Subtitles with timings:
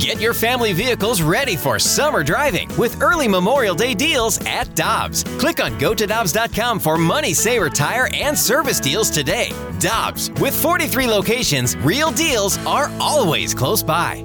[0.00, 5.24] Get your family vehicles ready for summer driving with early Memorial Day deals at Dobbs.
[5.38, 9.50] Click on gotodobbs.com for money saver tire and service deals today.
[9.78, 14.24] Dobbs, with 43 locations, real deals are always close by.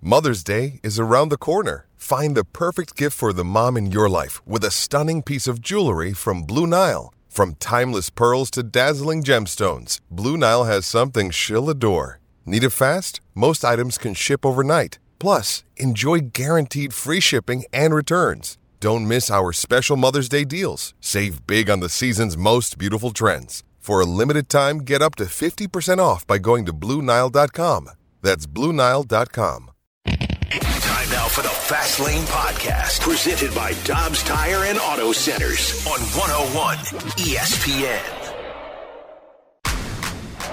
[0.00, 1.88] Mother's Day is around the corner.
[1.94, 5.60] Find the perfect gift for the mom in your life with a stunning piece of
[5.60, 7.12] jewelry from Blue Nile.
[7.28, 12.18] From timeless pearls to dazzling gemstones, Blue Nile has something she'll adore.
[12.46, 13.20] Need it fast?
[13.34, 14.98] Most items can ship overnight.
[15.22, 18.58] Plus, enjoy guaranteed free shipping and returns.
[18.80, 20.94] Don't miss our special Mother's Day deals.
[21.00, 23.62] Save big on the season's most beautiful trends.
[23.78, 27.90] For a limited time, get up to 50% off by going to BlueNile.com.
[28.20, 29.70] That's BlueNile.com.
[30.08, 36.00] Time now for the Fast Lane Podcast, presented by Dobbs Tire and Auto Centers on
[36.18, 36.78] 101
[37.18, 38.02] ESPN.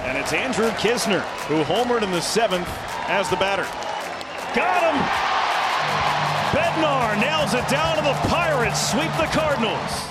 [0.04, 2.68] And it's Andrew Knizner who homered in the seventh
[3.08, 3.66] as the batter.
[4.54, 5.00] Got him!
[6.50, 8.90] Bednar nails it down to the Pirates.
[8.90, 10.10] Sweep the Cardinals.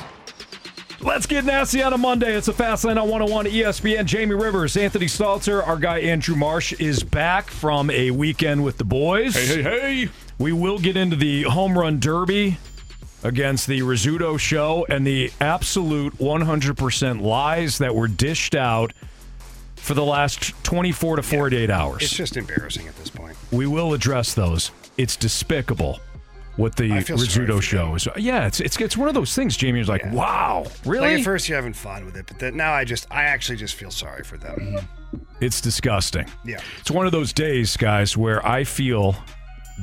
[1.02, 2.36] Let's get nasty on a Monday.
[2.36, 4.06] It's a fast lane on 101 ESPN.
[4.06, 8.84] Jamie Rivers, Anthony Stalter, our guy Andrew Marsh is back from a weekend with the
[8.84, 9.36] boys.
[9.36, 9.64] Hey, hey,
[10.06, 10.10] hey.
[10.38, 12.58] We will get into the home run derby
[13.24, 18.94] against the Rizzuto show and the absolute 100% lies that were dished out
[19.82, 22.02] for the last 24 to 48 hours.
[22.04, 23.36] It's just embarrassing at this point.
[23.52, 24.72] We will address those.
[24.98, 26.00] It's despicable
[26.58, 28.08] what the I feel sorry Rizzuto for show is.
[28.18, 29.56] Yeah, it's it's it's one of those things.
[29.56, 30.14] Jamie is like, Yeah.
[30.14, 31.08] wow, really?
[31.10, 33.56] Like at first you're having fun with it, but then now I just I actually
[33.58, 34.78] just feel sorry for them.
[35.40, 36.28] It's disgusting.
[36.46, 36.60] Yeah.
[36.82, 39.16] It's one of those days, guys, where I feel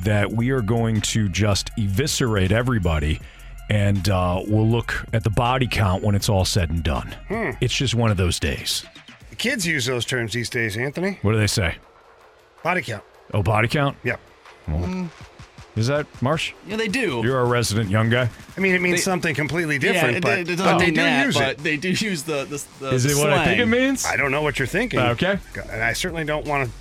[0.03, 3.19] that we are going to just eviscerate everybody
[3.69, 7.13] and uh, we'll look at the body count when it's all said and done.
[7.27, 7.51] Hmm.
[7.59, 8.85] It's just one of those days.
[9.37, 11.19] The kids use those terms these days, Anthony.
[11.21, 11.75] What do they say?
[12.63, 13.03] Body count.
[13.35, 13.95] Oh, body count?
[14.03, 14.19] Yep.
[15.75, 16.53] Is that Marsh?
[16.65, 17.21] Yeah, they do.
[17.23, 18.29] You're a resident young guy.
[18.57, 20.85] I mean, it means They- something completely yeah, different, it, but, it doesn't but they
[20.85, 21.57] mean do that, use but it.
[21.59, 23.69] they do use the the, the Is it what I think it slang.
[23.69, 24.05] means?
[24.07, 24.99] I don't know what you're thinking.
[24.99, 25.37] Okay.
[25.71, 26.75] And I certainly don't want to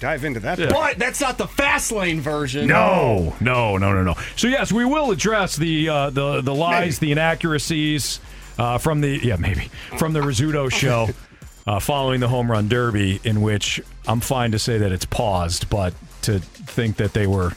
[0.00, 0.58] dive into that.
[0.58, 0.68] Yeah.
[0.70, 2.66] But that's not the fast lane version.
[2.66, 4.14] No, no, no, no, no.
[4.36, 8.20] So yes, we will address the uh, the the lies, the inaccuracies
[8.58, 11.08] uh, from the yeah maybe from the Rizzuto show
[11.66, 15.68] uh, following the home run derby, in which I'm fine to say that it's paused,
[15.70, 17.52] but to think that they were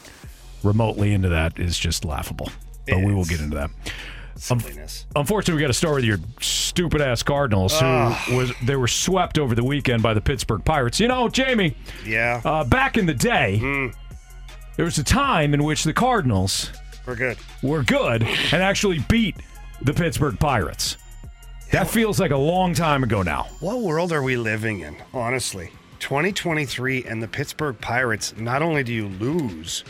[0.62, 2.50] remotely into that is just laughable.
[2.88, 3.70] But we will get into that.
[4.36, 5.06] Silliness.
[5.14, 7.86] Unfortunately, we got to start with your stupid ass Cardinals, who
[8.36, 10.98] was they were swept over the weekend by the Pittsburgh Pirates.
[10.98, 13.58] You know, Jamie, Yeah, uh, back in the day,
[14.76, 16.70] there was a time in which the Cardinals
[17.06, 17.36] we're good.
[17.62, 19.36] were good and actually beat
[19.82, 20.96] the Pittsburgh Pirates.
[21.72, 23.46] That feels like a long time ago now.
[23.60, 25.70] What world are we living in, honestly?
[26.00, 29.84] 2023 and the Pittsburgh Pirates, not only do you lose,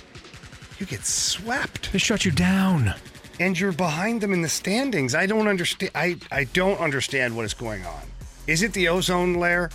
[0.79, 1.91] you get swept.
[1.93, 2.95] They shut you down.
[3.39, 5.15] And you're behind them in the standings.
[5.15, 8.03] I don't understand I, I don't understand what is going on.
[8.47, 9.71] Is it the ozone layer?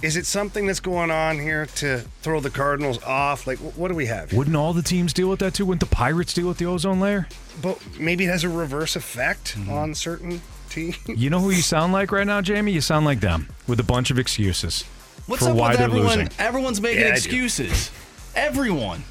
[0.00, 3.46] Is it something that's going on here to throw the Cardinals off?
[3.46, 4.30] Like wh- what do we have?
[4.30, 4.38] here?
[4.38, 5.66] Wouldn't all the teams deal with that too?
[5.66, 7.28] Wouldn't the Pirates deal with the ozone layer?
[7.60, 9.70] But maybe it has a reverse effect Mm-hmm.
[9.70, 10.40] on certain
[10.72, 10.96] teams.
[11.06, 12.72] You know who you sound like right now, Jamie?
[12.72, 14.84] You sound like them with a bunch of excuses
[15.26, 16.06] What's for up why with they're everyone?
[16.18, 16.28] losing.
[16.38, 17.16] Everyone's making Yeah, I do.
[17.16, 17.90] excuses.
[18.34, 19.04] Everyone.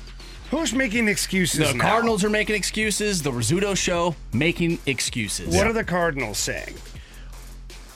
[0.49, 1.83] Who's making excuses The now?
[1.89, 3.21] Cardinals are making excuses.
[3.21, 5.55] The Rizzuto show making excuses.
[5.55, 6.75] What are the Cardinals saying?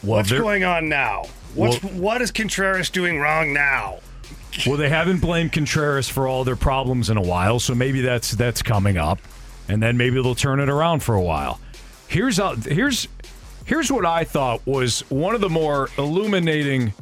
[0.03, 1.25] Well, What's they're- going on now?
[1.53, 3.97] What's Well- what is Contreras doing wrong now?
[4.65, 8.31] Well, they haven't blamed Contreras for all their problems in a while, so maybe that's
[8.31, 9.19] that's coming up,
[9.67, 11.59] and then maybe they'll turn it around for a while.
[12.07, 13.07] Here's a, here's
[13.65, 16.93] here's what I thought was one of the more illuminating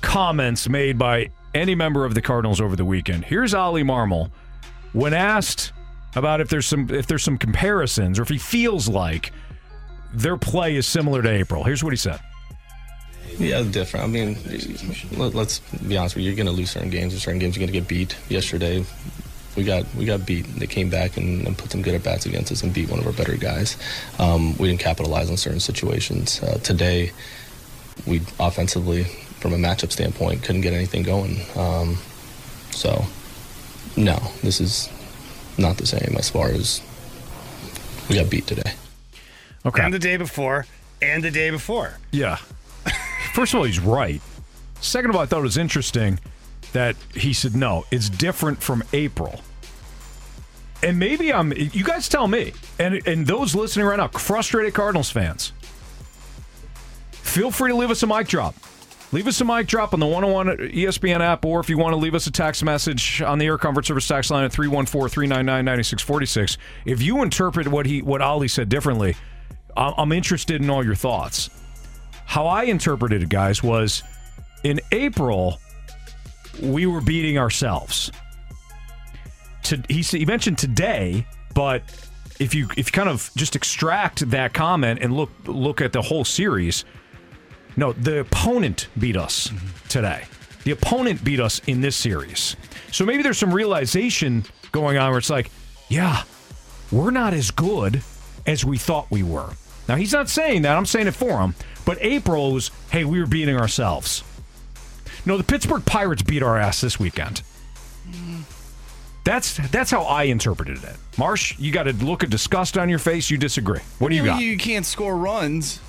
[0.00, 3.24] comments made by any member of the Cardinals over the weekend.
[3.24, 4.30] Here's Oli Marmol
[4.92, 5.72] when asked
[6.14, 9.32] about if there's some if there's some comparisons or if he feels like
[10.12, 11.64] their play is similar to April.
[11.64, 12.20] Here's what he said.
[13.38, 14.04] Yeah, different.
[14.04, 14.38] I mean,
[15.16, 16.30] let, let's be honest with you.
[16.30, 18.16] You're going to lose certain games, certain games you're going to get beat.
[18.28, 18.84] Yesterday,
[19.56, 20.46] we got we got beat.
[20.46, 22.98] They came back and, and put some good at bats against us and beat one
[22.98, 23.76] of our better guys.
[24.18, 26.42] Um, we didn't capitalize on certain situations.
[26.42, 27.12] Uh, today,
[28.06, 31.36] we offensively, from a matchup standpoint, couldn't get anything going.
[31.56, 31.98] Um,
[32.70, 33.04] so,
[33.96, 34.90] no, this is
[35.58, 36.80] not the same as far as
[38.08, 38.72] we got beat today.
[39.66, 39.82] Okay.
[39.82, 40.66] And the day before,
[41.00, 41.98] and the day before.
[42.10, 42.36] Yeah.
[43.32, 44.20] First of all, he's right.
[44.80, 46.18] Second of all, I thought it was interesting
[46.74, 49.40] that he said, no, it's different from April.
[50.82, 55.10] And maybe I'm, you guys tell me, and, and those listening right now, frustrated Cardinals
[55.10, 55.52] fans,
[57.12, 58.54] feel free to leave us a mic drop.
[59.12, 61.96] Leave us a mic drop on the 101 ESPN app, or if you want to
[61.96, 65.64] leave us a text message on the Air Comfort Service text line at 314 399
[65.64, 66.58] 9646.
[66.84, 69.14] If you interpret what he what Oli said differently,
[69.76, 71.48] I'm interested in all your thoughts.
[72.26, 74.02] How I interpreted it, guys, was
[74.64, 75.60] in April,
[76.62, 78.10] we were beating ourselves.
[79.64, 81.82] To, he, he mentioned today, but
[82.38, 86.02] if you if you kind of just extract that comment and look look at the
[86.02, 86.84] whole series,
[87.76, 89.88] no, the opponent beat us mm-hmm.
[89.88, 90.24] today.
[90.64, 92.56] The opponent beat us in this series.
[92.90, 95.50] So maybe there's some realization going on where it's like,
[95.88, 96.22] yeah,
[96.90, 98.02] we're not as good
[98.46, 99.50] as we thought we were.
[99.88, 100.76] Now he's not saying that.
[100.76, 101.54] I'm saying it for him.
[101.84, 104.24] But April was, hey, we were beating ourselves.
[105.26, 107.42] No, the Pittsburgh Pirates beat our ass this weekend.
[109.24, 110.96] That's that's how I interpreted it.
[111.16, 113.30] Marsh, you got a look of disgust on your face.
[113.30, 113.80] You disagree.
[113.98, 114.40] What do you got?
[114.42, 115.80] You can't score runs.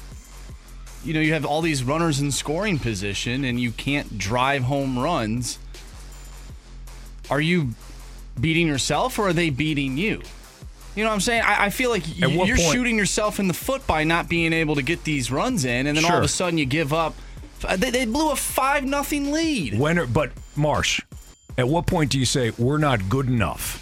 [1.03, 4.97] You know, you have all these runners in scoring position and you can't drive home
[4.97, 5.59] runs.
[7.29, 7.71] Are you
[8.39, 10.21] beating yourself or are they beating you?
[10.95, 11.41] You know what I'm saying?
[11.43, 14.05] I, I feel like At y- what you're point- shooting yourself in the foot by
[14.05, 16.65] not being able to get these runs in, and then all of a sudden you
[16.65, 17.13] give up.
[17.65, 19.77] Uh, they, they blew a five nothing lead.
[19.77, 21.01] When are, but Marsh,
[21.57, 23.81] at what point do you say we're not good enough?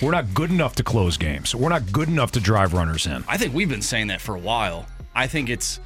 [0.00, 1.54] We're not good enough to close games.
[1.54, 3.24] We're not good enough to drive runners in.
[3.26, 4.86] I think we've been saying that for a while.
[5.14, 5.80] I think it's.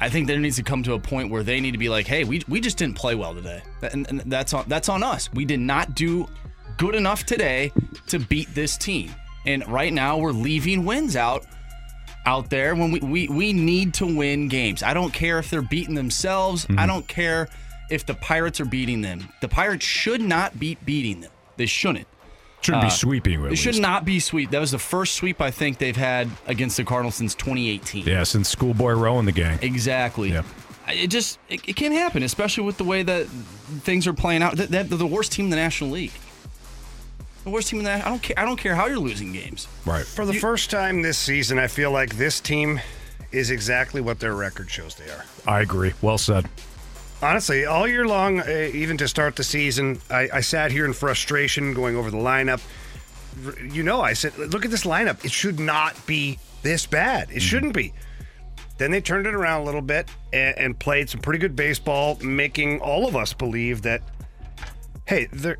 [0.00, 2.06] I think there needs to come to a point where they need to be like,
[2.06, 5.32] "Hey, we, we just didn't play well today, and, and that's on that's on us.
[5.32, 6.28] We did not do
[6.78, 7.72] good enough today
[8.06, 9.12] to beat this team.
[9.44, 11.44] And right now, we're leaving wins out
[12.28, 14.82] out there when we we, we need to win games.
[14.82, 16.66] I don't care if they're beating themselves.
[16.76, 17.48] I don't care
[17.90, 19.28] if the Pirates are beating them.
[19.40, 21.30] The Pirates should not be beating them.
[21.56, 22.06] They shouldn't.
[22.60, 24.50] Shouldn't Uh, be sweeping It should not be sweep.
[24.50, 28.04] That was the first sweep I think they've had against the Cardinals since 2018.
[28.04, 29.58] Yeah, since Schoolboy Rowe and the gang.
[29.62, 30.32] Exactly.
[30.32, 30.42] Yeah.
[30.88, 34.56] It just it, it can happen, especially with the way that things are playing out.
[34.56, 36.12] That, that- they're the worst team in the National League.
[37.48, 38.04] The worst team in that.
[38.04, 38.38] I don't care.
[38.38, 39.68] I don't care how you're losing games.
[39.86, 40.04] Right.
[40.04, 42.78] For the first time this season, I feel like this team
[43.32, 45.24] is exactly what their record shows they are.
[45.46, 45.94] I agree.
[46.02, 46.46] Well said.
[47.22, 50.92] Honestly, all year long, uh, even to start the season, I, I sat here in
[50.92, 52.60] frustration going over the lineup.
[53.46, 55.24] R- You know, I said, look at this lineup.
[55.24, 57.30] It should not be this bad.
[57.30, 57.94] It shouldn't be.
[58.76, 62.18] Then they turned it around a little bit and, and played some pretty good baseball,
[62.22, 64.02] making all of us believe that,
[65.06, 65.56] hey, they're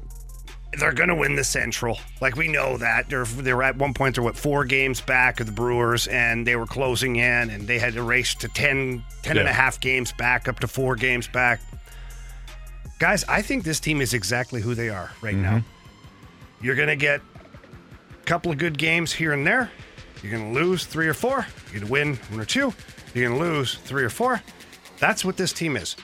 [0.73, 1.99] they're gonna win the Central.
[2.21, 5.47] Like we know that they're they're at one point they're what four games back of
[5.47, 9.39] the Brewers, and they were closing in, and they had to race to 10, 10
[9.39, 11.61] and a half games back up to four games back.
[12.99, 15.59] Guys, I think this team is exactly who they are right now.
[15.59, 16.65] Mm-hmm.
[16.65, 17.21] You're gonna get
[18.11, 19.71] a couple of good games here and there.
[20.23, 21.47] You're gonna lose three or four.
[21.73, 22.75] You're gonna win one or two.
[23.15, 24.43] You're gonna lose three or four.
[24.99, 25.97] That's what this team is.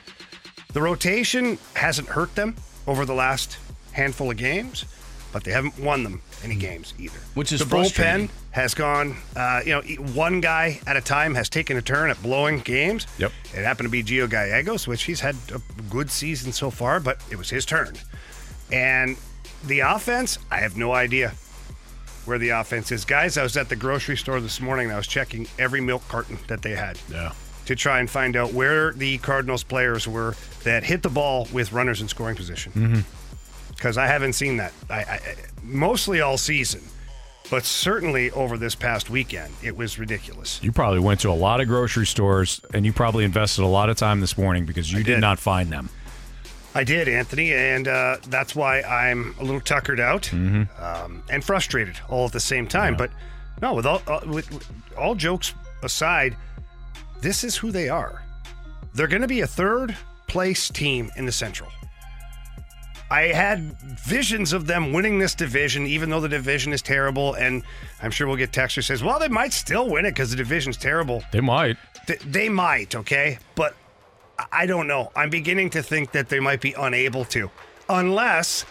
[0.73, 2.55] The rotation hasn't hurt them
[2.87, 3.57] over the last
[3.95, 4.85] handful of games,
[5.31, 7.17] but they haven't won them any games either.
[7.33, 9.15] Which is the bullpen has gone.
[9.35, 9.81] Uh, you know,
[10.13, 13.07] one guy at a time has taken a turn at blowing games.
[13.17, 13.31] Yep.
[13.53, 17.17] It happened to be Gio Gallegos, which he's had a good season so far, but
[17.31, 17.93] it was his turn.
[18.71, 19.17] And
[19.65, 21.33] the offense, I have no idea
[22.25, 23.05] where the offense is.
[23.05, 26.01] Guys, I was at the grocery store this morning and I was checking every milk
[26.07, 27.33] carton that they had Yeah.
[27.65, 31.71] to try and find out where the Cardinals players were that hit the ball with
[31.71, 32.71] runners in scoring position.
[32.71, 32.99] Mm-hmm.
[33.75, 34.73] Because I haven't seen that.
[34.89, 35.19] I, I
[35.61, 36.81] mostly all season,
[37.49, 40.59] but certainly over this past weekend, it was ridiculous.
[40.63, 43.89] You probably went to a lot of grocery stores and you probably invested a lot
[43.89, 45.15] of time this morning because you did.
[45.15, 45.21] did.
[45.21, 45.89] not find them.
[46.73, 51.97] I did, Anthony, and uh, that's why I'm a little tuckered out um, and frustrated
[52.09, 52.97] all at the same time.
[52.97, 53.11] But
[53.61, 55.53] no, with all uh, with, with all jokes
[55.83, 56.35] aside,
[57.21, 58.21] this is who they are.
[58.93, 59.95] They're going to be a third
[60.27, 61.69] place team in the Central.
[63.11, 63.59] I had
[63.99, 67.35] visions of them winning this division, even though the division is terrible.
[67.35, 67.63] And
[68.01, 70.37] I'm sure we'll get text who says, "Well, they might still win it because the
[70.37, 71.77] division's terrible." They might.
[72.07, 73.37] Th- they might, okay?
[73.55, 73.75] But
[74.51, 75.11] I- don't know.
[75.15, 77.49] I'm beginning to think that they might be unable to,
[77.89, 78.65] unless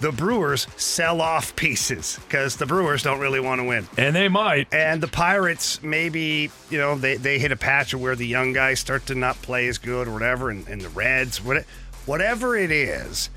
[0.00, 3.86] the Brewers sell off pieces, because the Brewers don't really want to win.
[3.98, 4.72] And they might.
[4.72, 8.54] And the Pirates, maybe, you know, they, they hit a patch of where the young
[8.54, 11.64] guys start to not play as good or whatever, and, and the Reds, what,
[12.06, 13.28] whatever it is,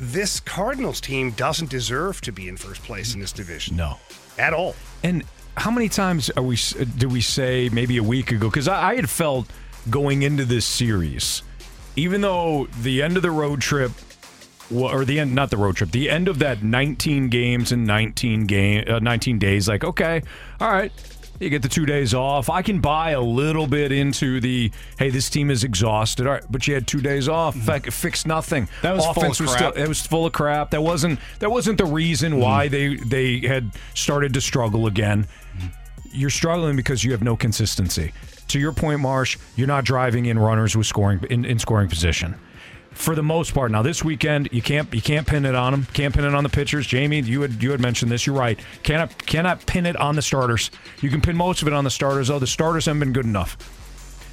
[0.00, 3.76] this Cardinals team doesn't deserve to be in first place in this division.
[3.76, 3.98] No.
[4.38, 4.74] At all.
[5.04, 5.24] And
[5.56, 6.56] how many times are we?
[6.96, 8.48] Do we say maybe a week ago?
[8.48, 9.46] Because I, I had felt
[9.90, 11.42] going into this series,
[11.96, 13.92] even though the end of the road trip,
[14.74, 18.46] or the end, not the road trip, the end of that 19 games in 19
[18.46, 19.68] game, uh, 19 days.
[19.68, 20.22] Like, okay,
[20.60, 20.92] all right,
[21.40, 22.50] You get the two days off.
[22.50, 26.26] I can buy a little bit into the hey, this team is exhausted.
[26.26, 27.56] All right, but you had two days off.
[27.56, 28.64] Fact, fixed nothing.
[28.64, 28.82] Mm-hmm.
[28.82, 29.72] That was full offense of was crap.
[29.72, 30.70] still it was full of crap.
[30.70, 35.26] That wasn't that wasn't the reason why they they had started to struggle again.
[36.12, 38.12] You're struggling because you have no consistency.
[38.48, 42.34] To your point, Marsh, you're not driving in runners with scoring in, in scoring position.
[42.92, 45.86] For the most part, now this weekend you can't you can't pin it on them.
[45.92, 46.86] Can't pin it on the pitchers.
[46.86, 48.26] Jamie, you had you had mentioned this.
[48.26, 48.58] You're right.
[48.82, 50.70] Cannot cannot pin it on the starters.
[51.00, 52.28] You can pin most of it on the starters.
[52.28, 52.38] though.
[52.38, 53.56] the starters haven't been good enough.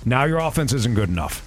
[0.06, 1.44] Now your offense isn't good enough.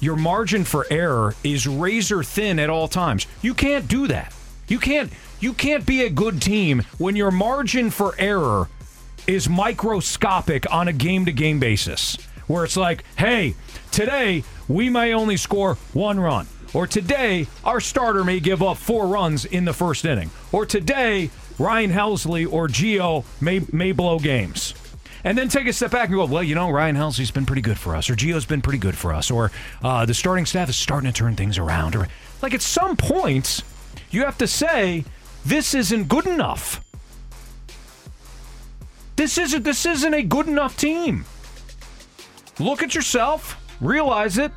[0.00, 3.26] Your margin for error is razor thin at all times.
[3.42, 4.32] You can't do that.
[4.68, 8.68] You can't you can't be a good team when your margin for error
[9.26, 12.16] is microscopic on a game to game basis.
[12.46, 13.54] Where it's like, hey,
[13.90, 16.46] today we may only score one run.
[16.74, 20.30] Or today our starter may give up four runs in the first inning.
[20.52, 24.74] Or today Ryan Helsley or Gio may may blow games.
[25.24, 27.62] And then take a step back and go, well, you know, Ryan Helsley's been pretty
[27.62, 29.50] good for us, or Gio's been pretty good for us, or
[29.82, 31.96] uh, the starting staff is starting to turn things around.
[31.96, 32.06] Or
[32.40, 33.62] like at some point,
[34.10, 35.04] you have to say,
[35.44, 36.84] this isn't good enough.
[39.16, 41.24] This isn't this isn't a good enough team.
[42.60, 44.52] Look at yourself, realize it.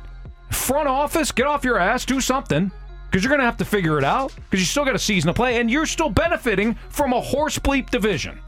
[0.50, 2.70] Front office, get off your ass, do something.
[3.10, 4.34] Because you're going to have to figure it out.
[4.34, 7.58] Because you still got a season to play, and you're still benefiting from a horse
[7.58, 8.40] bleep division.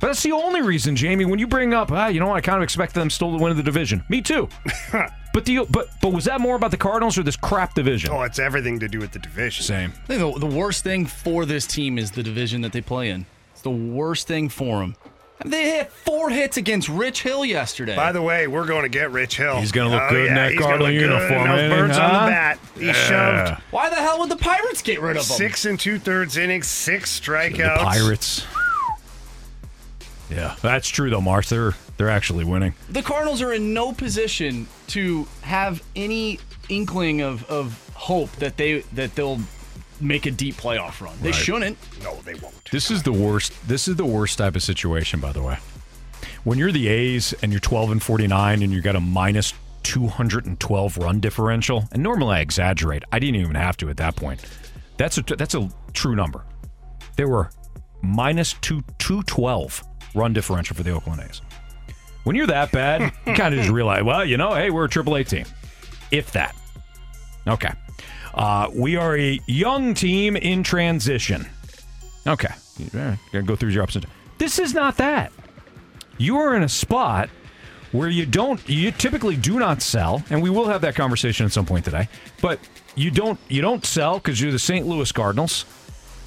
[0.00, 1.26] But that's the only reason, Jamie.
[1.26, 3.42] When you bring up, ah, you know, what, I kind of expect them still to
[3.42, 4.02] win the division.
[4.08, 4.48] Me too.
[5.34, 8.10] but the but but was that more about the Cardinals or this crap division?
[8.10, 9.62] Oh, it's everything to do with the division.
[9.62, 9.92] Same.
[10.04, 13.10] I think the, the worst thing for this team is the division that they play
[13.10, 13.26] in.
[13.52, 14.96] It's the worst thing for them.
[15.44, 17.96] They hit four hits against Rich Hill yesterday.
[17.96, 19.56] By the way, we're going to get Rich Hill.
[19.58, 21.00] He's gonna look Oh, good in that he's Cardinal look good.
[21.10, 22.58] uniform, Those ain't he, birds on the bat.
[22.78, 25.36] He shoved Why the hell would the Pirates get rid of him?
[25.36, 27.78] six and two thirds innings, six The strikeouts.
[27.78, 28.46] Pirates.
[30.30, 31.48] Yeah, that's true though, Marsh.
[31.48, 32.74] They're they're actually winning.
[32.88, 38.80] The Cardinals are in no position to have any inkling of, of hope that they
[38.94, 39.40] that they'll
[40.00, 41.14] make a deep playoff run.
[41.22, 41.34] They Right.
[41.40, 41.78] shouldn't.
[42.02, 42.70] No, they won't.
[42.70, 43.52] This is the worst.
[43.68, 45.58] This is the worst type of situation, by the way.
[46.44, 49.52] When you're the A's and you're 12 and 49 and you got a minus
[49.82, 53.02] 212 run differential, and normally I exaggerate.
[53.12, 54.44] I didn't even have to at that point.
[54.96, 56.42] That's a that's a true number.
[57.16, 57.50] They were
[58.02, 59.82] minus two 212
[60.14, 61.40] run differential for the Oakland A's.
[62.24, 64.88] When you're that bad, you kind of just realize, well, you know, hey, we're a
[64.88, 65.46] Triple A team,
[66.10, 66.54] if that.
[67.46, 67.72] Okay,
[68.34, 71.46] uh, we are a young team in transition.
[72.26, 72.52] Okay.
[72.94, 74.14] Yeah, gotta go through your ups and downs.
[74.38, 75.32] This is not that.
[76.18, 77.28] You are in a spot
[77.92, 81.52] where you don't you typically do not sell, and we will have that conversation at
[81.52, 82.08] some point today,
[82.40, 82.60] but
[82.94, 84.86] you don't you don't sell because you're the St.
[84.86, 85.64] Louis Cardinals,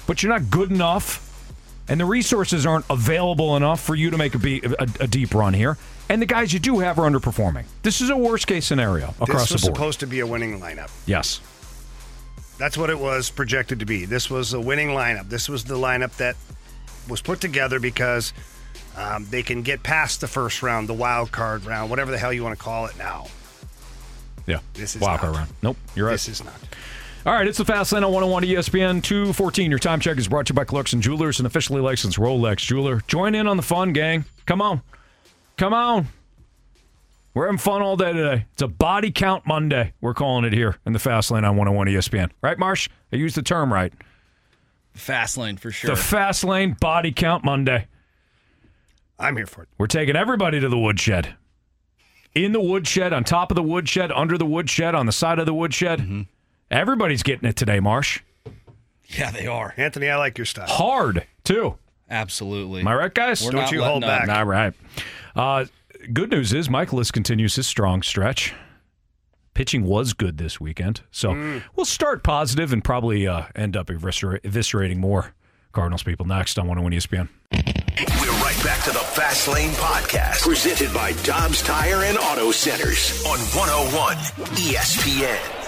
[0.06, 1.46] but you're not good enough,
[1.88, 5.34] and the resources aren't available enough for you to make a, be, a, a deep
[5.34, 5.76] run here.
[6.08, 7.64] And the guys you do have are underperforming.
[7.82, 9.40] This is a worst case scenario across the board.
[9.40, 10.90] this was supposed to be a winning lineup.
[11.06, 11.40] yes.
[12.58, 14.04] That's what it was projected to be.
[14.04, 15.28] This was a winning lineup.
[15.28, 16.36] This was the lineup that
[17.08, 18.32] was put together because
[18.96, 22.32] um, they can get past the first round, the wild card round, whatever the hell
[22.32, 23.26] you want to call it now.
[24.46, 24.60] Yeah.
[24.74, 25.50] This is Wild card round.
[25.62, 25.76] Nope.
[25.94, 26.12] You're right.
[26.12, 26.54] This is not.
[27.26, 29.70] All right, it's the Fast Lane on 101 ESPN 214.
[29.70, 33.00] Your time check is brought to you by Clarkson Jewelers, an officially licensed Rolex jeweler.
[33.06, 34.26] Join in on the fun, gang.
[34.44, 34.82] Come on.
[35.56, 36.08] Come on.
[37.34, 38.46] We're having fun all day today.
[38.52, 39.92] It's a body count Monday.
[40.00, 42.30] We're calling it here in the Fast Lane on 101 ESPN.
[42.40, 42.88] Right, Marsh?
[43.12, 43.92] I used the term right.
[44.92, 45.90] Fast lane for sure.
[45.90, 47.88] The Fast Lane body count Monday.
[49.18, 49.68] I'm here for it.
[49.78, 51.34] We're taking everybody to the woodshed.
[52.36, 55.46] In the woodshed, on top of the woodshed, under the woodshed, on the side of
[55.46, 56.26] the woodshed.
[56.70, 58.20] Everybody's getting it today, Marsh.
[59.06, 59.74] yeah, they are.
[59.76, 60.68] Anthony, I like your style.
[60.68, 61.76] Hard, too.
[62.08, 62.80] Absolutely.
[62.80, 63.44] Am I right, guys?
[63.44, 64.26] We're Don't you hold up.
[64.26, 64.28] back.
[64.36, 64.74] All right.
[65.34, 65.64] Uh,
[66.12, 68.54] good news is Mikolas continues his strong stretch.
[69.54, 74.40] Pitching was good this weekend, so we'll start positive and probably uh, end up eviscer-
[74.40, 75.32] eviscerating more
[75.72, 77.28] Cardinals people next on 101 ESPN.
[77.52, 83.24] We're right back to the Fast Lane Podcast, presented by Dobbs Tire and Auto Centers
[83.26, 84.16] on 101
[84.56, 85.63] ESPN.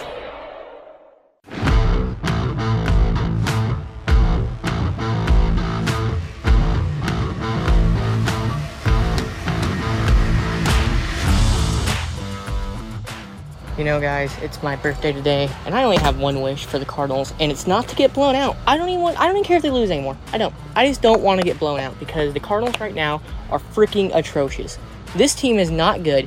[13.79, 16.87] You know, guys, it's my birthday today, and I only have one wish for the
[16.87, 18.57] Cardinals, and it's not to get blown out.
[18.67, 20.17] I don't even want, I don't even care if they lose anymore.
[20.33, 20.55] I don't.
[20.75, 24.15] I just don't want to get blown out because the Cardinals right now are freaking
[24.15, 24.79] atrocious.
[25.15, 26.27] This team is not good.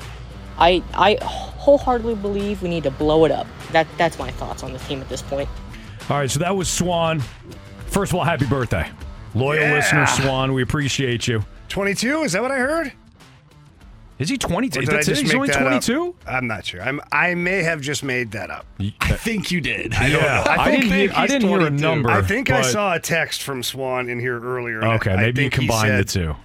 [0.59, 3.47] I I wholeheartedly believe we need to blow it up.
[3.71, 5.49] That that's my thoughts on the team at this point.
[6.07, 7.19] All right, so that was Swan.
[7.87, 8.87] First of all, happy birthday.
[9.33, 9.73] Loyal Yeah.
[9.73, 10.53] listener, Swan.
[10.53, 11.43] We appreciate you.
[11.69, 12.23] 22?
[12.23, 12.91] Is that what I heard?
[14.19, 14.81] Is he 22?
[14.81, 15.11] Did I That's it?
[15.11, 15.67] just He's make only that up?
[15.83, 16.15] 22?
[16.27, 16.81] I'm not sure.
[16.81, 16.99] I'm.
[17.11, 18.65] I may have just made that up.
[19.01, 19.93] I think you did.
[19.93, 20.43] I don't know.
[20.45, 22.09] I, didn't, hear, I didn't hear a number.
[22.09, 24.81] I think I but- saw a text from Swan in here earlier.
[24.81, 26.35] and Okay, I maybe you think he combine the said- two.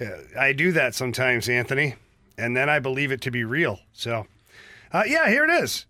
[0.00, 1.94] Yeah, I do that sometimes, Anthony,
[2.36, 3.78] and then I believe it to be real.
[3.92, 4.26] So,
[4.92, 5.86] uh, yeah, here it is.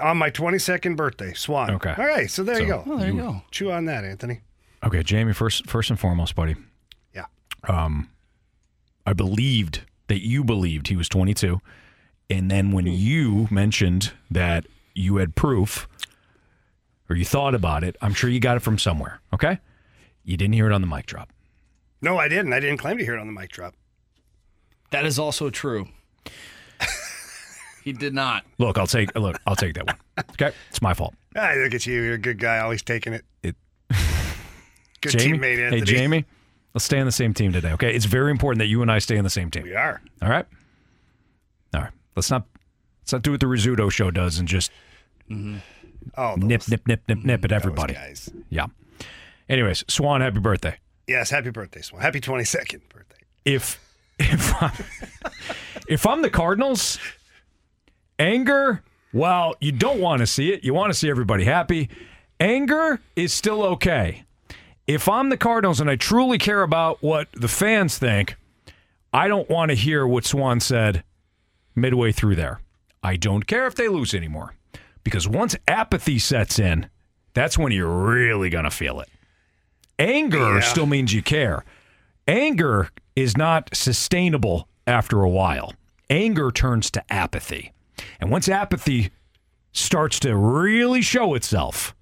[0.00, 1.70] On my 22nd birthday, Swan.
[1.70, 1.94] Okay.
[1.96, 2.92] All right, so there you So go.
[2.92, 3.42] Oh, there you go.
[3.50, 4.40] Chew on that, Anthony.
[4.82, 6.56] Okay, Jamie, first first and foremost, buddy.
[7.14, 7.26] Yeah.
[7.68, 8.10] Um,
[9.06, 11.60] I believed that you believed he was 22,
[12.30, 15.88] and then when you mentioned that you had proof
[17.08, 19.20] or you thought about it, I'm sure you got it from somewhere.
[19.32, 19.58] Okay,
[20.24, 21.30] you didn't hear it on the mic drop.
[22.00, 22.52] No, I didn't.
[22.52, 23.74] I didn't claim to hear it on the mic drop.
[24.90, 25.88] That is also true.
[27.84, 28.44] he did not.
[28.58, 29.96] Look, I'll take look, I'll take that one.
[30.32, 31.14] Okay, it's my fault.
[31.36, 32.00] Ah, look at you.
[32.00, 33.24] You're a good guy, always taking it.
[33.42, 33.56] It-
[35.00, 35.78] good Jamie, teammate, Anthony.
[35.80, 36.24] hey Jamie,
[36.74, 37.72] let's stay on the same team today.
[37.72, 39.62] Okay, it's very important that you and I stay on the same team.
[39.62, 40.02] We are.
[40.22, 40.46] All right.
[41.74, 41.92] All right.
[42.16, 42.46] Let's not
[43.02, 44.70] let's not do what the Rizzuto show does and just
[45.30, 45.58] mm-hmm.
[46.16, 47.94] Oh, nip, those- nip, nip, nip, nip at mm, everybody.
[47.94, 48.30] guys.
[48.50, 48.66] Yeah.
[49.48, 50.76] Anyways, Swan, happy birthday.
[51.06, 52.02] Yes, happy birthday, Swan.
[52.02, 53.16] Happy 22nd birthday.
[53.44, 53.80] If
[54.18, 54.72] if I'm,
[55.88, 56.98] if I'm the Cardinals,
[58.18, 60.64] anger, well, you don't want to see it.
[60.64, 61.88] You want to see everybody happy.
[62.40, 64.23] Anger is still okay.
[64.86, 68.36] If I'm the Cardinals and I truly care about what the fans think,
[69.12, 71.04] I don't want to hear what Swan said
[71.74, 72.60] midway through there.
[73.02, 74.54] I don't care if they lose anymore.
[75.02, 76.88] Because once apathy sets in,
[77.34, 79.08] that's when you're really going to feel it.
[79.98, 80.60] Anger Yeah.
[80.60, 81.64] still means you care.
[82.26, 85.72] Anger is not sustainable after a while.
[86.10, 87.72] Anger turns to apathy.
[88.20, 89.10] And once apathy
[89.72, 91.94] starts to really show itself,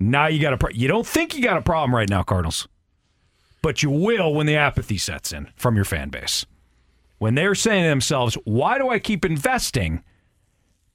[0.00, 2.66] now you got a pro- you don't think you got a problem right now, Cardinals.
[3.62, 6.46] But you will when the apathy sets in from your fan base.
[7.18, 10.02] When they're saying to themselves, why do I keep investing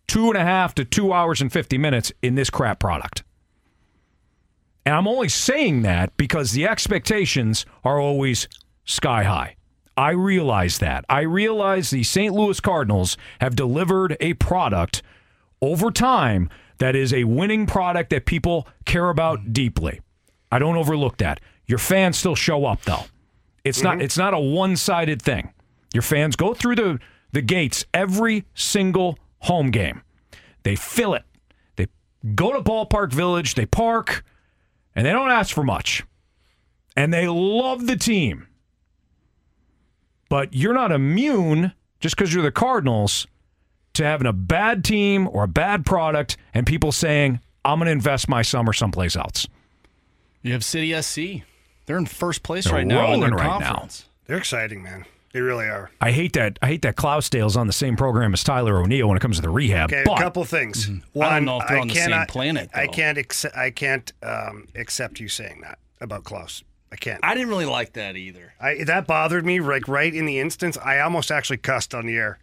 [0.08, 3.24] two and a half to two hours and 50 minutes in this crap product?
[4.86, 8.48] And I'm only saying that because the expectations are always
[8.86, 9.56] sky high.
[9.98, 11.06] I realize that.
[11.10, 12.34] I realize the St.
[12.34, 15.04] Louis Cardinals have delivered a product
[15.62, 19.54] over time that is a winning product that people care about mm.
[19.54, 20.02] deeply.
[20.52, 21.40] I don't overlook that.
[21.66, 23.06] Your fans still show up though.
[23.64, 24.02] It's not mm-hmm.
[24.02, 25.52] it's not a one-sided thing.
[25.94, 27.00] Your fans go through the
[27.32, 30.02] the gates every single home game.
[30.64, 31.24] They fill it.
[31.76, 31.88] They
[32.36, 34.24] go to Ballpark Village, they park,
[34.96, 36.04] and they don't ask for much.
[36.96, 38.48] And they love the team.
[40.30, 43.28] But you're not immune just because you're the Cardinals
[43.96, 47.92] to having a bad team or a bad product and people saying, I'm going to
[47.92, 49.48] invest my summer someplace else.
[50.42, 51.44] You have City SC.
[51.86, 53.88] They're in first place They're right now in their rolling right now.
[54.28, 55.06] They're exciting, man.
[55.34, 55.92] They really are.
[56.00, 56.58] I hate that.
[56.62, 59.42] I hate that Clousdale's on the same program as Tyler O'Neill when it comes to
[59.42, 59.92] the rehab.
[59.92, 60.88] Okay, but a couple things.
[60.88, 61.22] Mm-hmm.
[61.22, 63.18] I don't know if they're on the same cannot- planet, I can't.
[63.18, 66.64] Accept, I can't um, accept you saying that about Klauss.
[66.90, 67.20] I can't.
[67.22, 68.54] I didn't really like that either.
[68.62, 69.60] I, that bothered me.
[69.60, 72.40] Like right in the instance, I almost actually cussed on the air,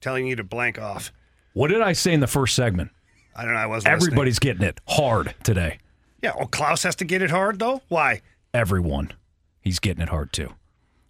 [0.00, 1.12] telling you to blank off.
[1.52, 2.90] what did I say in the first segment?
[3.36, 3.60] I don't know.
[3.60, 3.92] I wasn't.
[3.94, 4.08] listening.
[4.12, 5.78] Everybody's getting it hard today.
[6.22, 6.32] Yeah.
[6.36, 7.82] Well, Klauss has to get it hard though.
[7.88, 8.22] Why?
[8.52, 9.12] Everyone.
[9.60, 10.54] He's getting it hard too.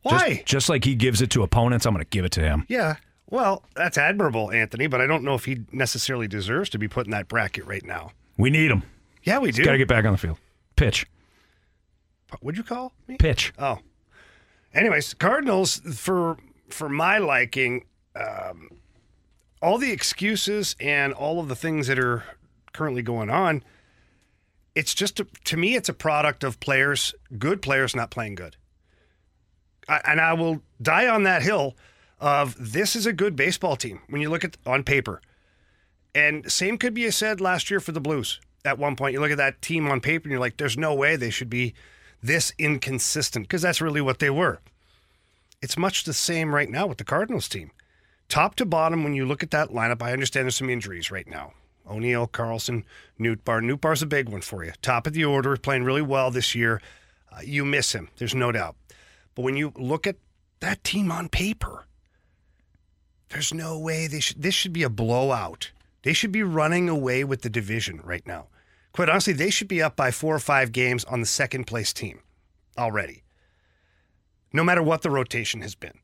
[0.08, 0.42] Just- Why?
[0.46, 2.64] Just, like he gives it to opponents, I'm going to give it to him.
[2.68, 2.96] Yeah.
[3.28, 7.06] Well, that's admirable, Anthony, but I don't know if he necessarily deserves to be put
[7.06, 8.10] in that bracket right now.
[8.36, 8.82] We need him.
[9.22, 9.64] Yeah, we do.
[9.64, 10.38] Got to get back on the field.
[10.76, 11.06] Pitch.
[12.40, 13.16] What'd you call me?
[13.18, 13.52] Pitch.
[13.58, 13.78] Oh.
[14.74, 16.36] Anyways, Cardinals for
[16.68, 17.84] for my liking,
[18.20, 18.70] um,
[19.62, 22.24] all the excuses and all of the things that are
[22.72, 23.62] currently going on.
[24.74, 28.56] It's just a, to me, it's a product of players, good players, not playing good.
[29.88, 31.76] I, and I will die on that hill
[32.20, 35.20] of this is a good baseball team when you look at on paper.
[36.14, 38.40] And same could be said last year for the Blues.
[38.64, 40.94] At one point, you look at that team on paper and you're like, there's no
[40.94, 41.74] way they should be
[42.22, 44.60] this inconsistent because that's really what they were.
[45.62, 47.70] It's much the same right now with the Cardinals team.
[48.30, 51.26] Top to bottom, when you look at that lineup, I understand there's some injuries right
[51.26, 51.52] now.
[51.90, 52.84] O'Neill, Carlson,
[53.18, 53.78] Newt Bar, Nootbaar.
[53.78, 54.70] Nootbaar's a big one for you.
[54.82, 56.80] Top of the order, playing really well this year.
[57.32, 58.76] Uh, you miss him, there's no doubt.
[59.34, 60.14] But when you look at
[60.60, 61.86] that team on paper,
[63.30, 64.40] there's no way they should.
[64.40, 65.72] This should be a blowout.
[66.02, 68.46] They should be running away with the division right now.
[68.92, 71.92] Quite honestly, they should be up by four or five games on the second place
[71.92, 72.20] team
[72.78, 73.24] already.
[74.52, 75.98] No matter what the rotation has been.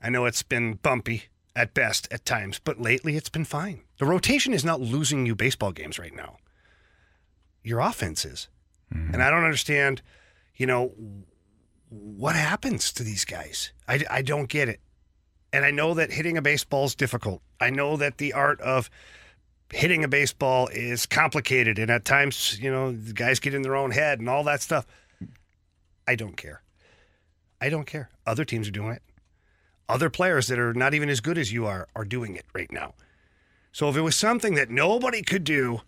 [0.00, 1.24] I know it's been bumpy
[1.54, 3.82] at best at times, but lately it's been fine.
[3.98, 6.38] The rotation is not losing you baseball games right now.
[7.62, 8.48] Your offense is.
[8.92, 9.14] Mm-hmm.
[9.14, 10.02] And I don't understand,
[10.56, 10.92] you know,
[11.88, 13.72] what happens to these guys?
[13.86, 14.80] I, I don't get it.
[15.52, 17.42] And I know that hitting a baseball is difficult.
[17.60, 18.88] I know that the art of
[19.70, 21.78] hitting a baseball is complicated.
[21.78, 24.62] And at times, you know, the guys get in their own head and all that
[24.62, 24.86] stuff.
[26.08, 26.62] I don't care.
[27.60, 28.10] I don't care.
[28.26, 29.02] Other teams are doing it.
[29.92, 32.72] Other players that are not even as good as you are are doing it right
[32.72, 32.94] now.
[33.72, 35.82] So if it was something that nobody could do,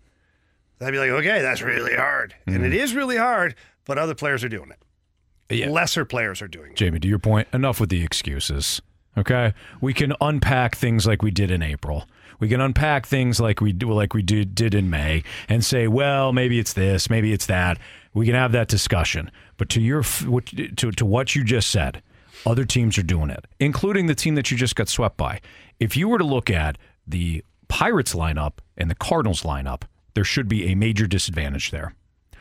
[0.79, 2.35] I'd be like, okay, that's really hard.
[2.45, 2.65] And mm-hmm.
[2.65, 5.55] it is really hard, but other players are doing it.
[5.57, 5.69] Yeah.
[5.69, 6.77] Lesser players are doing it.
[6.77, 8.79] Jamie, to your point, enough with the excuses.
[9.17, 12.07] Okay, we can unpack things like we did in April.
[12.39, 15.87] We can unpack things like we do, like we did did in May, and say,
[15.87, 17.79] well, maybe it's this, maybe it's that.
[18.13, 19.31] We can have that discussion.
[19.57, 22.03] But to your to to what you just said,
[22.45, 25.41] other teams are doing it, including the team that you just got swept by.
[25.79, 30.47] If you were to look at the Pirates lineup and the Cardinals lineup, there should
[30.47, 31.93] be a major disadvantage there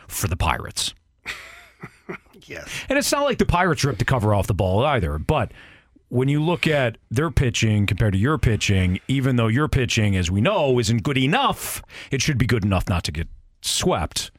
[0.08, 0.94] for the Pirates.
[2.46, 2.68] Yes.
[2.90, 5.18] And it's not like the Pirates ripped the cover off the ball either.
[5.18, 5.52] But
[6.08, 10.30] when you look at their pitching compared to your pitching, even though your pitching, as
[10.30, 13.28] we know, isn't good enough, it should be good enough not to get
[13.62, 14.30] swept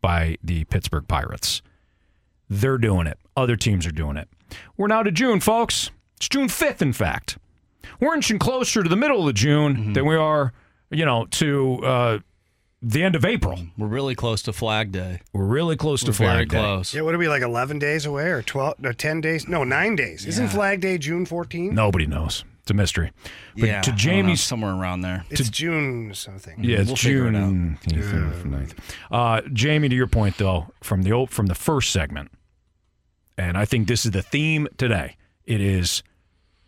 [0.00, 1.60] by the Pittsburgh Pirates.
[2.48, 3.18] They're doing it.
[3.36, 4.28] Other teams are doing it.
[4.76, 5.90] We're now to June, folks.
[6.16, 7.38] It's June 5th, in fact.
[8.00, 10.52] We're inching closer to the middle of June than we are,
[10.90, 12.18] you know, to uh,
[12.82, 13.58] the end of April.
[13.76, 15.20] We're really close to Flag Day.
[15.32, 16.58] We're really close to We're very Flag Day.
[16.58, 16.94] close.
[16.94, 19.48] Yeah, what are we like 11 days away or 12 or 10 days?
[19.48, 20.24] No, 9 days.
[20.26, 21.72] Isn't Flag Day June 14th?
[21.72, 22.44] Nobody knows.
[22.62, 23.10] It's a mystery.
[23.54, 25.24] But yeah, to I don't know, Jamie's somewhere around there.
[25.30, 26.62] It's June something.
[26.62, 28.72] Yeah, it's We'll figure it June 8th, 9th.
[29.10, 32.30] Uh, Jamie, to your point though, from the old, from the first segment,
[33.40, 35.16] and I think this is the theme today.
[35.46, 36.02] It is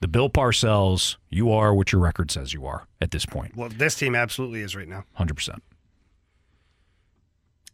[0.01, 1.17] the Bill Parcells.
[1.29, 3.55] You are what your record says you are at this point.
[3.55, 5.05] Well, this team absolutely is right now.
[5.13, 5.63] Hundred percent.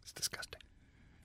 [0.03, 0.61] It's disgusting.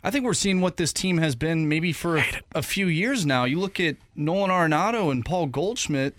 [0.04, 3.26] I think we're seeing what this team has been maybe for a, a few years
[3.26, 3.46] now.
[3.46, 6.16] You look at Nolan Arenado and Paul Goldschmidt,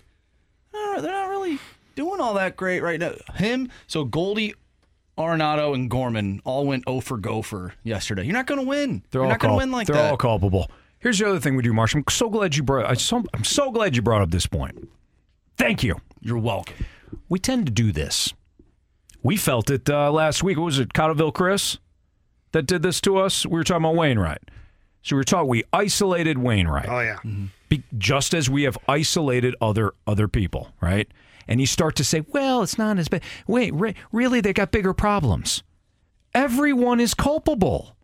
[0.73, 1.59] they're not really
[1.95, 3.13] doing all that great right now.
[3.35, 4.55] Him, so Goldie,
[5.17, 8.23] Arenado, and Gorman all went 0 for gopher yesterday.
[8.23, 9.03] You're not going to win.
[9.11, 9.93] They're You're all not going to win like that.
[9.93, 10.69] They're all culpable.
[11.05, 11.93] Here's the other thing we do, Marsh.
[11.93, 12.89] I'm so glad you brought.
[12.89, 14.89] I so, I'm so glad you brought up this point.
[15.55, 15.97] Thank you.
[16.19, 16.83] You're welcome.
[17.29, 18.33] We tend to do this.
[19.21, 20.57] We felt it uh, last week.
[20.57, 21.77] What was it, Cottleville Chris,
[22.53, 23.45] that did this to us?
[23.45, 24.49] We were talking about Wainwright.
[25.03, 25.47] So we were talking.
[25.47, 26.89] We isolated Wainwright.
[26.89, 27.19] Oh, yeah.
[27.69, 31.07] Be, just as we have isolated other other people, right?
[31.47, 34.41] And you start to say, "Well, it's not as bad." Wait, re- really?
[34.41, 35.61] They got bigger problems.
[36.33, 37.94] Everyone is culpable.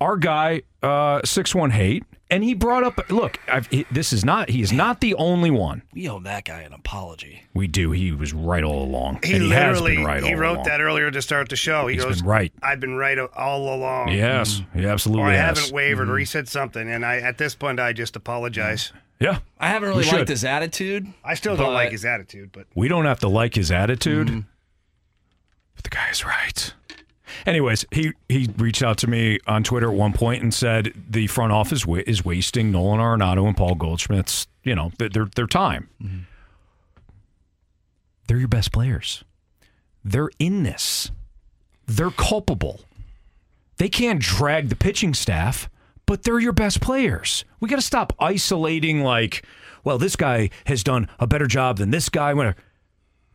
[0.00, 3.10] Our guy, uh, six one hate, and he brought up.
[3.10, 4.48] Look, I've, he, this is not.
[4.48, 5.82] He is not the only one.
[5.92, 7.42] We owe that guy an apology.
[7.52, 7.90] We do.
[7.90, 9.20] He was right all along.
[9.24, 10.64] He and he has literally been right he all wrote along.
[10.66, 11.88] that earlier to start the show.
[11.88, 12.52] He He's goes, been right.
[12.62, 14.12] I've been right all along.
[14.12, 15.58] Yes, he absolutely Or I has.
[15.58, 18.92] haven't wavered, or he said something, and I at this point I just apologize.
[19.20, 21.08] Yeah, I haven't really liked his attitude.
[21.24, 24.40] I still don't like his attitude, but we don't have to like his attitude, Mm-hmm.
[25.74, 26.72] but the guy is right.
[27.46, 31.26] Anyways, he he reached out to me on Twitter at one point and said the
[31.26, 35.46] front office wa- is wasting Nolan Arenado and Paul Goldschmidt's you know their their, their
[35.46, 35.88] time.
[36.02, 36.18] Mm-hmm.
[38.26, 39.24] They're your best players.
[40.04, 41.10] They're in this.
[41.86, 42.80] They're culpable.
[43.78, 45.70] They can't drag the pitching staff,
[46.04, 47.44] but they're your best players.
[47.60, 49.44] We got to stop isolating like,
[49.84, 52.54] well, this guy has done a better job than this guy.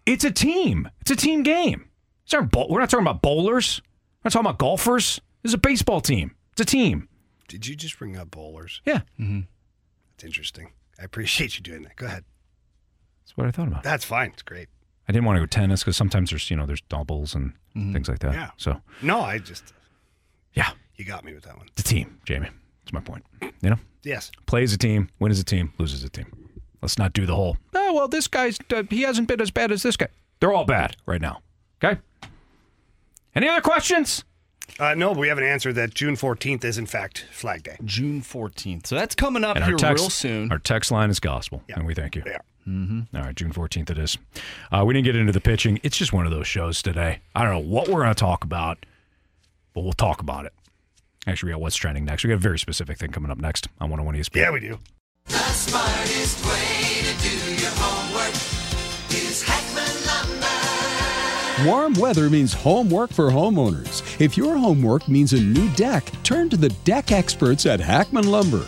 [0.05, 0.89] It's a team.
[1.01, 1.85] It's a team game.
[2.25, 3.81] These aren't bowl- We're not talking about bowlers.
[4.23, 5.19] We're not talking about golfers.
[5.41, 6.35] This is a baseball team.
[6.53, 7.09] It's a team.
[7.47, 8.81] did you just bring up bowlers?
[8.85, 10.71] Yeah, That's interesting.
[10.99, 11.95] I appreciate you doing that.
[11.95, 12.23] Go ahead.
[13.23, 13.83] that's what I thought about.
[13.83, 14.29] That's fine.
[14.31, 14.69] It's great.
[15.07, 18.07] I didn't want to go tennis because sometimes there's you know there's doubles and things
[18.07, 18.33] like that.
[18.33, 18.51] Yeah.
[18.57, 19.73] So No, I just
[20.53, 21.65] yeah, you got me with that one.
[21.71, 22.47] it's a team, Jamie.
[22.85, 23.25] That's my point.
[23.61, 23.79] You know.
[24.03, 24.31] Yes.
[24.45, 26.27] play as a team, win as a team, lose as a team.
[26.81, 27.57] Let's not do the whole.
[27.73, 30.07] Oh well, this guy's uh, he hasn't been as bad as this guy.
[30.39, 31.41] They're all bad right now.
[31.83, 31.99] Okay.
[33.35, 34.23] Any other questions?
[34.79, 37.77] Uh, no, but we have an answer that June 14th is in fact Flag Day.
[37.83, 38.87] June 14th.
[38.87, 40.51] So that's coming up And here text, real soon.
[40.51, 41.75] Our text line is gospel, Yeah.
[41.77, 42.23] and we thank you.
[42.25, 42.37] Yeah.
[42.65, 44.17] All right, June fourteenth it is.
[44.71, 45.81] Uh, we didn't get into the pitching.
[45.83, 47.19] It's just one of those shows today.
[47.35, 48.85] I don't know what we're going to talk about,
[49.73, 50.53] but we'll talk about it.
[51.27, 52.23] Actually, we got what's trending next.
[52.23, 54.35] We got a very specific thing coming up next on 101 ESPN.
[54.37, 54.79] Yeah, we do.
[61.61, 64.19] Warm weather means homework for homeowners.
[64.19, 68.67] If your homework means a new deck, turn to the deck experts at Hackman Lumber.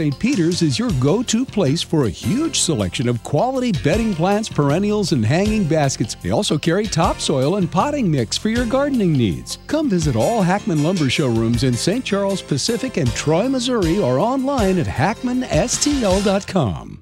[0.01, 0.17] St.
[0.17, 5.11] Peter's is your go to place for a huge selection of quality bedding plants, perennials,
[5.11, 6.15] and hanging baskets.
[6.15, 9.59] They also carry topsoil and potting mix for your gardening needs.
[9.67, 12.03] Come visit all Hackman Lumber showrooms in St.
[12.03, 17.01] Charles Pacific and Troy, Missouri, or online at hackmanstl.com.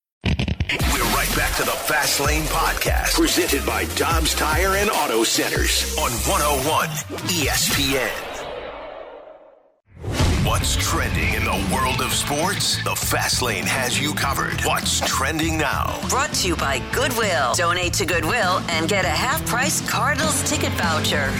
[1.35, 6.89] Back to the Fast Lane Podcast, presented by Dobbs Tire and Auto Centers on 101
[7.29, 8.09] ESPN.
[10.45, 12.83] What's trending in the world of sports?
[12.83, 14.59] The Fast Lane has you covered.
[14.65, 15.97] What's trending now?
[16.09, 17.53] Brought to you by Goodwill.
[17.53, 21.31] Donate to Goodwill and get a half price Cardinals ticket voucher.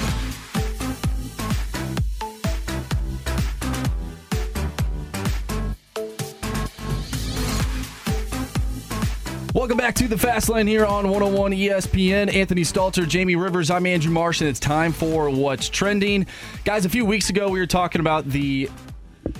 [9.62, 12.34] Welcome back to the Fast Lane here on 101 ESPN.
[12.34, 16.26] Anthony Stalter, Jamie Rivers, I'm Andrew Marsh, and it's time for What's Trending.
[16.66, 18.72] Guys, a few weeks ago we were talking about the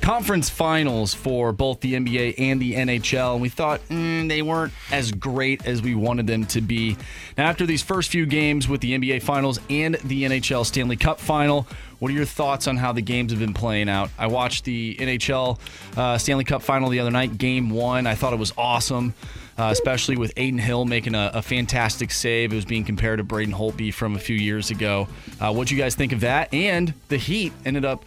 [0.02, 4.74] conference finals for both the NBA and the NHL, and we thought mm, they weren't
[4.92, 6.98] as great as we wanted them to be.
[7.36, 11.20] Now, after these first few games with the NBA finals and the NHL Stanley Cup
[11.20, 11.66] final,
[11.98, 14.12] what are your thoughts on how the games have been playing out?
[14.20, 15.58] I watched the NHL
[15.98, 18.06] uh, Stanley Cup final the other night, game one.
[18.06, 19.16] I thought it was awesome.
[19.58, 22.54] Uh, especially with Adin Hill making a, a, fantastic save.
[22.54, 25.08] It was being compared to Braden Holtby from a few years ago.
[25.40, 26.54] Uh, what do you guys think of that?
[26.54, 28.06] And the Heat ended up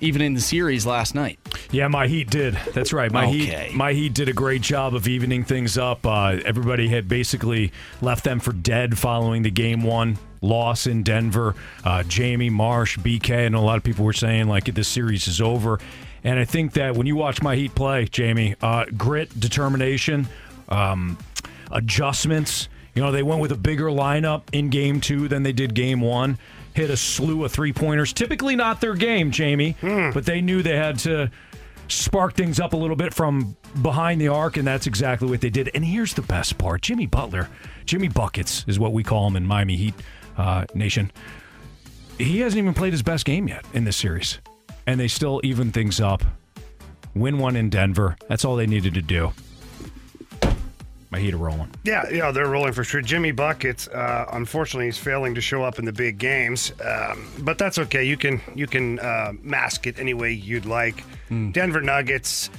[0.00, 1.38] even in the series last night.
[1.70, 2.54] Yeah, my Heat did.
[2.72, 3.10] That's right.
[3.10, 3.68] My Okay.
[3.68, 6.06] Heat, my Heat did a great job of evening things up.
[6.06, 11.54] Uh, everybody had basically left them for dead following the game one loss in Denver.
[11.84, 15.40] Uh, Jamie Marsh, BK, and a lot of people were saying like this series is
[15.40, 15.80] over.
[16.22, 20.26] And I think that when you watch my Heat play, Jamie, uh, grit, determination,
[20.68, 21.18] um,
[21.70, 22.68] adjustments.
[22.94, 26.00] You know, they went with a bigger lineup in game two than they did game
[26.00, 26.38] one.
[26.74, 28.12] Hit a slew of three pointers.
[28.12, 31.30] Typically not their game, Jamie, but they knew they had to
[31.88, 35.50] spark things up a little bit from behind the arc, and that's exactly what they
[35.50, 35.70] did.
[35.74, 37.48] And here's the best part Jimmy Butler,
[37.84, 39.94] Jimmy Buckets is what we call him in Miami Heat
[40.36, 41.12] uh, Nation.
[42.18, 44.38] He hasn't even played his best game yet in this series,
[44.86, 46.24] and they still even things up.
[47.14, 48.16] Win one in Denver.
[48.28, 49.32] That's all they needed to do.
[51.14, 51.70] My Heat are rolling.
[51.84, 53.00] Yeah, yeah, they're rolling for sure.
[53.00, 57.56] Jimmy Buckets, uh, unfortunately, he's failing to show up in the big games, um, but
[57.56, 58.02] that's okay.
[58.02, 61.04] You can you can uh, mask it any way you'd like.
[61.52, 62.50] Denver Nuggets.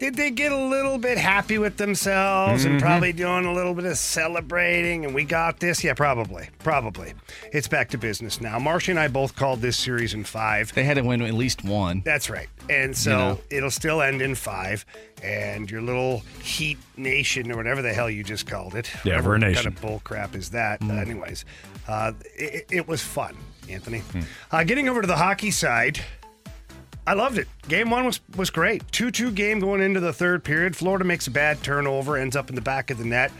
[0.00, 2.80] Did they get a little bit happy with themselves and Mhm.
[2.82, 5.04] probably doing a little bit of celebrating?
[5.04, 5.84] And we got this?
[5.84, 6.48] Yeah, probably.
[6.64, 7.12] Probably.
[7.52, 8.58] It's back to business now.
[8.58, 10.72] Marsh and I both called this series in five.
[10.72, 12.00] They had to win at least one.
[12.02, 12.48] That's right.
[12.70, 13.40] And so You know.
[13.50, 14.86] it'll still end in five.
[15.22, 18.90] And your little Heat Nation or whatever the hell you just called it.
[19.04, 20.80] Yeah, whatever we're a kind of bull crap is that?
[20.82, 21.44] Uh, anyways,
[21.86, 23.36] uh, it, it was fun,
[23.68, 23.98] Anthony.
[23.98, 24.20] Hmm.
[24.50, 26.00] Uh, getting over to the hockey side.
[27.06, 27.48] I loved it.
[27.68, 28.90] Game one was was great.
[28.92, 30.76] Two two game going into the third period.
[30.76, 33.32] Florida makes a bad turnover, ends up in the back of the net,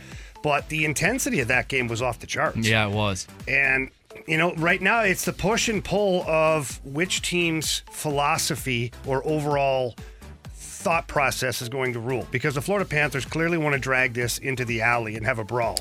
[0.43, 2.67] but the intensity of that game was off the charts.
[2.67, 3.27] Yeah, it was.
[3.47, 3.91] And
[4.27, 9.95] you know, right now it's the push and pull of which team's philosophy or overall
[10.81, 12.27] thought process is going to rule.
[12.31, 15.43] Because the Florida Panthers clearly want to drag this into the alley and have a
[15.43, 15.79] brawl.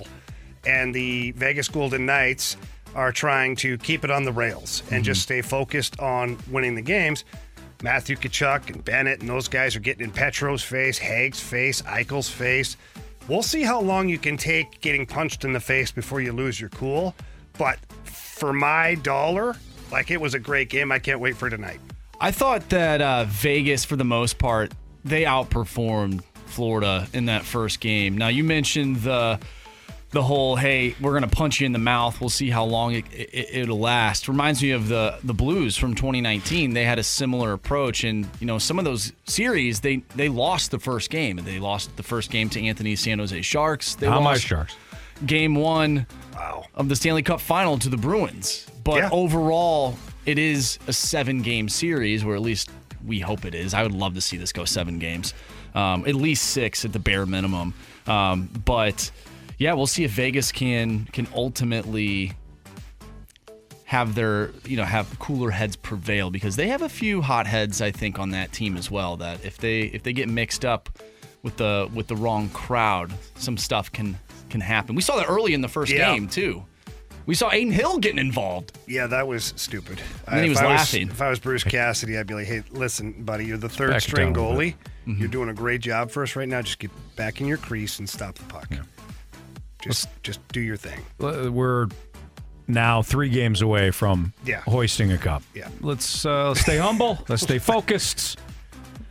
[0.67, 2.57] And the Vegas Golden Knights
[2.95, 5.03] are trying to keep it on the rails and mm-hmm.
[5.05, 7.25] just stay focused on winning the games.
[7.83, 12.29] Matthew Tkachuk and Bennett and those guys are getting in Petro's face, Hague's face, Eichel's
[12.29, 12.77] face.
[13.29, 16.61] We'll see how long you can take getting punched in the face before you lose
[16.61, 17.15] your cool.
[17.59, 19.57] But for my dollar,
[19.93, 20.91] like it was a great game.
[20.93, 21.81] I can't wait for tonight.
[22.21, 24.73] I thought that uh, Vegas, for the most part,
[25.05, 28.19] they outperformed Florida in that first game.
[28.19, 29.39] Now you mentioned the
[30.13, 33.05] the whole hey we're gonna punch you in the mouth we'll see how long it,
[33.13, 34.27] it, it'll last.
[34.29, 38.47] Reminds me of the the blues from 2019 they had a similar approach and you
[38.47, 41.39] know some of those series they they lost the first game.
[41.39, 43.95] And they lost the first game to anthony san jose sharks.
[43.95, 44.75] They How my lost Sharks?
[45.27, 46.65] game one wow.
[46.75, 48.67] of the stanley cup final to the bruins.
[48.83, 49.11] But Yeah.
[49.13, 49.97] overall
[50.27, 52.69] it is a seven game series where at least
[53.07, 53.75] we hope it is.
[53.75, 55.35] I would love to see this go seven games.
[55.75, 57.73] Um, at least six at the bare minimum.
[58.07, 59.11] Um, but
[59.61, 62.33] yeah, we'll see if Vegas can can ultimately
[63.85, 67.81] have their you know have cooler heads prevail because they have a few hot heads
[67.81, 70.89] I think on that team as well that if they if they get mixed up
[71.43, 74.17] with the with the wrong crowd some stuff can
[74.49, 74.95] can happen.
[74.97, 76.13] We saw that early in the first Yeah.
[76.15, 76.65] game too.
[77.27, 78.77] We saw Adin Hill getting involved.
[78.89, 80.01] Yeah, that was stupid.
[80.27, 81.09] And then he if was I laughing.
[81.09, 84.01] if I was Bruce Cassidy, I'd be like, "Hey, listen, buddy, you're the third back
[84.01, 84.75] string down a little goalie.
[85.07, 85.21] Mm-hmm.
[85.21, 86.63] You're doing a great job for us right now.
[86.63, 88.69] Just get back in your crease and stop the puck.
[89.83, 91.01] Just, just do your thing.
[91.19, 91.89] We're
[92.69, 94.61] now three games away from Yeah.
[94.61, 95.43] hoisting a cup.
[95.55, 95.69] Yeah.
[95.81, 97.19] Let's uh, stay humble.
[97.29, 98.39] Let's stay focused.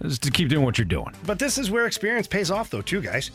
[0.01, 1.13] Just to keep doing what you're doing.
[1.25, 3.31] But this is where experience pays off, though, too, guys.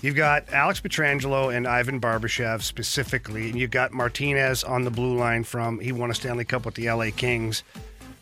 [0.00, 5.16] You've got Alex Pietrangelo and Ivan Barbashev specifically, and you've got Martinez on the blue
[5.16, 7.62] line from he won a Stanley Cup with the LA Kings.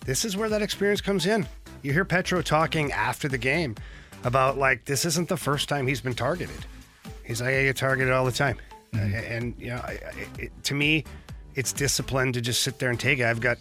[0.07, 1.47] This is where that experience comes in.
[1.83, 3.75] You hear Petro talking after the game
[4.25, 6.65] about like this isn't the first time he's been targeted.
[7.25, 8.59] He's like, I get targeted all the time,
[8.93, 9.15] mm-hmm.
[9.15, 11.05] and you know, I, I, it, to me,
[11.55, 13.25] it's discipline to just sit there and take it.
[13.25, 13.59] I've got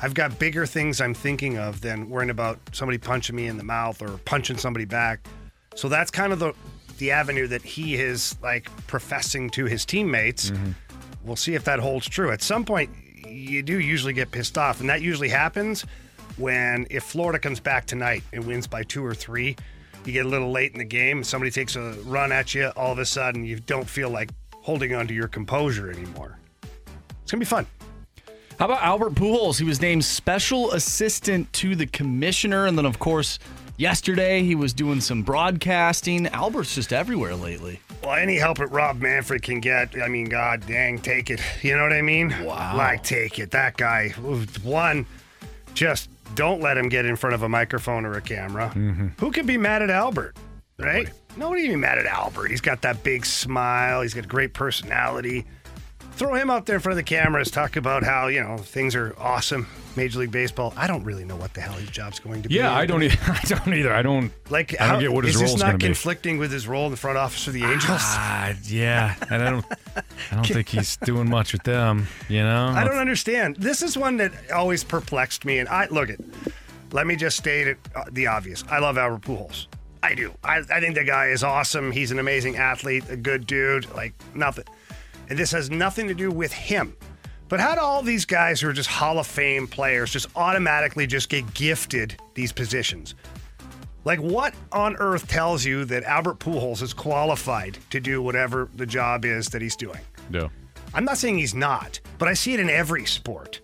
[0.00, 3.64] I've got bigger things I'm thinking of than worrying about somebody punching me in the
[3.64, 5.26] mouth or punching somebody back.
[5.74, 6.54] So that's kind of the
[6.98, 10.50] the avenue that he is like professing to his teammates.
[10.50, 10.72] Mm-hmm.
[11.24, 12.30] We'll see if that holds true.
[12.30, 12.90] At some point,
[13.26, 15.84] you do usually get pissed off, and that usually happens
[16.36, 19.56] when if Florida comes back tonight and wins by two or three,
[20.08, 22.92] you get a little late in the game, somebody takes a run at you, all
[22.92, 26.38] of a sudden you don't feel like holding on to your composure anymore.
[27.22, 27.66] It's gonna be fun.
[28.58, 29.58] How about Albert Pujols?
[29.58, 33.38] He was named special assistant to the commissioner, and then of course
[33.76, 36.26] yesterday he was doing some broadcasting.
[36.28, 37.80] Albert's just everywhere lately.
[38.02, 41.40] Well, any help that Rob Manfred can get, I mean, God dang, take it.
[41.62, 42.34] You know what I mean?
[42.44, 42.76] Wow.
[42.76, 43.50] Like, take it.
[43.50, 44.10] That guy,
[44.62, 45.06] one,
[45.74, 48.72] just don't let him get in front of a microphone or a camera.
[48.74, 49.08] Mm-hmm.
[49.18, 50.36] Who can be mad at Albert,
[50.78, 51.08] right?
[51.36, 52.48] Nobody can be mad at Albert.
[52.48, 55.46] He's got that big smile, he's got a great personality.
[56.18, 58.96] Throw him out there in front of the cameras, talk about how, you know, things
[58.96, 59.68] are awesome.
[59.96, 60.74] Major League Baseball.
[60.76, 62.56] I don't really know what the hell his job's going to be.
[62.56, 63.02] Yeah, I don't.
[63.02, 63.92] e- I don't either.
[63.92, 64.32] I don't.
[64.50, 65.86] Like, I don't how- get what his role is this not going to be.
[65.86, 68.00] conflicting with his role in the front office for the Angels?
[68.00, 69.64] Ah, yeah, and I don't.
[69.96, 72.06] I don't think he's doing much with them.
[72.28, 72.68] You know.
[72.68, 73.56] I don't understand.
[73.56, 75.58] This is one that always perplexed me.
[75.60, 76.18] And I look at.
[76.92, 78.64] Let me just state it uh, the obvious.
[78.70, 79.66] I love Albert Pujols.
[80.02, 80.32] I do.
[80.44, 81.90] I, I think the guy is awesome.
[81.92, 83.88] He's an amazing athlete, a good dude.
[83.94, 84.64] Like nothing.
[85.28, 86.96] And this has nothing to do with him.
[87.48, 91.06] But how do all these guys who are just Hall of Fame players just automatically
[91.06, 93.14] just get gifted these positions?
[94.04, 98.86] Like, what on earth tells you that Albert Pujols is qualified to do whatever the
[98.86, 100.00] job is that he's doing?
[100.30, 100.50] No.
[100.94, 103.60] I'm not saying he's not, but I see it in every sport.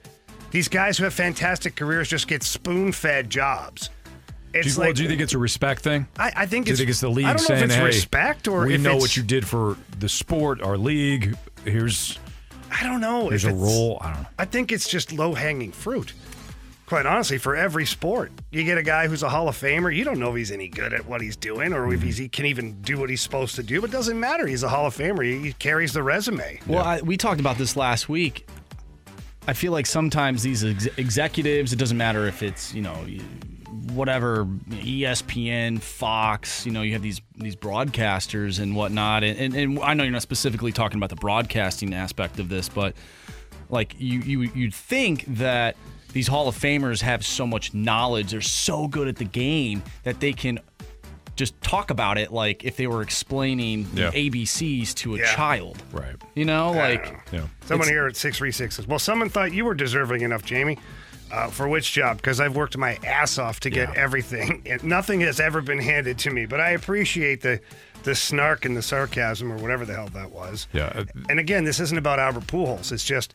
[0.51, 3.89] These guys who have fantastic careers just get spoon fed jobs.
[4.53, 6.07] Do It's you, well, do you think it's a respect thing?
[6.19, 7.71] I, I think Do you it's, think it's the league I don't know saying, if
[7.71, 11.37] it's "Hey, respect or we know what you did for the sport, our league.
[11.65, 12.19] Here's
[12.71, 13.29] I don't know.
[13.29, 13.99] here's if a it's- role.
[14.01, 14.29] I don't know.
[14.39, 16.13] I think it's just low hanging fruit.
[16.87, 19.95] Quite honestly, for every sport, you get a guy who's a Hall of Famer.
[19.95, 22.07] You don't know if he's any good at what he's doing or if mm-hmm.
[22.07, 23.81] he's, he can even do what he's supposed to do.
[23.81, 24.47] But it doesn't matter.
[24.47, 25.25] He's a Hall of Famer.
[25.25, 26.61] He, he carries the resume.
[26.67, 28.47] Well, I, we talked about this last week.
[29.49, 32.95] I feel like sometimes these ex- executives, it doesn't matter if it's you know
[33.95, 39.79] whatever ESPN, Fox, you know, you have these these broadcasters and whatnot, and, and, and
[39.81, 42.95] I know you're not specifically talking about the broadcasting aspect of this, but
[43.69, 45.77] like you you you'd think that
[46.13, 50.21] these Hall of Famers have so much knowledge, they're so good at the game that
[50.21, 50.61] they can
[51.37, 54.11] just talk about it like if they were explaining Yeah.
[54.11, 55.35] the ABCs to a Yeah.
[55.35, 55.83] child.
[55.91, 56.15] Right.
[56.37, 57.39] You know, like don't know.
[57.41, 57.47] Yeah.
[57.67, 60.79] Someone here at 636 says, Well, someone thought you were deserving enough, Jamie.
[61.33, 62.19] Uh, for which job?
[62.19, 64.01] Because I've worked my ass off to get Yeah.
[64.03, 64.63] everything.
[64.67, 66.47] And nothing has ever been handed to me.
[66.47, 67.61] But I appreciate the
[68.05, 70.69] the snark and the sarcasm or whatever the hell that was.
[70.75, 70.93] Yeah.
[70.95, 72.93] uh, And again, this isn't about Albert Pujols.
[72.93, 73.33] It's just,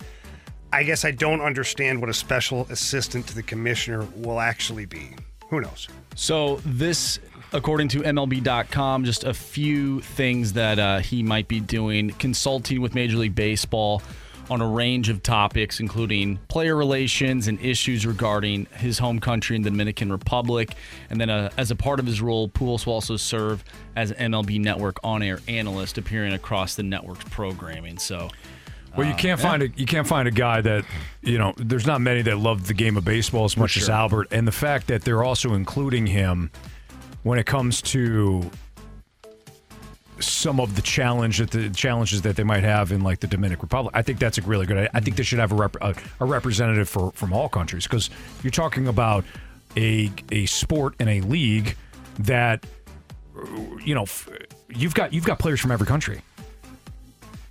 [0.71, 5.09] I guess I don't understand what a special assistant to the commissioner will actually be.
[5.49, 5.87] Who knows?
[6.15, 7.17] So this,
[7.51, 12.93] according to MLB.com, just a few things that uh, he might be doing: consulting with
[12.93, 14.03] Major League Baseball,
[14.49, 19.61] on a range of topics, including player relations and issues regarding his home country in
[19.61, 20.75] the Dominican Republic.
[21.09, 23.63] And then, uh, as a part of his role, Pujols will also serve
[23.95, 27.97] as an MLB Network on-air analyst, appearing across the network's programming.
[27.97, 28.29] So.
[28.97, 29.49] Well, you uh, can't yeah.
[29.49, 30.83] find a you can't find a guy that
[31.21, 31.53] you know.
[31.57, 33.87] There's not many that love the game of baseball as much as.
[33.87, 36.49] Albert, and the fact that they're also including him
[37.21, 38.49] when it comes to
[40.19, 43.61] some of the challenge that the challenges that they might have in like the Dominican
[43.61, 43.95] Republic.
[43.95, 44.89] I think that's a really good.
[44.93, 48.09] I think they should have a rep, a, a representative for from all countries because
[48.43, 49.23] you're talking about
[49.77, 51.75] a a sport and a league
[52.19, 52.65] that
[53.83, 54.05] you know
[54.69, 56.21] you've got you've got players from every country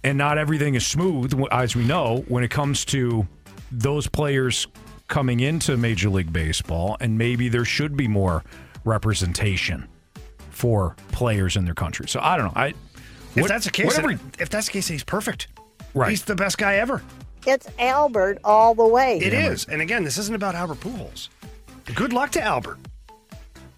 [0.04, 3.26] and not everything is smooth, as we know, when it comes to
[3.70, 4.66] those players
[5.08, 6.96] coming into Major League Baseball.
[7.00, 8.44] And maybe there should be more
[8.84, 9.88] representation
[10.58, 12.08] for players in their country.
[12.08, 12.52] So I don't know.
[12.60, 12.74] I
[13.36, 15.46] If that's the case, whatever- then- if that's the case, he's perfect.
[15.94, 16.10] Right.
[16.10, 17.00] He's the best guy ever.
[17.46, 19.18] It's Albert all the way.
[19.18, 19.64] It is.
[19.66, 21.28] And again, this isn't about Albert Pujols.
[21.94, 22.78] Good luck to Albert.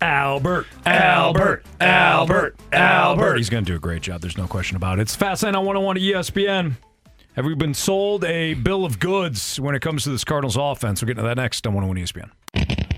[0.01, 3.37] Albert, Albert, Albert, Albert.
[3.37, 4.23] He's going to do a great job.
[4.23, 5.03] There's no question about it.
[5.03, 6.73] It's Fastlane on 101 at ESPN.
[7.37, 11.03] Have we been sold a bill of goods when it comes to this Cardinals offense?
[11.03, 12.31] We'll get into that next on 101 ESPN.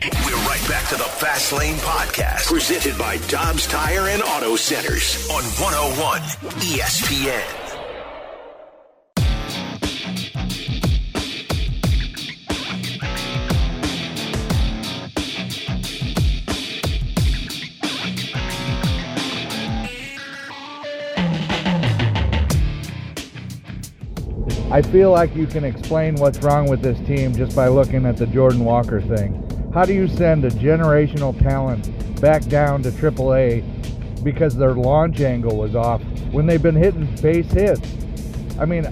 [0.02, 5.30] We're right back to the Fast Lane Podcast, presented by Dobbs Tire and Auto Centers
[5.30, 6.20] on 101
[6.58, 7.68] ESPN.
[24.72, 28.16] I feel like you can explain what's wrong with this team just by looking at
[28.16, 29.51] the Jordan Walker thing.
[29.74, 35.56] How do you send a generational talent back down to AAA because their launch angle
[35.56, 37.80] was off when they've been hitting base hits?
[38.58, 38.84] I mean,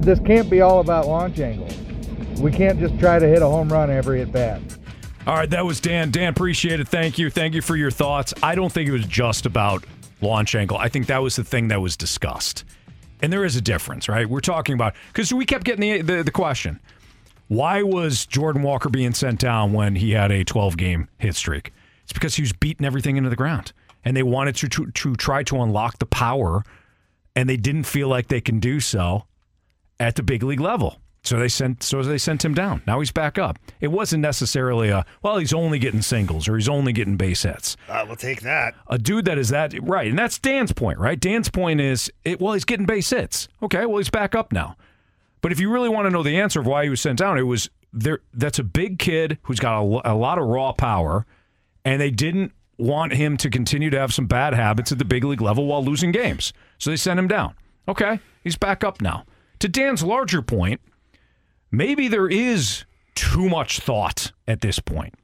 [0.00, 1.68] this can't be all about launch angle.
[2.40, 4.62] We can't just try to hit a home run every at bat.
[5.26, 6.12] All right, that was Dan.
[6.12, 6.86] Dan, appreciate it.
[6.86, 7.28] Thank you.
[7.28, 8.32] Thank you for your thoughts.
[8.42, 9.84] I don't think it was just about
[10.20, 10.78] launch angle.
[10.78, 12.64] I think that was the thing that was discussed.
[13.20, 14.28] And there is a difference, right?
[14.28, 16.78] We're talking about because we kept getting the, the the question:
[17.48, 21.72] Why was Jordan Walker being sent down when he had a 12 game hit streak?
[22.04, 23.72] It's because he was beating everything into the ground,
[24.04, 26.62] and they wanted to to, to try to unlock the power,
[27.34, 29.24] and they didn't feel like they can do so
[29.98, 31.00] at the big league level.
[31.24, 32.82] So they sent so they sent him down.
[32.86, 33.58] Now he's back up.
[33.80, 37.76] It wasn't necessarily a well, he's only getting singles or he's only getting base hits.
[37.88, 38.74] Uh, we'll take that.
[38.86, 41.18] A dude that is that right, and that's Dan's point, right?
[41.18, 43.48] Dan's point is it well, he's getting base hits.
[43.62, 44.76] Okay, well he's back up now.
[45.40, 47.38] But if you really want to know the answer of why he was sent down,
[47.38, 51.26] it was there that's a big kid who's got a, a lot of raw power
[51.84, 55.24] and they didn't want him to continue to have some bad habits at the big
[55.24, 56.52] league level while losing games.
[56.78, 57.54] So they sent him down.
[57.88, 59.24] Okay, he's back up now.
[59.60, 60.80] To Dan's larger point,
[61.70, 62.84] maybe there is
[63.14, 65.14] too much thought at this point.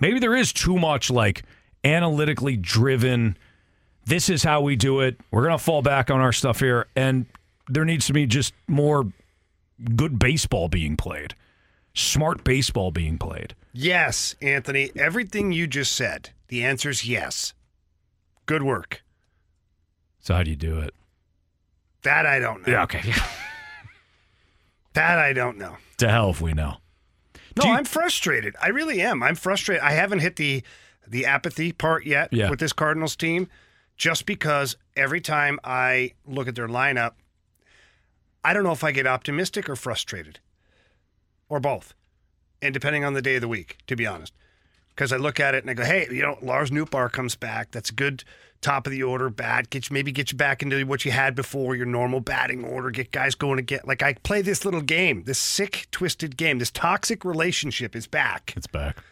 [0.00, 1.42] Maybe there is too much like
[1.84, 3.36] analytically driven.
[4.06, 5.20] This is how we do it.
[5.30, 6.86] We're going to fall back on our stuff here.
[6.96, 7.26] And
[7.68, 9.12] there needs to be just more
[9.94, 11.34] good baseball being played,
[11.94, 13.54] smart baseball being played.
[13.72, 14.90] Yes, Anthony.
[14.96, 17.54] Everything you just said, the answer is yes.
[18.46, 19.02] Good work.
[20.20, 20.94] So, how do you do it?
[22.02, 22.72] That I don't know.
[22.72, 23.02] Yeah, okay.
[24.94, 25.76] That I don't know.
[25.98, 26.78] to hell if we know.
[27.56, 28.54] No, I'm frustrated.
[28.60, 29.22] I really am.
[29.22, 29.82] I'm frustrated.
[29.82, 30.62] I haven't hit the
[31.06, 32.50] the apathy part yet Yeah.
[32.50, 33.48] with this Cardinals team,
[33.96, 37.12] just because every time I look at their lineup,
[38.48, 40.40] I don't know if I get optimistic or frustrated,
[41.50, 41.92] or both,
[42.62, 44.32] and depending on the day of the week, to be honest.
[44.88, 47.72] Because I look at it and I go, hey, you know, Lars Nootbaar comes back.
[47.72, 48.24] That's a good
[48.62, 49.68] top of the order bat.
[49.68, 52.90] Get you, maybe get you back into what you had before, your normal batting order.
[52.90, 53.80] Get guys going again.
[53.84, 56.58] Like I play this little game, this sick, twisted game.
[56.58, 58.54] This toxic relationship is back.
[58.56, 59.04] It's back.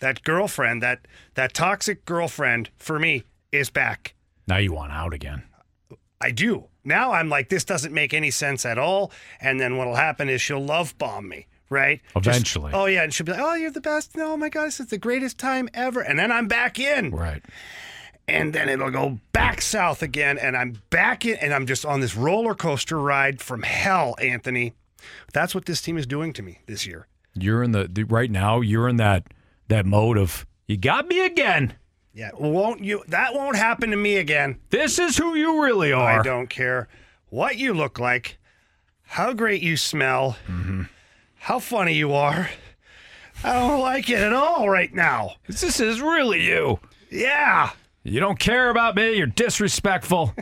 [0.00, 3.22] That girlfriend, that that toxic girlfriend for me
[3.52, 4.14] is back.
[4.46, 5.44] Now you want out again.
[6.20, 6.68] I do.
[6.84, 9.10] Now I'm like, this doesn't make any sense at all.
[9.40, 12.00] And then what'll happen is she'll love bomb me, right?
[12.20, 12.72] Just- Eventually.
[12.74, 14.16] oh yeah, and she'll be like, oh, you're the best.
[14.16, 16.00] No, oh my God, this is the greatest time ever.
[16.00, 17.10] And then I'm back in.
[17.10, 17.42] Right.
[18.26, 22.00] And then it'll go back south again, and I'm back in, and I'm just on
[22.00, 24.72] this roller coaster ride from hell, Anthony.
[25.34, 27.06] That's what this team is doing to me this year.
[27.34, 28.62] You're in the, the right now.
[28.62, 29.26] You're in that
[29.68, 31.74] that mode of you got me again.
[32.14, 33.02] Yeah, won't you?
[33.08, 34.60] That won't happen to me again.
[34.70, 36.20] This is who you really are.
[36.20, 36.88] I don't care
[37.28, 38.38] what you look like,
[39.02, 40.82] how great you smell, Mm-hmm.
[41.38, 42.48] how funny you are.
[43.42, 45.32] I don't like it at all right now.
[45.48, 46.78] This is really you.
[47.10, 47.70] Yeah.
[48.04, 49.14] You don't care about me.
[49.14, 50.34] You're disrespectful.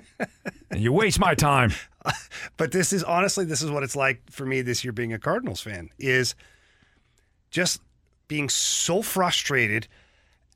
[0.71, 1.73] and you waste my time.
[2.57, 5.19] But this is honestly, this is what it's like for me this year being a
[5.21, 6.35] Cardinals fan is
[7.51, 7.81] just
[8.29, 9.87] being so frustrated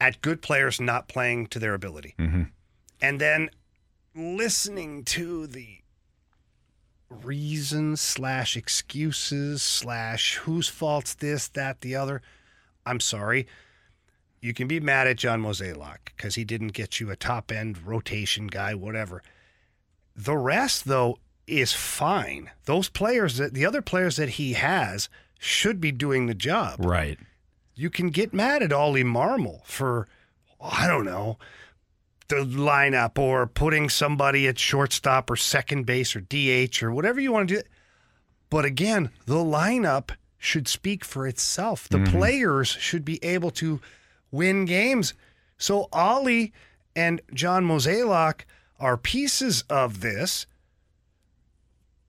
[0.01, 2.15] at good players not playing to their ability.
[2.19, 2.43] Mm-hmm.
[3.01, 3.51] And then
[4.15, 5.79] listening to the
[7.09, 12.23] reasons slash excuses slash whose fault's this, that, the other.
[12.85, 13.47] I'm sorry.
[14.41, 17.87] You can be mad at John Mozeliak because he didn't get you a top end
[17.87, 19.23] rotation guy, whatever.
[20.15, 22.51] The rest, though, is fine.
[22.65, 26.77] Those players that the other players that he has should be doing the job.
[26.79, 27.19] Right.
[27.77, 30.09] You can get mad at Oli Marmol for,
[30.61, 31.39] I don't know,
[32.29, 37.33] the lineup or putting somebody at shortstop or second base or DH or whatever you
[37.33, 37.63] want to do.
[38.51, 41.89] But again, the lineup should speak for itself.
[41.89, 42.17] The mm-hmm.
[42.17, 43.81] players should be able to
[44.31, 45.15] win games.
[45.59, 46.53] So Ollie
[46.95, 48.43] and John Mozeliak
[48.79, 50.47] are pieces of this,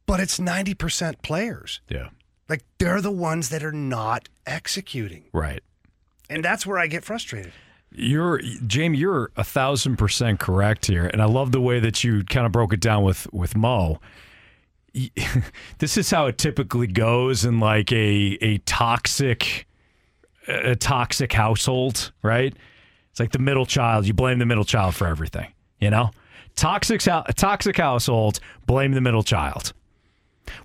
[0.05, 1.81] but it's 90% players.
[1.89, 2.09] Yeah.
[2.49, 5.25] Like they're the ones that are not executing.
[5.33, 5.61] Right.
[6.29, 7.53] And that's where I get frustrated.
[7.91, 8.97] You're Jamie.
[8.97, 12.51] You're a thousand percent correct here, and I love the way that you kind of
[12.51, 13.99] broke it down with with Mo.
[15.77, 19.67] This is how it typically goes in like a a toxic
[20.47, 22.53] a toxic household, right?
[23.11, 24.05] It's like the middle child.
[24.05, 25.51] You blame the middle child for everything.
[25.79, 26.11] You know,
[26.55, 28.39] toxic toxic household.
[28.65, 29.73] Blame the middle child.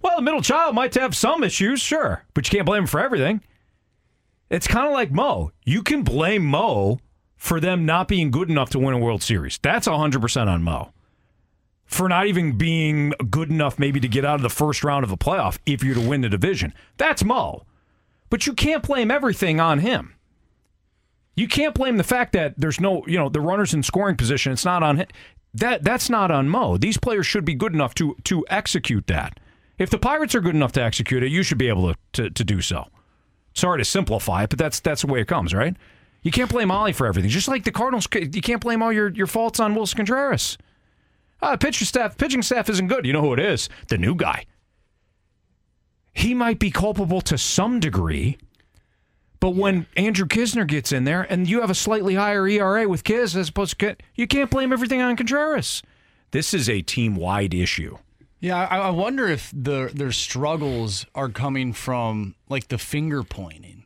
[0.03, 3.01] Well, the middle child might have some issues, sure, but you can't blame him for
[3.01, 3.41] everything.
[4.51, 5.53] It's kind of like Mo.
[5.65, 7.01] You can blame Mo
[7.37, 9.59] for them not being good enough to win a World Series.
[9.63, 10.93] That's 100% on Mo.
[11.87, 15.11] For not even being good enough maybe to get out of the first round of
[15.11, 16.75] a playoff if you're to win the division.
[16.99, 17.65] That's Mo.
[18.31, 20.15] But you can't blame everything on him.
[21.35, 24.53] You can't blame the fact that there's no, you know, the runners in scoring position.
[24.53, 25.07] It's not on him.
[25.55, 26.77] That that's not on Mo.
[26.77, 29.39] These players should be good enough to to execute that.
[29.83, 32.31] If the Pirates are good enough to execute it, you should be able to to,
[32.31, 32.87] to do so.
[33.55, 35.77] Sorry to simplify it, but that's that's the way it comes, right?
[36.23, 37.31] You can't blame Oli for everything.
[37.31, 40.57] Just like the Cardinals, you can't blame all your, your faults on Willson Contreras.
[41.41, 43.05] Uh, staff, pitching staff isn't good.
[43.05, 43.69] You know who it is?
[43.89, 44.47] The new guy.
[46.13, 48.39] He might be culpable to some degree,
[49.41, 53.03] but when Andrew Knizner gets in there and you have a slightly higher ERA with
[53.03, 55.83] Kiz as opposed to you can't blame everything on Contreras.
[56.31, 57.99] This is a team wide issue.
[58.43, 63.85] Yeah, I, I wonder if the their struggles are coming from like the finger pointing,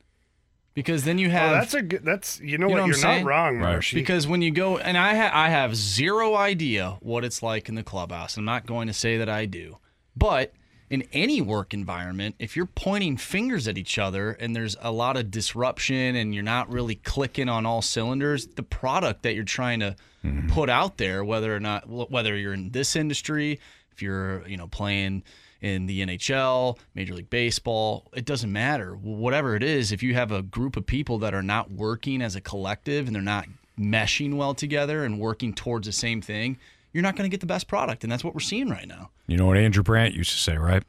[0.73, 2.03] because then you oh, have oh, that's a good.
[2.03, 2.77] That's you know You what?
[2.79, 3.27] know what You're I'm not saying?
[3.27, 3.97] wrong, Marshy.
[3.97, 7.75] Because when you go, and I ha- I have zero idea what it's like in
[7.75, 8.39] the clubhouse.
[8.39, 9.77] I'm not going to say that I do,
[10.17, 10.55] but
[10.89, 15.17] in any work environment, if you're pointing fingers at each other and there's a lot
[15.17, 19.81] of disruption and you're not really clicking on all cylinders, the product that you're trying
[19.81, 20.49] to mm-hmm.
[20.49, 23.59] put out there, whether or not whether you're in this industry,
[23.97, 25.23] if you're you know playing
[25.63, 28.95] in the NHL, Major League Baseball, it doesn't matter.
[28.95, 32.37] Whatever it is, if you have a group of people that are not working as
[32.37, 33.47] a collective and they're not
[33.79, 36.59] meshing well together and working towards the same thing,
[36.93, 38.05] you're not going to get the best product.
[38.05, 39.11] And that's what we're seeing right now.
[39.27, 40.83] You know what Andrew Brandt used to say, right?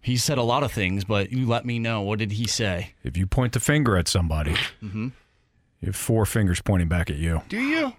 [0.00, 2.00] He said a lot of things, but you let me know.
[2.00, 2.94] What did he say?
[3.04, 5.12] If you point the finger at somebody, Mhm.
[5.80, 7.42] you have four fingers pointing back at you.
[7.50, 7.92] Do you?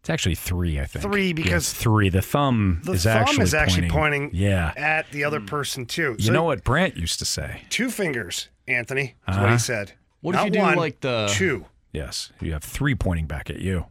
[0.00, 1.02] It's actually three, I think.
[1.04, 2.08] Three, because it's three.
[2.08, 4.72] The thumb The is thumb actually is actually pointing, Yeah.
[4.76, 6.16] at the other person too.
[6.18, 7.62] You know what Brandt used to say?
[7.68, 9.02] Two fingers, Anthony.
[9.28, 9.52] Is what Uh-huh.
[9.52, 9.92] he said.
[10.22, 11.66] What if you do one, like the two?
[11.92, 13.86] Yes, you have three pointing back at you.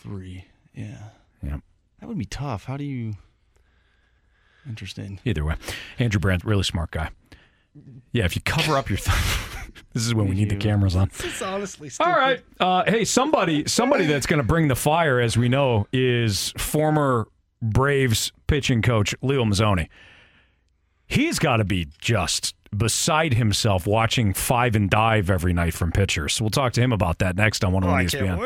[0.00, 0.46] Three.
[0.74, 1.10] Yeah.
[1.42, 1.60] Yep.
[2.00, 2.64] That would be tough.
[2.64, 3.14] How do you?
[4.68, 5.20] Interesting.
[5.24, 5.54] Either way,
[5.98, 7.10] Andrew Brandt, really smart guy.
[8.12, 9.55] Yeah, if you cover up your thumb,
[9.92, 11.10] this is when we need the cameras on.
[11.20, 12.42] It's honestly All right.
[12.60, 17.26] Uh, hey, somebody, somebody that's going to bring the fire, as we know, is former
[17.62, 19.88] Braves pitching coach Leo Mazzone.
[21.06, 26.34] He's got to be just beside himself watching five and dive every night from pitchers.
[26.34, 28.38] So we'll talk to him about that next on Oh, 101 I ESPN.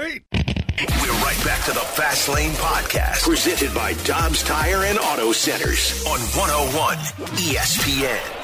[1.03, 6.05] We're right back to the Fast Lane Podcast, presented by Dobbs Tire and Auto Centers
[6.07, 6.97] on 101
[7.37, 8.40] ESPN.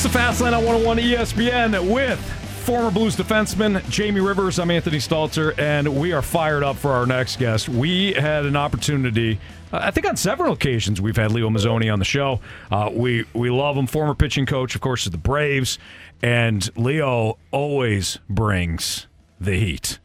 [0.00, 2.18] It's the Fast Lane on 101 ESPN with
[2.64, 4.58] former Blues defenseman Jamie Rivers.
[4.58, 7.68] I'm Anthony Stalter, and we are fired up for our next guest.
[7.68, 9.38] We had an opportunity,
[9.70, 12.40] uh, I think on several occasions, we've had Leo Mazzone on the show.
[12.72, 15.78] Uh, we, we love him, former pitching coach, of course, of the Braves,
[16.22, 19.06] and Leo always brings
[19.38, 19.98] the heat.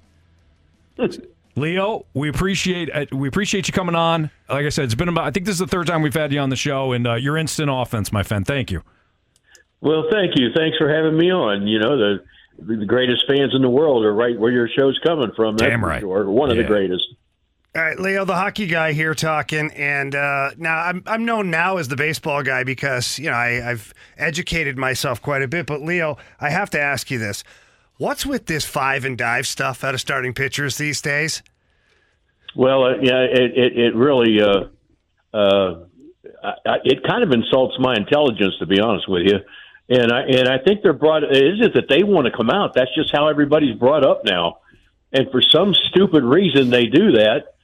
[1.56, 4.30] Leo, we appreciate uh, we appreciate you coming on.
[4.50, 6.34] Like I said, it's been about I think this is the third time we've had
[6.34, 8.46] you on the show, and uh, your instant offense, my friend.
[8.46, 8.84] Thank you.
[9.82, 10.50] Well, thank you.
[10.56, 11.68] Thanks for having me on.
[11.68, 12.24] You know, the
[12.58, 15.58] the greatest fans in the world are right where your show's coming from.
[15.58, 16.02] That's Damn for right.
[16.02, 16.30] Sure.
[16.30, 17.06] One of the greatest.
[17.76, 21.76] All right, Leo, the hockey guy here talking, and uh, now I'm I'm known now
[21.76, 25.66] as the baseball guy because you know I, I've educated myself quite a bit.
[25.66, 27.44] But Leo, I have to ask you this:
[27.98, 31.44] What's with this five and dive stuff out of starting pitchers these days?
[32.56, 35.86] Well, uh, yeah, it it, it really uh, uh,
[36.42, 39.40] I, I, it kind of insults my intelligence to be honest with you,
[39.90, 41.24] and I and I think they're brought.
[41.24, 42.74] It isn't that they want to come out.
[42.74, 44.60] That's just how everybody's brought up now,
[45.12, 47.56] and for some stupid reason they do that.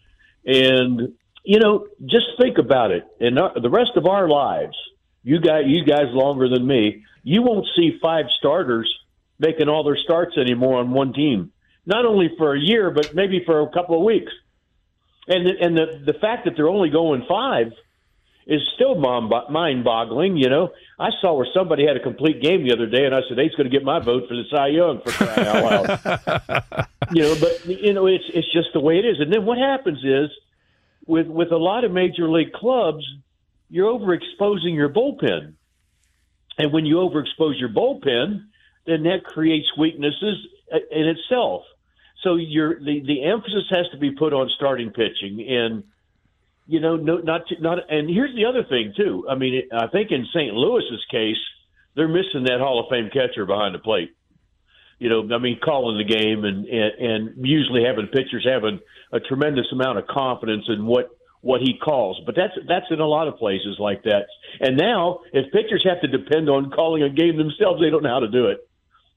[0.45, 1.13] And
[1.43, 3.05] you know, just think about it.
[3.19, 4.77] And uh, the rest of our lives,
[5.23, 8.93] you guys, you guys longer than me, you won't see five starters
[9.39, 11.51] making all their starts anymore on one team.
[11.85, 14.31] Not only for a year, but maybe for a couple of weeks.
[15.27, 17.73] And the, and the the fact that they're only going five
[18.45, 20.37] is still mind boggling.
[20.37, 20.69] You know,
[21.01, 23.55] I saw where somebody had a complete game the other day, and I said, "He's
[23.55, 27.35] going to get my vote for the Cy Young for crying out loud." you know,
[27.39, 29.19] but you know, it's it's just the way it is.
[29.19, 30.29] And then what happens is,
[31.07, 33.03] with with a lot of major league clubs,
[33.67, 35.53] you're overexposing your bullpen,
[36.59, 38.45] and when you overexpose your bullpen,
[38.85, 40.45] then that creates weaknesses
[40.91, 41.63] in itself.
[42.21, 45.83] So your the the emphasis has to be put on starting pitching and
[46.71, 47.79] you know, no, not not.
[47.89, 49.25] And here's the other thing too.
[49.29, 50.53] I mean, I think in St.
[50.53, 51.35] Louis's case,
[51.97, 54.15] they're missing that Hall of Fame catcher behind the plate.
[54.97, 58.79] You know, I mean, calling the game and and, and usually having pitchers having
[59.11, 61.09] a tremendous amount of confidence in what
[61.41, 62.21] what he calls.
[62.25, 64.27] But that's that's in a lot of places like that.
[64.61, 68.13] And now, if pitchers have to depend on calling a game themselves, they don't know
[68.13, 68.65] how to do it.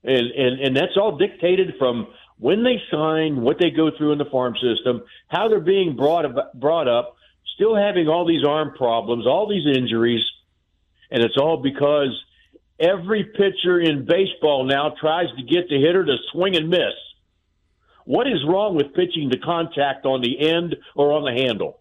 [0.02, 4.18] And and and that's all dictated from when they sign, what they go through in
[4.18, 6.24] the farm system, how they're being brought
[6.58, 7.14] brought up
[7.54, 10.24] still having all these arm problems, all these injuries,
[11.10, 12.10] and it's all because
[12.78, 16.94] every pitcher in baseball now tries to get the hitter to swing and miss.
[18.04, 21.80] What is wrong with pitching to contact on the end or on the handle?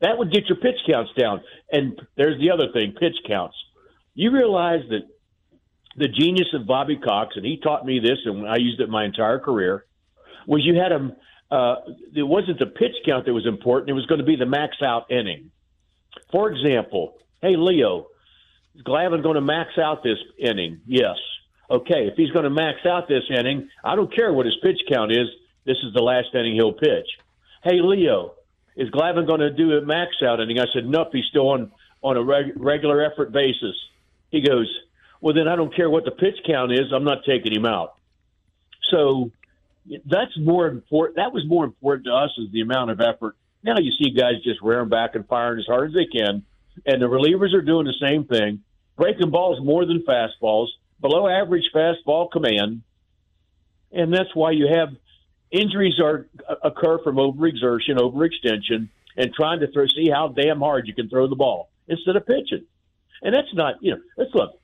[0.00, 1.42] That would get your pitch counts down.
[1.70, 3.56] And there's the other thing pitch counts.
[4.14, 5.08] You realize that
[5.96, 9.04] the genius of Bobby Cox, and he taught me this, and I used it my
[9.04, 9.84] entire career,
[10.46, 11.12] was you had him
[11.54, 11.76] uh,
[12.16, 13.88] it wasn't the pitch count that was important.
[13.88, 15.52] It was going to be the max out inning.
[16.32, 18.08] For example, hey, Leo,
[18.74, 20.80] is Glavine going to max out this inning?
[20.84, 21.16] Yes.
[21.70, 24.80] Okay, if he's going to max out this inning, I don't care what his pitch
[24.92, 25.28] count is.
[25.64, 27.06] This is the last inning he'll pitch.
[27.62, 28.34] Hey, Leo,
[28.76, 30.58] is Glavine going to do a max out inning?
[30.58, 31.70] I said, nope, he's still on,
[32.02, 33.76] on a reg- regular effort basis.
[34.30, 34.68] He goes,
[35.20, 36.92] well, then I don't care what the pitch count is.
[36.92, 37.94] I'm not taking him out.
[38.90, 39.30] So
[40.06, 41.16] that's more important.
[41.16, 43.36] That was more important to us is the amount of effort.
[43.62, 46.44] Now you see guys just rearing back and firing as hard as they can,
[46.86, 48.62] and the relievers are doing the same thing,
[48.96, 50.68] breaking balls more than fastballs,
[51.00, 52.82] below average fastball command,
[53.92, 54.88] and that's why you have
[55.50, 60.86] injuries are uh, occur from overexertion, overextension, and trying to throw, see how damn hard
[60.86, 62.64] you can throw the ball instead of pitching.
[63.22, 64.60] And that's not, you know, let's look.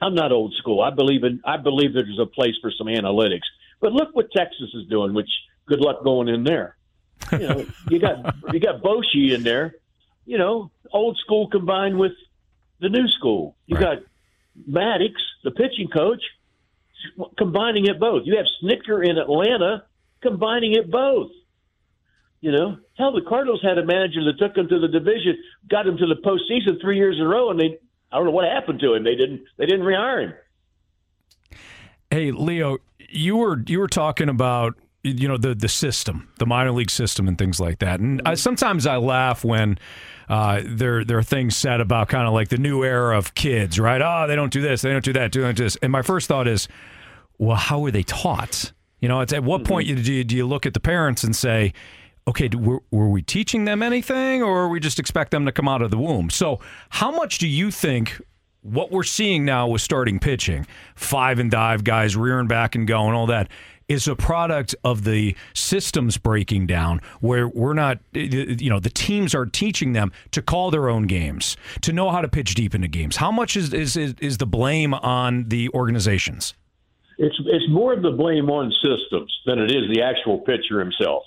[0.00, 0.82] I'm not old school.
[0.82, 3.46] I believe in I believe there's a place for some analytics.
[3.80, 5.30] But look what Texas is doing, which
[5.66, 6.76] good luck going in there.
[7.32, 9.76] You know, you got you got Bochy in there,
[10.24, 12.12] you know, old school combined with
[12.80, 13.56] the new school.
[13.66, 13.98] You got
[14.68, 15.12] Maddux,
[15.44, 16.22] the pitching coach,
[17.36, 18.22] combining it both.
[18.24, 19.84] You have Snitker in Atlanta
[20.22, 21.30] combining it both.
[22.40, 25.86] You know, hell, the Cardinals had a manager that took them to the division, got
[25.86, 27.78] them to the postseason three years in a row, and they
[28.12, 29.04] I don't know what happened to him.
[29.04, 30.34] They didn't they didn't rehire him.
[32.10, 32.78] Hey, Leo,
[33.08, 37.28] you were you were talking about you know the the system, the minor league system,
[37.28, 38.00] and things like that.
[38.00, 39.78] And I, sometimes I laugh when
[40.28, 43.78] uh, there there are things said about kind of like the new era of kids,
[43.78, 44.00] right?
[44.02, 45.76] Oh, they don't do this, they don't do that, do this.
[45.76, 46.68] And my first thought is,
[47.38, 48.72] well, how are they taught?
[49.00, 51.22] You know, it's at what point you, do you do you look at the parents
[51.22, 51.72] and say,
[52.26, 55.68] okay, do- were, were we teaching them anything, or we just expect them to come
[55.68, 56.30] out of the womb?
[56.30, 58.20] So, how much do you think
[58.66, 63.14] what we're seeing now with starting pitching, five and dive guys rearing back and going,
[63.14, 63.48] all that,
[63.88, 69.34] is a product of the systems breaking down where we're not, you know, the teams
[69.34, 72.88] are teaching them to call their own games, to know how to pitch deep into
[72.88, 73.16] games.
[73.16, 76.54] How much is is is, the blame on the organizations?
[77.18, 81.22] It's it's more of the blame on systems than it is the actual pitcher himself.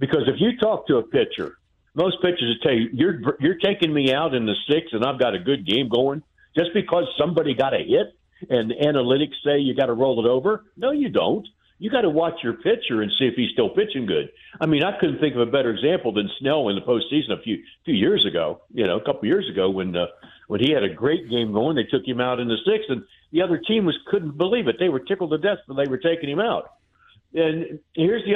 [0.00, 1.56] Because if you talk to a pitcher,
[1.94, 5.20] most pitchers will tell you you're you're taking me out in the sixth, and I've
[5.20, 6.22] got a good game going
[6.56, 8.14] just because somebody got a hit
[8.48, 10.64] and analytics say you got to roll it over.
[10.76, 11.46] No, you don't.
[11.80, 14.30] you got to watch your pitcher and see if he's still pitching good.
[14.60, 17.42] I mean, I couldn't think of a better example than Snell in the postseason a
[17.42, 18.60] few few years ago.
[18.72, 20.06] You know, a couple years ago when uh,
[20.46, 23.02] when he had a great game going, they took him out in the sixth, and
[23.32, 24.76] the other team was couldn't believe it.
[24.78, 26.70] They were tickled to death when they were taking him out.
[27.32, 28.34] And here's the,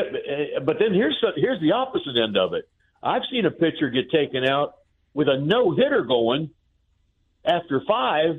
[0.56, 2.66] uh, but then here's here's the opposite end of it.
[3.02, 4.76] I've seen a pitcher get taken out
[5.12, 6.50] with a no hitter going
[7.44, 8.36] after five,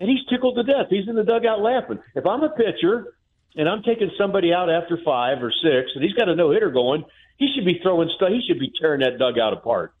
[0.00, 0.86] and he's tickled to death.
[0.90, 1.98] He's in the dugout laughing.
[2.14, 3.14] If I'm a pitcher
[3.56, 6.70] and I'm taking somebody out after five or six, and he's got a no hitter
[6.70, 7.04] going,
[7.36, 8.30] he should be throwing stuff.
[8.30, 9.92] He should be tearing that dugout apart,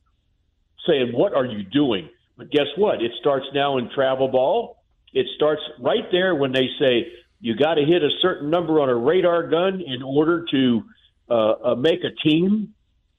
[0.86, 3.02] saying, "What are you doing?" But guess what?
[3.02, 4.76] It starts now in travel ball.
[5.12, 8.88] It starts right there when they say you got to hit a certain number on
[8.88, 10.82] a radar gun in order to
[11.30, 12.74] uh, uh, make a team.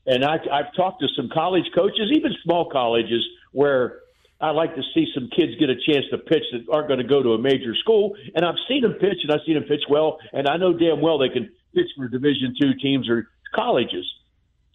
[0.05, 3.99] And I, I've talked to some college coaches, even small colleges, where
[4.41, 7.07] I like to see some kids get a chance to pitch that aren't going to
[7.07, 8.15] go to a major school.
[8.33, 11.01] And I've seen them pitch, and I've seen them pitch well, and I know damn
[11.01, 14.05] well they can pitch for Division two teams or colleges.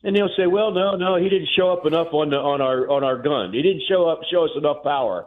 [0.02, 2.90] And they'll say, "Well, no, no, he didn't show up enough on the, on our
[2.90, 3.54] on our gun.
[3.54, 5.26] He didn't show up, show us enough power."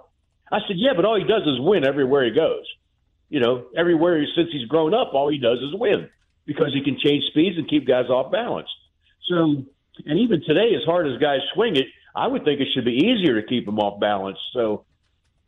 [0.52, 2.66] I said, "Yeah, but all he does is win everywhere he goes.
[3.30, 6.10] You know, everywhere he, since he's grown up, all he does is win
[6.46, 8.70] because he can change speeds and keep guys off balance.
[9.28, 9.66] So,
[10.06, 12.94] and even today, as hard as guys swing it, I would think it should be
[12.98, 14.38] easier to keep them off balance.
[14.54, 14.86] So,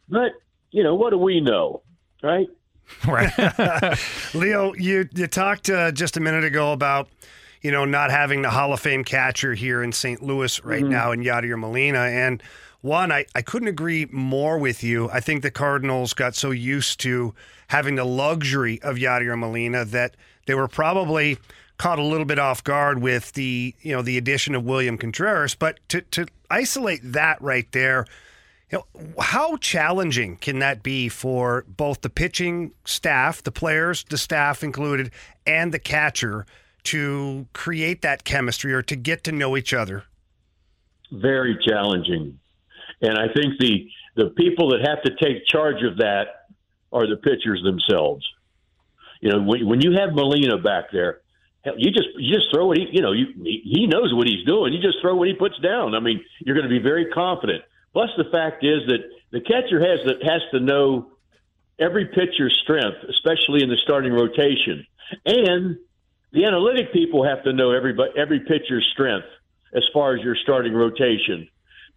[0.08, 0.32] but
[0.72, 1.82] you know, what do we know,
[2.24, 2.48] right?
[3.08, 3.32] Right.
[4.34, 7.08] Leo, you you talked uh, just a minute ago about
[7.62, 10.24] you know not having the Hall of Fame catcher here in St.
[10.24, 10.90] Louis right Mhm.
[10.90, 12.42] now in Yadier Molina, and
[12.82, 15.08] one, I, I couldn't agree more with you.
[15.12, 17.36] I think the Cardinals got so used to
[17.68, 20.16] having the luxury of Yadier Molina that
[20.48, 21.38] they were probably
[21.80, 25.56] caught a little bit off guard with the you know the addition of William Contreras.
[25.56, 28.06] But to to isolate that right there,
[28.72, 34.18] you know, how challenging can that be for both the pitching staff, the players, the
[34.18, 35.12] staff included,
[35.48, 36.46] and the catcher
[36.84, 40.04] to create that chemistry or to get to know each other?
[41.12, 42.38] Very challenging,
[43.02, 46.50] and I think the the people that have to take charge of that
[46.92, 48.28] are the pitchers themselves.
[49.22, 51.22] You know, when, when you have Molina back there,
[51.64, 54.46] hell, you just you just throw what he you know you he knows what he's
[54.46, 54.74] doing.
[54.74, 55.96] You just throw what he puts down.
[55.96, 57.64] I mean, you're going to be very confident.
[57.94, 59.00] Plus, the fact is that
[59.32, 61.12] the catcher has that has to know
[61.80, 64.86] every pitcher's strength, especially in the starting rotation,
[65.26, 65.78] and
[66.32, 69.28] the analytic people have to know every every pitcher's strength
[69.74, 71.48] as far as your starting rotation,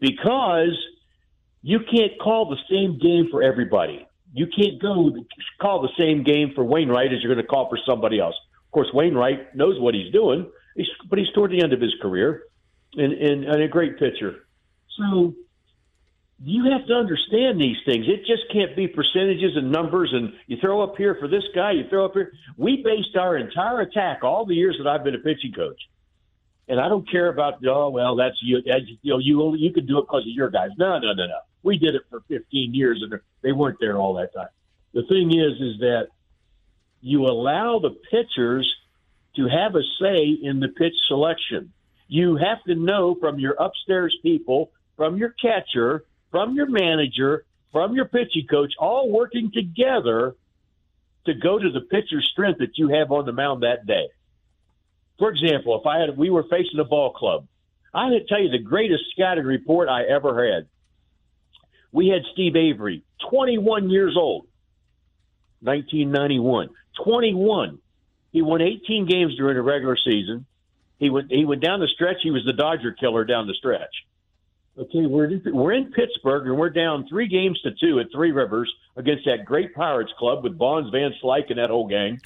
[0.01, 0.77] because
[1.63, 4.07] you can't call the same game for everybody.
[4.35, 5.13] You can't go
[5.61, 8.35] call the same game for Wainwright as you're going to call for somebody else.
[8.73, 11.95] Of course, Wainwright knows what he's doing, he's, but he's toward the end of his
[12.01, 12.45] career
[12.95, 14.47] and, and, and a great pitcher.
[14.97, 15.35] So
[16.43, 18.07] you have to understand these things.
[18.09, 21.73] It just can't be percentages and numbers and you throw up here for this guy,
[21.73, 22.33] you throw up here.
[22.57, 25.81] We based our entire attack all the years that I've been a pitching coach.
[26.67, 29.99] And I don't care about oh well that's you you know you you can do
[29.99, 30.71] it because of your guys.
[30.79, 31.41] No no no no.
[31.63, 34.49] We did it for 15 years and they weren't there all that time.
[34.95, 36.09] The thing is is that
[37.03, 38.73] you allow the pitchers
[39.37, 41.73] to have a say in the pitch selection.
[42.09, 47.95] You have to know from your upstairs people, from your catcher, from your manager, from
[47.95, 50.37] your pitching coach, all working together
[51.27, 54.09] to go to the pitcher's strength that you have on the mound that day.
[55.19, 57.47] For example, if I had we were facing a ball club,
[57.95, 60.67] I had to tell you the greatest scouting report I ever had.
[61.93, 64.47] We had Steve Avery, 21 years old,
[65.61, 66.71] 1991.
[67.05, 67.79] 21.
[68.33, 70.47] He won 18 games during the regular season.
[70.99, 72.19] He went he went down the stretch.
[72.23, 73.95] He was the Dodger killer down the stretch.
[74.79, 78.33] Okay, we're in, we're in Pittsburgh and we're down three games to two at Three
[78.33, 82.21] Rivers against that great Pirates club with Bonds, Van Slyke, and that whole gang.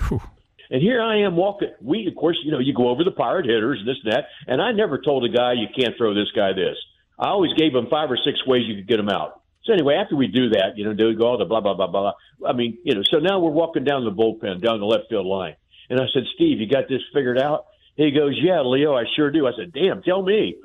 [0.70, 1.70] And here I am walking.
[1.80, 4.26] We, of course, you know, you go over the pirate hitters and this and that.
[4.46, 6.76] And I never told a guy you can't throw this guy this.
[7.18, 9.42] I always gave him five or six ways you could get him out.
[9.66, 11.74] So anyway, after we do that, you know, do we go all the blah blah
[11.74, 12.12] blah blah.
[12.46, 15.26] I mean, you know, so now we're walking down the bullpen, down the left field
[15.26, 15.56] line,
[15.90, 17.66] and I said, Steve, you got this figured out?
[17.96, 19.46] He goes, Yeah, Leo, I sure do.
[19.46, 20.56] I said, Damn, tell me.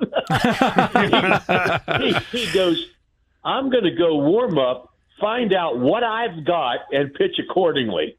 [1.98, 2.86] he, he goes,
[3.44, 8.16] I'm going to go warm up, find out what I've got, and pitch accordingly.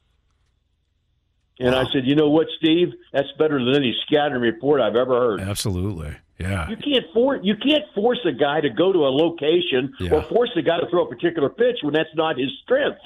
[1.60, 2.90] And I said, you know what, Steve?
[3.14, 5.40] That's better than any scattering report I've ever heard.
[5.40, 6.16] Absolutely.
[6.44, 6.70] Yeah.
[6.70, 10.52] You can't force you can't force a guy to go to a location or force
[10.56, 13.00] a guy to throw a particular pitch when that's not his strength.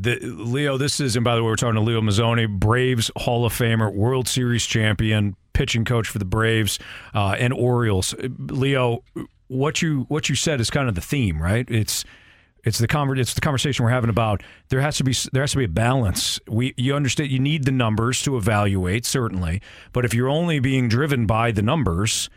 [0.00, 3.44] The, Leo, this is, and by the way, we're talking to Leo Mazzone, Braves Hall
[3.44, 6.78] of Famer, World Series champion, pitching coach for the Braves
[7.14, 8.14] uh, and Orioles.
[8.38, 9.02] Leo,
[9.48, 11.68] what you what you said is kind of the theme, right?
[11.68, 12.04] It's
[12.62, 15.50] It's the conver- It's the conversation we're having about there has to be there has
[15.52, 16.38] to be a balance.
[16.46, 19.60] We you understand you need the numbers to evaluate certainly,
[19.92, 22.30] but if you're only being driven by the numbers,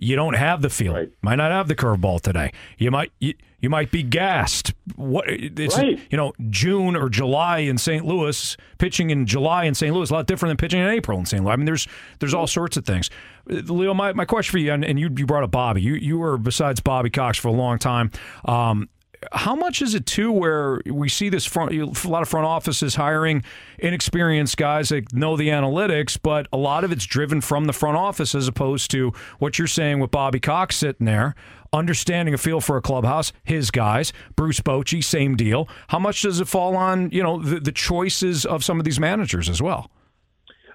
[0.00, 1.06] you don't have the feel.
[1.22, 2.52] Might not have the curveball today.
[2.78, 4.72] You might you, you might be gassed.
[4.96, 6.00] What it's Right.
[6.10, 8.04] you know June or July in St.
[8.04, 9.94] Louis pitching in July in St.
[9.94, 11.44] Louis is a lot different than pitching in April in St.
[11.44, 11.52] Louis.
[11.52, 11.86] I mean there's
[12.18, 13.10] there's all sorts of things.
[13.50, 15.82] Uh, Leo, my, my question for you, and, and you you brought up Bobby.
[15.82, 18.10] You you were besides Bobby Cox for a long time.
[18.46, 18.88] Um,
[19.32, 22.94] how much is it too where we see this front a lot of front offices
[22.94, 23.42] hiring
[23.78, 27.96] inexperienced guys that know the analytics but a lot of it's driven from the front
[27.96, 31.34] office as opposed to what you're saying with Bobby Cox sitting there
[31.72, 36.40] understanding a feel for a clubhouse his guys Bruce Bochy same deal how much does
[36.40, 39.90] it fall on you know the, the choices of some of these managers as well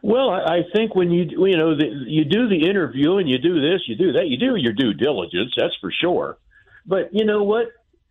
[0.03, 3.55] Well, I think when you you know the, you do the interview and you do
[3.59, 5.53] this, you do that, you do your due diligence.
[5.57, 6.37] That's for sure.
[6.85, 7.69] But you know what?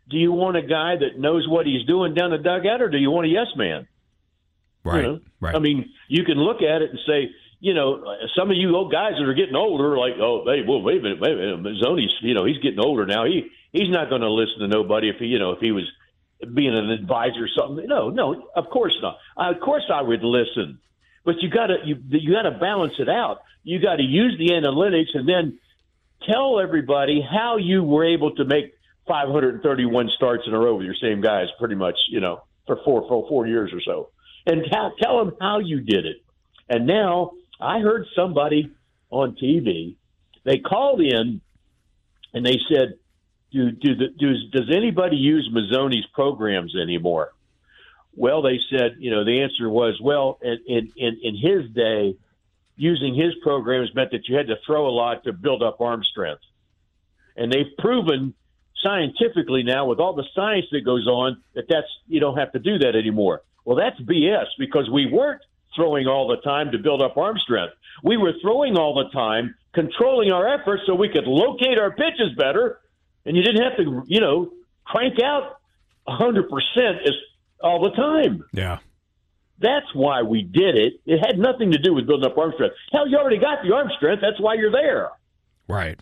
[0.09, 2.99] Do you want a guy that knows what he's doing down the dugout, or do
[2.99, 3.89] you want a yes man?
[4.85, 4.97] Right.
[4.97, 5.21] You know?
[5.41, 5.55] Right.
[5.55, 7.31] I mean, you can look at it and say,
[7.61, 8.05] you know,
[8.37, 10.99] some of you old guys that are getting older, are like, oh, hey, well, wait
[10.99, 13.25] a minute, wait a minute, Mazzone's, you know, he's getting older now.
[13.25, 15.91] He he's not going to listen to nobody if he, you know, if he was
[16.53, 17.87] being an advisor or something.
[17.87, 19.17] No, no, of course not.
[19.37, 20.79] Uh, of course I would listen,
[21.25, 23.41] but you got to you you got to balance it out.
[23.63, 25.59] You got to use the analytics and then
[26.31, 28.74] tell everybody how you were able to make
[29.07, 33.07] 531 starts in a row with your same guys, pretty much, you know, for four
[33.09, 34.11] for four years or so,
[34.47, 36.17] and tell, tell them how you did it.
[36.69, 38.71] And now I heard somebody
[39.11, 39.97] on TV.
[40.45, 41.41] They called in
[42.33, 42.95] and they said,
[43.53, 47.33] "Do do the, does does anybody use Mazzone's programs anymore?"
[48.17, 52.17] Well, they said, you know, the answer was, well, in in, in his day,
[52.77, 56.03] using his programs meant that you had to throw a lot to build up arm
[56.05, 56.43] strength,
[57.37, 58.35] and they've proven
[58.85, 62.59] scientifically now with all the science that goes on that that's you don't have to
[62.59, 63.43] do that anymore.
[63.65, 65.41] Well, that's BS because we weren't
[65.75, 67.75] throwing all the time to build up arm strength.
[68.03, 72.37] We were throwing all the time, controlling our efforts so we could locate our pitches
[72.37, 72.79] better,
[73.25, 74.51] and you didn't have to, you know,
[74.85, 75.61] crank out
[76.07, 76.45] 100%
[77.05, 77.15] is
[77.63, 78.45] all the time.
[78.53, 78.79] Yeah.
[79.59, 80.95] That's why we did it.
[81.07, 82.75] It had nothing to do with building up arm strength.
[82.93, 84.21] Hell, you already got the arm strength.
[84.21, 85.11] That's why you're there.
[85.69, 85.99] right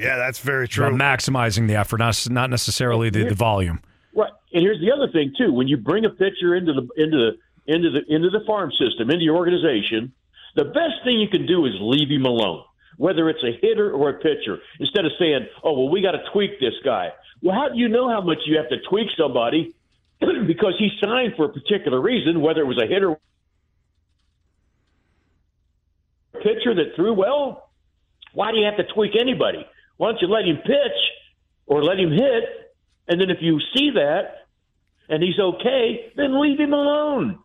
[0.00, 3.80] Yeah, that's very true about maximizing the effort not not necessarily the, the volume
[4.14, 4.32] Right.
[4.52, 7.72] And here's the other thing too: when you bring a pitcher into the into the
[7.72, 10.12] into the into the farm system, into your organization,
[10.56, 12.64] the best thing you can do is leave him alone.
[12.96, 16.22] Whether it's a hitter or a pitcher, instead of saying, "Oh, well, we got to
[16.32, 19.74] tweak this guy." Well, how do you know how much you have to tweak somebody
[20.20, 23.16] because he signed for a particular reason, whether it was a hitter,
[26.34, 27.70] pitcher that threw well?
[28.34, 29.66] Why do you have to tweak anybody?
[30.00, 30.98] Why don't you let him pitch
[31.66, 32.44] or let him hit,
[33.06, 34.46] and then if you see that
[35.10, 37.38] and he's okay, then leave him alone.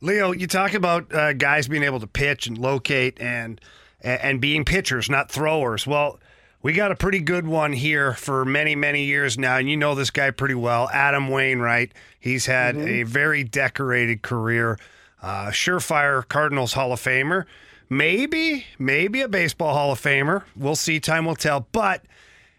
[0.00, 3.60] Leo, you talk about uh, guys being able to pitch and locate and
[4.00, 5.88] and being pitchers, not throwers.
[5.88, 6.20] Well,
[6.62, 9.96] we got a pretty good one here for many, many years now, and you know
[9.96, 11.94] this guy pretty well, Adam Wainwright.
[12.20, 12.86] He's had Mm-hmm.
[12.88, 14.78] a very decorated career,
[15.20, 17.44] uh, surefire Cardinals Hall of Famer,
[17.88, 20.42] maybe, maybe a baseball Hall of Famer.
[20.56, 21.00] We'll see.
[21.00, 21.66] Time will tell.
[21.72, 22.04] But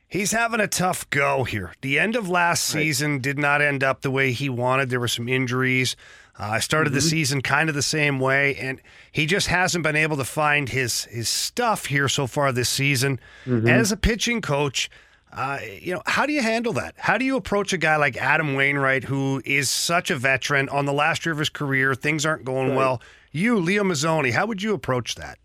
[0.10, 1.74] He's having a tough go here.
[1.82, 4.90] The end of last season did not end up the way he wanted.
[4.90, 5.98] There were some injuries.
[6.40, 7.08] Uh, I started the Mm-hmm.
[7.10, 11.04] season kind of the same way, and he just hasn't been able to find his
[11.06, 13.20] his stuff here so far this season.
[13.46, 13.68] Mm-hmm.
[13.68, 14.90] As a pitching coach,
[15.34, 16.96] uh, you know, how do you handle that?
[16.98, 20.86] How do you approach a guy like Adam Wainwright, who is such a veteran on
[20.86, 21.96] the last year of his career?
[21.96, 22.78] Things aren't going Right.
[22.78, 23.02] well.
[23.38, 25.38] You, Leo Mazzone, how would you approach that?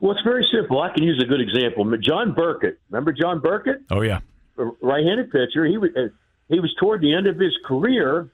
[0.00, 0.80] Well, it's very simple.
[0.80, 1.90] I can use a good example.
[1.98, 2.78] John Burkett.
[2.90, 3.82] Remember John Burkett?
[3.90, 4.20] oh yeah
[4.56, 5.64] right-handed pitcher.
[5.64, 6.08] He was uh,
[6.48, 8.30] he was toward the end of his career,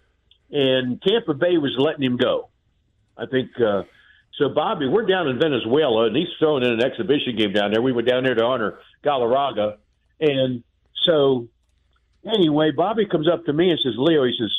[0.51, 2.49] and Tampa Bay was letting him go.
[3.17, 3.83] I think uh,
[4.37, 4.49] so.
[4.49, 7.83] Bobby, we're down in Venezuela, and he's throwing in an exhibition game down there.
[7.83, 9.77] We went down there to honor Galarraga,
[10.21, 10.63] and
[11.05, 11.49] so
[12.27, 14.53] anyway, Bobby comes up to me and says, "Leo," he says,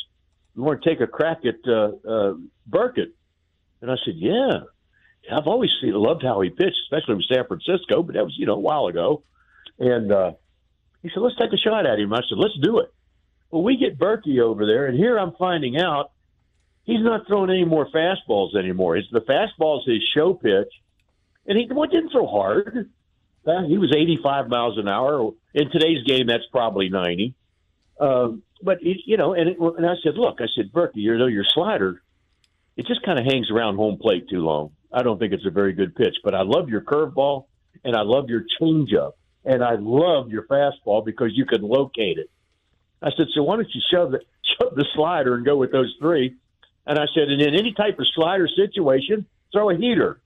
[0.56, 2.34] "You want to take a crack at uh, uh,
[2.66, 3.14] Burkett?"
[3.82, 4.60] And I said, "Yeah."
[5.30, 8.46] I've always seen, loved how he pitched, especially with San Francisco, but that was you
[8.46, 9.22] know a while ago.
[9.78, 10.32] And uh,
[11.02, 12.12] he said, let's take a shot at him.
[12.12, 12.92] I said, let's do it.
[13.50, 16.12] Well, we get Berkey over there, and here I'm finding out
[16.84, 18.96] he's not throwing any more fastballs anymore.
[18.96, 20.72] It's the fastball's his show pitch,
[21.46, 22.90] and he well, didn't throw hard.
[23.46, 25.32] Uh, he was 85 miles an hour.
[25.52, 27.34] In today's game, that's probably 90.
[28.00, 31.18] Um, but it, you know, and, it, and I said, look, I said, Berkey, you
[31.18, 32.00] know, your slider,
[32.76, 34.72] it just kind of hangs around home plate too long.
[34.92, 37.46] I don't think it's a very good pitch, but I love your curveball
[37.84, 39.12] and I love your changeup
[39.44, 42.30] and I love your fastball because you can locate it.
[43.02, 44.20] I said, so why don't you shove the
[44.60, 46.36] shove the slider and go with those three?
[46.86, 50.20] And I said, and in any type of slider situation, throw a heater.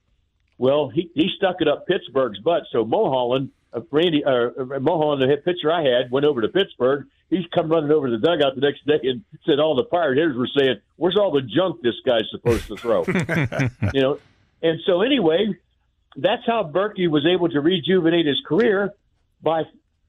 [0.58, 2.62] Well, he, he stuck it up Pittsburgh's butt.
[2.72, 7.06] So Mulholland, uh, Randy, uh, Mulholland, the pitcher I had, went over to Pittsburgh.
[7.28, 10.16] He's come running over to the dugout the next day and said all the pirate
[10.16, 13.04] hitters were saying, "Where's all the junk this guy's supposed to throw?"
[13.94, 14.18] you know.
[14.62, 15.56] And so anyway,
[16.16, 18.92] that's how Berkey was able to rejuvenate his career
[19.42, 19.64] by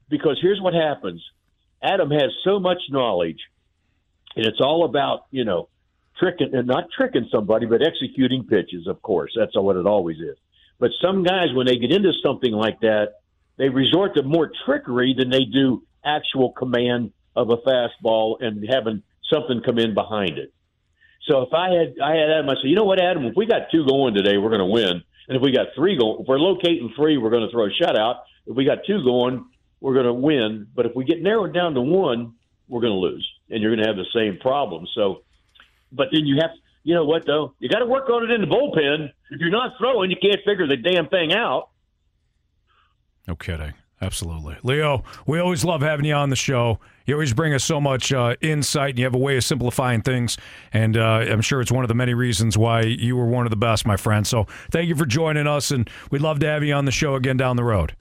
[0.08, 1.22] because here's what happens.
[1.82, 3.40] Adam has so much knowledge,
[4.36, 5.68] and it's all about you know
[6.18, 8.86] tricking and not tricking somebody, but executing pitches.
[8.86, 10.36] Of course, that's what it always is.
[10.78, 13.14] But some guys, when they get into something like that,
[13.56, 19.02] they resort to more trickery than they do actual command of a fastball and having
[19.32, 20.52] something come in behind it.
[21.26, 23.46] So if I had I had Adam, I said, you know what, Adam, if we
[23.46, 25.02] got two going today, we're going to win.
[25.28, 27.70] And if we got three going, if we're locating three, we're going to throw a
[27.70, 28.20] shutout.
[28.46, 29.44] If we got two going,
[29.80, 30.68] we're going to win.
[30.74, 32.34] But if we get narrowed down to one,
[32.66, 34.86] we're going to lose, and you're going to have the same problem.
[34.94, 35.22] So,
[35.92, 36.50] but then you have,
[36.82, 39.10] you know what though, you got to work on it in the bullpen.
[39.30, 41.68] If you're not throwing, you can't figure the damn thing out.
[43.26, 43.74] No kidding.
[44.00, 44.56] Absolutely.
[44.62, 46.78] Leo, we always love having you on the show.
[47.06, 50.02] You always bring us so much uh, insight, and you have a way of simplifying
[50.02, 50.36] things.
[50.72, 53.50] And uh, I'm sure it's one of the many reasons why you were one of
[53.50, 54.26] the best, my friend.
[54.26, 57.14] So thank you for joining us, and we'd love to have you on the show
[57.14, 57.96] again down the road.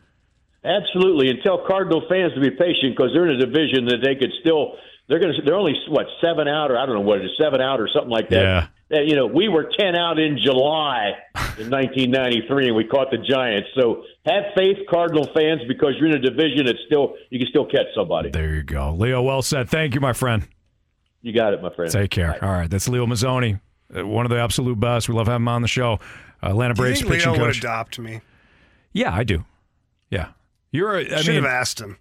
[0.64, 4.16] Absolutely, and tell Cardinal fans to be patient because they're in a division that they
[4.16, 4.74] could still.
[5.08, 5.42] They're going to.
[5.42, 7.88] They're only what seven out, or I don't know what it is, seven out, or
[7.94, 8.70] something like that.
[8.90, 9.00] Yeah.
[9.02, 11.12] You know, we were ten out in July
[11.58, 13.70] in 1993, and we caught the Giants.
[13.80, 17.66] So have faith, Cardinal fans, because you're in a division that still you can still
[17.66, 18.30] catch somebody.
[18.32, 18.94] There you go.
[18.94, 19.70] Leo, well said.
[19.70, 20.48] Thank you, my friend.
[21.22, 21.92] You got it, my friend.
[21.92, 22.42] Take care.
[22.44, 22.70] All right.
[22.70, 23.60] That's Leo Mazzone,
[23.98, 25.08] uh, one of the absolute best.
[25.10, 26.00] We love having him on the show.
[26.44, 27.58] Uh, Atlanta Do you Braves think pitching Leo would coach.
[27.60, 28.22] adopt me?
[28.94, 29.44] Yeah, I do.
[30.10, 30.30] Yeah.
[30.72, 31.98] You're, a- I Should mean, have asked him.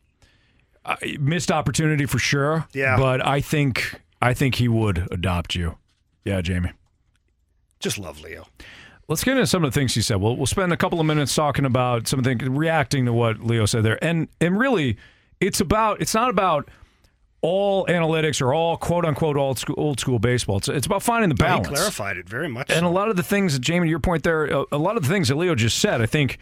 [0.86, 2.66] Uh, missed opportunity for sure.
[2.72, 2.96] Yeah.
[2.96, 5.76] But I think I think he would adopt you.
[6.24, 6.72] Yeah, Jamie.
[7.80, 8.46] Just love Leo.
[9.08, 10.16] Let's get into some of the things he said.
[10.16, 13.40] We'll we'll spend a couple of minutes talking about some of the reacting to what
[13.40, 14.02] Leo said there.
[14.02, 14.96] And and really
[15.40, 16.68] it's about it's not about
[17.42, 20.56] all analytics or all quote unquote old school old school baseball.
[20.56, 21.68] It's it's about finding the No, balance.
[21.68, 22.70] He clarified it very much.
[22.70, 22.88] And so.
[22.88, 25.02] a lot of the things that Jamie, to your point there, a, a lot of
[25.02, 26.38] the things that Leo just said, I think,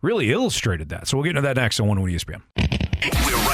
[0.00, 1.08] really illustrated that.
[1.08, 3.37] So we'll get into that next on One One ESPN.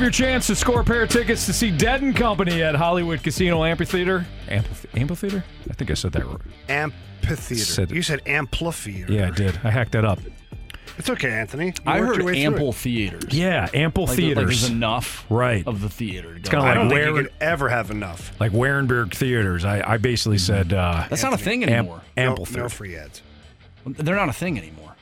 [0.00, 2.74] Have your chance to score a pair of tickets to see Dead and Company at
[2.74, 4.24] Hollywood Casino Amphitheater.
[4.48, 5.44] Amphi- amphitheater?
[5.68, 6.38] I think I said that right.
[6.70, 7.62] Amphitheater.
[7.66, 9.12] Said- you said amphitheater.
[9.12, 9.60] Yeah, I did.
[9.62, 10.18] I hacked that up.
[10.96, 11.66] It's okay, Anthony.
[11.66, 12.76] You I worked heard your way through ample it.
[12.76, 13.24] theaters.
[13.34, 14.36] Yeah, ample Like, theaters.
[14.38, 15.66] Like there's enough Right.
[15.66, 16.30] of the theater.
[16.32, 16.56] To It's go.
[16.60, 18.32] kinda I like don't think where- you could ever have enough.
[18.40, 19.66] like Wehrenberg Theaters.
[19.66, 22.00] I, I basically said uh, That's not a thing am- anymore.
[22.16, 22.62] ample no, theater.
[22.62, 23.20] no free ads.
[23.84, 24.94] They're not a thing anymore.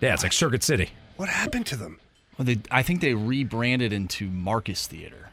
[0.00, 0.88] Yeah, it's like Circuit City.
[1.18, 1.98] What happened to them?
[2.38, 5.30] Well, they, I think they rebranded into Marcus Theater.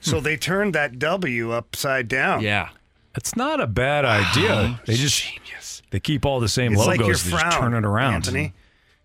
[0.00, 2.42] So they turned that W upside down.
[2.42, 2.70] Yeah.
[3.14, 4.80] It's not a bad idea.
[4.86, 5.82] They just Genius.
[5.90, 6.98] they keep all the same It's logos.
[6.98, 7.40] like your they frown.
[7.50, 8.14] just turn it around.
[8.14, 8.52] Anthony.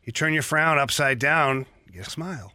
[0.06, 2.54] You turn your frown upside down, you get a smile.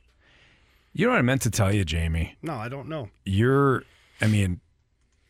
[0.94, 2.36] You know what I meant to tell you, Jamie?
[2.42, 3.10] No, I don't know.
[3.24, 3.84] You're,
[4.20, 4.60] I mean,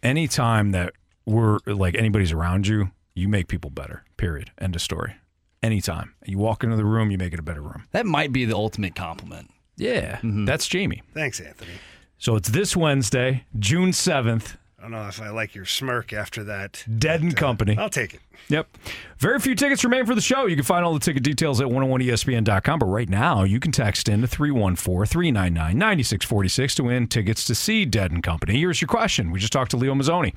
[0.03, 0.93] anytime that
[1.27, 4.05] we're like anybody's around you, you make people better.
[4.17, 4.53] Period.
[4.59, 5.15] End of story.
[5.63, 7.87] Anytime you walk into the room, you make it a better room.
[7.93, 9.51] That might be the ultimate compliment.
[9.77, 10.45] Yeah, mm-hmm.
[10.45, 11.03] that's Jamie.
[11.15, 11.73] Thanks, Anthony.
[12.19, 14.57] So it's this Wednesday, June seventh.
[14.83, 16.85] I don't know if I like your smirk after that.
[16.99, 17.79] Dead and uh, Company.
[17.79, 18.21] I'll take it.
[18.49, 18.77] Yep.
[19.19, 20.47] Very few tickets remain for the show.
[20.47, 22.81] You can find all the ticket details at 101ESPN.com.
[22.81, 27.55] But right now, you can text in to 314 399 9646 to win tickets to
[27.55, 28.59] see Dead and Company.
[28.59, 29.31] Here's your question.
[29.31, 30.35] We just talked to Leo Mazzone.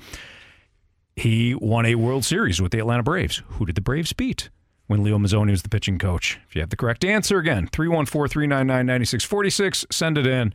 [1.16, 3.42] He won a World Series with the Atlanta Braves.
[3.48, 4.50] Who did the Braves beat
[4.86, 6.38] when Leo Mazzone was the pitching coach?
[6.48, 10.54] If you have the correct answer, again, 314 399 9646, send it in,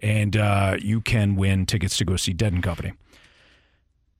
[0.00, 2.92] and uh, you can win tickets to go see Dead and Company.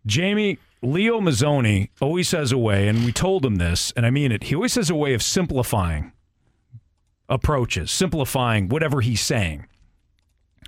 [0.06, 4.32] Jamie, Leo Mazzone always has a way, and we told him this, and I mean
[4.32, 4.44] it.
[4.44, 6.12] He always has a way of simplifying
[7.28, 9.66] approaches, simplifying whatever he's saying.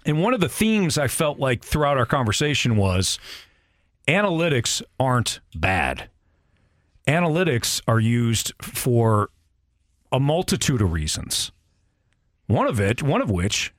[0.05, 3.19] And one of the themes I felt like throughout our conversation was
[4.07, 6.09] analytics aren't bad.
[7.07, 9.31] Analytics are used for
[10.11, 11.51] a multitude of reasons.
[12.47, 13.73] One of it, one of which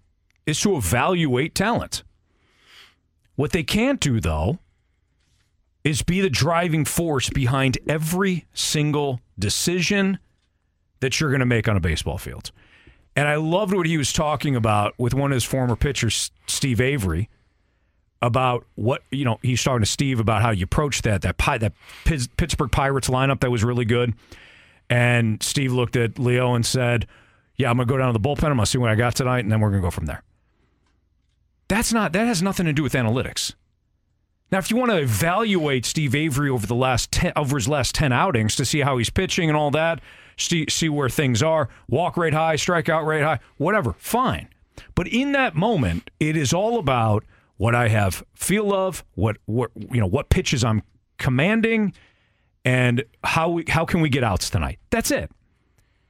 [0.45, 2.03] is to evaluate talent.
[3.35, 4.59] What they can't do though
[5.83, 10.19] is be the driving force behind every single decision
[10.99, 12.51] that you're going to make on a baseball field.
[13.15, 16.81] And I loved what he was talking about with one of his former pitchers, Steve
[16.81, 17.29] Avery,
[18.23, 19.37] about what you know.
[19.43, 21.73] He's talking to Steve about how you approach that that Pi- that
[22.05, 24.13] Pitts- Pittsburgh Pirates lineup that was really good.
[24.89, 27.05] And Steve looked at Leo and said,
[27.57, 28.45] "Yeah, I'm gonna go down to the bullpen.
[28.45, 30.23] I'm gonna see what I got tonight, and then we're gonna go from there."
[31.67, 33.53] That's not that has nothing to do with analytics.
[34.51, 37.93] Now, if you want to evaluate Steve Avery over the last ten, over his last
[37.95, 39.99] ten outings to see how he's pitching and all that,
[40.37, 44.47] see, see where things are, walk rate high, strikeout rate high, whatever, fine.
[44.95, 47.23] But in that moment, it is all about
[47.57, 50.81] what I have feel of, what what you know, what pitches I'm
[51.17, 51.93] commanding,
[52.65, 54.79] and how we, how can we get outs tonight.
[54.89, 55.31] That's it.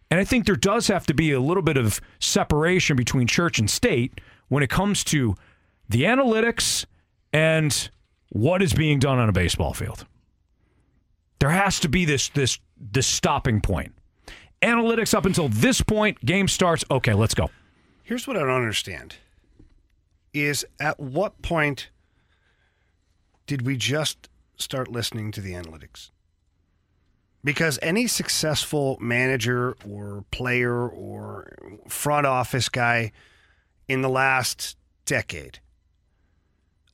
[0.10, 3.58] And I think there does have to be a little bit of separation between church
[3.58, 5.36] and state when it comes to
[5.90, 6.86] the analytics
[7.32, 7.90] and
[8.30, 10.06] what is being done on a baseball field.
[11.40, 13.94] There has to be this this this stopping point.
[14.62, 16.86] Analytics up until this point, game starts.
[16.90, 17.50] Okay, let's go.
[18.04, 19.16] Here's what I don't understand
[20.34, 21.90] is at what point
[23.46, 26.10] did we just start listening to the analytics?
[27.44, 33.12] Because any successful manager or player or front office guy
[33.88, 35.60] in the last decade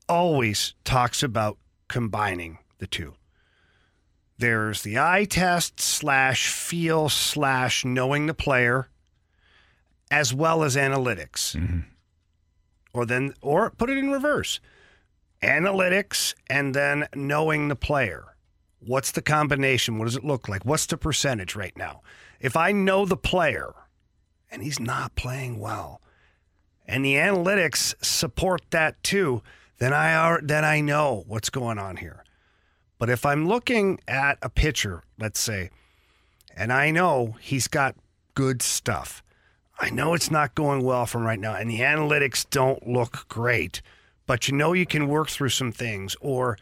[0.07, 3.13] always talks about combining the two.
[4.39, 8.89] There's the eye test slash feel slash knowing the player,
[10.09, 11.55] as well as analytics.
[11.55, 11.79] Mm-hmm.
[12.93, 14.59] Or then, or put it in reverse
[15.41, 18.35] analytics and then knowing the player.
[18.79, 19.97] What's the combination?
[19.97, 20.65] What does it look like?
[20.65, 22.01] What's the percentage right now?
[22.39, 23.73] If I know the player
[24.51, 26.01] and he's not playing well,
[26.87, 29.43] and the analytics support that too,
[29.77, 32.23] then I are then I know what's going on here.
[32.97, 35.69] But if I'm looking at a pitcher, let's say,
[36.55, 37.95] and I know he's got
[38.33, 39.23] good stuff.
[39.79, 43.81] I know it's not going well from right now, and the analytics don't look great,
[44.27, 46.57] but you know you can work through some things or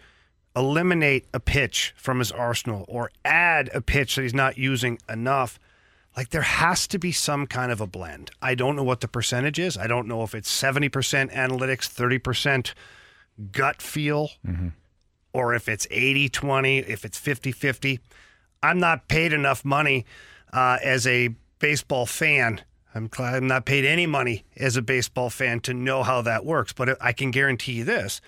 [0.55, 5.59] eliminate a pitch from his arsenal or add a pitch that he's not using enough.
[6.15, 8.31] Like there has to be some kind of a blend.
[8.41, 9.77] I don't know what the percentage is.
[9.77, 10.89] I don't know if it's 70%
[11.31, 12.73] analytics, 30%
[13.51, 14.31] gut feel,
[15.33, 17.99] or if it's 80 20, if it's 50 50.
[18.63, 20.05] I'm not paid enough money
[20.51, 22.61] uh, as a baseball fan.
[22.97, 26.45] I'm, glad I'm not paid any money as a baseball fan to know how that
[26.45, 26.73] works.
[26.73, 28.21] But I can guarantee you this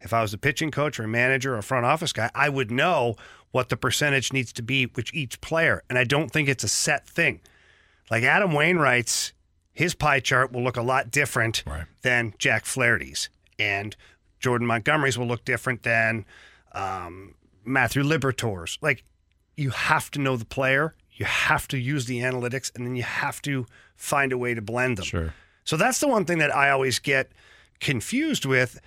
[0.00, 2.48] if I was a pitching coach or a manager or a front office guy, I
[2.48, 3.16] would know
[3.52, 5.82] what the percentage needs to be with each player.
[5.88, 7.40] And I don't think it's a set thing.
[8.10, 9.32] Like Adam Wainwright's,
[9.72, 11.64] his pie chart will look a lot different
[12.02, 13.30] than Jack Flaherty's.
[13.58, 13.96] And
[14.40, 16.26] Jordan Montgomery's will look different than
[16.72, 18.78] um, Matthew Liberatore's.
[18.82, 19.04] Like,
[19.56, 23.04] you have to know the player, you have to use the analytics, and then you
[23.04, 23.66] have to
[23.96, 25.04] find a way to blend them.
[25.04, 25.34] Sure.
[25.64, 27.32] So that's the one thing that I always get
[27.80, 28.80] confused with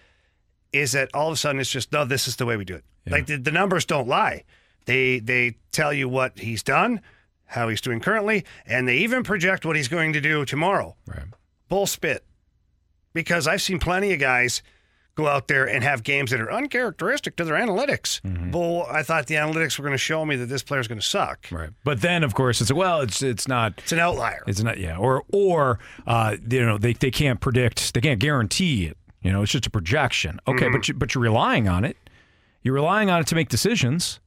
[0.74, 2.76] is that all of a sudden it's just no, this is the way we do
[2.76, 2.84] it.
[3.10, 4.43] Like the, the numbers don't lie.
[4.86, 7.01] They they tell you what he's done,
[7.45, 10.95] how he's doing currently, and they even project what he's going to do tomorrow.
[11.05, 11.26] Right.
[11.70, 12.24] Bull spit.
[13.14, 14.62] Because I've seen plenty of guys
[15.18, 18.22] go out there and have games that are uncharacteristic to their analytics.
[18.51, 21.05] Bull, I thought the analytics were going to show me that this player's going to
[21.05, 21.47] suck.
[21.51, 21.72] Right.
[21.84, 23.74] But then, of course, it's well, it's it's not.
[23.80, 24.43] It's an outlier.
[24.47, 24.78] It's not.
[24.78, 24.97] Yeah.
[24.97, 27.93] Or or uh, you know they they can't predict.
[27.93, 28.97] They can't guarantee it.
[29.22, 30.39] You know, it's just a projection.
[30.47, 31.97] Okay, but you, but you're relying on it.
[32.61, 34.20] You're relying on it to make decisions.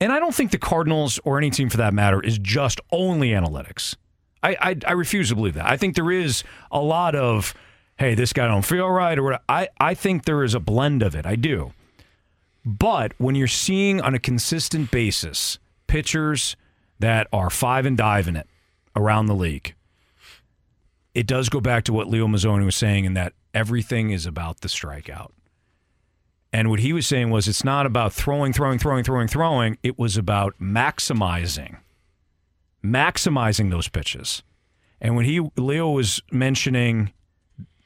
[0.00, 3.30] And I don't think the Cardinals or any team for that matter is just only
[3.30, 3.94] analytics.
[4.42, 5.66] I I, I refuse to believe that.
[5.66, 6.42] I think there is
[6.72, 7.54] a lot of
[7.98, 9.42] hey, this guy don't feel right or what.
[9.48, 11.26] I I think there is a blend of it.
[11.26, 11.72] I do.
[12.64, 16.56] But when you're seeing on a consistent basis pitchers
[16.98, 18.46] that are five and diving it
[18.94, 19.74] around the league,
[21.14, 24.60] it does go back to what Leo Mazzone was saying in that everything is about
[24.60, 25.30] the strikeout.
[26.52, 29.78] And what he was saying was it's not about throwing, throwing, throwing, throwing, throwing.
[29.82, 31.78] It was about maximizing,
[32.84, 34.42] maximizing those pitches.
[35.00, 37.12] And when he Leo was mentioning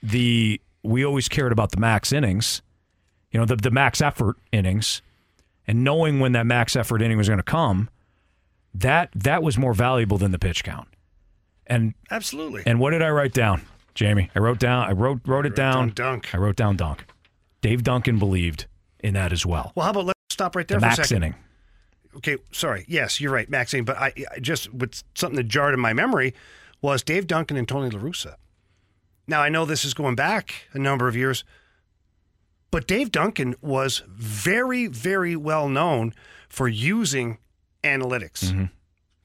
[0.02, 2.62] the we always cared about the max innings,
[3.30, 5.02] you know, the the max effort innings,
[5.66, 7.88] and knowing when that max effort inning was going to come,
[8.74, 10.88] that that was more valuable than the pitch count.
[11.66, 12.62] And Absolutely.
[12.66, 13.62] and what did I write down,
[13.94, 14.30] Jamie?
[14.34, 14.88] I wrote down.
[14.88, 15.90] I wrote wrote it down.
[15.94, 16.34] Dunk.
[16.34, 17.04] I wrote down Dunk.
[17.60, 18.66] Dave Duncan believed
[19.00, 19.72] in that as well.
[19.76, 21.16] Well, how about let's stop right there The for a max second.
[21.22, 21.34] inning.
[22.16, 22.84] Okay, sorry.
[22.88, 23.84] Yes, you're right, max inning.
[23.84, 26.34] But I, I just with something that jarred in my memory
[26.82, 28.34] was Dave Duncan and Tony La Russa.
[29.32, 31.42] Now I know this is going back a number of years,
[32.70, 36.12] But Dave Duncan was very, very well known
[36.50, 37.38] for using
[37.82, 38.64] analytics, mm-hmm.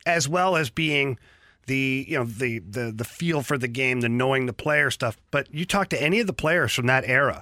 [0.06, 1.20] as well as being
[1.66, 5.18] the you know the the the feel for the game, the knowing the player stuff.
[5.30, 7.42] But you talk to any of the players from that era,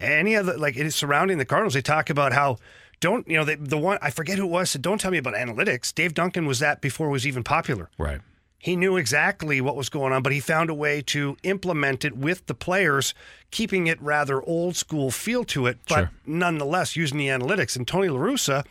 [0.00, 2.56] any of the like it is surrounding the Cardinals, they talk about how
[2.98, 5.18] don't you know the the one I forget who it was said don't tell me
[5.18, 5.94] about analytics.
[5.94, 7.88] Dave Duncan was that before it was even popular.
[7.98, 8.20] Right.
[8.62, 12.14] He knew exactly what was going on, but he found a way to implement it
[12.14, 13.14] with the players,
[13.50, 16.10] keeping it rather old school feel to it, but Sure.
[16.26, 17.74] nonetheless using the analytics.
[17.74, 18.66] And Tony LaRussa,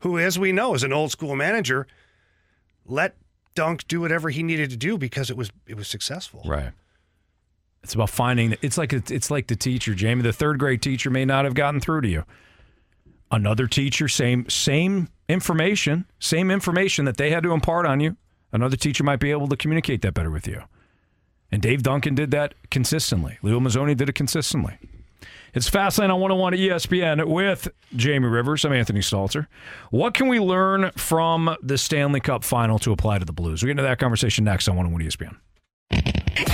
[0.00, 1.86] who, as we know, is an old school manager,
[2.84, 3.16] let
[3.54, 6.42] Dunk do whatever he needed to do because it was it was successful.
[6.44, 6.72] Right.
[7.82, 8.56] It's about finding.
[8.60, 10.20] It's like it's like the teacher, Jamie.
[10.20, 12.24] The third grade teacher may not have gotten through to you.
[13.30, 18.16] Another teacher, same same information, same information that they had to impart on you.
[18.52, 20.62] Another teacher might be able to communicate that better with you.
[21.52, 23.38] And Dave Duncan did that consistently.
[23.42, 24.78] Leo Mazzone did it consistently.
[25.52, 28.64] It's Fastlane on 101 ESPN with Jamie Rivers.
[28.64, 29.48] I'm Anthony Stalter.
[29.90, 33.62] What can we learn from the Stanley Cup final to apply to the Blues?
[33.62, 35.36] We'll get into that conversation next on 101 ESPN.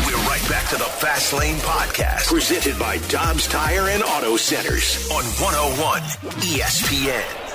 [0.07, 5.11] We're right back to the Fast Lane Podcast, presented by Dobbs Tire and Auto Centers
[5.11, 6.01] on 101
[6.41, 7.47] ESPN.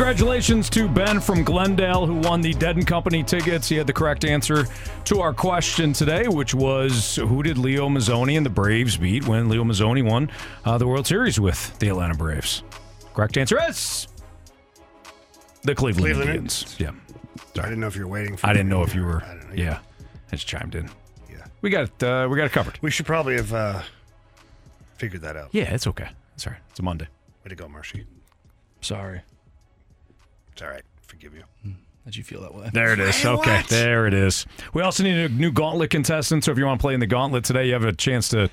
[0.00, 3.68] Congratulations to Ben from Glendale who won the Dead and Company tickets.
[3.68, 4.64] He had the correct answer
[5.04, 9.50] to our question today, which was who did Leo Mazzone and the Braves beat when
[9.50, 10.30] Leo Mazzone won
[10.64, 12.62] uh, the World Series with the Atlanta Braves?
[13.12, 14.08] Correct answer is
[15.64, 16.76] the Cleveland, Cleveland Indians.
[16.78, 16.92] Yeah.
[17.54, 17.66] Sorry.
[17.66, 19.22] I didn't know if you were waiting for I didn't know if you were.
[19.54, 19.80] Yeah.
[20.32, 20.88] I just chimed in.
[21.30, 21.44] Yeah.
[21.60, 22.02] We got it.
[22.02, 22.78] Uh, we got it covered.
[22.80, 23.82] We should probably have uh,
[24.96, 25.50] figured that out.
[25.52, 26.08] Yeah, it's okay.
[26.36, 26.62] It's all right.
[26.70, 27.08] It's a Monday.
[27.44, 28.06] Way to go, Marshy.
[28.80, 29.20] Sorry.
[30.52, 30.82] It's all right.
[31.02, 31.42] Forgive you.
[31.64, 31.72] How
[32.06, 32.70] did you feel that way?
[32.72, 33.16] There it is.
[33.16, 33.68] Hey, okay, what?
[33.68, 34.46] there it is.
[34.72, 36.44] We also need a new gauntlet contestant.
[36.44, 38.48] So if you want to play in the gauntlet today, you have a chance to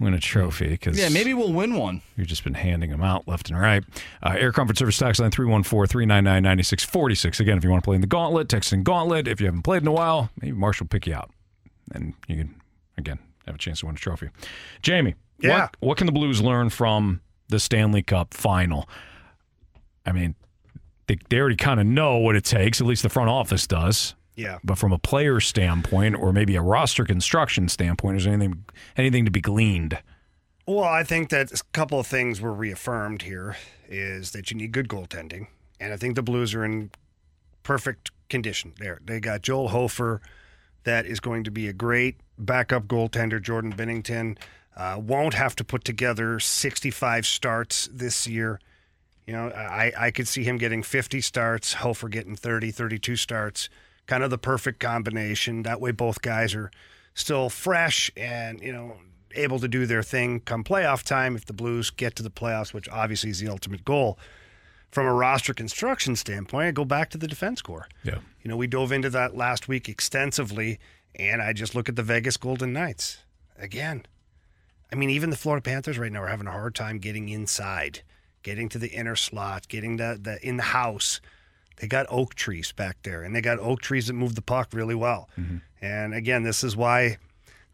[0.00, 0.68] win a trophy.
[0.70, 2.02] Because Yeah, maybe we'll win one.
[2.16, 3.84] You've just been handing them out left and right.
[4.22, 7.38] Uh, Air Comfort Service tax line 314 399 9646.
[7.40, 9.28] Again, if you want to play in the gauntlet, text in gauntlet.
[9.28, 11.30] If you haven't played in a while, maybe Marshall will pick you out.
[11.92, 12.60] And you can,
[12.98, 14.30] again, have a chance to win a trophy.
[14.82, 15.60] Jamie, Yeah.
[15.60, 18.88] what, what can the Blues learn from the Stanley Cup final?
[20.06, 20.34] I mean,
[21.10, 24.14] they, they already kind of know what it takes, at least the front office does.
[24.36, 24.58] Yeah.
[24.62, 28.64] But from a player standpoint, or maybe a roster construction standpoint, is there anything
[28.96, 29.98] anything to be gleaned?
[30.66, 33.56] Well, I think that a couple of things were reaffirmed here
[33.88, 35.48] is that you need good goaltending.
[35.80, 36.90] And I think the Blues are in
[37.64, 39.00] perfect condition there.
[39.04, 40.20] They got Joel Hofer,
[40.84, 43.42] that is going to be a great backup goaltender.
[43.42, 44.38] Jordan Binnington
[44.76, 48.60] uh, won't have to put together 65 starts this year.
[49.26, 53.68] You know, I, I could see him getting 50 starts, Hofer getting 30, 32 starts.
[54.06, 55.62] Kind of the perfect combination.
[55.62, 56.70] That way, both guys are
[57.14, 58.96] still fresh and, you know,
[59.34, 62.72] able to do their thing come playoff time if the Blues get to the playoffs,
[62.74, 64.18] which obviously is the ultimate goal.
[64.90, 67.86] From a roster construction standpoint, I go back to the defense core.
[68.02, 68.18] Yeah.
[68.42, 70.80] You know, we dove into that last week extensively,
[71.14, 73.18] and I just look at the Vegas Golden Knights
[73.56, 74.04] again.
[74.92, 78.02] I mean, even the Florida Panthers right now are having a hard time getting inside,
[78.42, 81.20] getting to the inner slot, getting the, the in the house.
[81.76, 84.68] They got oak trees back there, and they got oak trees that move the puck
[84.72, 85.30] really well.
[85.38, 85.58] Mm-hmm.
[85.80, 87.16] And again, this is why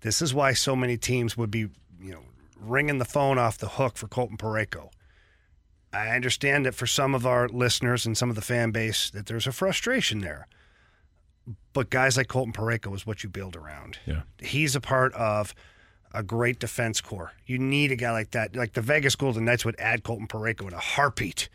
[0.00, 1.68] this is why so many teams would be,
[2.00, 2.22] you know,
[2.60, 4.90] ringing the phone off the hook for Colton Parayko.
[5.92, 9.26] I understand that for some of our listeners and some of the fan base that
[9.26, 10.46] there's a frustration there.
[11.72, 13.98] But guys like Colton Parayko is what you build around.
[14.04, 14.22] Yeah.
[14.40, 15.54] He's a part of
[16.16, 17.32] a great defense core.
[17.44, 18.56] You need a guy like that.
[18.56, 21.48] Like the Vegas Golden Knights would add Colton Parayko in a heartbeat.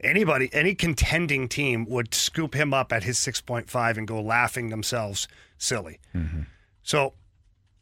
[0.00, 5.28] Anybody, any contending team would scoop him up at his 6.5 and go laughing themselves
[5.58, 5.98] silly.
[6.14, 6.42] Mm-hmm.
[6.82, 7.14] So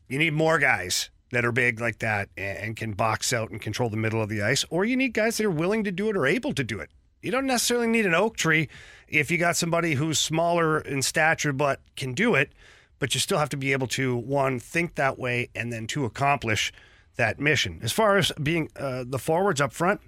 [0.09, 3.90] you need more guys that are big like that and can box out and control
[3.90, 6.16] the middle of the ice, or you need guys that are willing to do it
[6.16, 6.90] or able to do it.
[7.23, 8.69] You don't necessarily need an oak tree
[9.09, 12.53] if you got somebody who's smaller in stature but can do it,
[12.98, 16.05] but you still have to be able to one think that way and then two
[16.05, 16.73] accomplish
[17.16, 17.81] that mission.
[17.82, 20.01] As far as being uh, the forwards up front,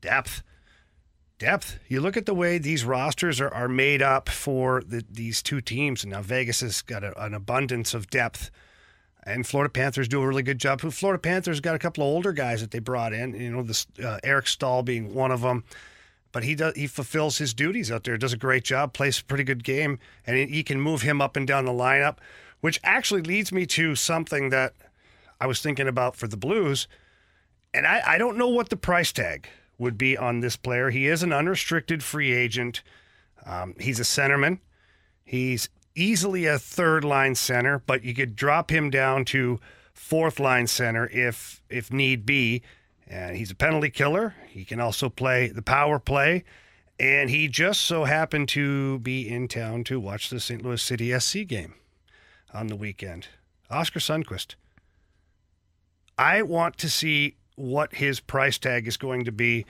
[0.00, 0.42] depth
[1.38, 1.78] depth.
[1.88, 5.60] You look at the way these rosters are, are made up for the, these two
[5.60, 8.50] teams, and now Vegas has got a, an abundance of depth,
[9.24, 10.80] and Florida Panthers do a really good job.
[10.80, 13.34] Florida Panthers got a couple of older guys that they brought in.
[13.34, 15.64] You know, this uh, Eric Staal being one of them.
[16.34, 18.18] But he does he fulfills his duties out there.
[18.18, 18.92] Does a great job.
[18.92, 22.16] Plays a pretty good game, and he- can move him up and down the lineup,
[22.60, 24.74] which actually leads me to something that
[25.40, 26.88] I was thinking about for the Blues.
[27.72, 29.48] And I, I don't know what the price tag
[29.78, 30.90] would be on this player.
[30.90, 32.82] He is an unrestricted free agent.
[33.46, 34.58] Um, he's a centerman.
[35.24, 39.60] He's easily a third line center, but you could drop him down to
[39.92, 42.60] fourth line center if if need be.
[43.06, 44.34] And he's a penalty killer.
[44.48, 46.44] He can also play the power play.
[46.98, 50.62] And he just so happened to be in town to watch the St.
[50.62, 51.74] Louis City SC game
[52.52, 53.28] on the weekend.
[53.70, 54.54] Oskar Sundqvist.
[56.16, 59.66] I want to see what his price tag is going to be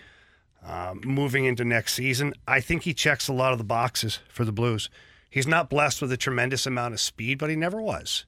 [0.67, 2.35] um, moving into next season.
[2.47, 4.91] I think he checks a lot of the boxes for the Blues.
[5.31, 8.25] He's not blessed with a tremendous amount of speed, but he never was.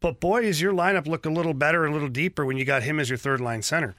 [0.00, 2.82] But boy, does your lineup look a little better, a little deeper when you got
[2.82, 3.96] him as your third line center.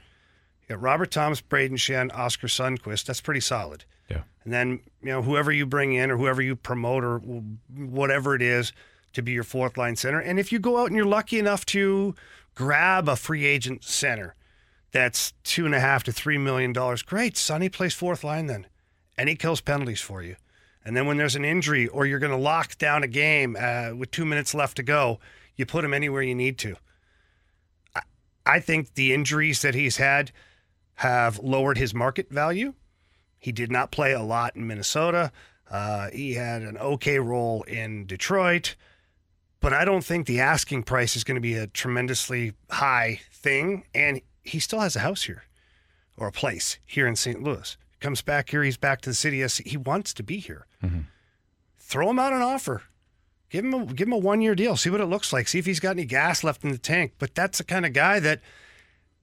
[0.62, 3.04] You got Robert Thomas, Brayden Schenn, Oskar Sundqvist.
[3.04, 3.84] That's pretty solid.
[4.08, 4.22] Yeah.
[4.44, 8.42] And then, you know, whoever you bring in or whoever you promote or whatever it
[8.42, 8.72] is
[9.12, 10.20] to be your fourth line center.
[10.20, 12.14] And if you go out and you're lucky enough to
[12.54, 14.34] grab a free agent center
[14.92, 17.36] that's two and a half to three million dollars, great.
[17.36, 18.66] Sonny plays fourth line then.
[19.18, 20.36] And he kills penalties for you.
[20.84, 23.90] And then when there's an injury or you're going to lock down a game uh,
[23.94, 25.20] with two minutes left to go,
[25.60, 26.74] you put him anywhere you need to.
[27.94, 28.00] I,
[28.44, 30.32] I think the injuries that he's had
[30.94, 32.74] have lowered his market value.
[33.38, 35.30] He did not play a lot in Minnesota.
[35.70, 38.74] Uh, he had an okay role in Detroit,
[39.60, 43.84] but I don't think the asking price is going to be a tremendously high thing.
[43.94, 45.44] And he still has a house here
[46.16, 47.42] or a place here in St.
[47.42, 47.76] Louis.
[48.00, 49.46] Comes back here, he's back to the city.
[49.64, 50.66] He wants to be here.
[51.78, 52.82] Throw him out an offer.
[53.50, 54.76] Give him a give him a one year deal.
[54.76, 55.48] See what it looks like.
[55.48, 57.14] See if he's got any gas left in the tank.
[57.18, 58.40] But that's the kind of guy that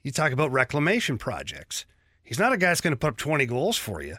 [0.03, 1.85] you talk about reclamation projects.
[2.23, 4.17] He's not a guy that's going to put up 20 goals for you.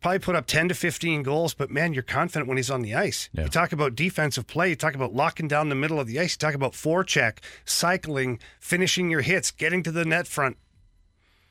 [0.00, 2.94] Probably put up 10 to 15 goals, but man, you're confident when he's on the
[2.94, 3.30] ice.
[3.44, 6.34] You talk about defensive play, you talk about locking down the middle of the ice,
[6.34, 10.58] you talk about forecheck, cycling, finishing your hits, getting to the net front.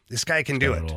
[0.10, 0.94] This guy can do it.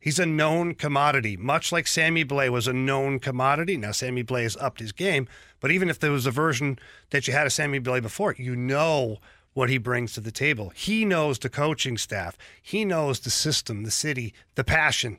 [0.00, 3.76] He's a known commodity, much like Sammy Blais was a known commodity.
[3.76, 5.28] Now, Sammy Blais has upped his game,
[5.60, 6.78] but even if there was a version
[7.10, 9.18] that you had of Sammy Blais before, you know
[9.52, 10.72] what he brings to the table.
[10.74, 15.18] He knows the coaching staff, he knows the system, the city, the passion.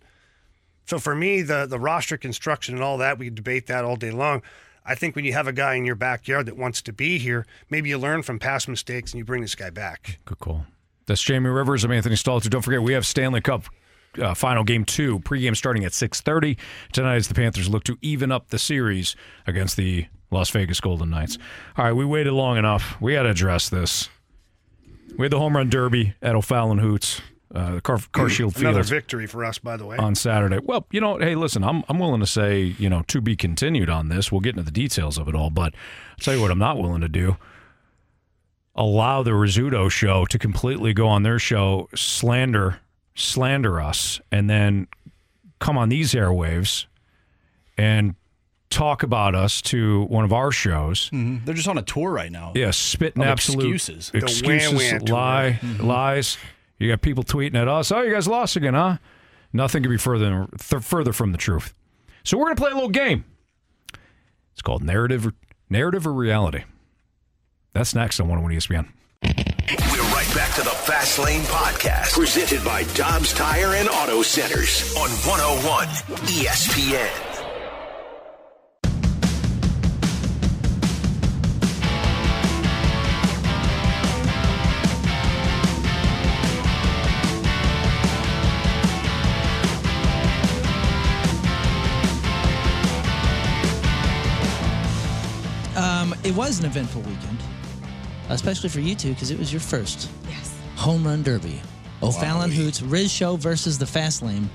[0.85, 4.11] So for me, the the roster construction and all that, we debate that all day
[4.11, 4.41] long.
[4.83, 7.45] I think when you have a guy in your backyard that wants to be here,
[7.69, 10.19] maybe you learn from past mistakes and you bring this guy back.
[10.25, 10.65] Good call.
[11.05, 11.83] That's Jamie Rivers.
[11.83, 12.49] I'm Anthony Stalter.
[12.49, 13.65] Don't forget, we have Stanley Cup
[14.19, 16.57] uh, final game two, pregame starting at 6.30.
[16.91, 19.15] Tonight as the Panthers look to even up the series
[19.47, 21.37] against the Las Vegas Golden Knights.
[21.77, 22.99] All right, we waited long enough.
[23.01, 24.09] We got to address this.
[25.17, 27.21] We had the home run derby at O'Fallon Hoots,
[27.53, 29.97] uh, the Car, Car Shield Another victory for us, by the way.
[29.97, 30.59] on Saturday.
[30.63, 33.89] Well, you know, hey, listen, I'm I'm willing to say, you know, to be continued
[33.89, 34.31] on this.
[34.31, 35.73] We'll get into the details of it all, but
[36.11, 37.35] I'll tell you what I'm not willing to do.
[38.73, 42.79] Allow the Rizzuto show to completely go on their show, slander,
[43.15, 44.87] slander us, and then
[45.59, 46.85] come on these airwaves
[47.77, 48.15] and
[48.69, 51.09] talk about us to one of our shows.
[51.11, 51.43] Mhm.
[51.45, 52.53] They're just on a tour right now.
[52.55, 54.11] Yeah, spitting Of absolute excuses.
[54.13, 55.85] Excuses, wham-wham lie, Mm-hmm.
[55.85, 56.37] lies.
[56.79, 57.91] You got people tweeting at us.
[57.91, 58.97] Oh, you guys lost again, huh?
[59.53, 61.73] Nothing could be further th- further from the truth.
[62.23, 63.25] So we're gonna play a little game.
[64.53, 65.31] It's called narrative,
[65.69, 66.63] narrative or reality.
[67.73, 68.87] That's next on 101 ESPN.
[70.35, 75.87] Back to the Fast Lane Podcast, presented by Dobbs Tire and Auto Centers on 101
[76.27, 77.31] ESPN.
[95.75, 97.39] Um, it was an eventful weekend,
[98.33, 100.55] especially for you two because it was your first Yes.
[100.75, 101.61] home run derby.
[102.03, 104.49] O'Fallon Hoots, Rizz Show versus the Fast Lane.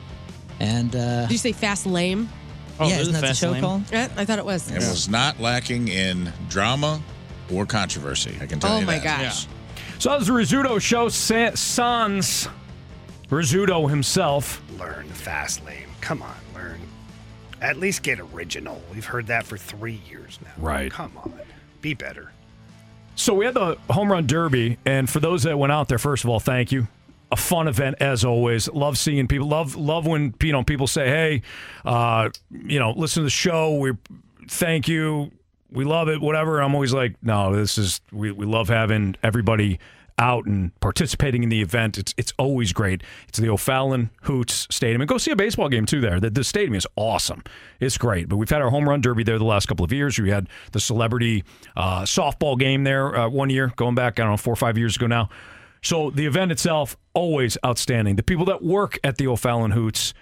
[0.58, 2.28] And uh, Did you say fast lame?
[2.80, 3.82] yeah, isn't that the show called?
[3.92, 4.70] Yeah, I thought it was.
[4.70, 7.00] It was not lacking in drama
[7.52, 8.36] or controversy.
[8.40, 9.22] I can tell Oh you Oh my that.
[9.22, 9.46] gosh.
[9.98, 11.08] So that was the Rizzuto show.
[11.08, 12.48] Sa- Sans
[13.30, 14.60] Rizzuto himself.
[14.78, 15.86] Learn fast lane.
[16.00, 16.80] Come on, learn.
[17.60, 18.80] At least get original.
[18.92, 20.50] We've heard that for three years now.
[20.58, 20.90] Right.
[20.90, 21.32] Come on.
[21.80, 22.32] Be better.
[23.16, 26.22] So we had the home run derby, and for those that went out there, first
[26.22, 26.86] of all, thank you.
[27.32, 28.68] A fun event as always.
[28.68, 29.48] Love seeing people.
[29.48, 31.42] Love love when you know people say, "Hey,
[31.84, 33.74] uh, you know, listen to the show.
[33.74, 33.92] We
[34.48, 35.32] thank you.
[35.72, 36.20] We love it.
[36.20, 39.80] Whatever." I'm always like, "No, this is we, we love having everybody
[40.18, 41.98] out and participating in the event.
[41.98, 43.02] It's it's always great.
[43.28, 46.00] It's the O'Fallon Hoots Stadium, and go see a baseball game too.
[46.00, 47.42] There, the, the stadium is awesome.
[47.80, 48.28] It's great.
[48.28, 50.18] But we've had our home run derby there the last couple of years.
[50.18, 51.44] We had the celebrity
[51.76, 54.78] uh, softball game there uh, one year, going back I don't know four or five
[54.78, 55.28] years ago now.
[55.82, 58.16] So the event itself, always outstanding.
[58.16, 60.14] The people that work at the O'Fallon Hoots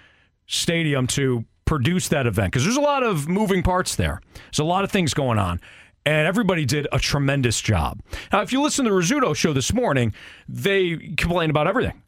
[0.47, 4.21] Stadium to produce that event, because there's a lot of moving parts there.
[4.35, 5.59] There's a lot of things going on.
[6.05, 7.99] And everybody did a tremendous job.
[8.31, 10.13] Now, if you listen to the Rizzuto show this morning,
[10.47, 12.01] they complained about everything.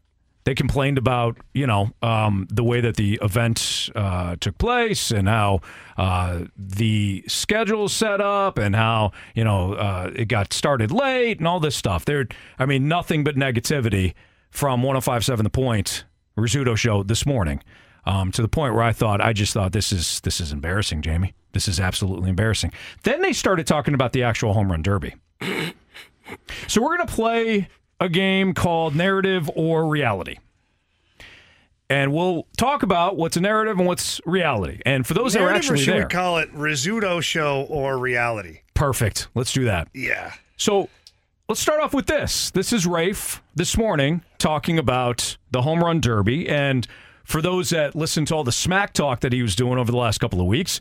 [0.43, 5.27] They complained about, you know, um, the way that the event uh, took place and
[5.27, 5.59] how
[5.97, 11.47] uh, the schedule set up and how, you know, uh, it got started late and
[11.49, 12.05] all this stuff.
[12.05, 14.13] There, I mean, nothing but negativity
[14.49, 16.05] from 1057 The Point,
[16.37, 17.61] Rizzuto show this morning.
[18.07, 21.01] Um, to the point where I thought, I just thought this is this is embarrassing,
[21.01, 21.33] Jamie.
[21.51, 22.71] This is absolutely embarrassing.
[23.03, 25.15] Then they started talking about the actual home run derby.
[26.67, 27.67] so we're going to play
[27.99, 30.37] a game called Narrative or Reality.
[31.89, 34.79] And we'll talk about what's a narrative and what's reality.
[34.85, 37.63] And for those that are Narrative, or actually should there, we call it Rizzuto show
[37.69, 38.59] or reality?
[38.73, 39.27] perfect.
[39.33, 39.87] Let's do that.
[39.93, 40.33] Yeah.
[40.55, 40.87] So
[41.49, 42.51] let's start off with this.
[42.51, 46.47] This is Rafe this morning talking about the home run derby.
[46.47, 46.87] And
[47.27, 49.97] for those that listened to all the smack talk that he was doing over the
[49.97, 50.79] last couple of weeks,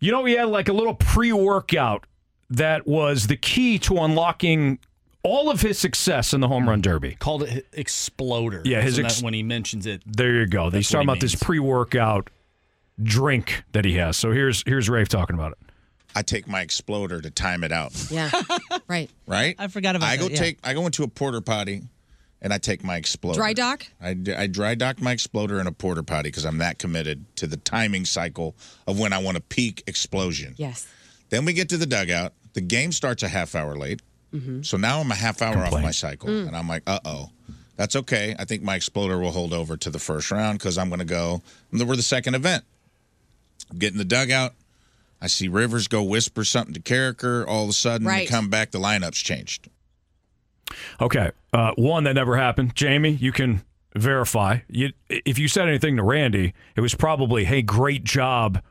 [0.00, 2.06] you know, he had like a little pre workout
[2.50, 4.80] that was the key to unlocking
[5.22, 7.14] all of his success in the home run derby.
[7.20, 8.62] Called it Exploder.
[8.64, 10.02] Yeah, his ex- when he mentions it.
[10.04, 10.70] There you go.
[10.70, 12.30] That's He's talking he about this pre workout
[13.00, 14.16] drink that he has.
[14.16, 15.58] So here's here's Rafe talking about it.
[16.16, 17.92] I take my exploder to time it out.
[18.10, 18.30] Yeah.
[18.88, 19.08] right.
[19.28, 19.54] Right?
[19.56, 20.38] I forgot about I go that, yeah.
[20.38, 21.82] take I go into a porter potty
[22.44, 23.38] and I take my exploder.
[23.38, 23.86] Dry dock?
[24.00, 27.56] I dry dock my exploder in a porter potty because I'm that committed to the
[27.56, 28.54] timing cycle
[28.86, 30.54] of when I want a peak explosion.
[30.58, 30.86] Yes.
[31.30, 32.34] Then we get to the dugout.
[32.52, 34.02] The game starts a half hour late.
[34.32, 34.60] Mm-hmm.
[34.62, 36.28] So now I'm a half hour off my cycle.
[36.28, 36.48] Mm.
[36.48, 37.30] And I'm like, uh oh.
[37.76, 38.36] That's okay.
[38.38, 41.04] I think my exploder will hold over to the first round because I'm going to
[41.04, 41.42] go.
[41.72, 42.62] We're the second event.
[43.76, 44.52] Get in the dugout.
[45.20, 47.44] I see Rivers go whisper something to Karraker.
[47.48, 48.28] All of a sudden, Right.
[48.28, 48.70] they come back.
[48.70, 49.68] The lineup's changed.
[51.00, 51.30] Okay.
[51.52, 52.74] Uh, one that never happened.
[52.74, 53.62] Jamie, you can
[53.94, 54.58] verify.
[54.68, 58.62] You, if you said anything to Randy, it was probably, hey, great job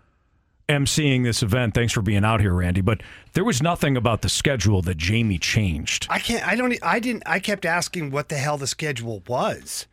[0.69, 1.73] emceeing this event.
[1.73, 2.81] Thanks for being out here, Randy.
[2.81, 3.01] But
[3.33, 6.07] there was nothing about the schedule that Jamie changed.
[6.09, 6.45] I can't.
[6.47, 6.73] I don't.
[6.81, 7.23] I didn't.
[7.25, 9.87] I kept asking what the hell the schedule was,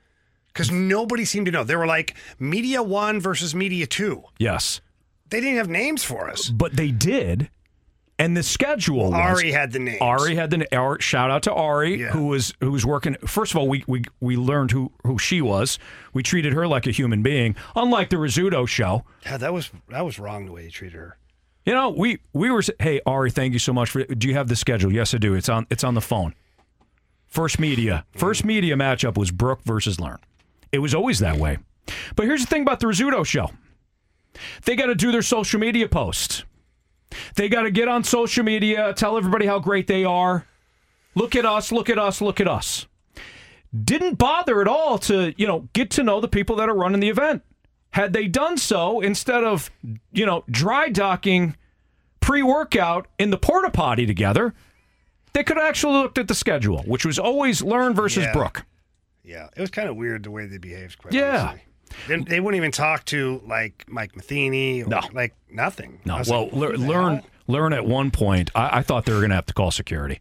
[0.53, 1.65] because nobody seemed to know.
[1.65, 4.23] They were like Media One versus Media Two.
[4.39, 4.81] Yes.
[5.29, 6.49] They didn't have names for us.
[6.49, 7.51] But they did.
[8.21, 9.99] And the schedule was Ari had the names.
[10.03, 13.15] Ari had the Ari, shout out to Ari who was who was working.
[13.27, 15.79] First of all, we we we learned who who she was.
[16.13, 19.07] We treated her like a human being, unlike the Rizzuto show.
[19.25, 21.17] Yeah, that was that was wrong the way you treated her.
[21.65, 24.05] You know, we we were hey Ari, thank you so much for.
[24.05, 24.93] Do you have the schedule?
[24.93, 25.33] Yes, I do.
[25.33, 26.35] It's on it's on the phone.
[27.27, 30.19] First media, first media matchup was Brooke versus Learn.
[30.73, 31.57] It was always that way.
[32.17, 33.51] But here's the thing about the Rizzuto show.
[34.67, 36.45] They got to do their social media posts.
[37.37, 40.47] They got to get on social media, tell everybody how great they are.
[41.15, 42.87] Look at us, look at us, look at us.
[43.85, 47.01] Didn't bother at all to, you know, get to know the people that are running
[47.01, 47.43] the event.
[47.93, 49.71] Had they done so instead of,
[50.13, 51.57] you know, dry docking
[52.21, 54.55] pre-workout in the porta potty together,
[55.33, 58.33] they could have actually looked at the schedule, which was always Learn versus Yeah.
[58.33, 58.65] Brooke.
[59.25, 60.99] Yeah, it was kind of weird the way they behaved.
[60.99, 61.49] Quite Yeah.
[61.49, 61.63] honestly.
[62.09, 64.83] They, they wouldn't even talk to like Mike Matheny.
[64.83, 65.01] Or, No.
[65.13, 66.01] like nothing.
[66.05, 68.51] No, well, like, lear, learn learn at one point.
[68.55, 70.21] I, I thought they were going to have to call security.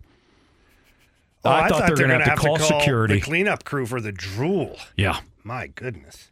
[1.46, 3.16] Oh, I, thought they were going to have to call, security.
[3.16, 4.76] the cleanup crew for the drool.
[4.98, 6.32] yeah, My goodness.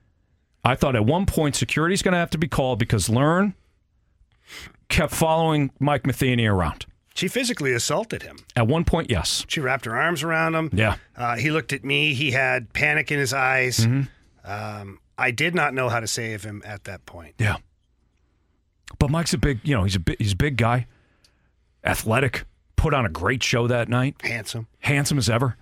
[0.66, 3.54] I thought at one point security's going to have to be called because Learn
[4.90, 6.86] kept following Mike Matheny around.
[7.14, 8.38] She physically assaulted him.
[8.56, 9.46] At one point, yes.
[9.48, 10.70] She wrapped her arms around him.
[10.74, 10.98] Yeah.
[11.16, 12.14] Uh, he looked at me.
[12.14, 13.80] He had panic in his eyes.
[13.80, 14.08] Mhm.
[14.44, 17.36] Um, I did not know how to save him at that point.
[17.40, 17.58] Yeah.
[19.00, 20.88] But Mike's a big, you know, he's a big, he's a big guy,
[21.84, 22.46] athletic,
[22.76, 24.68] put on a great show that night, Handsome.
[24.80, 25.58] handsome as ever.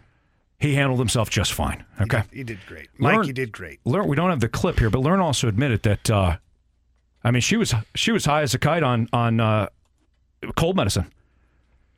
[0.58, 1.84] He handled himself just fine.
[2.00, 2.24] Okay.
[2.32, 2.88] You did great.
[2.98, 3.80] Mike, Learn- you did great.
[3.86, 6.10] Learn, we don't have the clip here, but Learn also admitted that.
[6.10, 6.38] Uh,
[7.24, 9.68] I mean, she was she was high as a kite on on uh,
[10.56, 11.12] cold medicine.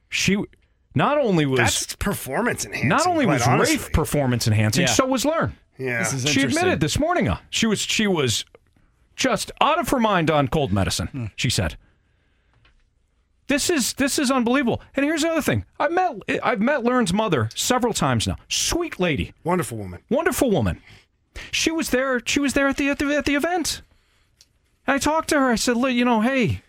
[0.10, 0.38] She
[0.96, 2.90] not only was That's performance enhancing.
[2.90, 3.78] not only quite was honestly.
[3.78, 4.88] Rafe performance enhancing, Yeah.
[4.94, 5.56] so was Learn.
[5.78, 6.00] Yeah.
[6.00, 7.28] This is She admitted this morning.
[7.28, 8.46] Uh, she was she was
[9.16, 11.08] just out of her mind on cold medicine.
[11.08, 11.26] Hmm.
[11.36, 11.78] She said.
[13.48, 14.82] This is this is unbelievable.
[14.96, 15.64] And here's the other thing.
[15.80, 18.36] I've met I've met Learn's mother several times now.
[18.50, 20.02] Sweet lady, Wonderful woman.
[20.10, 20.82] wonderful woman.
[21.52, 22.20] She was there.
[22.26, 23.82] She was there at the at the, at the event.
[24.86, 25.50] And I talked to her.
[25.52, 26.62] I said, you know, hey,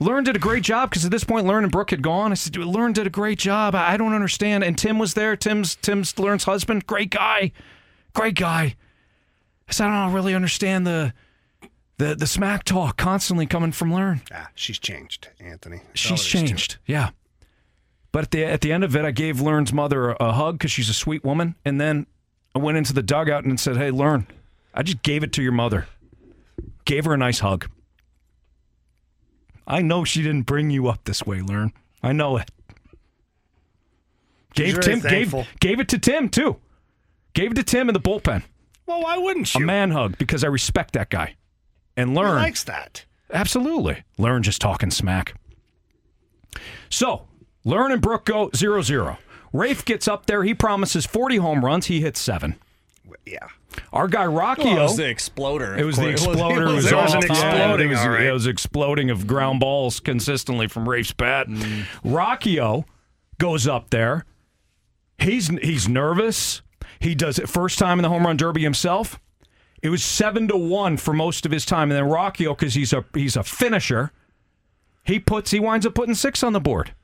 [0.00, 2.30] Learn did a great job because at this point, Learn and Brooke had gone.
[2.30, 3.74] I said, Learn did a great job.
[3.74, 4.64] I I don't understand.
[4.64, 5.36] And Tim was there.
[5.36, 6.86] Tim's Tim's Learn's husband.
[6.86, 7.52] Great guy,
[8.14, 8.76] great guy.
[9.68, 11.12] I said, I don't really understand the
[11.98, 14.22] the the smack talk constantly coming from Learn.
[14.32, 15.78] Ah, she's changed, Anthony.
[15.78, 16.76] That's She's there is to changed.
[16.86, 17.10] Yeah.
[18.12, 20.58] But at the at the end of it, I gave Learn's mother a, a hug
[20.58, 22.06] because she's a sweet woman, and then
[22.54, 24.26] I went into the dugout and said, "Hey, Learn,
[24.72, 25.86] I just gave it to your mother.
[26.84, 27.68] Gave her a nice hug.
[29.66, 31.72] I know she didn't bring you up this way, Learn.
[32.02, 32.50] I know it.
[34.56, 36.56] She's Gave Tim gave gave it to Tim too.
[37.38, 38.42] Gave it to Tim in the bullpen.
[38.86, 39.62] Well, why wouldn't you?
[39.62, 41.36] A man hug because I respect that guy.
[41.96, 43.04] And He learn likes that.
[43.32, 44.02] Absolutely.
[44.18, 45.34] Learn just talking smack.
[46.90, 47.28] So,
[47.64, 49.18] Learn and Brooke go 0 0.
[49.52, 50.42] Rafe gets up there.
[50.42, 51.86] He promises 40 home runs.
[51.86, 52.56] He hits seven.
[53.24, 53.46] Yeah.
[53.92, 54.64] Our guy Rocky.
[54.64, 55.76] Well, it was the exploder.
[55.76, 56.64] It was the exploder.
[56.66, 57.22] It It was, was, There was off.
[57.24, 61.46] an Yeah, exploding, it, was, it was exploding of ground balls consistently from Rafe's bat.
[61.46, 61.84] Mm.
[62.04, 62.84] Rockio
[63.38, 64.24] goes up there.
[65.18, 66.62] He's he's nervous.
[67.00, 69.20] He does it first time in the home run derby himself.
[69.82, 72.74] It was seven to one for most of his time, and then Rockio, oh, because
[72.74, 74.12] he's a he's a finisher,
[75.04, 76.94] he puts he winds up putting six on the board.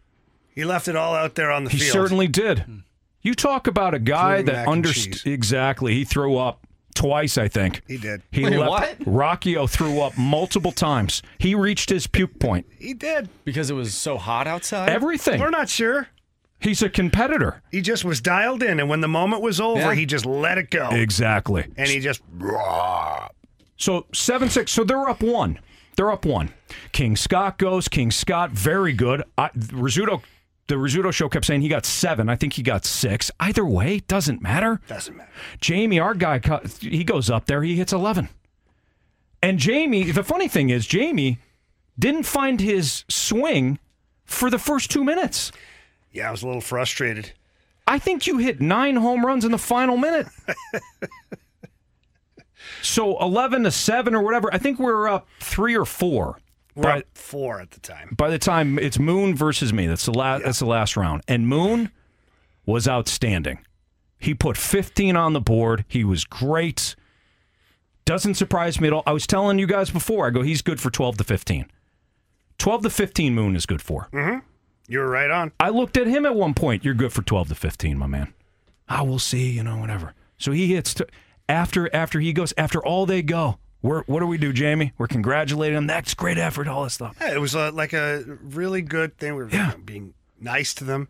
[0.54, 1.86] He left it all out there on the He field.
[1.86, 2.60] He certainly did.
[2.60, 2.78] Hmm.
[3.22, 5.94] You talk about a guy Including that understood exactly.
[5.94, 7.82] He threw up twice, I think.
[7.88, 8.22] He did.
[8.30, 8.70] He Wait, left.
[8.70, 8.98] what?
[9.00, 11.22] Rockio oh, threw up multiple times.
[11.38, 12.66] He reached his puke point.
[12.78, 13.28] He did.
[13.44, 14.90] because it was so hot outside.
[14.90, 15.40] Everything.
[15.40, 16.08] We're not sure.
[16.65, 17.62] He's a competitor.
[17.70, 19.95] He just was dialed in, and when the moment was over, Yeah.
[19.95, 20.89] he just let it go.
[20.91, 21.66] Exactly.
[21.77, 22.23] And he just.
[23.77, 24.73] So seven six.
[24.73, 25.59] So they're up one.
[25.97, 26.51] They're up one.
[26.93, 27.86] King Scott goes.
[27.89, 29.23] King Scott, very good.
[29.39, 30.23] I, Rizzuto,
[30.66, 32.28] the Rizzuto show kept saying he got seven.
[32.28, 33.31] I think he got six.
[33.39, 34.81] Either way, doesn't matter.
[34.89, 35.31] Doesn't matter.
[35.61, 36.41] Jamie, our guy,
[36.81, 37.62] he goes up there.
[37.62, 38.28] He hits eleven.
[39.43, 41.39] And Jamie, the funny thing is, Jamie
[41.99, 43.78] didn't find his swing
[44.24, 45.53] for the first two minutes.
[46.15, 47.32] Yeah, I was a little frustrated.
[47.86, 50.28] I think you hit nine home runs in the final minute.
[52.82, 54.49] so 11 to 7 or whatever.
[54.55, 56.39] I think we're up three or four.
[56.77, 58.15] We're by, up four at the time.
[58.16, 60.45] by the time it's Moon versus me, that's the last.
[60.45, 61.23] That's the last round.
[61.28, 61.91] And Moon
[62.65, 63.59] was outstanding.
[64.19, 65.85] He put 15 on the board.
[65.89, 66.97] He was great.
[68.05, 69.03] Doesn't surprise me at all.
[69.07, 70.27] I was telling you guys before.
[70.27, 71.66] I go, he's good for 12 to 15.
[72.59, 74.09] 12 to 15 Moon is good for.
[74.12, 74.39] Mm-hmm.
[74.89, 75.52] You were right on.
[75.61, 76.85] I looked at him at one point.
[76.85, 78.35] You're good for 12 to 15, my man.
[78.89, 80.12] Ah, we'll see, you know, whatever.
[80.36, 81.05] So he hits t-
[81.48, 83.59] after after he goes after all they go.
[83.82, 84.93] We're, what do we do, Jamie?
[84.98, 85.86] We're congratulating him.
[85.86, 87.16] That's great effort, all this stuff.
[87.20, 89.35] Yeah, it was uh like a really good thing.
[89.36, 89.74] We were Yeah.
[89.85, 91.09] being nice to them.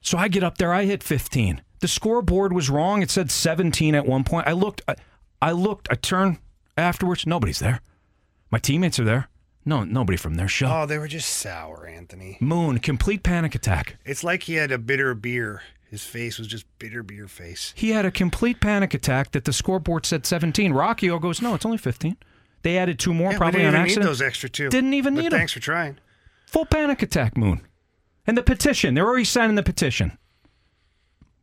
[0.00, 0.72] So I get up there.
[0.72, 1.62] I hit 15.
[1.80, 3.02] The scoreboard was wrong.
[3.02, 4.46] It said 17 at one point.
[4.46, 4.82] I looked.
[4.88, 4.96] I,
[5.42, 5.88] I looked.
[5.90, 6.38] I turned
[6.78, 7.26] afterwards.
[7.26, 7.80] Nobody's there.
[8.50, 9.28] My teammates are there.
[9.68, 10.68] No, nobody from their show.
[10.70, 12.38] Oh, they were just sour, Anthony.
[12.40, 13.96] Moon, complete panic attack.
[14.04, 15.62] It's like he had a bitter beer.
[15.90, 17.72] His face was just bitter beer face.
[17.76, 20.72] He had a complete panic attack that the scoreboard said 17.
[20.72, 22.16] Rockio goes, no, it's only 15.
[22.62, 24.04] They added two more, Yeah, probably didn't on even accident.
[24.04, 24.68] need those extra two.
[24.68, 25.38] Didn't even But need 'em.
[25.38, 25.98] Thanks for trying.
[26.46, 27.60] Full panic attack, Moon.
[28.26, 30.16] And the petition, they're already signing the petition.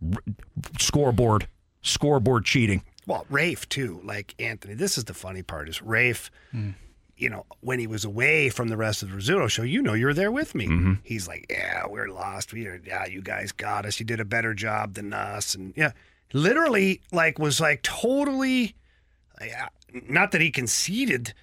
[0.02, 0.22] R-
[0.80, 1.48] scoreboard,
[1.82, 2.84] scoreboard cheating.
[3.06, 4.02] Well, Rafe too.
[4.04, 5.68] Like Anthony, this is the funny part.
[5.70, 6.30] Is Rafe?
[6.52, 6.72] Hmm.
[7.15, 9.94] You know, when he was away from the rest of the Rizzuto show, you know,
[9.94, 10.68] you're there with me.
[10.68, 10.99] Mhm.
[11.03, 12.52] He's like, "Yeah, we're lost.
[12.53, 12.81] We are.
[12.85, 13.99] Yeah, you guys got us.
[13.99, 15.91] You did a better job than us." And yeah,
[16.34, 18.76] literally, like, was like totally.
[19.41, 19.68] Yeah,
[20.10, 21.34] not that he conceded,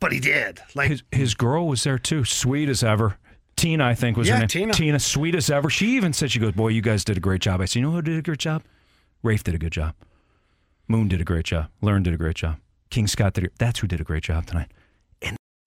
[0.00, 0.60] but he did.
[0.74, 3.16] Like, His, his girl was there too, sweet as ever.
[3.56, 4.48] Tina, I think, was Yeah, her name.
[4.48, 4.72] Tina.
[4.74, 5.70] Tina, sweet as ever.
[5.70, 7.60] She even said, she goes, boy, you guys did a great job.
[7.62, 8.62] I said, you know who did a great job?
[9.22, 9.94] Rafe did a good job.
[10.88, 11.68] Moon did a great job.
[11.80, 12.58] Learn did a great job.
[12.90, 14.70] King Scott did a, That's who did a great job tonight.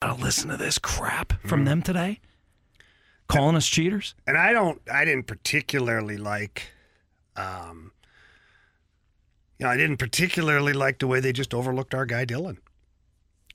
[0.01, 2.21] And gotta listen to this crap from them today?
[3.27, 4.15] Calling us cheaters?
[4.25, 4.81] and I don't.
[4.91, 6.71] I didn't particularly like.
[7.35, 7.91] Um,
[9.57, 12.57] you know, I didn't particularly like the way they just overlooked our guy Dylan.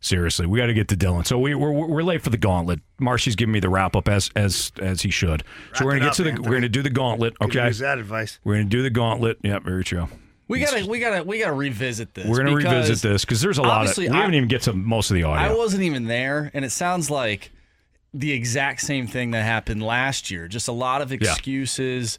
[0.01, 1.27] Seriously, we got to get to Dylan.
[1.27, 2.81] So we, we're we're late for the gauntlet.
[3.01, 5.45] Marcy's giving me the wrap up as as as he should.
[5.75, 6.49] so we're gonna get up, to the Anthony.
[6.49, 7.35] we're gonna do the gauntlet.
[7.41, 8.39] Okay, use that advice.
[8.45, 9.39] we're gonna do the gauntlet.
[9.43, 10.09] Yeah, very true.
[10.47, 12.27] We gotta, we gotta, we gotta revisit this.
[12.27, 14.73] We're gonna revisit this because there's a lot of we I- haven't even get to
[14.75, 15.53] most of the audio.
[15.53, 17.51] I wasn't even there, and it sounds like
[18.13, 20.47] the exact same thing that happened last year.
[20.47, 22.17] Just a lot of excuses,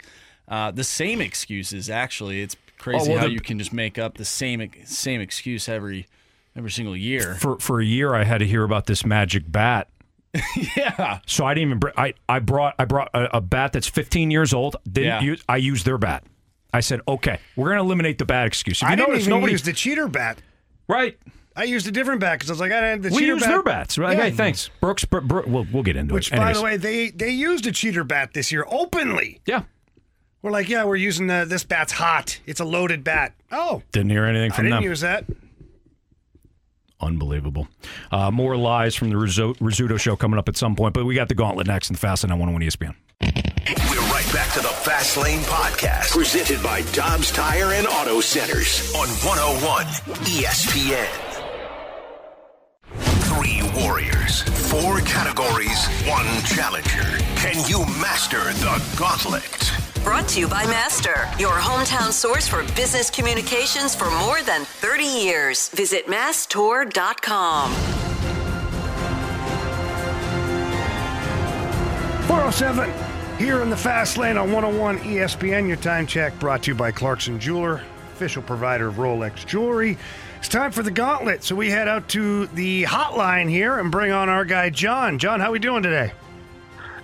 [0.48, 1.90] uh, the same excuses.
[1.90, 5.22] Actually, it's crazy Oh, well, how the- you can just make up the same same
[5.22, 6.08] excuse every
[6.56, 7.36] every single year.
[7.36, 9.88] for for a year I had to hear about this magic bat.
[10.76, 11.20] yeah.
[11.28, 11.80] So I didn't even.
[11.80, 14.76] br- I I brought I brought a, a bat that's 15 years old.
[14.86, 15.22] Didn't Yeah.
[15.22, 15.44] use.
[15.48, 16.24] I used their bat.
[16.76, 18.78] I said, okay, we're gonna eliminate the bat excuse.
[18.82, 20.42] If you I didn't notice, even nobody use the cheater bat.
[20.88, 21.18] right.
[21.58, 23.42] I used a different bat because I was like, I had the we cheater use
[23.44, 23.50] bat.
[23.50, 24.18] their bats, right?
[24.18, 24.24] Yeah.
[24.26, 25.06] Hey, thanks, Brooks.
[25.06, 26.34] Bro, Bro- we'll we'll get into Which, it.
[26.34, 29.40] Which, by the way, they they used a cheater bat this year openly.
[29.46, 29.64] Yeah.
[30.42, 32.40] We're like, yeah, we're using the, this bat's hot.
[32.46, 33.34] It's a loaded bat.
[33.54, 34.90] Oh, didn't hear anything I from didn't them.
[34.90, 35.24] use that.
[37.02, 37.68] Unbelievable.
[38.12, 41.30] Uh, more lies from the Rizzuto show coming up at some point, but we got
[41.30, 43.35] the gauntlet next the Fast and 101 ESPN.
[43.66, 48.94] We're right back to the Fast Lane Podcast, presented by Dobbs Tire and Auto Centers
[48.94, 49.86] on 101
[50.28, 51.10] ESPN.
[53.26, 57.02] Three warriors, four categories, one challenger.
[57.38, 59.72] Can you master the gauntlet?
[60.04, 65.04] Brought to you by Master, your hometown source for business communications for more than 30
[65.06, 65.70] years.
[65.70, 67.72] Visit masstour.com.
[72.28, 75.68] 407 here in the fast lane on 101 ESPN.
[75.68, 77.84] Your time check brought to you by Clarkson Jeweler,
[78.14, 79.98] official provider of Rolex jewelry.
[80.38, 84.12] It's time for the gauntlet, so we head out to the hotline here and bring
[84.12, 85.20] on our guy John.
[85.20, 86.14] John, how are we doing today?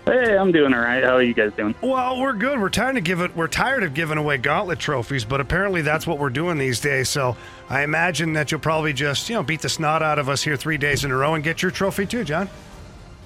[0.05, 1.03] Hey, I'm doing all right.
[1.03, 1.75] How are you guys doing?
[1.81, 2.59] Well, we're good.
[2.59, 6.17] We're tired of giving we're tired of giving away gauntlet trophies, but apparently that's what
[6.17, 7.07] we're doing these days.
[7.07, 7.35] So
[7.69, 10.57] I imagine that you'll probably just you know beat the snot out of us here
[10.57, 12.49] three days in a row and get your trophy too, John.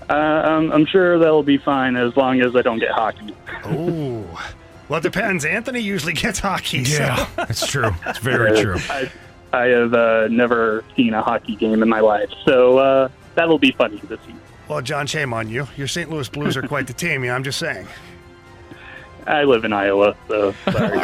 [0.10, 3.36] Uh, I'm, I'm sure that'll be fine as long as I don't get hockey.
[3.66, 4.24] Oh,
[4.88, 5.46] well, it depends.
[5.46, 6.86] Anthony usually gets hockey.
[6.86, 7.92] so- Yeah, that's true.
[8.06, 8.78] It's very Uh, true.
[8.90, 9.12] I,
[9.54, 13.72] I have uh, never seen a hockey game in my life, so uh, that'll be
[13.72, 14.36] funny to see.
[14.68, 15.68] Well, John, shame on you.
[15.78, 16.10] Your St.
[16.10, 17.24] Louis Blues are quite the team.
[17.24, 17.88] Yeah, I'm just saying.
[19.28, 20.98] I live in Iowa, so sorry.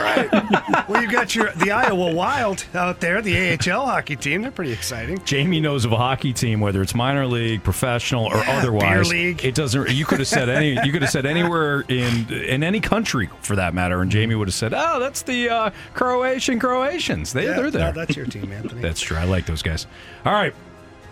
[0.87, 4.41] Well, you've got your the Iowa Wild out there, the AHL hockey team.
[4.43, 5.23] They're pretty exciting.
[5.25, 9.09] Jamie knows of a hockey team, whether it's minor league, professional, or Yeah, otherwise.
[9.09, 9.43] beer league.
[9.43, 9.89] It doesn't.
[9.89, 10.73] You could have said any.
[10.85, 14.47] You could have said anywhere in in any country for that matter, and Jamie would
[14.47, 17.33] have said, "Oh, that's the uh, Croatian Croatians.
[17.33, 18.81] They, Yeah, they're there." no, that's your team, Anthony.
[18.91, 19.17] That's true.
[19.17, 19.87] I like those guys.
[20.25, 20.53] All right.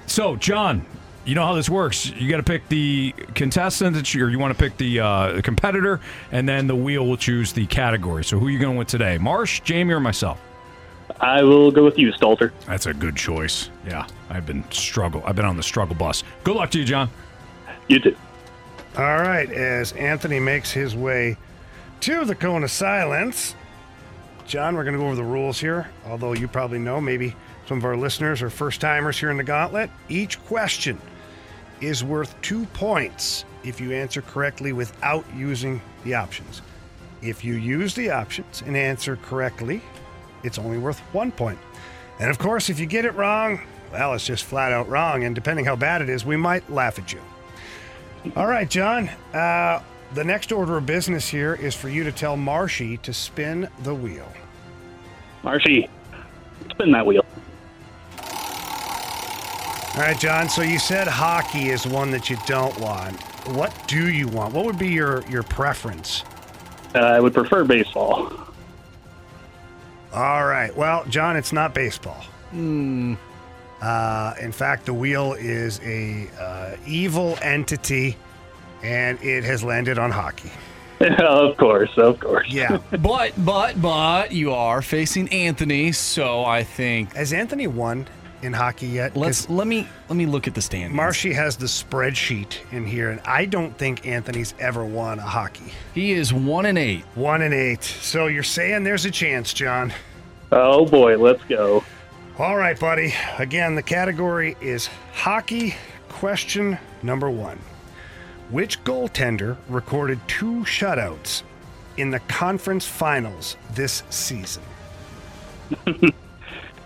[0.06, 0.86] So, John,
[1.30, 2.10] you know how this works.
[2.10, 5.41] You got to pick the contestant, that you, or you want to pick the uh,
[5.41, 5.99] competitor,
[6.31, 8.26] and then the wheel will choose the category.
[8.26, 9.19] So, who are you going with today?
[9.19, 10.41] Marsh, Jamie, or myself?
[11.22, 12.51] I will go with you, Stalter.
[12.65, 13.69] That's a good choice.
[13.85, 15.22] Yeah, I've been struggle.
[15.23, 16.23] I've been on the struggle bus.
[16.43, 17.11] Good luck to you, John.
[17.88, 18.15] You too.
[18.97, 21.38] All right, as Anthony makes his way
[22.01, 23.53] to the cone of silence,
[24.47, 25.91] John, we're going to go over the rules here.
[26.07, 27.35] Although you probably know, maybe
[27.68, 29.91] some of our listeners are first timers here in the gauntlet.
[30.10, 30.99] Each question
[31.81, 36.61] is worth two points if you answer correctly without using the options.
[37.22, 39.81] If you use the options and answer correctly,
[40.43, 41.60] it's only worth one point.
[42.19, 43.61] And of course, if you get it wrong,
[43.91, 45.23] well, it's just flat out wrong.
[45.23, 47.22] And depending how bad it is, we might laugh at you.
[48.35, 49.10] All right, John.
[49.34, 49.81] Uh,
[50.14, 53.93] the next order of business here is for you to tell Marshy to spin the
[53.93, 54.31] wheel.
[55.43, 55.89] Marshy,
[56.72, 57.26] spin that wheel.
[59.95, 60.47] All right, John.
[60.47, 63.19] So you said hockey is one that you don't want.
[63.49, 64.53] What do you want?
[64.53, 66.23] What would be your your preference?
[66.93, 68.31] Uh, I would prefer baseball.
[70.13, 70.75] All right.
[70.75, 72.23] Well, John, it's not baseball.
[72.51, 73.15] Hmm.
[73.81, 78.15] Uh, in fact, the wheel is a uh, evil entity,
[78.83, 80.51] and it has landed on hockey.
[80.99, 82.47] of course, of course.
[82.49, 82.77] Yeah.
[82.99, 88.07] but but but you are facing Anthony, so I think has Anthony won
[88.41, 89.15] in hockey yet?
[89.15, 90.95] Let's let me let me look at the standings.
[90.95, 95.71] Marshy has the spreadsheet in here, and I don't think Anthony's ever won a hockey.
[95.93, 97.03] He is one and eight.
[97.15, 97.83] One and eight.
[97.83, 99.93] So you're saying there's a chance, John?
[100.51, 101.83] Oh boy, let's go.
[102.37, 103.13] All right, buddy.
[103.37, 105.75] Again, the category is hockey.
[106.07, 107.59] Question number one
[108.49, 111.43] Which goaltender recorded two shutouts
[111.97, 114.63] in the conference finals this season?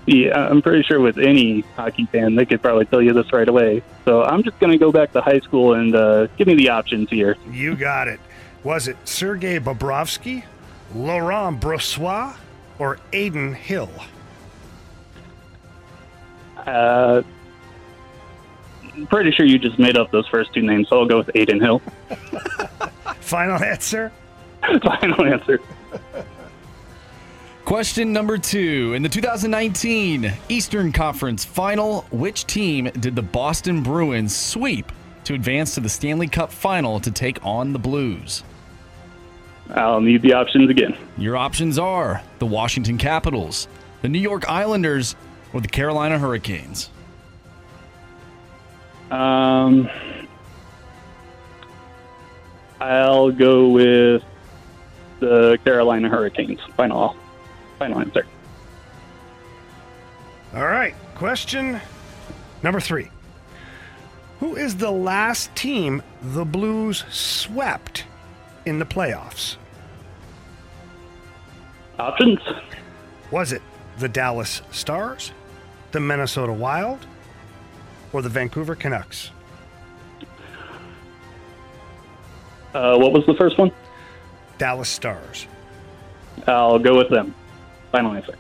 [0.05, 3.47] Yeah, I'm pretty sure with any hockey fan, they could probably tell you this right
[3.47, 3.84] away.
[4.03, 6.69] So I'm just going to go back to high school and uh, give me the
[6.69, 7.38] options here.
[7.49, 8.19] You got it.
[8.63, 10.43] Was it Sergei Bobrovsky,
[10.93, 12.35] Laurent Brossoit,
[12.80, 13.91] or Adin Hill?
[16.57, 17.23] Uh,
[18.93, 21.35] I'm pretty sure you just made up those first two names, so I'll go with
[21.35, 21.80] Adin Hill.
[23.21, 24.11] Final answer?
[24.84, 25.59] Final answer.
[27.65, 28.94] Question number two.
[28.94, 34.91] In the 2019 Eastern Conference Final, which team did the Boston Bruins sweep
[35.23, 38.44] to advance to the Stanley Cup Final to take on the Blues?
[39.69, 40.98] I'll need the options again.
[41.18, 43.69] Your options are the Washington Capitals,
[44.02, 45.15] the New York Islanders,
[45.53, 46.90] or the Carolina Hurricanes.
[49.10, 49.90] Um,
[52.81, 54.22] I'll go with
[55.22, 56.60] the Carolina Hurricanes.
[56.76, 57.15] Final,
[57.84, 58.26] final answer.
[60.55, 60.95] All right.
[61.15, 61.80] Question
[62.61, 63.10] number three
[64.39, 68.05] Who is the last team the Blues swept
[68.65, 69.57] in the playoffs?
[71.99, 72.39] Options?
[73.31, 73.61] Was it
[73.99, 75.31] the Dallas Stars,
[75.91, 77.05] the Minnesota Wild,
[78.11, 79.31] or the Vancouver Canucks?
[82.73, 83.72] Uh, what was the first one?
[84.57, 85.47] Dallas Stars.
[86.47, 87.35] I'll go with them.
[87.94, 88.34] Final answer.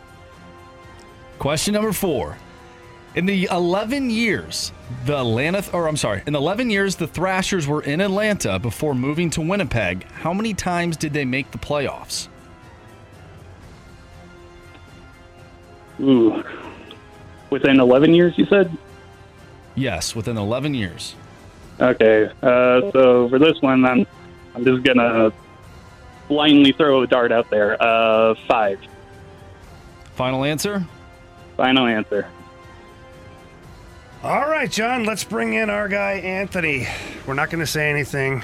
[1.37, 2.37] Question number four.
[3.15, 4.71] In the 11 years
[5.05, 9.29] the Atlanta, or I'm sorry, in 11 years the Thrashers were in Atlanta before moving
[9.29, 12.27] to Winnipeg, how many times did they make the playoffs?
[16.01, 16.43] Ooh.
[17.51, 18.75] Within 11 years, you said?
[19.75, 21.13] Yes, within 11 years.
[21.79, 22.31] Okay.
[22.41, 24.07] Uh, so for this one, I'm,
[24.55, 25.31] I'm just going to
[26.27, 27.77] blindly throw a dart out there.
[27.79, 28.79] Uh, five.
[30.15, 30.85] Final answer?
[31.57, 32.27] Final answer.
[34.23, 36.87] All right, John, let's bring in our guy, Anthony.
[37.27, 38.41] We're not going to say anything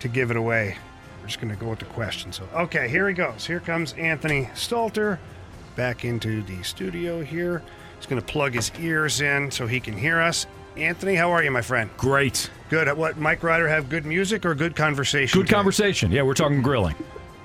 [0.00, 0.76] to give it away.
[1.20, 2.32] We're just going to go with the question.
[2.32, 3.46] So, okay, here he goes.
[3.46, 5.18] Here comes Anthony Stalter
[5.76, 7.62] back into the studio here.
[7.96, 10.46] He's going to plug his ears in so he can hear us.
[10.76, 11.88] Anthony, how are you, my friend?
[11.96, 12.50] Great.
[12.68, 12.94] Good.
[12.96, 15.40] What, Mike Ryder have good music or good conversation?
[15.40, 16.10] Good conversation.
[16.10, 16.96] Yeah, we're talking grilling.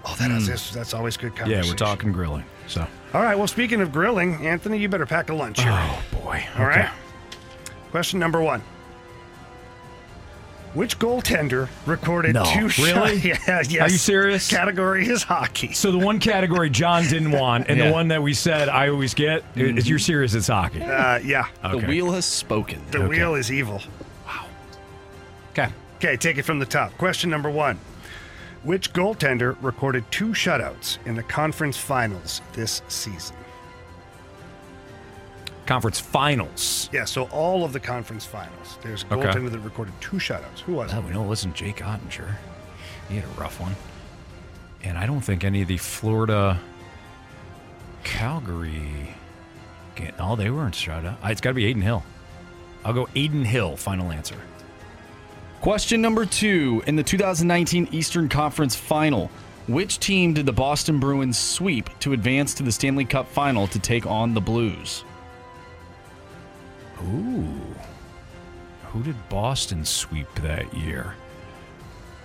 [0.04, 1.64] Oh, that is, that's, that's always good conversation.
[1.64, 2.44] Yeah, we're talking grilling.
[2.72, 3.38] So, All right.
[3.38, 5.72] Well, speaking of grilling, Anthony, you better pack a lunch here.
[5.74, 6.42] Oh, boy.
[6.58, 6.90] All right.
[7.92, 8.62] Question number one.
[10.74, 13.20] Which goaltender recorded No, two really?
[13.20, 13.26] shots?
[13.48, 13.78] Yeah, yes.
[13.82, 14.50] Are you serious?
[14.50, 15.74] Category is hockey.
[15.74, 17.88] so the one category John didn't want, and Yeah.
[17.88, 20.34] the one that we said I always get, is you're serious?
[20.34, 20.82] It's hockey.
[20.82, 21.48] Uh, yeah.
[21.62, 22.82] The wheel has spoken.
[22.92, 23.82] The wheel is evil.
[24.26, 24.46] Wow.
[25.52, 25.68] Okay.
[25.98, 26.98] Okay, take it from the top.
[26.98, 27.78] Question number one.
[28.64, 33.36] Which goaltender recorded two shutouts in the conference finals this season?
[35.66, 36.90] Conference finals.
[36.92, 38.78] Yeah, so all of the conference finals.
[38.84, 39.28] There's a Okay.
[39.30, 40.60] goaltender that recorded two shutouts.
[40.66, 41.04] Who was it?
[41.04, 42.36] We know it wasn't Jake Oettinger.
[43.10, 43.76] He had a rough one.
[44.84, 46.60] And I don't think any of the Florida
[48.04, 49.16] Calgary.
[49.96, 51.18] Get, oh, they weren't Strada.
[51.24, 52.04] Uh, It's got to be Adin Hill.
[52.84, 53.76] I'll go Adin Hill.
[53.78, 54.36] Final answer.
[55.62, 56.82] Question number two.
[56.88, 59.30] In the 2019 Eastern Conference Final,
[59.68, 63.78] which team did the Boston Bruins sweep to advance to the Stanley Cup Final to
[63.78, 65.06] take on the Blues?
[67.04, 67.62] Ooh.
[68.86, 71.14] Who did Boston sweep that year?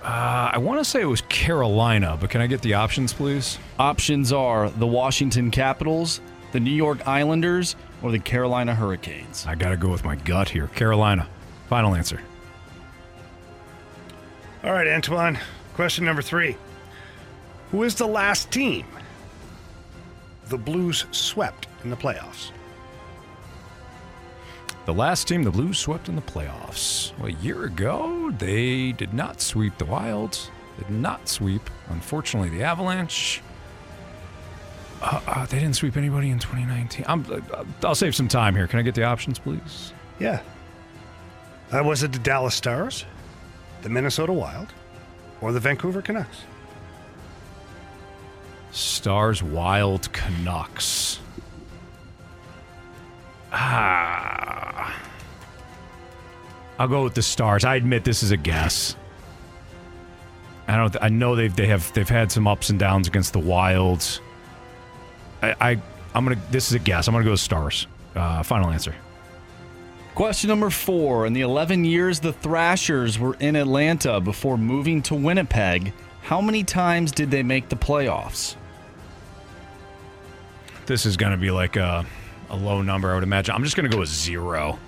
[0.03, 3.59] Uh, I want to say it was Carolina, but can I get the options, please?
[3.79, 6.23] Options are the Washington Capitals,
[6.53, 9.47] the New York Islanders, or the Carolina Hurricanes.
[9.47, 10.69] I got to go with my gut here.
[10.69, 11.29] Carolina.
[11.69, 12.23] Final answer.
[14.67, 15.39] All right, Antoine.
[15.75, 16.57] Question number three.
[17.71, 18.85] Who is the last team
[20.49, 22.51] the Blues swept in the playoffs?
[24.85, 27.17] The last team the Blues swept in the playoffs.
[27.17, 30.51] Well, a year ago, they did not sweep the Wilds.
[30.79, 33.43] Did not sweep, unfortunately, the Avalanche.
[35.01, 37.05] Uh, uh, they didn't sweep anybody in 2019.
[37.07, 38.67] I'm, uh, I'll save some time here.
[38.67, 39.93] Can I get the options, please?
[40.19, 40.41] Yeah.
[41.71, 43.05] Uh, was it the Dallas Stars,
[43.87, 44.67] the Minnesota Wild,
[45.41, 46.39] or the Vancouver Canucks?
[48.73, 51.21] Stars, Wild, Canucks.
[53.53, 54.93] Ah.
[56.81, 57.65] I'll go with the Stars.
[57.65, 58.97] I admit this is a guess.
[60.67, 60.97] I don't.
[61.01, 64.21] I know they've they have they've had some ups and downs against the Wilds.
[65.43, 65.71] I, I
[66.13, 66.41] I'm gonna.
[66.51, 67.07] This is a guess.
[67.07, 67.87] I'm gonna go with Stars.
[68.17, 68.97] Uh, final answer.
[70.17, 71.27] Question number four.
[71.27, 76.65] In the 11 years the Thrashers were in Atlanta before moving to Winnipeg, how many
[76.65, 78.57] times did they make the playoffs?
[80.87, 82.07] This is gonna be like a
[82.49, 83.11] a low number.
[83.11, 83.55] I would imagine.
[83.55, 84.79] I'm just gonna go with zero.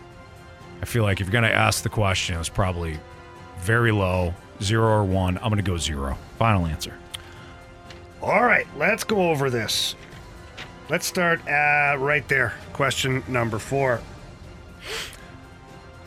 [0.80, 2.98] I feel like if you're gonna ask the question, it's probably
[3.58, 4.32] very low,
[4.62, 5.36] zero or one.
[5.42, 6.16] I'm gonna go zero.
[6.38, 6.94] Final answer.
[8.22, 9.94] All right, let's go over this.
[10.88, 12.54] Let's start uh, right there.
[12.72, 14.00] Question number four.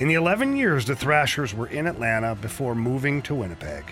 [0.02, 3.84] In the 11 years the Thrashers were in Atlanta before moving to Winnipeg,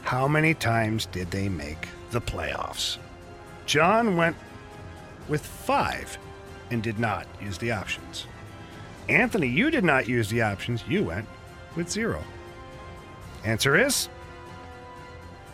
[0.00, 2.96] how many times did they make the playoffs?
[3.66, 4.34] John went
[5.28, 6.16] with five
[6.70, 8.26] and did not use the options.
[9.10, 10.82] Anthony, you did not use the options.
[10.88, 11.28] You went
[11.76, 12.24] with zero.
[13.44, 14.08] Answer is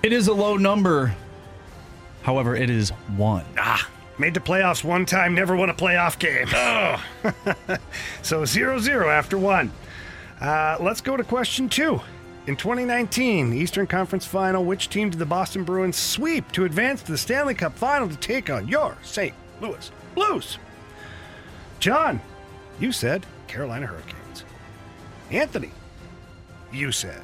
[0.04, 1.12] It is a low number.
[2.22, 3.46] However, it is one.
[3.58, 6.48] Ah, made the playoffs one time, never won a playoff game.
[7.24, 7.76] Oh.
[8.22, 9.70] so 0 0 after one.
[10.40, 12.00] Uh, let's go to question two.
[12.46, 17.02] In 2019, the Eastern Conference Final, which team did the Boston Bruins sweep to advance
[17.02, 19.32] to the Stanley Cup Final to take on your St.
[19.60, 20.58] Louis Blues?
[21.78, 22.20] John,
[22.80, 24.44] you said Carolina Hurricanes.
[25.30, 25.70] Anthony,
[26.72, 27.22] you said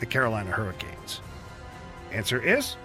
[0.00, 1.20] the Carolina Hurricanes.
[2.10, 2.76] Answer is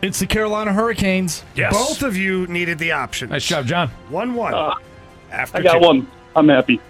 [0.00, 1.42] It's the Carolina Hurricanes.
[1.56, 1.72] Yes.
[1.72, 3.30] Both of you needed the option.
[3.30, 3.88] Nice job, John.
[4.10, 4.54] 1 1.
[4.54, 4.74] Uh,
[5.30, 5.80] after I got two.
[5.86, 6.06] one.
[6.36, 6.80] I'm happy.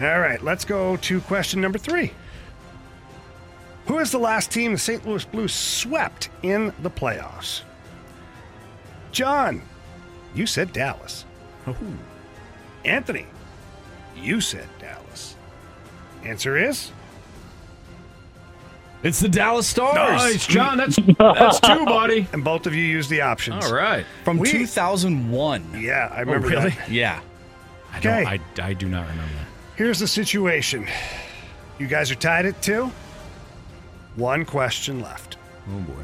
[0.00, 2.12] All right, let's go to question number three.
[3.86, 5.06] Who is the last team the St.
[5.06, 7.62] Louis Blues swept in the playoffs?
[9.12, 9.62] John,
[10.34, 11.24] you said Dallas.
[12.84, 13.26] Anthony,
[14.16, 15.36] you said Dallas.
[16.24, 16.92] Answer is
[19.02, 19.96] It's the Dallas Stars.
[20.22, 20.76] Nice, John.
[20.76, 22.26] That's that's two, buddy.
[22.32, 23.64] And both of you used the options.
[23.64, 24.04] All right.
[24.24, 25.80] From We- 2001.
[25.80, 26.70] Yeah, I oh, remember Oh, really?
[26.70, 26.90] that.
[26.90, 27.20] Yeah.
[27.92, 28.12] I don't.
[28.26, 28.40] Okay.
[28.58, 29.46] I, I do not remember that.
[29.76, 30.86] Here's the situation.
[31.78, 32.90] You guys are tied at two.
[34.16, 35.38] One question left.
[35.74, 36.02] Oh boy.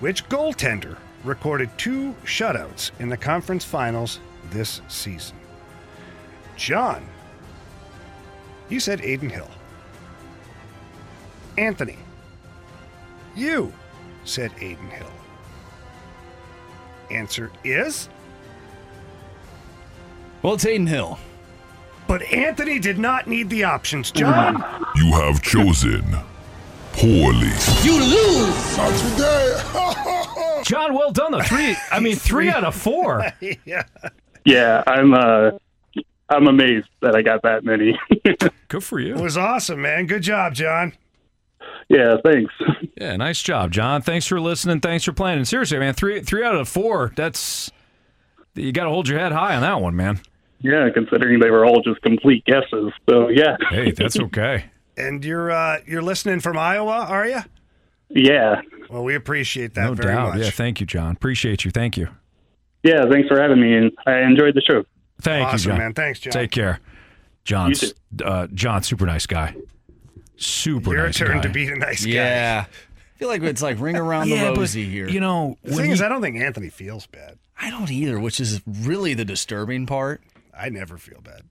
[0.00, 4.20] Which goaltender recorded two shutouts in the conference finals
[4.50, 5.36] this season?
[6.56, 7.02] John,
[8.68, 9.48] you said Adin Hill.
[11.56, 11.98] Anthony,
[13.36, 13.72] you
[14.24, 15.06] said Adin Hill.
[17.10, 18.08] Answer is,
[20.42, 21.18] Well, it's Adin Hill.
[22.06, 24.10] but Anthony did not need the options.
[24.10, 24.64] John,
[24.96, 26.04] You have chosen
[26.92, 27.50] poorly.
[27.82, 28.76] You lose.
[28.76, 30.62] Not today.
[30.64, 31.42] John, well done though.
[31.42, 31.76] Three.
[31.92, 33.24] I mean, three out of four.
[33.64, 33.84] yeah.
[34.46, 35.50] Yeah, I'm uh,
[36.28, 37.98] I'm amazed that I got that many.
[38.68, 39.14] Good for you.
[39.14, 40.06] It was awesome, man.
[40.06, 40.92] Good job, John.
[41.88, 42.52] Yeah, thanks.
[42.96, 44.02] Yeah, nice job, John.
[44.02, 44.78] Thanks for listening.
[44.78, 45.38] Thanks for playing.
[45.38, 47.12] And seriously, man, three three out of four.
[47.16, 47.68] That's
[48.54, 50.20] you got to hold your head high on that one, man.
[50.60, 52.92] Yeah, considering they were all just complete guesses.
[53.10, 53.56] So yeah.
[53.70, 54.66] Hey, that's okay.
[54.96, 57.40] And you're uh, you're listening from Iowa, are you?
[58.10, 58.60] Yeah.
[58.88, 60.34] Well, we appreciate that no very doubt.
[60.36, 60.44] much.
[60.44, 61.16] Yeah, thank you, John.
[61.16, 61.72] Appreciate you.
[61.72, 62.08] Thank you.
[62.84, 64.84] Yeah, thanks for having me, and I enjoyed the show.
[65.20, 65.78] Thank Awesome, you, John.
[65.78, 65.94] man.
[65.94, 66.32] Thanks, John.
[66.32, 66.78] Take care.
[67.42, 67.92] John's
[68.24, 69.56] uh, John, super nice guy.
[70.36, 71.42] Super Your nice turn guy.
[71.42, 72.12] to be a nice guy.
[72.12, 72.64] Yeah.
[72.68, 75.08] I feel like it's like ring around Yeah, the but, rosy here.
[75.08, 77.38] You know, The thing he- is, I don't think Anthony feels bad.
[77.60, 80.22] I don't either, which is really the disturbing part.
[80.56, 81.42] I never feel bad.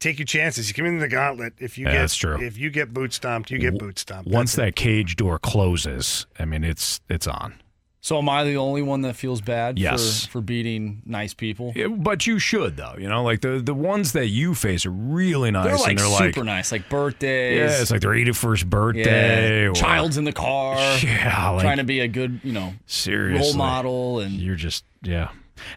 [0.00, 0.68] Take your chances.
[0.68, 1.52] You come in the gauntlet.
[1.58, 2.40] If you Yeah, get that's true.
[2.42, 4.30] if you get boot stomped, you get boot stomped.
[4.30, 7.54] once That's that cage door closes, I mean, it's it's on.
[8.02, 10.24] So am I the only one that feels bad Yes.
[10.24, 11.72] for, for beating nice people?
[11.76, 12.94] Yeah, but you should though.
[12.98, 15.66] You know, like the the ones that you face are really nice.
[15.66, 17.58] They're like they're super like, nice, like birthdays.
[17.58, 19.62] Yeah, it's like their 81st birthday.
[19.64, 19.68] Yeah.
[19.68, 20.76] or- Child's in the car.
[21.02, 23.48] Yeah, like- trying to be a good, you know, Seriously.
[23.48, 24.20] role model.
[24.20, 25.28] And You're just yeah.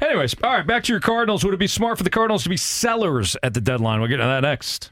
[0.01, 1.43] Anyways, all right, back to your Cardinals.
[1.43, 3.99] Would it be smart for the Cardinals to be sellers at the deadline?
[3.99, 4.91] We'll get to that next.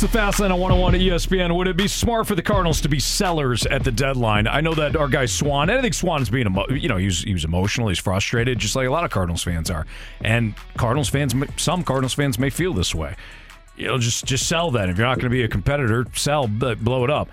[0.00, 1.54] It's the Fast Lane on 101 at ESPN.
[1.54, 4.46] Would it be smart for the Cardinals to be sellers at the deadline?
[4.46, 7.34] I know that our guy Swan, I think Swan's being, emo- you know, he's, he
[7.34, 9.86] was emotional, he's frustrated, just like a lot of Cardinals fans are.
[10.22, 13.14] And Cardinals fans, some Cardinals fans may feel this way.
[13.76, 14.88] You know, just just sell that.
[14.88, 17.28] If you're not going to be a competitor, sell, but blow it up.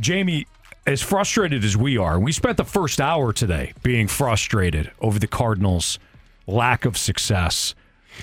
[0.00, 0.48] Jamie,
[0.84, 5.28] as frustrated as we are, we spent the first hour today being frustrated over the
[5.28, 6.00] Cardinals'
[6.48, 7.76] lack of success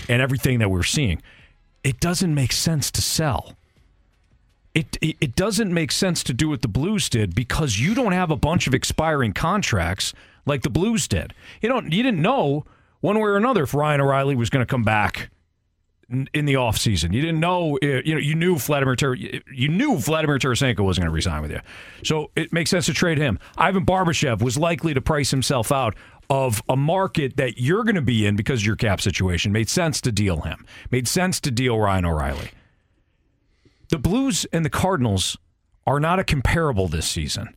[0.10, 1.22] and everything that we're seeing.
[1.88, 3.54] It doesn't make sense to sell.
[4.74, 8.12] It, it it doesn't make sense to do what the Blues did because you don't
[8.12, 10.14] have a bunch of expiring contracts
[10.46, 11.34] like the Blues did.
[11.62, 12.66] You don't you didn't know
[13.00, 15.30] one way or another if Ryan O'Reilly was going to come back
[16.10, 17.14] in in the offseason.
[17.14, 21.04] You didn't know, uh, you know, you knew Vladimir Tar- you knew Vladimir Tarasenko wasn't
[21.04, 21.62] going to resign with you.
[22.04, 23.40] So it makes sense to trade him.
[23.58, 25.96] Ivan Barbashev was likely to price himself out
[26.30, 29.52] of a market that you're going to be in because your cap situation.
[29.52, 30.66] Made sense to deal him.
[30.92, 32.52] Made sense to deal Ryan O'Reilly.
[33.90, 35.38] The Blues and the Cardinals
[35.86, 37.56] are not a comparable this season.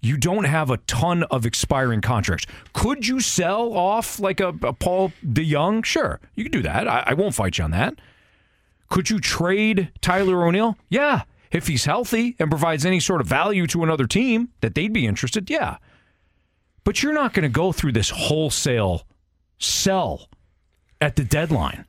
[0.00, 2.46] You don't have a ton of expiring contracts.
[2.72, 5.84] Could you sell off like a, a Paul DeJong?
[5.84, 6.88] Sure, you can do that.
[6.88, 8.00] I, I won't fight you on that.
[8.88, 10.76] Could you trade Tyler O'Neill?
[10.88, 11.22] Yeah,
[11.52, 15.06] if he's healthy and provides any sort of value to another team that they'd be
[15.06, 15.48] interested.
[15.48, 15.76] Yeah,
[16.84, 19.02] but you're not going to go through this wholesale
[19.58, 20.28] sell
[21.00, 21.84] at the deadline.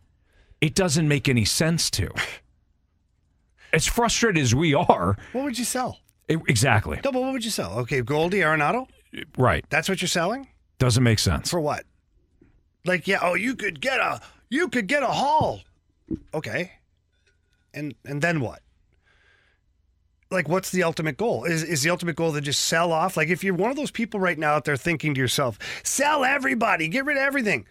[0.62, 2.10] It doesn't make any sense to.
[3.72, 6.00] As frustrated as we are, What would you sell?
[6.28, 7.80] it- exactly No, but what would you sell?
[7.80, 8.88] Okay, Goldie Arenado.
[9.38, 9.66] right.
[9.70, 10.48] That's what you're selling
[10.80, 11.50] Doesn't make sense.
[11.50, 11.84] for what?
[12.86, 13.20] Like, yeah.
[13.22, 15.62] Oh, you could get a you could get a haul.
[16.34, 16.74] Okay.
[17.74, 18.62] And and then what?
[20.34, 21.46] Like, what's the ultimate goal?
[21.46, 23.16] Is is the ultimate goal to just sell off?
[23.16, 26.24] Like, if you're one of those people right now out there thinking to yourself, sell
[26.26, 27.66] everybody, get rid of everything.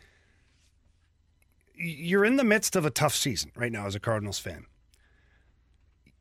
[1.75, 4.67] you're in the midst of a tough season right now as a Cardinals fan.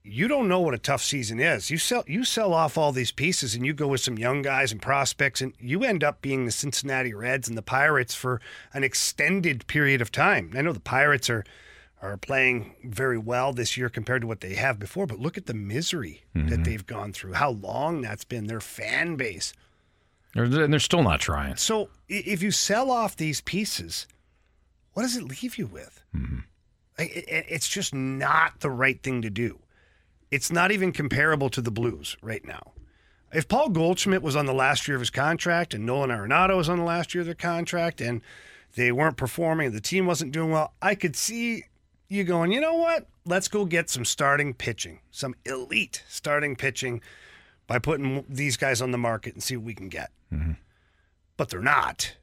[0.03, 1.69] You don't know what a tough season is.
[1.69, 4.71] You sell you sell off all these pieces and you go with some young guys
[4.71, 8.41] and prospects and you end up being the Cincinnati Reds and the Pirates for
[8.73, 10.53] an extended period of time.
[10.55, 11.43] I know the Pirates are
[12.01, 15.45] are playing very well this year compared to what they have before, but look at
[15.45, 16.63] the misery that mm-hmm.
[16.63, 17.33] they've gone through.
[17.33, 19.53] How long that's been their fan base.
[20.33, 21.57] And they're still not trying.
[21.57, 24.07] So if you sell off these pieces,
[24.93, 26.01] what does it leave you with?
[26.15, 26.39] Mm-hmm.
[26.97, 27.11] I-
[27.49, 29.59] It's just not the right thing to do.
[30.31, 32.71] It's not even comparable to the Blues right now.
[33.33, 36.67] If Paul Goldschmidt was on the last year of his contract and Nolan Arenado was
[36.67, 38.21] on the last year of their contract and
[38.75, 41.65] they weren't performing and the team wasn't doing well, I could see
[42.11, 43.07] you going, you know what?
[43.25, 47.01] Let's go get some starting pitching, some elite starting pitching
[47.67, 50.11] by putting these guys on the market and see what we can get.
[50.31, 50.53] Mm-hmm.
[51.37, 52.17] But they're not.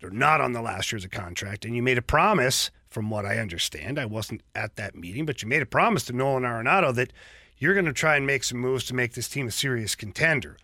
[0.00, 1.64] They're not on the last year's of contract.
[1.64, 3.98] And you made a promise, from what I understand.
[3.98, 7.12] I wasn't at that meeting, but you made a promise to Nolan Arenado that
[7.56, 10.56] you're going to try and make some moves to make this team a serious contender.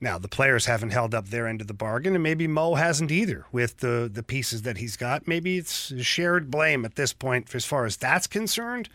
[0.00, 3.10] Now, the players haven't held up their end of the bargain, and maybe Mo hasn't
[3.10, 5.26] either with the, the pieces that he's got.
[5.26, 8.88] Maybe it's shared blame at this point as far as that's concerned.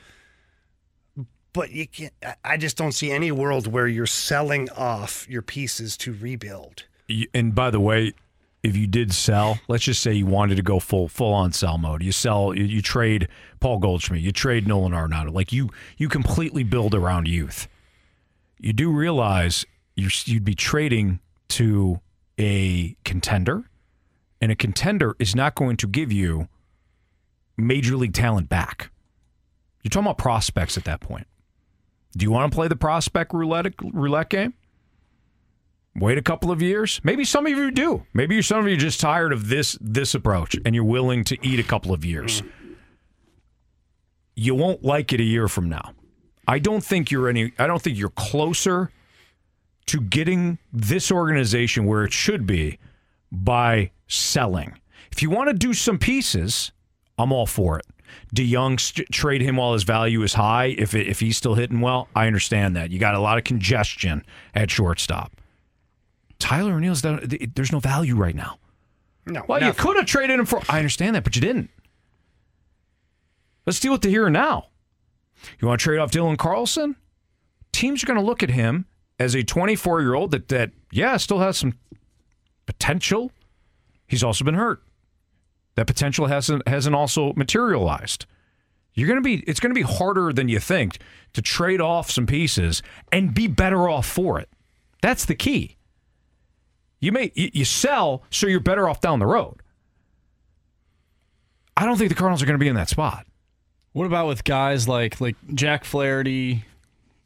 [1.51, 2.13] But you can't,
[2.43, 6.85] I- just don't see any world where you're selling off your pieces to rebuild.
[7.33, 8.13] And by the way,
[8.63, 11.77] if you did sell, let's just say you wanted to go full full on sell
[11.77, 12.01] mode.
[12.01, 13.27] You sell, you, you trade
[13.59, 15.33] Paul Goldschmidt, you trade Nolan Arenado.
[15.33, 17.67] Like you, you completely build around youth.
[18.57, 21.99] You do realize you you'd be trading to
[22.39, 23.69] a contender,
[24.41, 26.47] and a contender is not going to give you
[27.57, 28.91] major league talent back.
[29.83, 31.27] You're talking about prospects at that point.
[32.15, 34.53] Do you want to play the prospect roulette roulette game?
[35.95, 36.99] Wait a couple of years.
[37.03, 38.05] Maybe some of you do.
[38.13, 41.37] Maybe some of you are just tired of this this approach and you're willing to
[41.45, 42.41] eat a couple of years.
[44.35, 45.93] You won't like it a year from now.
[46.47, 48.91] I don't think you're any I don't think you're closer
[49.87, 52.79] to getting this organization where it should be
[53.31, 54.79] by selling.
[55.11, 56.71] If you want to do some pieces,
[57.17, 57.85] I'm all for it.
[58.35, 60.75] DeJong st- trade him while his value is high.
[60.77, 62.91] If it, if he's still hitting well, I understand that.
[62.91, 65.31] You got a lot of congestion at shortstop.
[66.39, 67.21] Tyler O'Neill's down,
[67.55, 68.57] there's no value right now.
[69.25, 69.43] No.
[69.47, 70.61] Well, you could have traded him for.
[70.67, 71.69] I understand that, but you didn't.
[73.65, 74.67] Let's deal with the here and now.
[75.59, 76.97] You want to trade off Dylan Carlson?
[77.71, 78.85] Teams are going to look at him
[79.19, 81.73] as a 24 year old that that yeah still has some
[82.65, 83.31] potential.
[84.07, 84.83] He's also been hurt.
[85.75, 88.25] That potential hasn't hasn't also materialized.
[88.93, 90.99] You're going to be it's going to be harder than you think
[91.33, 94.49] to trade off some pieces and be better off for it.
[95.01, 95.77] That's the key.
[96.99, 99.61] You may you, sell so you're better off down the road.
[101.75, 103.25] I don't think the Cardinals are going to be in that spot.
[103.93, 106.65] What about with guys like like Jack Flaherty,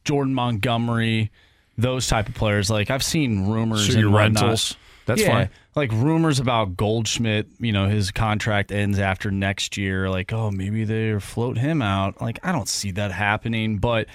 [0.06, 1.32] Jordan Montgomery,
[1.78, 2.70] those type of players?
[2.70, 3.92] Like I've seen rumors.
[3.92, 4.42] So and whatnot.
[4.42, 4.78] rentals?
[5.06, 5.50] That's Yeah, fine.
[5.76, 7.48] Like rumors about Goldschmidt.
[7.60, 10.10] You know, his contract ends after next year.
[10.10, 12.22] Like, oh, maybe they float him out.
[12.22, 13.78] Like, I don't see that happening.
[13.78, 14.08] But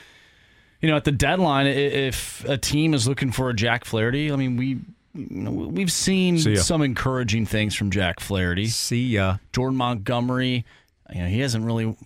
[0.80, 4.36] you know, at the deadline, if a team is looking for a Jack Flaherty, I
[4.36, 4.80] mean, we
[5.14, 8.66] we've seen See some encouraging things from Jack Flaherty.
[8.66, 9.36] See ya.
[9.52, 10.64] Jordan Montgomery,
[11.14, 11.96] you know, he hasn't really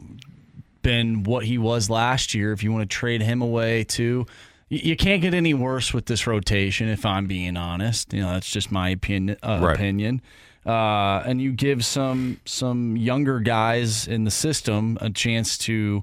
[0.83, 2.53] been what he was last year.
[2.53, 4.27] If you want to trade him away too,
[4.69, 6.89] you can't get any worse with this rotation.
[6.89, 9.37] If I'm being honest, you know that's just my opinion.
[9.43, 9.75] Uh, Right.
[9.75, 10.21] Opinion.
[10.65, 16.03] Uh, and you give some some younger guys in the system a chance to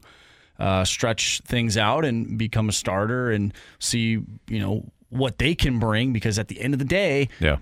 [0.59, 4.11] uh, stretch things out and become a starter and see
[4.47, 6.13] you know what they can bring.
[6.13, 7.57] Because at the end of the day, Yeah.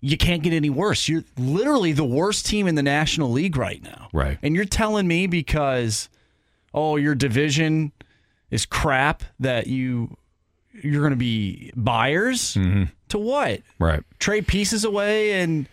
[0.00, 1.08] you can't get any worse.
[1.08, 4.08] You're literally the worst team in the National League right now.
[4.14, 4.38] Right.
[4.42, 6.08] And you're telling me because
[6.72, 7.92] oh, your division
[8.50, 10.16] is crap that you
[10.82, 13.62] you're going to be buyers to what?
[13.78, 14.02] Right.
[14.18, 15.68] Trade pieces away and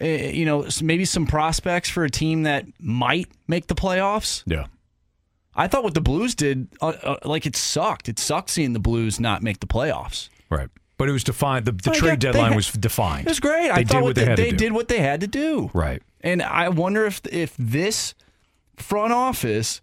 [0.00, 4.42] uh, you know, maybe some prospects for a team that might make the playoffs.
[4.46, 4.66] Yeah.
[5.54, 8.08] I thought what the Blues did uh, uh, like it sucked.
[8.10, 10.28] It sucked seeing the Blues not make the playoffs.
[10.50, 10.68] Right.
[10.98, 11.64] But it was defined.
[11.64, 13.26] The, the trade they deadline had- was defined.
[13.26, 13.64] It was great.
[13.68, 14.56] They I did thought what they, had they to do.
[14.56, 15.70] did what they had to do.
[15.72, 16.02] Right.
[16.20, 18.14] And I wonder if if this
[18.76, 19.80] front office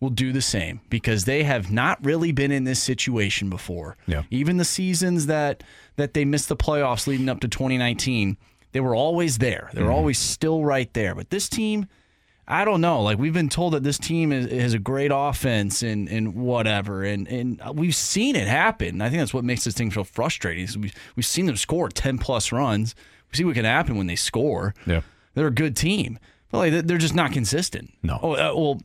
[0.00, 3.96] will do the same because they have not really been in this situation before.
[4.06, 4.22] Yeah.
[4.30, 5.62] Even the seasons that
[5.96, 8.36] that they missed the playoffs leading up to 2019,
[8.72, 9.70] they were always there.
[9.72, 9.96] They were Mm-hmm.
[9.96, 11.14] always still right there.
[11.14, 11.86] But this team,
[12.46, 13.00] I don't know.
[13.02, 17.02] Like we've been told that this team is, has a great offense and and whatever,
[17.04, 19.00] and and we've seen it happen.
[19.00, 20.64] I think that's what makes this thing feel frustrating.
[20.64, 22.94] Is we we've seen them score ten plus runs.
[23.30, 24.74] We see what can happen when they score.
[24.86, 25.00] Yeah.
[25.34, 26.18] They're a good team.
[26.50, 27.92] but like, they're just not consistent.
[28.02, 28.18] No.
[28.22, 28.80] Oh, uh, well,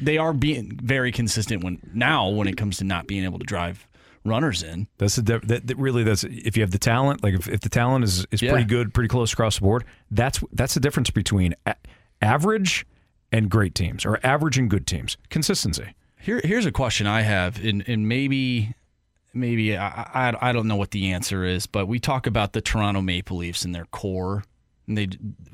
[0.00, 3.44] they are being very consistent when now when it comes to not being able to
[3.46, 3.86] drive
[4.24, 4.86] runners in.
[4.98, 7.68] That's the that, that really that's if you have the talent, like if, if the
[7.68, 8.50] talent is is Yeah.
[8.50, 9.84] pretty good, pretty close across the board.
[10.10, 11.76] That's that's the difference between a-
[12.22, 12.86] average
[13.32, 15.16] and great teams, or average and good teams.
[15.30, 15.94] Consistency.
[16.20, 18.74] Here, here's a question I have, and, and maybe,
[19.32, 22.60] maybe I, I, I don't know what the answer is, but we talk about the
[22.60, 24.42] Toronto Maple Leafs and their core,
[24.88, 25.06] and they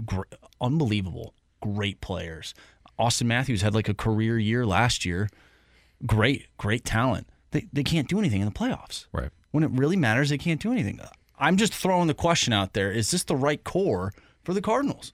[0.07, 0.23] gr-
[0.61, 2.55] unbelievable, great players.
[2.99, 5.29] Auston Matthews had like a career year last year.
[6.07, 7.27] Great, great talent.
[7.51, 9.07] They they can't do anything in the playoffs.
[9.13, 9.31] Right.
[9.53, 11.01] When it really matters, they can't do anything.
[11.39, 14.13] I'm just throwing the question out there: Is this the right core
[14.45, 15.13] for the Cardinals?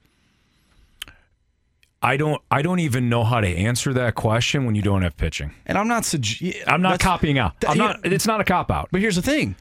[2.01, 5.15] I don't I don't even know how to answer that question when you don't have
[5.17, 5.51] pitching.
[5.67, 7.53] And I'm not sugge- I'm not copying out.
[7.67, 7.99] I'm not.
[8.03, 8.89] It's not a cop out.
[8.91, 9.55] But here's the thing.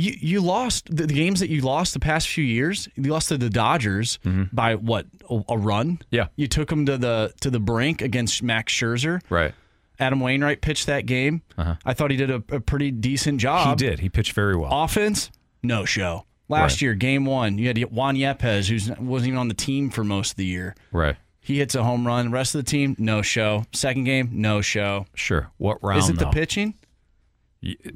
[0.00, 2.88] You you lost the, the games that you lost the past few years.
[2.96, 4.18] You lost to the Dodgers
[4.52, 5.92] by what a, a run.
[5.94, 6.02] Mm-hmm.
[6.10, 6.26] Yeah.
[6.36, 9.20] you took them to the to the brink against Max Scherzer.
[9.28, 9.54] Right.
[9.98, 11.42] Adam Wainwright pitched that game.
[11.58, 11.74] Uh-huh.
[11.84, 13.78] I thought he did a, a pretty decent job.
[13.78, 13.98] He did.
[14.00, 14.70] He pitched very well.
[14.84, 15.30] Offense,
[15.62, 16.24] no show.
[16.48, 16.82] Last Right.
[16.82, 20.30] year, game one, you had Juan Yepez, who wasn't even on the team for most
[20.32, 20.74] of the year.
[20.90, 21.16] Right.
[21.42, 22.26] He hits a home run.
[22.26, 23.64] The rest of the team, no show.
[23.72, 25.06] Second game, no show.
[25.14, 25.50] Sure.
[25.58, 25.98] What round?
[26.02, 26.74] Is it the pitching?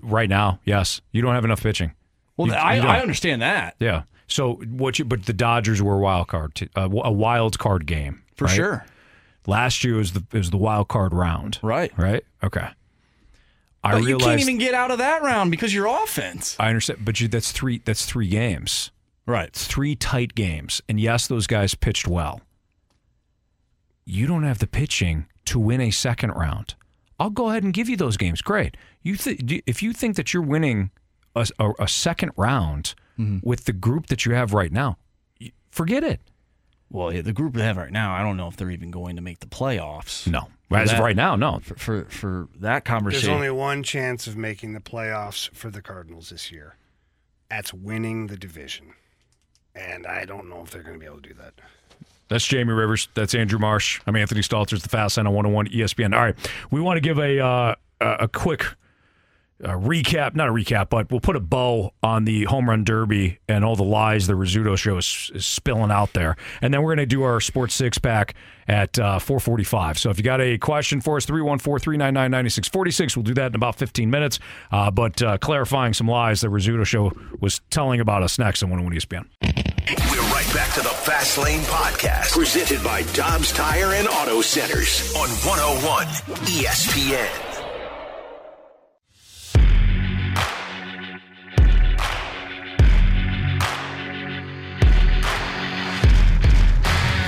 [0.02, 1.00] Right now, yes.
[1.12, 1.92] You don't have enough pitching.
[2.36, 2.82] Well, You- I, you.
[2.82, 3.76] I understand that.
[3.78, 4.02] Yeah.
[4.26, 4.98] So what?
[4.98, 8.44] You, but the Dodgers were a wild card, t- uh, a wild card game For
[8.46, 8.54] right?
[8.54, 8.86] sure.
[9.46, 11.58] Last year was the was the wild card round.
[11.62, 11.92] Right.
[11.98, 12.24] Right.
[12.42, 12.66] Okay.
[13.82, 16.56] I but you can't even get out of that round because your offense.
[16.58, 17.82] I understand, but you, that's three.
[17.84, 18.90] That's three games.
[19.26, 19.48] Right.
[19.48, 22.40] It's three tight games, and yes, those guys pitched well.
[24.06, 26.74] You don't have the pitching to win a second round.
[27.24, 28.42] I'll go ahead and give you those games.
[28.42, 28.76] Great.
[29.00, 30.90] You th- if you think that you're winning
[31.34, 33.48] a, a, a second round Mm-hmm.
[33.48, 34.98] with the group that you have right now,
[35.70, 36.20] forget it.
[36.90, 39.14] Well, yeah, the group they have right now, I don't know if they're even going
[39.14, 40.26] to make the playoffs.
[40.26, 40.48] No.
[40.68, 41.60] For As of right now, no.
[41.62, 45.80] For for, for that conversation, There's only one chance of making the playoffs for the
[45.80, 46.74] Cardinals this year.
[47.48, 48.94] That's winning the division.
[49.76, 51.54] And I don't know if they're going to be able to do that.
[52.28, 53.08] That's Jamie Rivers.
[53.14, 54.00] That's Andrew Marsh.
[54.06, 56.14] I'm Anthony Stalters, the Fast Sign on 101 ESPN.
[56.14, 56.36] All right.
[56.70, 58.66] We want to give a uh, a quick
[59.62, 63.38] uh, recap, not a recap, but we'll put a bow on the home run derby
[63.48, 66.36] and all the lies the Rizzuto show is, is spilling out there.
[66.60, 68.34] And then we're going to do our sports six pack
[68.66, 69.98] at uh, 445.
[69.98, 73.54] So if you got a question for us, 314 399 9646, we'll do that in
[73.54, 74.38] about 15 minutes.
[74.72, 78.70] Uh, but uh, clarifying some lies the Rizzuto show was telling about us next on
[78.70, 79.28] 101 ESPN.
[80.10, 85.14] We're right back to the Fast Lane Podcast, presented by Dobbs Tire and Auto Centers
[85.14, 86.06] on 101
[86.46, 87.53] ESPN.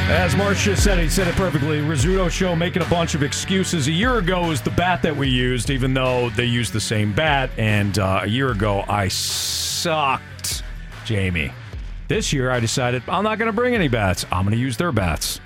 [0.08, 1.80] As Marsh just said, he said it perfectly.
[1.80, 3.88] Rizzuto show making a bunch of excuses.
[3.88, 7.12] A year ago was the bat that we used, even though they used the same
[7.12, 7.50] bat.
[7.58, 10.62] And uh, a year ago, I sucked,
[11.04, 11.50] Jamie.
[12.06, 14.24] This year, I decided I'm not going to bring any bats.
[14.30, 15.40] I'm going to use their bats.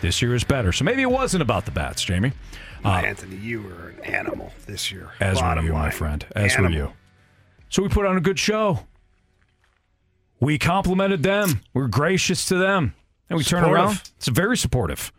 [0.00, 0.72] This year is better.
[0.72, 2.32] So maybe it wasn't about the bats, Jamie.
[2.82, 5.10] Uh, Anthony, you were an animal this year.
[5.20, 6.24] as were you, my friend.
[6.34, 6.70] As Animal.
[6.70, 6.92] were you.
[7.68, 8.80] So we put on a good show.
[10.40, 11.60] We complimented them.
[11.74, 12.94] We're gracious to them.
[13.28, 14.02] And we turn around.
[14.16, 15.12] It's very supportive.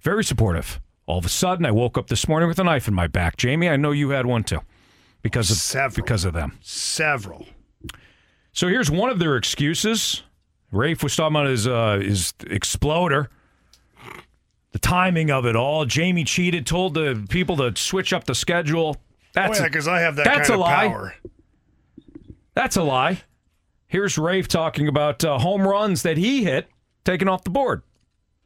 [0.00, 0.80] Very supportive.
[1.06, 3.36] All of a sudden, I woke up this morning with a knife in my back.
[3.36, 4.60] Jamie, I know you had one too.
[5.22, 6.02] Because of Several.
[6.04, 6.58] because of them.
[6.62, 7.46] Several.
[8.52, 10.22] So here's one of their excuses.
[10.72, 13.28] Rafe was talking about his uh, his exploder.
[14.72, 15.84] The timing of it all.
[15.84, 18.96] Jamie cheated, told the people to switch up the schedule.
[19.34, 20.88] That's oh, yeah, a- because I have that that's kind a of lie.
[20.88, 21.14] power.
[22.54, 23.22] That's a lie.
[23.88, 26.68] Here's Rafe talking about uh, home runs that he hit,
[27.04, 27.82] taken off the board.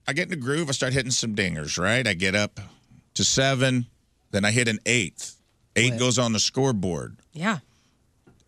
[0.06, 0.68] I get in the groove.
[0.68, 2.06] I start hitting some dingers, right?
[2.06, 2.60] I get up
[3.14, 3.86] to seven.
[4.32, 5.36] Then I hit an eighth.
[5.76, 7.16] Eight goes on the scoreboard.
[7.32, 7.58] Yeah.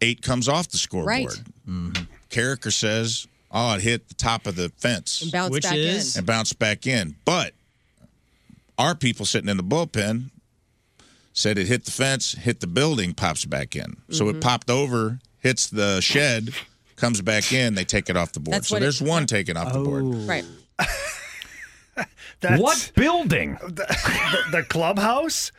[0.00, 1.08] Eight comes off the scoreboard.
[1.08, 1.28] Right.
[1.68, 2.04] Mm-hmm.
[2.30, 5.22] Karraker says, oh, it hit the top of the fence.
[5.22, 6.14] And bounced Which back is?
[6.16, 6.20] in.
[6.20, 7.16] and bounced back in.
[7.24, 7.54] But
[8.78, 10.30] our people sitting in the bullpen
[11.32, 13.96] said it hit the fence, hit the building, pops back in.
[14.10, 14.36] So Mm-hmm.
[14.38, 16.50] it popped over, hits the shed,
[16.96, 18.54] comes back in, they take it off the board.
[18.54, 20.02] That's so there's one taken off the board.
[20.04, 20.26] Oh.
[20.26, 20.44] Right.
[22.40, 23.58] That's what building?
[23.66, 23.72] The,
[24.50, 25.52] the, the clubhouse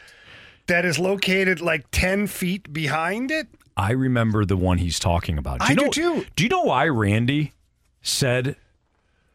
[0.68, 3.47] that is located like 10 feet behind it?
[3.76, 5.61] I remember the one he's talking about.
[5.61, 6.26] I you do know, too.
[6.35, 7.53] Do you know why Randy
[8.01, 8.55] said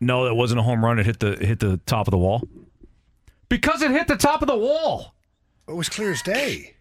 [0.01, 0.25] no?
[0.25, 0.99] That wasn't a home run.
[0.99, 2.49] It hit the hit the top of the wall.
[3.49, 5.15] Because it hit the top of the wall.
[5.69, 6.75] It was clear as day.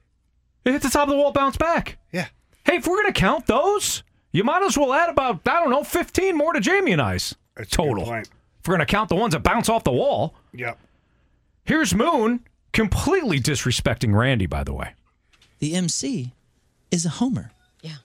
[0.65, 1.97] It hit the top of the wall, bounced back.
[2.11, 2.27] Yeah.
[2.65, 5.83] Hey, if we're gonna count those, you might as well add about I don't know,
[5.83, 8.03] fifteen more to Jamie and I's That's total.
[8.03, 10.35] If we're going to count the ones that bounce off the wall.
[10.53, 10.77] Yep.
[11.65, 12.41] Here's Moon
[12.73, 14.93] completely disrespecting Randy, by the way.
[15.59, 16.33] The MC
[16.91, 17.51] is a homer.
[17.81, 17.95] Yeah.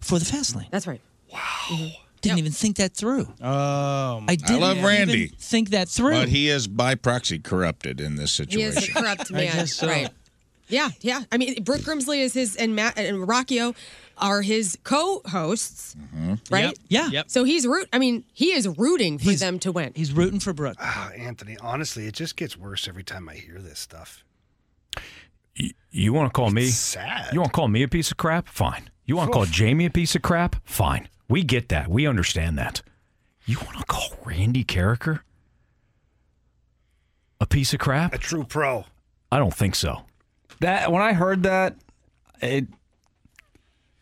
[0.00, 0.68] For the fast lane.
[0.70, 1.00] That's right.
[1.32, 1.38] Wow.
[1.68, 2.02] Mm-hmm.
[2.22, 3.28] Didn't even think that through.
[3.40, 5.26] Oh, I didn't I love even Randy.
[5.38, 6.12] think that through.
[6.12, 8.60] But he is by proxy corrupted in this situation.
[8.60, 8.90] He situation.
[8.90, 9.56] is a corrupt I man.
[9.56, 9.86] guess so.
[9.86, 10.08] Right.
[10.68, 11.22] Yeah, yeah.
[11.30, 13.76] I mean, Brooke Grimsley is his and Matt and Rockio
[14.18, 16.34] are his co-hosts, Mm-hmm.
[16.50, 16.78] right?
[16.88, 17.06] Yep.
[17.12, 17.22] Yeah.
[17.26, 17.88] So he's root.
[17.92, 19.92] I mean, he is rooting for them to win.
[19.94, 20.76] He's rooting for Brooke.
[20.80, 24.24] Ah, Anthony, honestly, it just gets worse every time I hear this stuff.
[25.90, 27.32] You want to call me sad.
[27.32, 28.48] You want to call me a piece of crap?
[28.48, 28.90] Fine.
[29.06, 30.56] You want to call Jamie a piece of crap?
[30.64, 31.08] Fine.
[31.28, 31.88] We get that.
[31.88, 32.82] We understand that.
[33.46, 35.20] You want to call Randy Karraker
[37.40, 38.12] a piece of crap?
[38.14, 38.84] A true pro.
[39.32, 40.02] I don't think so.
[40.60, 41.76] That when I heard that,
[42.42, 42.66] it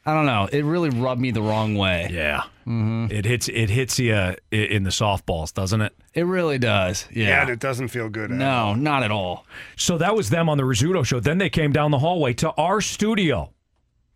[0.07, 2.09] I don't know, it really rubbed me the wrong way.
[2.13, 2.45] Yeah.
[2.67, 5.95] It hits it hits you uh, in the softballs, doesn't it?
[6.15, 7.07] It really does.
[7.13, 7.41] Yeah, Yeah.
[7.43, 8.31] and it doesn't feel good.
[8.31, 9.47] at no, not at all.
[9.77, 11.21] So that was them on the Rizzuto show.
[11.21, 13.51] Then they came down the hallway to our studio,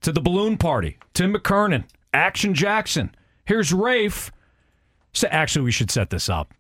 [0.03, 0.97] to the balloon party.
[1.13, 1.85] Tim McKernan,
[2.15, 3.15] Action Jackson.
[3.45, 4.31] Here's Rafe.
[5.13, 6.53] So actually, we should set this up.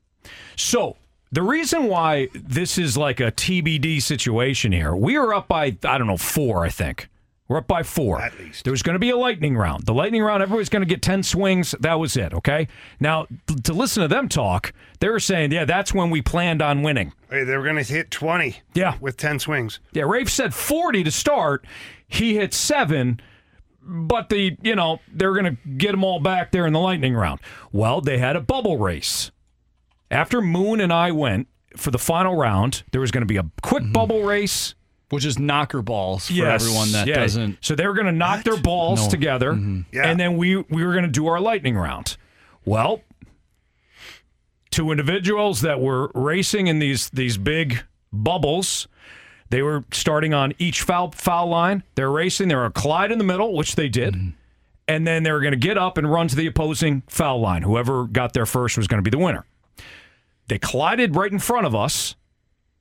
[0.57, 0.97] So
[1.33, 5.97] the reason why this is like a TBD situation here, we are up by I
[5.99, 7.09] don't know four, I think.
[7.49, 8.21] We're up by four.
[8.21, 8.65] At least.
[8.65, 9.87] There was going to be a lightning round.
[9.87, 11.75] The lightning round, everybody's going to get 10 swings.
[11.81, 12.69] That was it, okay?
[13.01, 13.27] Now,
[13.65, 17.15] to listen to them talk, they were saying, yeah, that's when we planned on winning.
[17.31, 18.61] Hey, they were going to hit 20.
[18.75, 18.99] Yeah.
[19.01, 19.81] With 10 swings.
[19.93, 21.67] Yeah, Rafe said 40 to start.
[22.07, 23.19] He hit seven,
[23.83, 27.15] but the, you know, they're going to get them all back there in the lightning
[27.15, 27.41] round.
[27.73, 29.31] Well, they had a bubble race.
[30.11, 31.49] After Moon and I went
[31.79, 33.93] for the final round, there was going to be a quick mm-hmm.
[33.93, 34.75] bubble race.
[35.11, 37.15] Which is knocker balls for Yes, everyone that yeah.
[37.21, 37.59] doesn't.
[37.65, 39.11] So they were going to knock their balls No.
[39.11, 39.81] together, mm-hmm.
[39.91, 40.07] Yeah.
[40.07, 42.17] and then we we were going to do our lightning round.
[42.67, 43.01] Well,
[44.71, 47.83] two individuals that were racing in these these big
[48.13, 48.87] bubbles.
[49.51, 51.83] They were starting on each foul foul line.
[51.95, 52.49] They're racing.
[52.49, 54.31] They were a collide in the middle, which they did, mm-hmm.
[54.87, 57.63] and then they were going to get up and run to the opposing foul line.
[57.63, 59.47] Whoever got there first was going to be the winner.
[60.49, 62.15] They collided right in front of us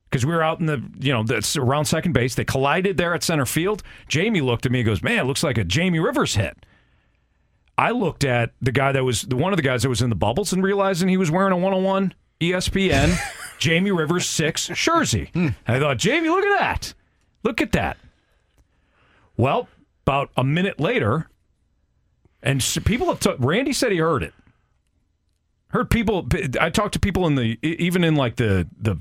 [0.10, 2.36] because we were out in the, you know, that's around second base.
[2.36, 3.84] They collided there at center field.
[4.08, 6.58] Jamie looked at me and goes, Man, it looks like a Jamie Rivers hit.
[7.78, 10.10] I looked at the guy that was the one of the guys that was in
[10.10, 13.18] the bubbles and realizing he was wearing a 101 ESPN
[13.60, 15.30] Jamie Rivers 6 jersey.
[15.34, 15.50] Hmm.
[15.68, 16.94] I thought, Jamie, look at that.
[17.44, 17.98] Look at that.
[19.36, 19.68] Well,
[20.06, 21.30] about a minute later,
[22.42, 24.34] and people have, t- Randy said he heard it.
[25.70, 26.28] Heard people,
[26.60, 28.98] I talked to people in the, even in like the, the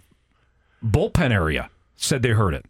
[0.87, 2.65] bullpen area said they heard it.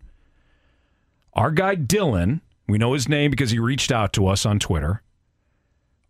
[1.34, 5.02] Our guy Dylan, we know his name because he reached out to us on Twitter.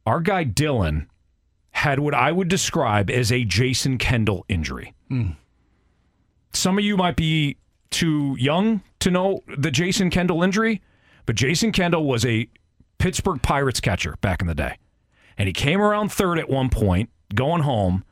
[0.07, 1.07] Our guy Dylan
[1.73, 4.95] had what I would describe as a Jason Kendall injury.
[5.09, 5.31] Hmm.
[6.53, 7.59] Some of you might be
[7.91, 10.81] too young to know the Jason Kendall injury,
[11.27, 12.49] but Jason Kendall was a
[12.99, 14.79] Pittsburgh Pirates catcher back in the day.
[15.37, 18.05] And he came around third at one point, going home,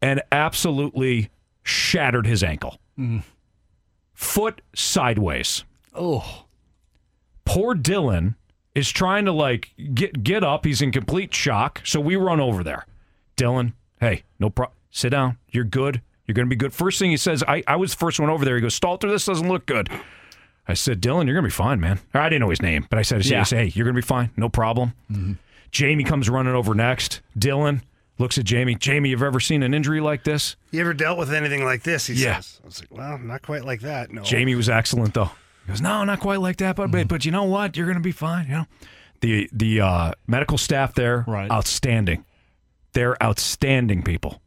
[0.00, 1.30] and absolutely
[1.64, 2.78] shattered his ankle.
[4.14, 5.64] Foot sideways.
[5.94, 6.44] Oh.
[7.44, 8.36] Poor Dylan
[8.74, 10.64] is trying to like get get up.
[10.64, 11.82] He's in complete shock.
[11.84, 12.86] So we run over there.
[13.36, 14.76] Dylan, hey, no problem.
[14.90, 15.38] Sit down.
[15.48, 16.02] You're good.
[16.26, 16.72] You're going to be good.
[16.72, 18.54] First thing he says, I, I was the first one over there.
[18.54, 19.88] He goes, Stalter, this doesn't look good.
[20.68, 21.98] I said, Dylan, you're going to be fine, man.
[22.14, 23.40] Or I didn't know his name, but I said, I said, Yeah.
[23.40, 24.30] I said, hey, you're going to be fine.
[24.36, 24.92] No problem.
[25.10, 25.32] Mm-hmm.
[25.72, 27.20] Jamie comes running over next.
[27.36, 27.80] Dylan
[28.18, 28.74] looks at Jamie.
[28.74, 30.56] Jamie, you've ever seen an injury like this?
[30.70, 32.06] You ever dealt with anything like this?
[32.06, 32.36] He Yeah.
[32.40, 32.60] says.
[32.62, 34.10] I was like, well, not quite like that.
[34.12, 34.22] No.
[34.22, 35.30] Jamie was excellent though.
[35.66, 37.76] He goes, no, not quite like that, but but, but you know what?
[37.76, 38.46] You're going to be fine.
[38.46, 38.66] You know,
[39.20, 41.50] the the uh, medical staff there, right.
[41.50, 42.24] outstanding.
[42.94, 44.42] They're outstanding people.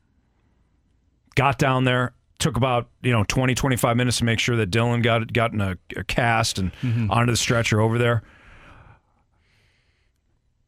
[1.35, 5.01] Got down there, took about you know 20, 25 minutes to make sure that Dylan
[5.01, 6.71] got got in a, a cast and
[7.09, 8.21] onto the stretcher over there.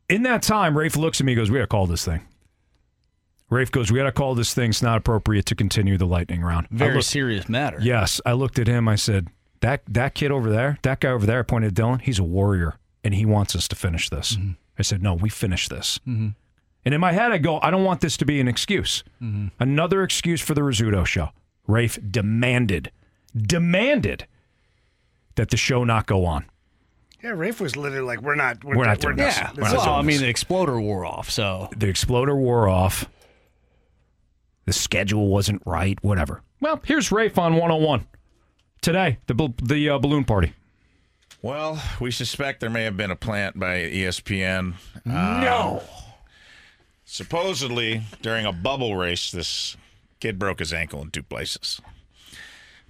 [0.10, 2.22] In that time, Rafe looks at me and goes, "We got to call this thing."
[3.50, 4.70] Rafe goes, "We got to call this thing.
[4.72, 7.78] It's not appropriate to continue the lightning round." Very looked- serious matter.
[7.82, 8.88] Yes, I looked at him.
[8.88, 9.28] I said,
[9.62, 12.02] "That that kid over there, that guy over there." I pointed at Dylan.
[12.02, 14.36] He's a warrior, and he wants us to finish this.
[14.36, 14.52] Mm-hmm.
[14.78, 18.02] I said, "No, we finish this." And in my head, I go, "I don't want
[18.02, 19.04] this to be an excuse.
[19.22, 19.48] Mm-hmm.
[19.60, 21.30] Another excuse for the Rizzuto show."
[21.68, 22.92] Rafe demanded,
[23.36, 24.26] demanded
[25.36, 26.46] that the show not go on.
[27.24, 28.64] Yeah, Rafe was literally like, we're not.
[28.64, 29.38] We're, We're not we're doing this.
[29.40, 30.20] not- We're this not is Well, all I mean, this.
[30.22, 33.06] the exploder wore off, so The exploder wore off.
[34.68, 35.98] The schedule wasn't right.
[36.04, 36.44] Whatever.
[36.60, 38.06] Well, here's Rafe on 101
[38.82, 39.18] today.
[39.26, 40.54] The the uh, balloon party.
[41.42, 44.74] Well, we suspect there may have been a plant by ESPN.
[45.06, 45.82] No.
[47.06, 49.78] Supposedly, during a bubble race this
[50.20, 51.80] Kid broke his ankle in two places.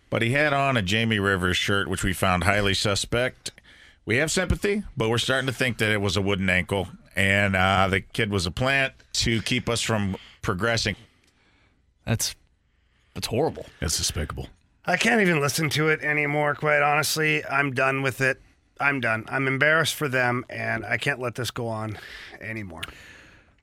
[0.10, 3.52] But he had on a Jamie Rivers shirt, which we found highly suspect.
[4.06, 7.56] We have sympathy, but we're starting to think that it was a wooden ankle, and
[7.56, 10.96] uh, the kid was a plant to keep us from progressing.
[12.08, 12.36] That's
[13.14, 13.66] that's horrible.
[13.82, 14.48] That's despicable.
[14.86, 17.44] I can't even listen to it anymore, quite honestly.
[17.46, 18.42] I'm done with it.
[18.80, 19.26] I'm done.
[19.28, 21.98] I'm embarrassed for them, and I can't let this go on
[22.40, 22.84] anymore.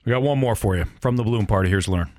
[0.05, 1.71] We got one more for you from the balloon party.
[1.71, 2.11] Here's Learn.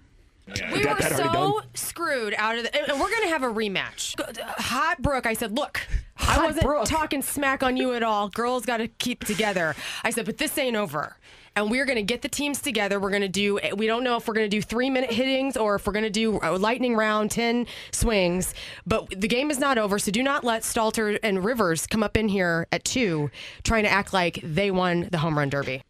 [0.48, 4.20] We were so screwed out of the, and we're gonna have a rematch.
[4.20, 5.82] Uh, Hot Brooke, I said, look,
[6.18, 8.30] I wasn't talking smack on you at all.
[8.30, 9.76] Girls got to keep together.
[10.04, 11.18] I said, but this ain't over.
[11.57, 12.99] And we're going to get the teams together.
[12.99, 15.56] We're going to do, we don't know if we're going to do three minute hittings
[15.56, 18.53] or if we're going to do a lightning round, 10 swings.
[18.86, 19.98] But the game is not over.
[19.98, 23.32] So do not let Stalter and Rivers come up in here at two
[23.64, 25.82] trying to act like they won the home run derby.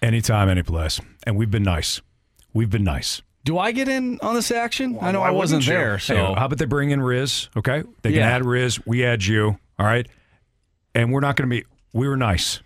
[0.00, 1.00] Anytime, any place.
[1.24, 2.00] And we've been nice.
[2.52, 3.22] We've been nice.
[3.44, 4.96] Do I get in on this action?
[5.00, 5.72] I know I wasn't wouldn't you?
[5.72, 5.98] there.
[5.98, 7.48] So Hey, how about they bring in Riz?
[7.56, 8.30] Okay, they can Yeah.
[8.30, 8.84] add Riz.
[8.86, 9.58] We add you.
[9.78, 10.06] All right,
[10.94, 11.64] and we're not going to be.
[11.92, 12.60] We were nice.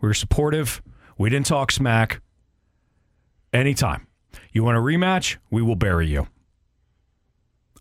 [0.00, 0.80] We were supportive.
[1.20, 2.22] We didn't talk smack.
[3.52, 4.06] Anytime
[4.52, 6.28] you want a rematch, we will bury you.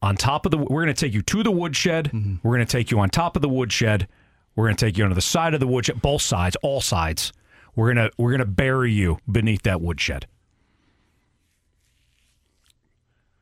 [0.01, 2.11] On top of the, we're going to take you to the woodshed.
[2.11, 2.35] Mm-hmm.
[2.43, 4.09] We're going to take you on top of the woodshed.
[4.57, 7.31] We're going to take you onto the side of the woodshed, both sides, all sides.
[7.77, 10.27] We're gonna we're gonna bury you beneath that woodshed.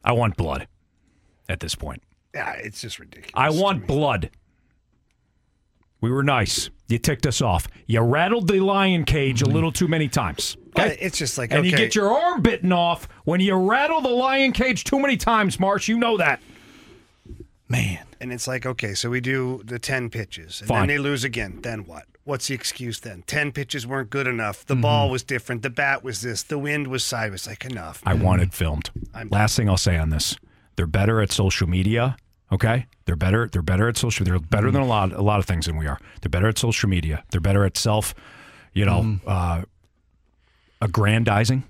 [0.04, 0.68] I want blood
[1.50, 2.04] at this point.
[2.36, 3.32] Yeah, it's just ridiculous.
[3.34, 4.30] I want blood.
[6.02, 6.70] We were nice.
[6.88, 7.68] You ticked us off.
[7.86, 10.56] You rattled the lion cage a little too many times.
[10.74, 14.10] But it's just like, and you get your arm bitten off when you rattle the
[14.10, 15.88] lion cage too many times, Marsh.
[15.88, 16.40] You know that.
[17.68, 18.06] Man.
[18.22, 20.82] And it's like, okay, so we do the 10 pitches, and Fine.
[20.82, 21.60] then they lose again.
[21.62, 22.06] Then what?
[22.24, 23.24] What's the excuse then?
[23.28, 24.60] 10 pitches weren't good enough.
[24.66, 24.76] Mm-hmm.
[24.76, 25.62] The ball was different.
[25.62, 26.44] The bat was this.
[26.44, 27.48] The wind was sideways.
[27.48, 28.02] Like, enough.
[28.06, 28.90] I want it filmed.
[29.14, 30.36] I'm- Last thing I'll say on this:
[30.76, 32.18] they're better at social media.
[32.52, 33.50] Okay, they're better.
[33.52, 34.26] They're better at social.
[34.26, 36.00] They're better than a lot, a lot of things than we are.
[36.22, 37.24] They're better at social media.
[37.32, 38.16] They're better at self,
[38.74, 39.64] you know, uh,
[40.82, 41.64] aggrandizing.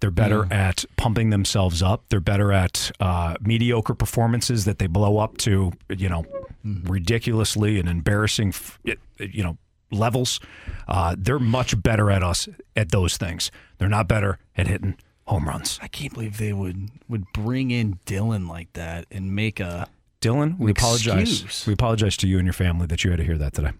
[0.00, 2.04] They're better at pumping themselves up.
[2.08, 6.24] They're better at uh, mediocre performances that they blow up to, you know,
[6.64, 8.54] ridiculously and embarrassing,
[8.84, 9.58] you know,
[9.90, 10.40] levels.
[10.88, 13.50] Uh, they're much better at us at those things.
[13.78, 14.96] They're not better at hitting
[15.26, 15.78] home runs.
[15.82, 19.86] I can't believe they would would bring in Dylan like that and make a
[20.20, 21.64] Dylan, we an apologize.
[21.66, 23.72] We apologize to you and your family that you had to hear that today.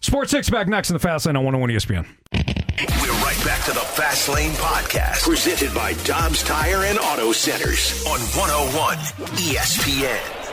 [0.00, 2.06] Sports Six Pack next in the Fast Lane on 101 ESPN.
[2.34, 8.04] We're right back to the Fast Lane Podcast, presented by Dobbs Tire and Auto Centers
[8.06, 8.98] on 101
[9.38, 10.43] ESPN.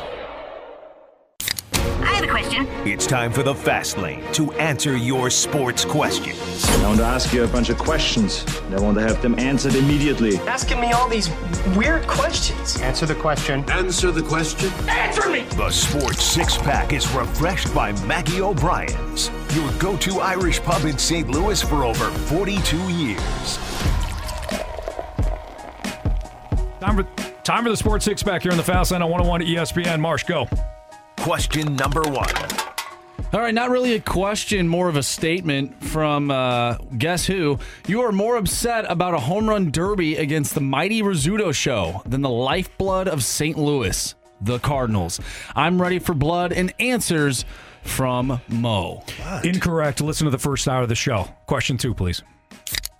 [2.03, 2.67] I have a question.
[2.85, 6.65] It's time for the Fast Lane to answer your sports questions.
[6.65, 8.43] I want to ask you a bunch of questions.
[8.65, 10.37] and I want to have them answered immediately.
[10.39, 11.29] Asking me all these
[11.75, 12.79] weird questions.
[12.81, 13.69] Answer the question.
[13.69, 14.71] Answer the question.
[14.89, 15.41] Answer me!
[15.55, 20.97] The Sports Six Pack is refreshed by Maggie O'Brien's, your go to Irish pub in
[20.97, 21.29] St.
[21.29, 23.57] Louis for over 42 years.
[26.79, 27.03] Time for
[27.43, 29.99] time for the Sports Six Pack here in the Fast Lane on 101 ESPN.
[29.99, 30.47] Marsh, go.
[31.21, 32.25] Question number one.
[33.31, 37.59] All right, not really a question, more of a statement from uh, guess who?
[37.87, 42.21] You are more upset about a home run derby against the mighty Rizzuto show than
[42.21, 43.55] the lifeblood of St.
[43.55, 45.19] Louis, the Cardinals.
[45.55, 47.45] I'm ready for blood and answers
[47.83, 49.03] from Mo.
[49.43, 50.01] Incorrect.
[50.01, 51.29] Listen to the first hour of the show.
[51.45, 52.23] Question two, please.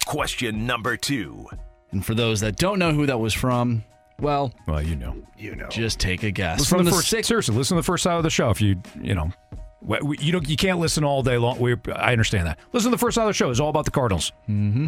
[0.06, 1.48] Question number two.
[1.92, 3.84] And for those that don't know who that was from,
[4.22, 6.60] well, well, you know, you know, just take a guess.
[6.60, 8.50] Listen from the the first, six, seriously, listen to the first side of the show.
[8.50, 9.32] If you, you know,
[9.82, 11.60] we- you don't, you can't listen all day long.
[11.60, 12.60] We, I understand that.
[12.72, 13.50] Listen to the first side of the show.
[13.50, 14.32] It's all about the Cardinals.
[14.50, 14.88] Mm-hmm.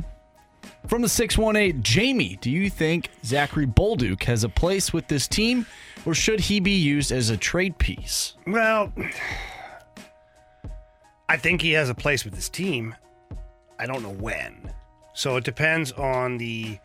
[0.87, 5.65] From the 618, Jamie, do you think Zachary Bolduc has a place with this team,
[6.05, 8.35] or should he be used as a trade piece?
[8.47, 8.93] Well,
[11.29, 12.95] I think he has a place with this team.
[13.79, 14.71] I don't know when.
[15.13, 16.77] So it depends on the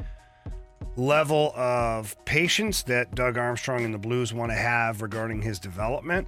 [0.98, 6.26] level of patience that Doug Armstrong and the Blues want to have regarding his development.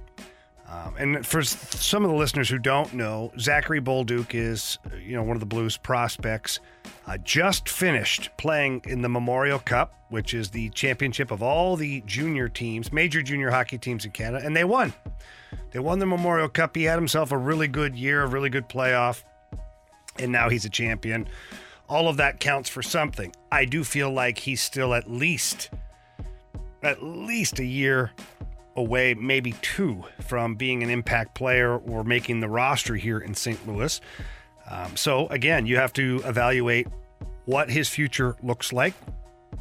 [0.69, 5.23] Um, and for some of the listeners who don't know, Zachary Bolduc is, you know,
[5.23, 6.61] one of the Blues prospects.
[7.05, 12.01] Uh, just finished playing in the Memorial Cup, which is the championship of all the
[12.05, 14.93] junior teams, major junior hockey teams in Canada, and they won.
[15.71, 16.75] They won the Memorial Cup.
[16.75, 19.23] He had himself a really good year, a really good playoff,
[20.19, 21.27] and now he's a champion.
[21.91, 23.33] All of that counts for something.
[23.51, 25.69] I do feel like he's still at least
[26.81, 28.11] at least a year
[28.75, 33.67] away, maybe two, from being an impact player or making the roster here in St.
[33.67, 34.01] Louis.
[34.67, 36.87] Um, so again, you have to evaluate
[37.45, 38.93] what his future looks like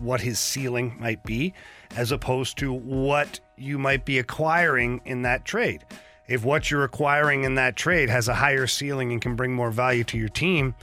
[0.01, 1.53] what his ceiling might be,
[1.97, 5.85] as opposed to what you might be acquiring in that trade.
[6.27, 9.71] If what you're acquiring in that trade has a higher ceiling and can bring more
[9.71, 10.75] value to your team,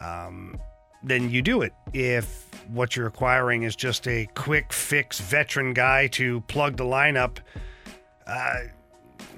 [0.00, 0.60] um,
[1.02, 1.72] then you do it.
[1.92, 7.38] If what you're acquiring is just a quick fix veteran guy to plug the lineup,
[8.26, 8.54] uh,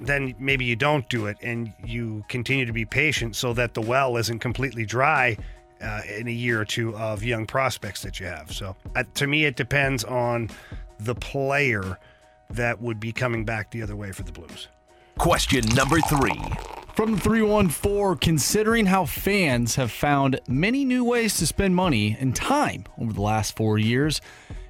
[0.01, 3.81] then maybe you don't do it and you continue to be patient so that the
[3.81, 5.37] well isn't completely dry
[5.81, 8.51] uh, in a year or two of young prospects that you have.
[8.51, 10.49] So uh, to me, it depends on
[10.99, 11.97] the player
[12.49, 14.67] that would be coming back the other way for the Blues.
[15.17, 16.39] Question number three.
[16.95, 22.33] From the 314, considering how fans have found many new ways to spend money and
[22.33, 24.21] time over the last four years,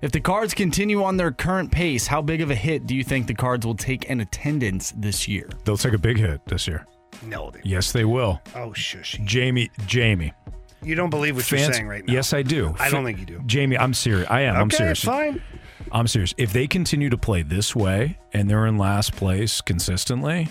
[0.02, 3.04] if the Cards continue on their current pace, how big of a hit do you
[3.04, 5.48] think the Cards will take in attendance this year?
[5.66, 6.88] They'll take a big hit this year.
[7.24, 8.42] No, they Yes, they will.
[8.56, 9.20] Oh, shush.
[9.24, 10.34] Jamie, Jamie.
[10.82, 12.14] You don't believe what you're saying right now.
[12.14, 12.76] Yes, I do.
[12.80, 13.42] I don't think you do.
[13.46, 14.28] Jamie, I'm serious.
[14.30, 14.56] I am.
[14.56, 15.04] I'm Okay, serious.
[15.04, 15.42] fine.
[15.91, 16.34] I'm serious.
[16.38, 20.48] If they continue to play this way and they're in last place consistently,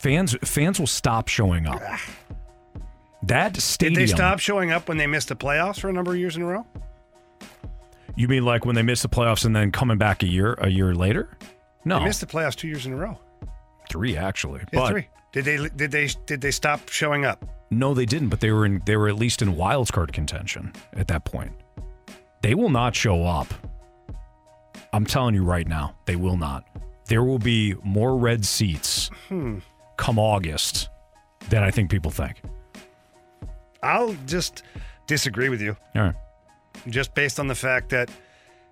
[0.00, 1.80] fans fans will stop showing up.
[3.24, 3.94] That Did stadium.
[4.00, 6.42] they stop showing up when they missed the playoffs for a number of years in
[6.42, 6.66] a row?
[8.16, 10.68] You mean like when they missed the playoffs and then coming back a year a
[10.68, 11.36] year later?
[11.84, 13.18] No, They missed the playoffs two years in a row.
[13.90, 14.60] three actually.
[14.72, 15.08] Yeah, but three.
[15.32, 17.44] Did they did they did they stop showing up?
[17.70, 18.30] no, they didn't.
[18.30, 18.82] But they were in.
[18.84, 21.52] They were at least in wild card contention at that point.
[22.42, 23.46] They will not show up.
[24.92, 26.64] I'm telling you right now, they will not.
[27.06, 29.58] There will be more red seats Hmm.
[29.96, 30.88] come August
[31.48, 32.40] than I think people think.
[33.82, 34.62] I'll just
[35.06, 35.76] disagree with you.
[35.96, 36.14] All right.
[36.88, 38.10] just based on the fact that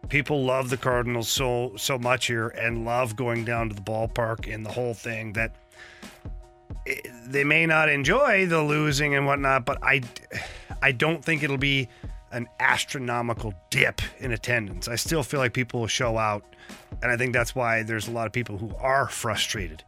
[0.09, 4.53] people love the Cardinals so so much here and love going down to the ballpark
[4.53, 5.57] and the whole thing that
[6.87, 10.03] it, they may not enjoy the losing and whatnot, but I
[10.81, 11.89] I don't think it'll be
[12.33, 14.89] an astronomical dip in attendance.
[14.89, 16.45] I still feel like people will show out,
[17.03, 19.85] and I think that's why there's a lot of people who are frustrated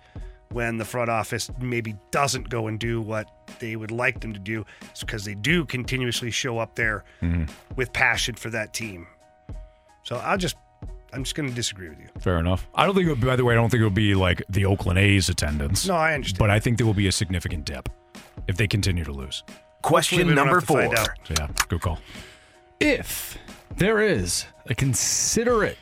[0.53, 3.31] when the front office maybe doesn't go and do what
[3.61, 4.65] they would like them to do.
[4.91, 7.45] It's because they do continuously show up there mm-hmm.
[7.77, 9.07] with passion for that team.
[10.03, 10.57] So I'll just,
[11.13, 12.09] I'm just going to disagree with you.
[12.21, 12.67] Fair enough.
[12.75, 13.07] I don't think.
[13.07, 15.29] It would, by the way, I don't think it will be like the Oakland A's
[15.29, 15.87] attendance.
[15.87, 16.39] No, I understand.
[16.39, 17.89] But I think there will be a significant dip
[18.49, 19.45] if they continue to lose.
[19.83, 21.15] Question number have to find four.
[21.25, 21.99] So yeah, good call.
[22.81, 23.37] If
[23.77, 25.77] there is a considerate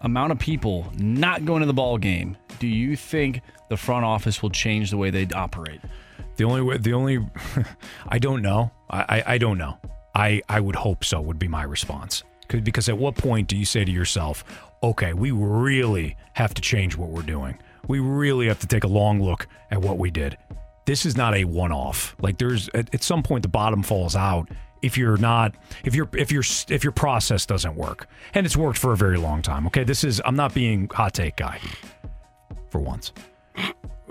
[0.00, 4.42] amount of people not going to the ball game, do you think the front office
[4.42, 5.82] will change the way they operate?
[6.36, 7.18] The only way, the only,
[8.08, 8.70] I don't know.
[8.88, 9.76] I, I, I don't know.
[10.14, 11.20] I, I would hope so.
[11.20, 12.22] Would be my response.
[12.48, 14.42] Because at what point do you say to yourself,
[14.82, 17.58] okay, we really have to change what we're doing.
[17.88, 20.38] We really have to take a long look at what we did.
[20.86, 22.16] This is not a one-off.
[22.22, 24.48] Like there's at, at some point the bottom falls out
[24.82, 28.78] if you're not if your if your if your process doesn't work, and it's worked
[28.78, 29.66] for a very long time.
[29.66, 31.60] Okay, this is I'm not being hot take guy
[32.70, 33.12] for once.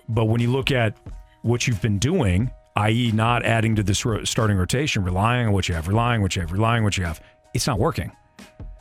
[0.10, 0.96] But when you look at
[1.42, 5.76] what you've been doing, i.e., not adding to this starting rotation, relying on what you
[5.76, 7.22] have, relying on what you have, relying on what you have,
[7.54, 8.12] it's not working.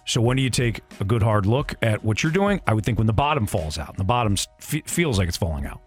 [0.07, 2.61] So when do you take a good hard look at what you're doing?
[2.67, 5.37] I would think when the bottom falls out, and the bottom fe- feels like it's
[5.37, 5.81] falling out.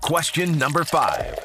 [0.00, 1.38] Question number five.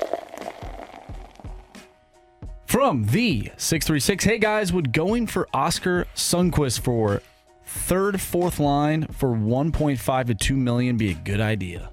[2.73, 7.21] From the 636, hey guys, would going for Oskar Sundqvist for
[7.65, 11.91] third, fourth line for 1.5 to 2 million be a good idea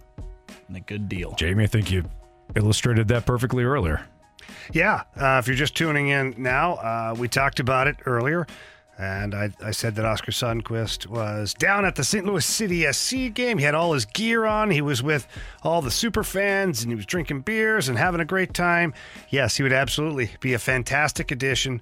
[0.68, 1.34] and a good deal?
[1.34, 2.08] Jamie, I think you
[2.56, 4.06] illustrated that perfectly earlier.
[4.72, 8.46] Yeah, uh, if you're just tuning in now, uh, we talked about it earlier,
[9.00, 12.26] and I, I said that Oskar Sundqvist was down at the St.
[12.26, 13.56] Louis City SC game.
[13.56, 14.70] He had all his gear on.
[14.70, 15.26] He was with
[15.62, 18.92] all the super fans, and he was drinking beers and having a great time.
[19.30, 21.80] Yes, he would absolutely be a fantastic addition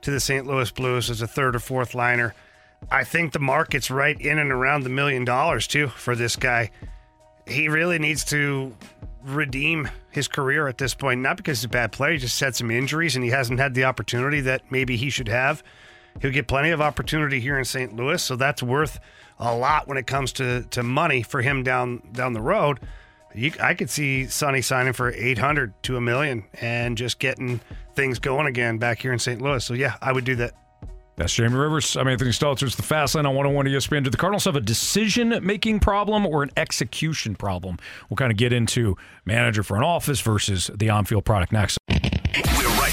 [0.00, 0.44] to the St.
[0.44, 2.34] Louis Blues as a third or fourth liner.
[2.90, 6.72] I think the market's right in and around the million dollars too for this guy.
[7.46, 8.74] He really needs to
[9.22, 12.56] redeem his career at this point, not because he's a bad player, he just had
[12.56, 15.62] some injuries and he hasn't had the opportunity that maybe he should have.
[16.20, 17.94] He'll get plenty of opportunity here in St.
[17.94, 18.98] Louis, so that's worth
[19.38, 22.80] a lot when it comes to, to money for him down down the road.
[23.34, 27.60] You, I could see Sonny signing for 800 to a million and just getting
[27.94, 29.42] things going again back here in St.
[29.42, 29.62] Louis.
[29.62, 30.54] So yeah, I would do that.
[31.16, 31.96] That's Jamie Rivers.
[31.96, 32.64] I'm Anthony Stalter.
[32.64, 34.04] It's the Fast Lane on 101 ESPN.
[34.04, 37.78] Do the Cardinals have a decision making problem or an execution problem?
[38.10, 41.78] We'll kind of get into manager for an office versus the on field product next.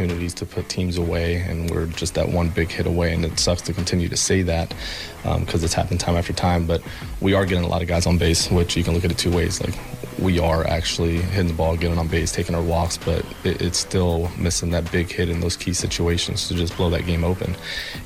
[0.00, 3.12] Opportunities to put teams away, and we're just that one big hit away.
[3.12, 4.74] And it sucks to continue to say that
[5.22, 6.66] because it's happened time after time.
[6.66, 6.82] But
[7.20, 9.18] we are getting a lot of guys on base, which you can look at it
[9.18, 9.60] two ways.
[9.60, 9.78] Like
[10.18, 13.78] we are actually hitting the ball, getting on base, taking our walks, but it, it's
[13.78, 17.54] still missing that big hit in those key situations to just blow that game open.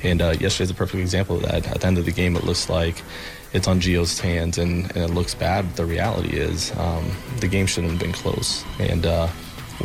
[0.03, 1.67] And uh, yesterday's a perfect example of that.
[1.67, 3.01] At the end of the game, it looks like
[3.53, 7.09] it's on Gio's hands and, and it looks bad, but the reality is um,
[7.39, 8.65] the game shouldn't have been close.
[8.79, 9.29] And uh,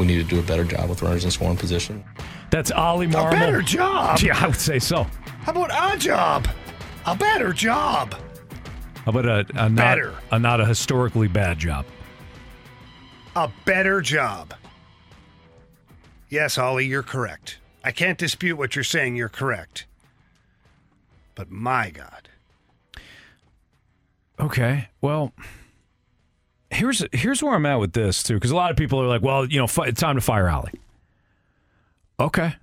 [0.01, 2.03] we need to do a better job with runners in scoring position.
[2.51, 3.29] That's Oli Marmol.
[3.29, 4.19] A better job?
[4.23, 5.07] Yeah, I would say so.
[5.43, 6.49] How about a job?
[7.07, 8.15] A better job.
[9.05, 10.15] How about a, a not Better.
[10.33, 11.85] a not a historically bad job?
[13.37, 14.55] A better job.
[16.29, 17.59] Yes, Oli, you're correct.
[17.85, 19.17] I can't dispute what you're saying.
[19.17, 19.87] You're correct.
[21.35, 22.29] But my God.
[24.39, 24.89] Okay.
[25.01, 25.33] Well,
[26.71, 29.23] here's here's where I'm at with this too, because a lot of people are like,
[29.23, 30.73] "Well, you know, it's time to fire Oli."
[32.19, 32.55] Okay,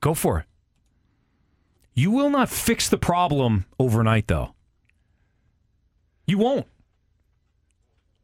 [0.00, 0.46] go for it.
[1.94, 4.54] You will not fix the problem overnight, though.
[6.26, 6.66] You won't.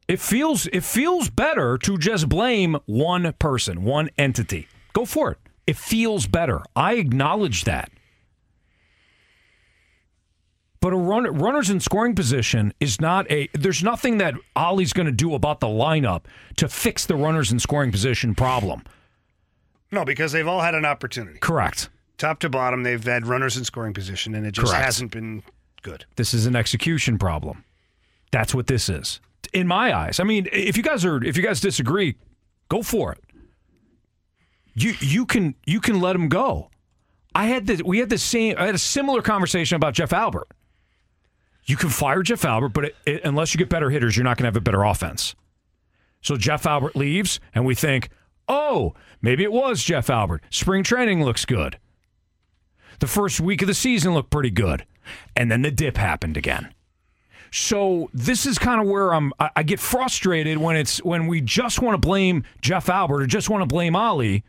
[0.09, 4.68] It feels it feels better to just blame one person, one entity.
[4.92, 5.38] Go for it.
[5.66, 6.60] It feels better.
[6.76, 7.90] I acknowledge that.
[10.82, 13.48] But a run, runners in scoring position is not a.
[13.54, 16.24] There's nothing that Oli's going to do about the lineup
[16.56, 18.82] to fix the runners in scoring position problem.
[19.92, 21.38] No, because they've all had an opportunity.
[21.38, 21.88] Correct.
[22.18, 24.84] Top to bottom, they've had runners in scoring position, and it just Correct.
[24.84, 25.44] hasn't been
[25.82, 26.04] good.
[26.16, 27.64] This is an execution problem.
[28.32, 29.20] That's what this is,
[29.52, 30.18] in my eyes.
[30.18, 32.16] I mean, if you guys are, if you guys disagree,
[32.68, 33.20] go for it.
[34.74, 36.70] You you can you can let him go.
[37.36, 38.56] I had the we had the same.
[38.59, 40.48] I had a similar conversation about Jeff Albert.
[41.64, 44.36] You can fire Jeff Albert, but it, it, unless you get better hitters, you're not
[44.36, 45.34] going to have a better offense.
[46.20, 48.09] So Jeff Albert leaves, and we think,
[48.48, 50.43] oh, maybe it was Jeff Albert.
[50.51, 51.78] Spring training looks good.
[53.01, 54.86] The first week of the season looked pretty good,
[55.34, 56.72] and then the dip happened again.
[57.51, 59.32] So this is kind of where I'm.
[59.39, 63.51] I, get frustrated when it's when we just want to blame Jeff Albert or just
[63.51, 64.43] want to blame Oli,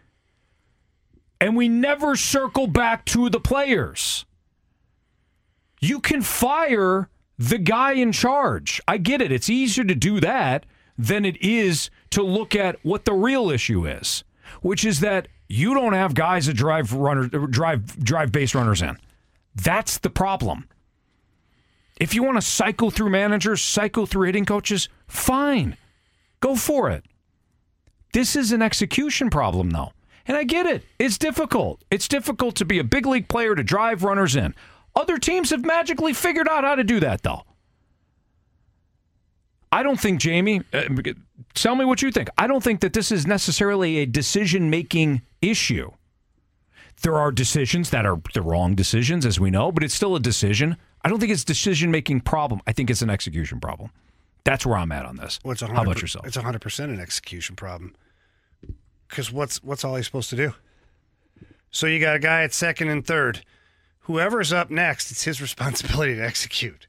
[1.42, 4.24] and we never circle back to the players.
[5.84, 8.82] You can fire the guy in charge.
[8.88, 9.32] I get it.
[9.32, 10.66] It's easier to do that
[10.98, 14.24] than it is to look at what the real issue is,
[14.62, 18.98] which is that you don't have guys that drive runner drive drive base runners in.
[19.56, 20.68] That's the problem.
[22.00, 25.78] If you want to cycle through managers, cycle through hitting coaches, fine.
[26.40, 27.04] Go for it.
[28.14, 29.92] This is an execution problem, though.
[30.26, 30.84] And I get it.
[30.98, 31.84] It's difficult.
[31.92, 34.56] It's difficult to be a big league player to drive runners in.
[34.96, 37.44] Other teams have magically figured out how to do that, though.
[39.72, 40.84] I don't think, Jamie, uh,
[41.56, 42.30] tell me what you think.
[42.38, 45.92] I don't think that this is necessarily a decision making issue.
[47.02, 50.20] There are decisions that are the wrong decisions, as we know, but it's still a
[50.20, 50.78] decision.
[51.02, 52.62] I don't think it's decision making problem.
[52.68, 53.90] I think it's an execution problem.
[54.44, 55.40] That's where I'm at on this.
[55.44, 56.28] A How about yourself?
[56.28, 57.96] It's hundred percent an execution problem.
[59.10, 60.54] Because what's what's all he's supposed to do?
[61.72, 63.44] So you got a guy at second and third.
[64.04, 66.88] Whoever's up next, it's his responsibility to execute.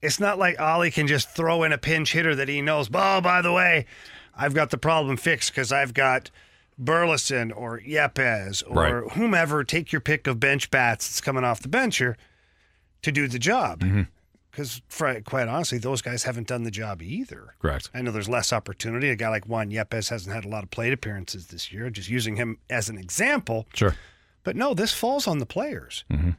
[0.00, 2.88] It's not like Oli can just throw in a pinch hitter that he knows.
[2.92, 3.86] Oh, by the way,
[4.36, 6.30] I've got the problem fixed because I've got
[6.76, 9.12] Burleson or Yepez or Right.
[9.12, 9.62] whomever.
[9.62, 12.16] Take your pick of bench bats that's coming off the bench here
[13.02, 13.80] to do the job.
[13.80, 14.02] Mm-hmm.
[14.50, 14.82] Because,
[15.24, 17.54] quite honestly, those guys haven't done the job either.
[17.60, 17.88] Correct.
[17.94, 19.08] I know there's less opportunity.
[19.08, 22.10] A guy like Juan Yepez hasn't had a lot of plate appearances this year, just
[22.10, 23.66] using him as an example.
[23.72, 23.94] Sure.
[24.44, 26.04] But no, this falls on the players.
[26.10, 26.30] Mm-hmm.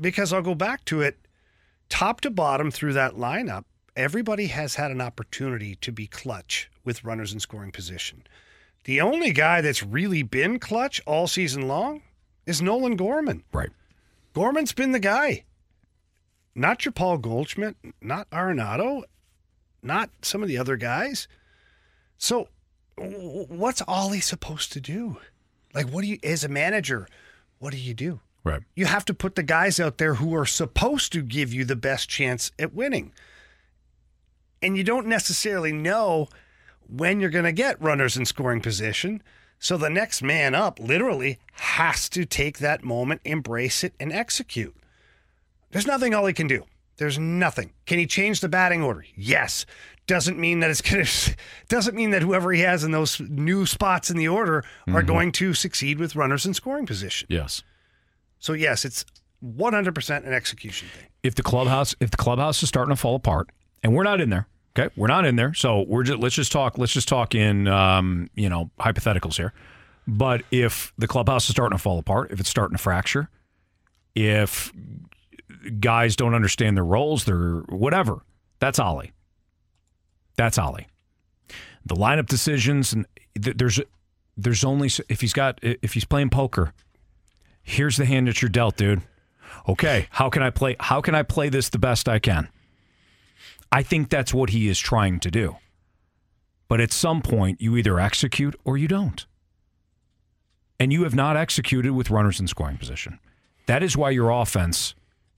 [0.00, 1.18] Because I'll go back to it
[1.88, 3.64] top to bottom through that lineup,
[3.96, 8.24] everybody has had an opportunity to be clutch with runners in scoring position.
[8.84, 12.02] The only guy that's really been clutch all season long
[12.46, 13.44] is Nolan Gorman.
[13.52, 13.70] Right.
[14.34, 15.44] Gorman's been the guy.
[16.54, 19.02] Not your Paul Goldschmidt, not Arenado,
[19.82, 21.26] not some of the other guys.
[22.16, 22.48] So,
[22.96, 25.18] what's Oli supposed to do?
[25.74, 27.08] Like, what do you, as a manager,
[27.58, 28.20] what do you do?
[28.44, 28.62] Right.
[28.74, 31.76] You have to put the guys out there who are supposed to give you the
[31.76, 33.12] best chance at winning.
[34.62, 36.28] And you don't necessarily know
[36.86, 39.22] when you're going to get runners in scoring position.
[39.58, 44.76] So the next man up literally has to take that moment, embrace it, and execute.
[45.70, 46.64] There's nothing Oli can do.
[46.96, 47.72] There's nothing.
[47.86, 49.04] Can he change the batting order?
[49.16, 49.66] Yes.
[50.06, 51.04] Doesn't mean that it's gonna
[51.68, 54.58] doesn't mean that whoever he has in those new spots in the order
[54.88, 55.06] are Mhm.
[55.06, 57.26] going to succeed with runners in scoring position.
[57.30, 57.62] Yes.
[58.38, 59.04] So yes, it's
[59.42, 61.06] 100% an execution thing.
[61.22, 63.48] if the clubhouse if the clubhouse is starting to fall apart
[63.82, 64.46] and we're not in there
[64.78, 67.68] okay we're not in there so we're just let's just talk let's just talk in
[67.68, 69.52] um, you know hypotheticals here
[70.06, 73.28] But if the clubhouse is starting to fall apart, if it's starting to fracture,
[74.14, 74.72] if
[75.80, 78.22] guys don't understand their roles, their whatever,
[78.58, 79.12] that's Oli.
[80.36, 80.86] That's Oli.
[81.84, 83.06] The lineup decisions and
[83.40, 83.80] th- there's
[84.36, 86.72] there's only if he's got if he's playing poker.
[87.62, 89.02] Here's the hand that you're dealt, dude.
[89.68, 92.48] Okay, how can I play how can I play this the best I can?
[93.70, 95.56] I think that's what he is trying to do.
[96.68, 99.26] But at some point you either execute or you don't.
[100.80, 103.20] And you have not executed with runners in scoring position.
[103.66, 104.94] That is why your offense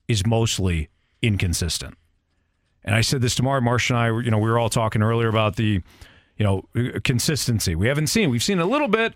[0.09, 0.89] is mostly
[1.23, 1.95] inconsistent.
[2.85, 3.61] And I said this tomorrow.
[3.61, 5.83] Marsh and I, were- you know, we were all talking earlier about the,
[6.37, 6.65] you know,
[7.03, 7.75] consistency.
[7.75, 8.31] We haven't seen.
[8.31, 9.15] We've seen a little bit,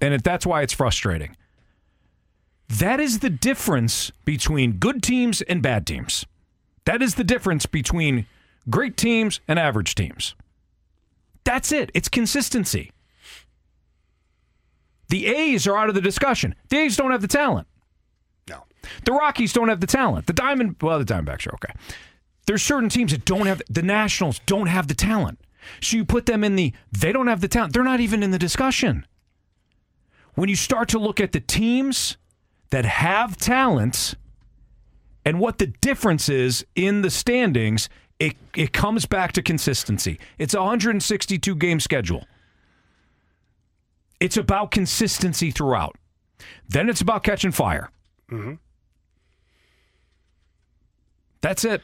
[0.00, 1.36] and it, that's why it's frustrating.
[2.68, 6.24] That is the difference between good teams and bad teams.
[6.84, 8.26] That is the difference between
[8.70, 10.34] great teams and average teams.
[11.44, 11.90] That's it.
[11.94, 12.92] It's consistency.
[15.08, 16.54] The A's are out of the discussion.
[16.68, 17.66] The A's don't have the talent.
[19.04, 20.26] The Rockies don't have the talent.
[20.26, 21.72] The Diamond, well, the Diamondbacks are okay.
[22.46, 25.38] There's certain teams that don't have the Nationals don't have the talent.
[25.80, 27.72] So you put them in the they don't have the talent.
[27.72, 29.06] They're not even in the discussion.
[30.34, 32.16] When you start to look at the teams
[32.70, 34.14] that have talent
[35.24, 37.88] and what the difference is in the standings,
[38.18, 40.18] it it comes back to consistency.
[40.38, 42.26] It's a 162 game schedule.
[44.18, 45.96] It's about consistency throughout.
[46.68, 47.90] Then it's about catching fire.
[48.30, 48.54] Mm-hmm.
[51.42, 51.82] That's it.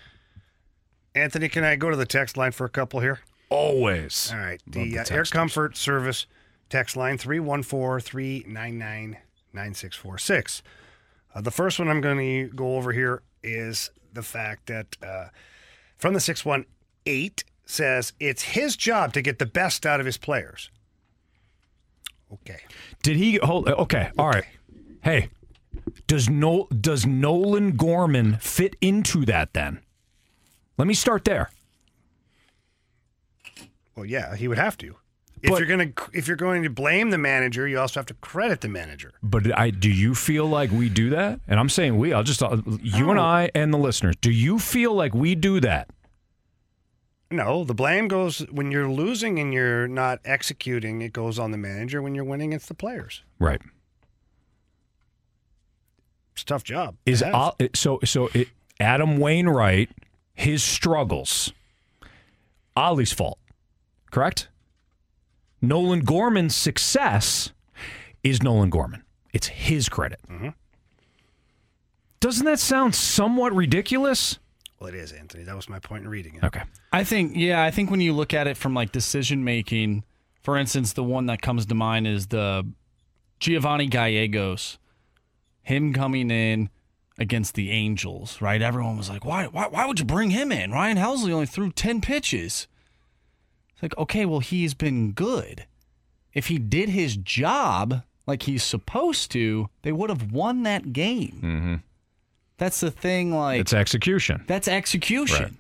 [1.15, 3.20] Anthony, can I go to the text line for a couple here?
[3.49, 4.31] Always.
[4.33, 4.61] All right.
[4.66, 5.24] The, the uh, Air.
[5.24, 6.27] Comfort Service
[6.69, 9.16] text line 314 399
[9.53, 10.62] 9646.
[11.35, 15.28] Uh, The first one I'm going to go over here is the fact that uh,
[15.97, 17.31] from the 618
[17.65, 20.70] says it's his job to get the best out of his players.
[22.33, 22.61] Okay.
[23.03, 23.69] Did he hold?
[23.69, 24.45] Okay, all right.
[25.03, 25.28] Hey,
[26.07, 29.81] does no does Nolan Gorman fit into that then?
[30.78, 31.51] Let me start there.
[33.94, 34.97] Well, yeah, he would have to.
[35.43, 38.07] If But- you're going to if you're going to blame the manager, you also have
[38.07, 39.12] to credit the manager.
[39.23, 41.40] But I do you feel like we do that?
[41.47, 42.12] And I'm saying we.
[42.12, 44.16] I'll just uh, you and I and the listeners.
[44.20, 45.89] Do you feel like we do that?
[47.31, 51.03] No, the blame goes when you're losing and you're not executing.
[51.03, 52.01] It goes on the manager.
[52.01, 53.23] When you're winning, it's the players.
[53.39, 53.61] Right.
[56.37, 56.97] It's a tough job.
[57.07, 57.25] Is
[57.59, 58.49] It so so it,
[58.79, 59.89] Adam Wainwright
[60.35, 61.51] his struggles
[62.77, 63.39] Oli's fault,
[64.11, 64.49] correct?
[65.63, 67.53] Nolan Gorman's success
[68.23, 69.03] is Nolan Gorman.
[69.33, 70.21] It's his credit.
[70.31, 70.51] Mm-hmm.
[72.21, 74.39] Doesn't that sound somewhat ridiculous?
[74.79, 75.45] Well, it is, Anthony.
[75.45, 76.45] That was my point in reading it.
[76.45, 76.63] Okay.
[76.93, 80.05] I think, yeah, I think when you look at it from like decision making,
[80.43, 82.67] for instance, the one that comes to mind is the
[83.41, 84.78] Giovanni Gallegos,
[85.67, 86.70] him coming in
[87.19, 88.62] against the Angels, right?
[88.62, 90.70] Everyone was like, why, why, why would you bring him in?
[90.70, 92.69] Ryan Helsley only threw 10 pitches.
[93.73, 95.67] It's like, okay, well, he's been good.
[96.33, 101.41] If he did his job like he's supposed to, they would have won that game.
[101.43, 101.75] Mm-hmm.
[102.59, 104.45] That's the thing, like, It's execution.
[104.47, 105.59] that's execution.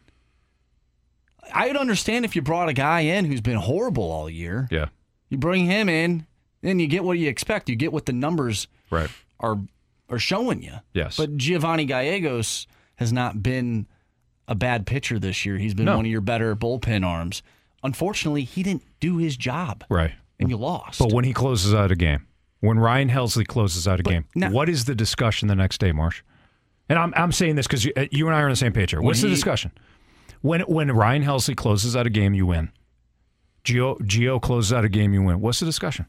[1.52, 4.68] I'd understand if you brought a guy in who's been horrible all year.
[4.70, 4.86] Yeah.
[5.30, 6.26] You bring him in,
[6.62, 7.68] then you get what you expect.
[7.68, 9.10] You get what the numbers Right.
[9.40, 9.58] are
[10.08, 10.74] are showing you.
[10.92, 11.16] Yes.
[11.16, 13.86] But Giovanni Gallegos has not been
[14.48, 15.58] a bad pitcher this year.
[15.58, 15.96] He's been No.
[15.96, 17.42] one of your better bullpen arms.
[17.82, 20.12] Unfortunately, he didn't do his job, Right.
[20.38, 20.98] and you lost.
[20.98, 22.26] But when he closes out a game,
[22.60, 25.92] when Ryan Helsley closes out a game, now- what is the discussion the next day,
[25.92, 26.22] Marsh?
[26.88, 28.90] And I'm, I'm saying this because you, you and I are on the same page
[28.92, 29.02] here.
[29.02, 29.72] What's the discussion?
[30.42, 32.70] When when Ryan Helsley closes out a game, you win.
[33.64, 35.40] Gio Gio closes out a game, you win.
[35.40, 36.06] What's the discussion?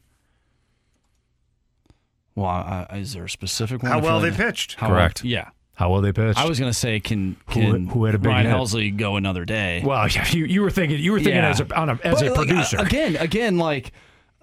[2.38, 3.92] Well, uh, is there a specific one?
[3.92, 4.74] How well like- they pitched.
[4.74, 5.22] How Correct.
[5.22, 5.48] Well, yeah.
[5.74, 6.38] How well they pitched.
[6.38, 8.54] I was gonna say, can Who- can who had a big Ryan hit?
[8.56, 9.82] Helsley go another day?
[9.84, 11.50] well, yeah, you, you were thinking you were thinking Yeah.
[11.50, 12.78] as a, on a as But, a like, producer.
[12.78, 13.92] uh, again, again, like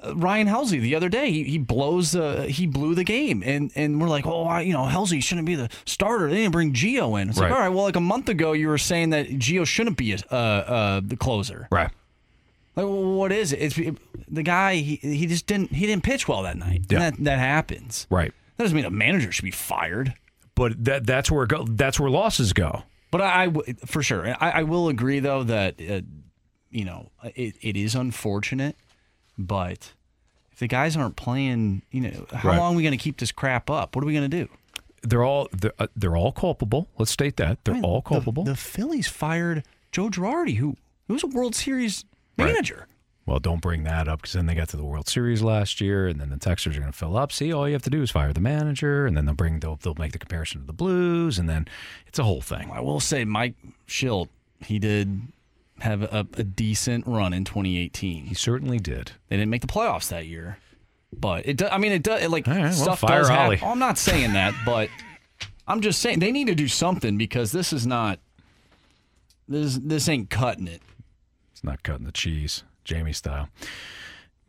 [0.02, 3.72] uh, Ryan Helsley the other day, he, he blows, uh, he blew the game, and
[3.76, 6.30] and we're like, oh, I, you know, Helsley shouldn't be the starter.
[6.30, 7.30] They didn't bring Gio in.
[7.30, 7.50] It's Right.
[7.50, 10.14] like, all right, well, like a month ago, you were saying that Gio shouldn't be
[10.14, 11.68] a, uh, uh, the closer.
[11.72, 11.90] right.
[12.76, 13.58] Like, what is it?
[13.62, 14.76] It's the guy.
[14.76, 16.84] He, he just didn't he didn't pitch well that night.
[16.90, 17.00] Yeah.
[17.00, 18.06] That that happens.
[18.10, 18.34] Right.
[18.58, 20.14] That doesn't mean a manager should be fired.
[20.56, 22.84] But that that's where go, that's where losses go.
[23.12, 26.02] But I, I for sure, I, I will agree though that uh,
[26.70, 28.76] you know it, it is unfortunate,
[29.38, 29.94] but
[30.52, 32.58] if the guys aren't playing, you know, how Right.
[32.58, 33.96] long are we going to keep this crap up?
[33.96, 34.50] What are we going to do?
[35.02, 36.88] They're all they're, uh, they're all culpable.
[36.98, 38.44] Let's state that they're all culpable.
[38.44, 42.06] The, Phillies fired Joe Girardi, who who was a World Series
[42.38, 42.88] manager.
[43.26, 46.08] Well, don't bring that up because then they got to the World Series last year,
[46.08, 47.32] and then the Texans are going to fill up.
[47.32, 49.78] See, all you have to do is fire the manager, and then they'll bring they'll
[49.78, 51.68] they'll make the comparison to the Blues, and then
[52.06, 52.70] it's a whole thing.
[52.72, 53.56] I will say, Mike
[53.88, 55.22] Shildt, he did
[55.80, 58.26] have a, a decent run in 2018.
[58.26, 59.14] He certainly did.
[59.30, 60.60] They didn't make the playoffs that year,
[61.12, 61.58] but it.
[61.58, 62.22] Do, I mean, it does.
[62.22, 63.58] It, like right, well, stuff does Oli.
[63.58, 63.68] happen.
[63.68, 64.90] I'm not saying that, but
[65.68, 68.20] I'm just saying they need to do something because this is not.
[69.48, 70.84] This this ain't cutting it.
[71.56, 73.48] It's not cutting the cheese, Jamie style.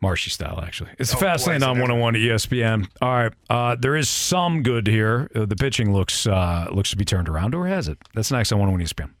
[0.01, 0.89] Marshy style, actually.
[0.99, 2.85] It's Oh, fast lane on 101 ESPN.
[3.01, 5.31] All right, uh, there is some good here.
[5.33, 7.97] Uh, the pitching looks uh, looks to be turned around, or has it?
[8.13, 9.11] That's next on 101 ESPN.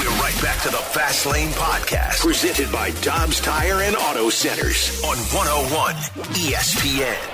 [0.00, 5.04] We're right back to the Fast Lane Podcast, presented by Dobbs Tire and Auto Centers
[5.04, 5.94] on 101
[6.36, 7.33] ESPN.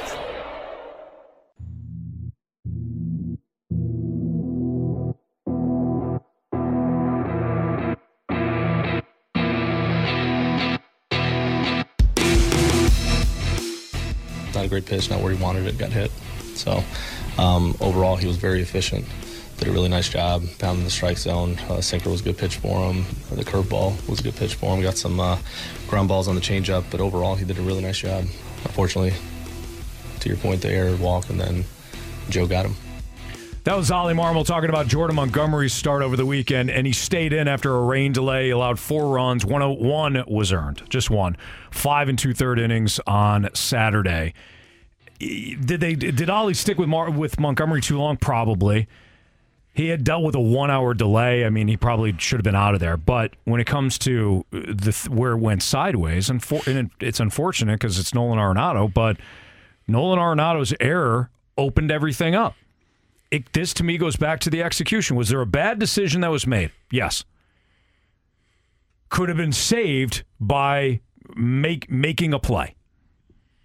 [14.70, 16.10] Great pitch, not where he wanted it, got hit.
[16.54, 16.82] So
[17.38, 19.04] um, overall, he was very efficient.
[19.58, 21.58] Did a really nice job pounding the strike zone.
[21.68, 23.04] Uh, sinker was a good pitch for him.
[23.34, 24.82] The curveball was a good pitch for him.
[24.82, 25.38] Got some uh,
[25.88, 28.24] ground balls on the changeup, but overall, he did a really nice job.
[28.64, 29.12] Unfortunately,
[30.20, 31.64] to your point, the error walk, and then
[32.30, 32.76] Joe got him.
[33.64, 37.34] That was Oli Marmol talking about Jordan Montgomery's start over the weekend, and he stayed
[37.34, 39.44] in after a rain delay, allowed four runs.
[39.44, 41.36] 101 was earned, just one.
[41.70, 44.32] Five and two third innings on Saturday.
[45.20, 45.94] Did they?
[45.94, 48.16] Did Oli stick with Mar- with Montgomery too long?
[48.16, 48.88] Probably.
[49.72, 51.44] He had dealt with a one hour delay.
[51.44, 52.96] I mean, he probably should have been out of there.
[52.96, 57.20] But when it comes to the th- where it went sideways, and, for, and it's
[57.20, 59.18] unfortunate because it's Nolan Arenado, but
[59.86, 62.56] Nolan Arenado's error opened everything up
[63.30, 65.16] it, this to me goes back to the execution.
[65.16, 66.72] Was there a bad decision that was made?
[66.90, 67.24] Yes.
[69.08, 71.00] Could have been saved by
[71.36, 72.74] make making a play.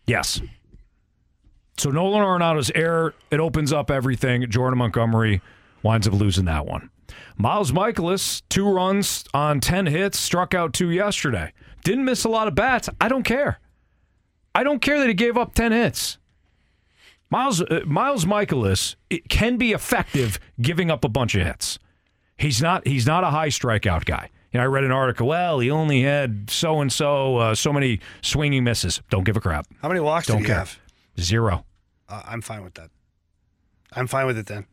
[0.06, 0.42] Yes.
[1.78, 4.50] So Nolan Arenado's error, it opens up everything.
[4.50, 5.42] Jordan Montgomery
[5.84, 6.90] winds up losing that one.
[7.38, 11.52] Miles Mikolas, two runs on 10 hits, struck out two yesterday.
[11.84, 12.90] Didn't miss a lot of bats.
[13.00, 13.60] I don't care.
[14.54, 16.18] I don't care that he gave up 10 hits.
[17.30, 21.80] Miles uh, Miles Mikolas it can be effective giving up a bunch of hits.
[22.38, 24.30] He's not he's not a high strikeout guy.
[24.54, 25.28] You know, I read an article.
[25.28, 29.02] Well, he only had so and so so many swinging misses.
[29.10, 29.68] Don't give a crap.
[29.82, 30.60] How many walks Don't did he care.
[30.60, 30.80] have?
[31.20, 31.66] Zero.
[32.10, 32.90] Uh, I'm fine with that.
[33.94, 34.66] I'm fine with it then.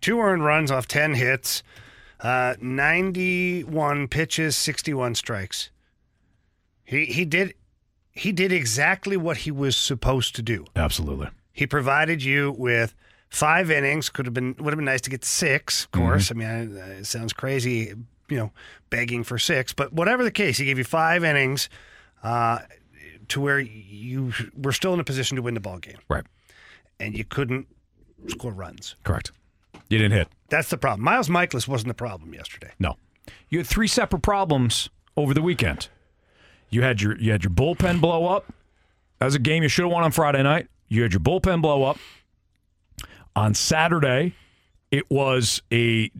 [0.00, 1.62] Two earned runs off 10 hits,
[2.20, 5.70] uh, 91 pitches, 61 strikes.
[6.84, 7.54] He he did
[8.10, 10.66] he did exactly what he was supposed to do.
[10.76, 11.28] Absolutely.
[11.52, 12.94] He provided you with
[13.30, 14.10] five innings.
[14.10, 16.30] Could have been would have been nice to get six, of course.
[16.30, 17.94] I mean, I- it sounds crazy,
[18.28, 18.52] you know,
[18.90, 21.68] begging for six, but whatever the case, he gave you five innings
[22.22, 22.58] uh,
[23.32, 25.96] to where you were still in a position to win the ball game.
[26.08, 26.24] Right.
[27.00, 27.66] And you couldn't
[28.28, 28.94] score runs.
[29.04, 29.32] Correct.
[29.88, 30.28] You didn't hit.
[30.50, 31.02] That's the problem.
[31.02, 32.72] Miles Mikolas wasn't the problem yesterday.
[32.78, 32.96] No.
[33.48, 35.88] You had three separate problems over the weekend.
[36.68, 38.52] You had your you had your bullpen blow up.
[39.18, 40.68] That was a game you should have won on Friday night.
[40.88, 41.98] You had your bullpen blow up.
[43.34, 44.34] On Saturday,
[44.90, 46.10] it was a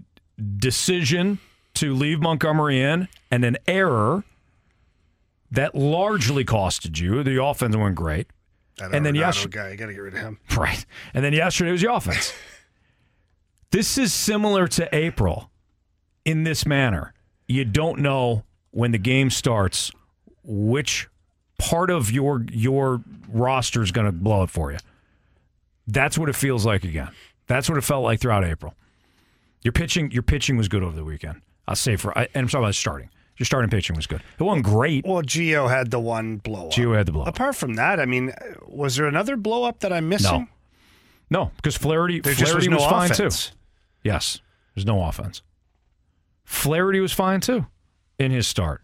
[0.56, 1.38] decision
[1.74, 4.24] to leave Montgomery in and an error
[5.52, 7.22] that largely costed you.
[7.22, 8.26] The offense went great.
[8.80, 10.38] And then yesterday, guy, you got to get rid of him.
[10.56, 10.84] Right.
[11.14, 12.32] And then yesterday was the offense.
[13.70, 15.50] this is similar to April
[16.24, 17.12] in this manner.
[17.46, 19.92] You don't know when the game starts
[20.42, 21.08] which
[21.58, 24.78] part of your your roster is going to blow it for you.
[25.86, 27.10] That's what it feels like again.
[27.46, 28.74] That's what it felt like throughout April.
[29.62, 31.42] Your pitching your pitching was good over the weekend.
[31.68, 33.10] I'll say for and I'm talking about starting.
[33.42, 34.22] Your starting pitching was good.
[34.38, 35.04] It wasn't great.
[35.04, 36.72] Well, Gio had the one blow up.
[36.72, 37.26] Gio had the blow up.
[37.26, 38.32] Apart from that, I mean,
[38.68, 40.46] was there another blow up that I'm missing?
[41.28, 43.30] No, because Flaherty, There Flaherty was was, fine too.
[44.04, 44.38] Yes,
[44.76, 45.42] there's no offense.
[46.44, 47.66] Flaherty was fine too
[48.16, 48.82] in his start.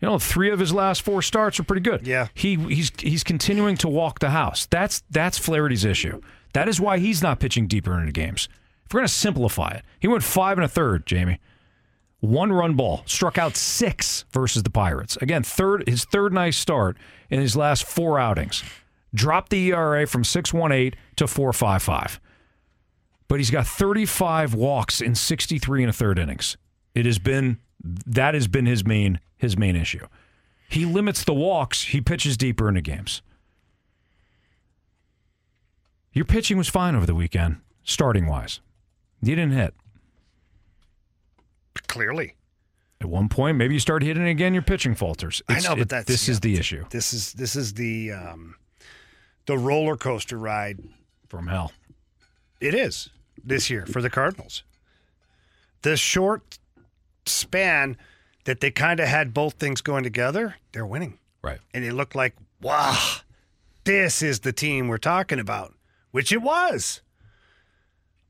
[0.00, 2.06] You know, three of his last four starts are pretty good.
[2.06, 4.64] Yeah, he he's he's continuing to walk the house.
[4.64, 6.22] That's that's Flaherty's issue.
[6.54, 8.48] That is why he's not pitching deeper into the games.
[8.86, 11.38] If we're going to simplify it, he went five and a third, Jamie.
[12.20, 15.16] One run ball, struck out six versus the Pirates.
[15.16, 16.96] Again, third his third nice start
[17.30, 18.62] in his last four outings.
[19.14, 22.20] Dropped the ERA from 6.18 to 4.55.
[23.26, 26.56] But he's got 35 walks in 63 and a third innings.
[26.94, 30.06] It has been that has been his main his main issue.
[30.68, 33.22] He limits the walks, he pitches deeper into games.
[36.12, 38.60] Your pitching was fine over the weekend, starting wise.
[39.22, 39.74] You didn't hit.
[41.86, 42.34] Clearly.
[43.00, 45.40] At one point, maybe you start hitting again, your pitching falters.
[45.48, 47.74] I It's- know, it- but that's this yeah, is the issue This is this is
[47.74, 48.56] the um,
[49.46, 50.78] the roller coaster ride
[51.28, 51.72] from hell.
[52.60, 53.08] It is
[53.42, 54.64] this year for the Cardinals.
[55.82, 56.58] The short
[57.24, 57.96] span
[58.44, 61.18] that they kind of had both things going together, they're winning.
[61.42, 61.58] Right.
[61.72, 62.98] And it looked like, wow,
[63.84, 65.74] this is the team we're talking about,
[66.10, 67.00] which it was.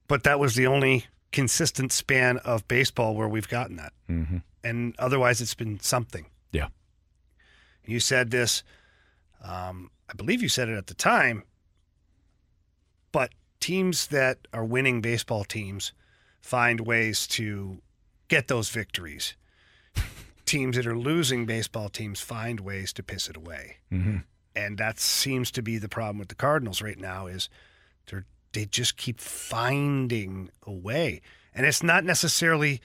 [0.06, 3.92] But that was the only consistent span of baseball where we've gotten that.
[4.08, 4.38] Mm-hmm.
[4.64, 6.26] And otherwise, it's been something.
[6.52, 6.68] Yeah.
[7.84, 8.62] You said this,
[9.42, 11.44] um, I believe you said it at the time,
[13.12, 15.92] but teams that are winning baseball teams
[16.40, 17.80] find ways to
[18.28, 19.36] get those victories.
[20.44, 23.76] teams that are losing baseball teams find ways to piss it away.
[23.92, 24.18] Mm-hmm.
[24.54, 27.48] And that seems to be the problem with the Cardinals right now is
[28.06, 31.20] they're they just keep finding a way.
[31.54, 32.80] And it's not necessarily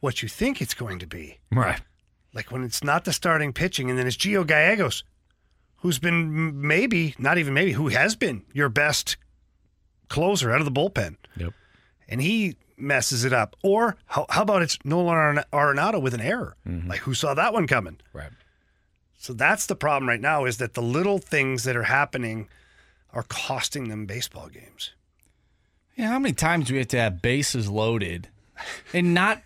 [0.00, 1.38] what you think it's going to be.
[1.50, 1.80] Right.
[2.34, 5.02] Like when it's not the starting pitching, and then it's Gio Gallegos,
[5.78, 9.16] who's been maybe, not even maybe, who has been your best
[10.08, 11.16] closer out of the bullpen.
[11.36, 11.52] Yep.
[12.08, 13.56] And he messes it up.
[13.62, 16.56] Or how, how about it's Nolan Arenado with an error?
[16.66, 16.88] Mm-hmm.
[16.88, 17.98] Like who saw that one coming?
[18.12, 18.30] Right.
[19.18, 22.48] So that's the problem right now is that the little things that are happening
[23.12, 24.92] are costing them baseball games.
[25.98, 28.28] Yeah, how many times do we have to have bases loaded
[28.94, 29.42] and not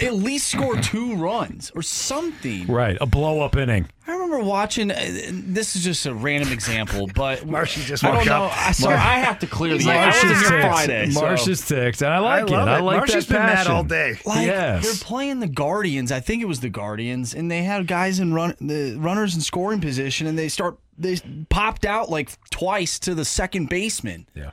[0.00, 2.66] at least score two runs or something?
[2.68, 2.96] Right.
[3.00, 3.88] A blow up inning.
[4.06, 4.92] I remember watching.
[4.92, 4.96] Uh,
[5.32, 8.44] this is just a random example, but Marshy just I don't woke know.
[8.44, 8.56] up.
[8.56, 9.94] I, sorry, Mar- I have to clear the He's air.
[9.96, 11.10] like, I wasn't here ticked." Friday.
[11.10, 12.50] so- Marsh is ticked, and I like I it.
[12.50, 12.82] love I it.
[12.82, 13.72] like Marshy's that been mad passion.
[13.72, 14.14] all day.
[14.24, 14.84] Like yes.
[14.84, 16.12] they're playing the Guardians.
[16.12, 19.40] I think it was the Guardians, and they had guys in run the runners in
[19.40, 21.18] scoring position, and they start they
[21.48, 24.28] popped out like twice to the second baseman.
[24.34, 24.50] Yeah.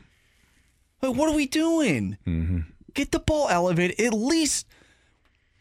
[1.03, 2.17] Like, what are we doing?
[2.25, 2.59] Mm-hmm.
[2.93, 3.99] Get the ball elevated.
[3.99, 4.67] At least,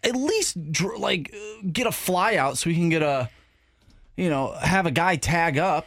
[0.05, 3.29] at least dr- like uh, get a fly out so we can get a,
[4.17, 5.87] you know, have a guy tag up.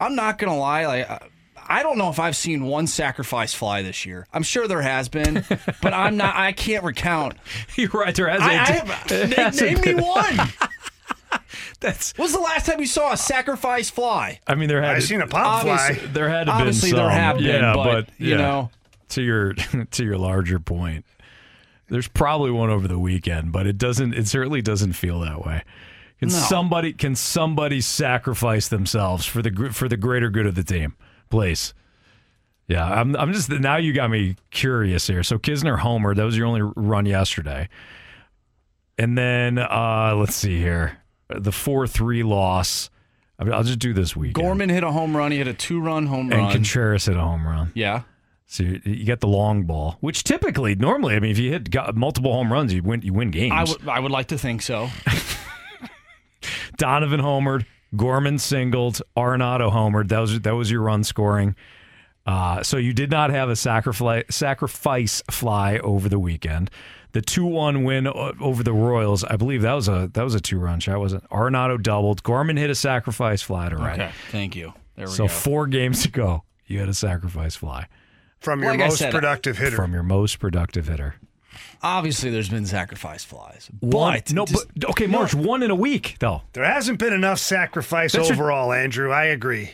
[0.00, 1.08] I'm not gonna lie, like.
[1.10, 1.18] uh,
[1.66, 4.26] I don't know if I've seen one sacrifice fly this year.
[4.34, 5.46] I'm sure there has been,
[5.82, 6.36] but I'm not.
[6.36, 7.36] I can't recount.
[7.76, 8.14] You're right.
[8.14, 10.38] There has I, I a- have, there name, hasn't name me one.
[11.80, 12.12] That's.
[12.18, 14.40] When's the last time you saw a sacrifice fly?
[14.46, 15.70] I mean, there had I've seen a pop fly.
[15.88, 18.36] Obviously- There had to Obviously been there have been, yeah, but, you yeah.
[18.36, 18.70] know.
[19.10, 19.52] To your
[19.90, 21.04] to your larger point,
[21.88, 24.14] there's probably one over the weekend, but it doesn't.
[24.14, 25.62] It certainly doesn't feel that way.
[26.20, 26.34] Can No.
[26.34, 30.94] somebody can somebody sacrifice themselves for the for the greater good of the team,
[31.30, 31.74] please?
[32.66, 33.14] Yeah, I'm.
[33.16, 33.76] I'm just now.
[33.76, 35.22] You got me curious here.
[35.22, 36.14] So Knizner homer.
[36.14, 37.68] That was your only run yesterday,
[38.98, 42.88] and then uh let's see here, the four three loss.
[43.38, 44.34] I'll just do this week.
[44.34, 45.32] Gorman hit a home run.
[45.32, 46.52] He hit a two-run home and run.
[46.52, 47.72] Contreras hit a home run.
[47.74, 48.02] yeah.
[48.54, 51.72] So you, you get the long ball, which typically, normally, I mean, if you hit
[51.72, 53.02] got multiple home runs, you win.
[53.02, 53.52] You win games.
[53.52, 54.90] I would I would like to think so.
[56.76, 57.66] Donovan homered,
[57.96, 60.08] Gorman singled, Arenado homered.
[60.08, 61.56] That was that was your run scoring.
[62.26, 66.70] Uh, so you did not have a sacrifice sacrifice fly over the weekend.
[67.10, 70.40] The two one win over the Royals, I believe that was a that was a
[70.40, 71.28] two run shot, wasn't?
[71.30, 72.22] Arenado doubled.
[72.22, 73.98] Gorman hit a sacrifice fly to right.
[74.00, 74.74] Okay, thank you.
[74.94, 75.28] There we So go.
[75.32, 76.44] four games to go.
[76.66, 77.88] You had a sacrifice fly
[78.44, 79.74] From your Like most said, productive hitter.
[79.76, 81.16] from your most productive hitter.
[81.82, 85.74] Obviously, there's been sacrifice flies, One, but no, just- but okay, Marsh one in a
[85.74, 86.42] week though.
[86.52, 89.10] there hasn't been enough sacrifice That's your- overall, Andrew.
[89.12, 89.70] I agree.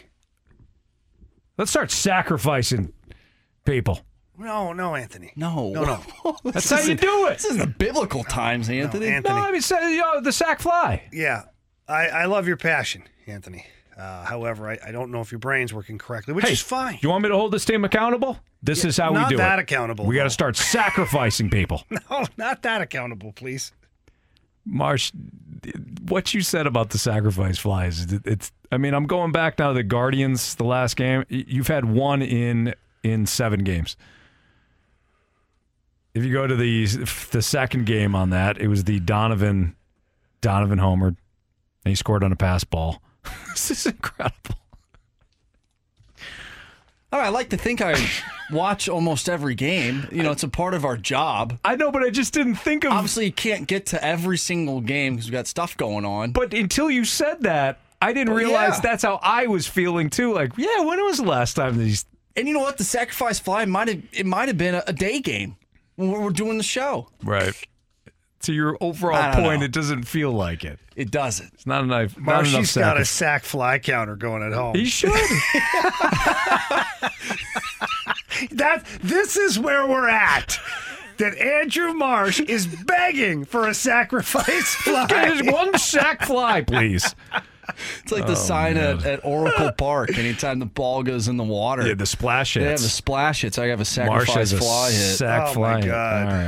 [1.59, 2.93] Let's start sacrificing
[3.65, 4.01] people.
[4.39, 5.33] No, no, Anthony.
[5.37, 5.85] no, No,
[6.25, 6.37] no.
[6.53, 7.35] That's how you do it.
[7.39, 9.09] This is the biblical times, Anthony.
[9.09, 9.35] Anthony.
[9.35, 11.03] No, I mean, say, you know, the sack fly.
[11.13, 11.43] Yeah,
[11.87, 13.67] I, I love your passion, Anthony.
[14.01, 16.99] Uh, however, I, I don't know if your brain's working correctly, which hey, is fine.
[17.03, 18.39] You want me to hold this team accountable?
[18.63, 19.39] This Yeah, is how we do it.
[19.39, 21.85] Not that accountable, We got to start sacrificing people.
[22.11, 23.73] No, not that accountable, please.
[24.65, 25.13] Marsh,
[26.09, 29.69] what you said about the sacrifice flies, it's, I mean, I'm going back now.
[29.69, 33.97] to The Guardians, the last game, you've had one in in seven games.
[36.15, 36.87] If you go to the
[37.31, 39.77] the second game on that, it was the Donovan
[40.41, 41.17] Donovan homer, and
[41.85, 43.01] he scored on a pass ball.
[43.53, 44.57] This is incredible.
[47.13, 47.97] All right, I like to think I
[48.53, 50.07] watch almost every game.
[50.13, 51.59] You know, it's a part of our job.
[51.65, 52.93] I know, but I just didn't think of.
[52.93, 56.31] Obviously, you can't get to every single game because we got stuff going on.
[56.31, 58.81] But until you said that, I didn't Well, realize yeah.
[58.81, 60.33] that's how I was feeling too.
[60.33, 62.05] Like, yeah, when was the last time these?
[62.37, 62.79] And you know what?
[62.79, 65.57] The sacrifice fly might have it might have been a, a day game
[65.97, 67.09] when we we're doing the show.
[67.25, 67.55] Right.
[68.45, 69.67] To your overall point, know.
[69.67, 70.79] it doesn't feel like it.
[70.97, 71.53] It doesn't.
[71.53, 72.17] It's not enough.
[72.19, 73.11] Not enough Marshy's got a sacrifice.
[73.11, 74.75] sack fly counter going at home.
[74.75, 75.11] He should.
[78.53, 80.59] that this is where we're at.
[81.19, 85.07] that Andrew Marsh is begging for a sacrifice fly.
[85.07, 87.15] Just one sack fly, please.
[88.03, 90.17] It's like the Oh, sign at, at Oracle Park.
[90.19, 92.63] Anytime the ball goes in the water, Yeah, the splash hits.
[92.63, 92.83] They have hits.
[92.83, 93.59] the splash hits.
[93.59, 95.17] I have a Marsh sacrifice has a fly hit.
[95.17, 95.73] sack Oh, fly.
[95.75, 95.87] my hit.
[95.87, 96.23] God.
[96.27, 96.47] All right.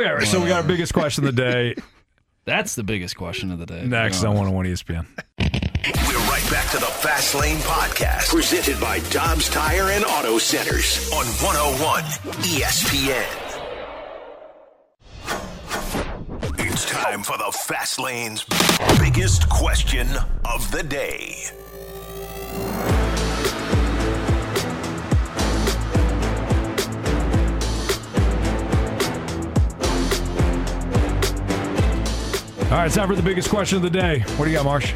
[0.00, 1.74] Okay, all right, so we got our biggest question of the day
[2.44, 3.82] That's the biggest question of the day.
[3.84, 5.06] next on 101 ESPN.
[5.38, 11.10] We're right back to the Fast Lane Podcast, presented by Dobbs Tire and Auto Centers
[11.12, 12.02] on 101
[12.44, 13.45] ESPN.
[16.76, 18.44] It's time for the Fast Lane's
[19.00, 20.06] biggest question
[20.44, 21.46] of the day.
[32.64, 34.18] All right, it's time for the biggest question of the day.
[34.36, 34.92] What do you got, Marsh?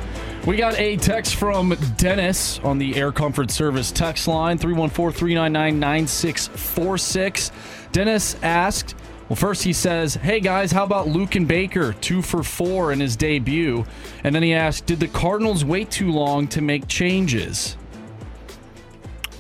[0.46, 5.80] We got a text from Dennis on the Air Comfort Service text line 314 399
[5.80, 7.52] 9646.
[7.92, 8.94] Dennis asked,
[9.30, 13.14] well, first he says, Hey guys, how about Luken Baker, two for four in his
[13.14, 13.86] debut?
[14.24, 17.76] And then he asks, Did the Cardinals wait too long to make changes?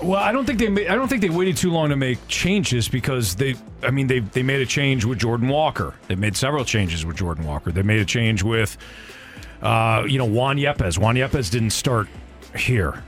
[0.00, 2.88] Well, I don't think they I don't think they waited too long to make changes
[2.88, 5.94] because they I mean they they made a change with Jordan Walker.
[6.06, 7.72] They made several changes with Jordan Walker.
[7.72, 8.78] They made a change with
[9.60, 10.98] uh, you know Juan Yepez.
[10.98, 12.06] Juan Yepez didn't start
[12.56, 13.02] here.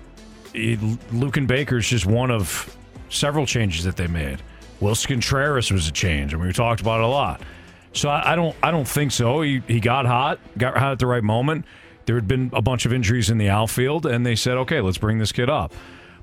[0.53, 0.77] He-
[1.13, 2.77] Luken Baker's just one of
[3.09, 4.43] several changes that they made.
[4.83, 7.41] Willson Contreras was a change, and we talked about it a lot.
[7.93, 9.43] So I, I don't I don't think so.
[9.43, 11.65] He he got hot, got hot at the right moment.
[12.05, 14.99] There had been a bunch of injuries in the outfield, and they said, okay, let's
[14.99, 15.73] bring this kid up.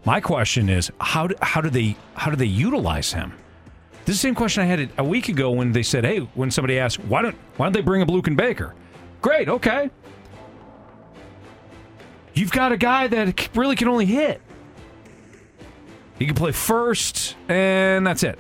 [0.04, 3.32] My question is, how do, how do they how do they utilize him?
[4.04, 6.52] This is the same question I had a week ago when they said, "Hey," when
[6.52, 8.76] somebody asked, "Why don't why don't they bring up Luken Baker?"
[9.22, 9.90] Great, okay.
[12.34, 14.42] You've got a guy that really can only hit.
[16.18, 18.40] He can play first, and that's it.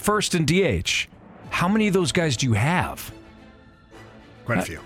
[0.00, 1.06] First and DH.
[1.50, 3.12] How many of those guys do you have?
[4.46, 4.80] Quite Uh, a few.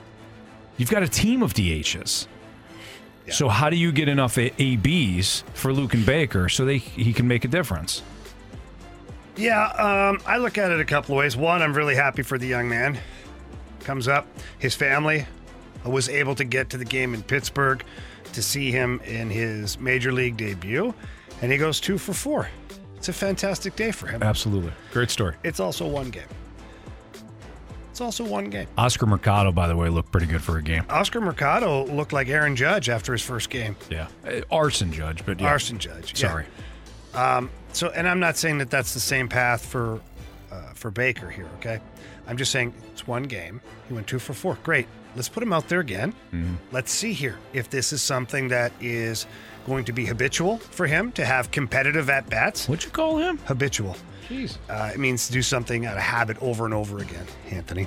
[0.76, 2.26] You've got a team of DHs.
[3.30, 7.44] So how do you get enough ABs for Luken Baker so they he can make
[7.44, 8.02] a difference?
[9.36, 11.36] Yeah, um, I look at it a couple of ways.
[11.36, 12.98] One, I'm really happy for the young man.
[13.80, 14.26] Comes up,
[14.58, 15.26] his family
[15.84, 17.84] was able to get to the game in Pittsburgh
[18.32, 20.92] to see him in his major league debut,
[21.40, 22.48] and he goes two for four.
[23.04, 24.22] It's a fantastic day for him.
[24.22, 24.72] Absolutely.
[24.90, 25.34] Great story.
[25.44, 26.24] It's also one game.
[27.90, 28.66] It's also one game.
[28.78, 30.86] Oscar Mercado, by the way, looked pretty good for a game.
[30.88, 33.76] Oscar Mercado looked like Aaron Judge after his first game.
[33.90, 34.08] Yeah.
[34.26, 35.48] Uh, Arson judge, but yeah.
[35.48, 36.18] Arson Judge.
[36.18, 36.28] yeah.
[36.30, 36.46] Sorry.
[37.12, 40.00] Um, so, and I'm not saying that that's the same path for
[40.50, 41.50] uh, for Baker here.
[41.58, 41.80] Okay,
[42.26, 43.60] I'm just saying it's one game.
[43.86, 44.56] He went two for four.
[44.62, 44.86] Great.
[45.14, 46.14] Let's put him out there again.
[46.32, 46.56] Mhm.
[46.72, 49.26] Let's see here if this is something that is
[49.64, 52.68] going to be habitual for him to have competitive at bats.
[52.68, 53.38] What'd you call him?
[53.38, 53.96] Habitual.
[54.28, 54.56] Jeez.
[54.68, 57.86] Uh, it means to do something out of habit over and over again, Anthony.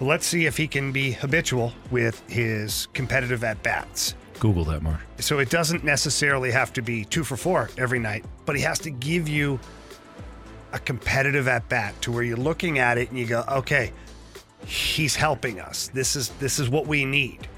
[0.00, 4.14] Let's see if he can be habitual with his competitive at bats.
[4.38, 5.00] Google that, Mark.
[5.18, 8.78] So it doesn't necessarily have to be two for four every night, but he has
[8.80, 9.58] to give you
[10.72, 13.92] a competitive at bat to where you're looking at it and you go, okay,
[14.66, 15.88] he's helping us.
[15.88, 17.48] This is this is what we need.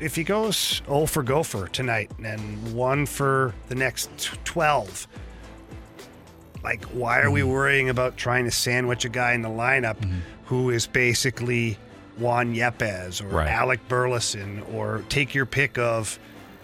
[0.00, 4.10] If he goes 0 for gopher tonight and one for the next
[4.44, 5.08] 12,
[6.62, 7.50] like why are we mm-hmm.
[7.50, 10.18] worrying about trying to sandwich a guy in the lineup mm-hmm.
[10.44, 11.78] who is basically
[12.18, 13.48] Juan Yepez or Right.
[13.48, 16.18] Alec Burleson or take your pick of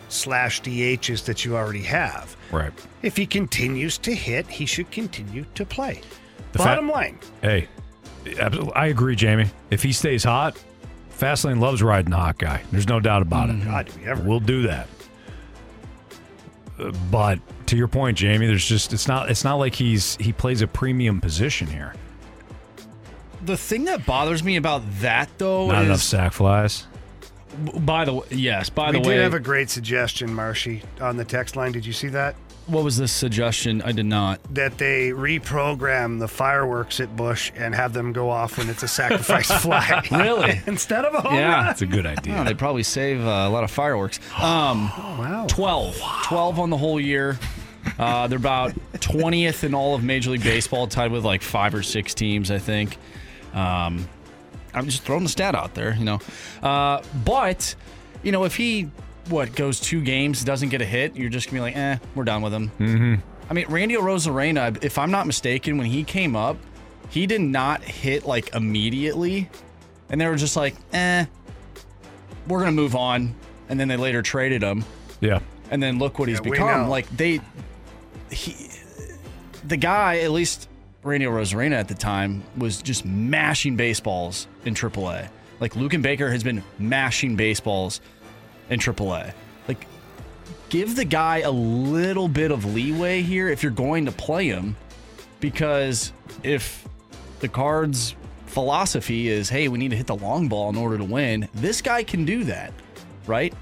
[0.08, 2.36] slash DHs that you already have.
[2.52, 2.72] Right.
[3.02, 6.02] If he continues to hit, he should continue to play.
[6.52, 7.18] The fa- Bottom line.
[7.42, 7.68] Hey.
[8.74, 9.50] I agree, Jamie.
[9.70, 10.60] If he stays hot,
[11.18, 12.62] Fastlane loves riding the hot guy.
[12.70, 13.64] There's no doubt about it.
[13.64, 14.22] God, do we ever.
[14.22, 14.88] We'll do that.
[16.78, 20.32] Uh, But to your point, Jamie, there's just it's not it's not like he's he
[20.32, 21.94] plays a premium position here.
[23.44, 26.86] The thing that bothers me about that though Not is enough sack flies.
[27.80, 31.16] by the way, yes, by we the way, did have a great suggestion, Marshy, on
[31.16, 31.72] the text line.
[31.72, 32.34] Did you see that?
[32.66, 33.80] What was the suggestion?
[33.82, 34.40] I did not.
[34.52, 38.88] That they reprogram the fireworks at Busch and have them go off when it's a
[38.88, 40.02] sacrifice fly.
[40.10, 40.60] Really?
[40.66, 41.66] Instead of a home yeah, run.
[41.66, 42.38] That's a good idea.
[42.38, 44.18] Oh, they probably save uh, a lot of fireworks.
[44.40, 45.46] Um, Oh, wow.
[45.48, 46.00] 12.
[46.24, 47.38] 12 on the whole year.
[47.98, 51.82] Uh, they're about 20th in all of Major League Baseball, tied with like five or
[51.84, 52.98] six teams, I think.
[53.54, 54.08] Um,
[54.74, 56.20] I'm just throwing the stat out there, you know.
[56.62, 57.74] Uh, but,
[58.22, 58.90] you know, if he,
[59.28, 61.98] what, goes two games, doesn't get a hit, you're just going to be like, eh,
[62.14, 62.70] we're done with him.
[62.78, 63.14] Mm-hmm.
[63.48, 66.56] I mean, Randy Arozarena, if I'm not mistaken, when he came up,
[67.10, 69.48] he did not hit like immediately.
[70.08, 71.26] And they were just like, eh,
[72.48, 73.34] we're going to move on.
[73.68, 74.84] And then they later traded him.
[75.20, 75.40] Yeah.
[75.70, 76.88] And then look what he's Yeah, we become.
[76.88, 77.40] Like, they,
[78.30, 78.70] he,
[79.64, 80.68] the guy, at least
[81.02, 85.28] Randy Arozarena at the time was just mashing baseballs in AAA.
[85.60, 88.00] Like Luken Baker has been mashing baseballs
[88.70, 89.32] in AAA.
[89.68, 89.86] Like,
[90.68, 94.76] give the guy a little bit of leeway here if you're going to play him,
[95.40, 96.12] because
[96.42, 96.86] if
[97.40, 98.14] the Cards'
[98.46, 101.82] philosophy is, hey, we need to hit the long ball in order to win, this
[101.82, 102.72] guy can do that,
[103.26, 103.52] right?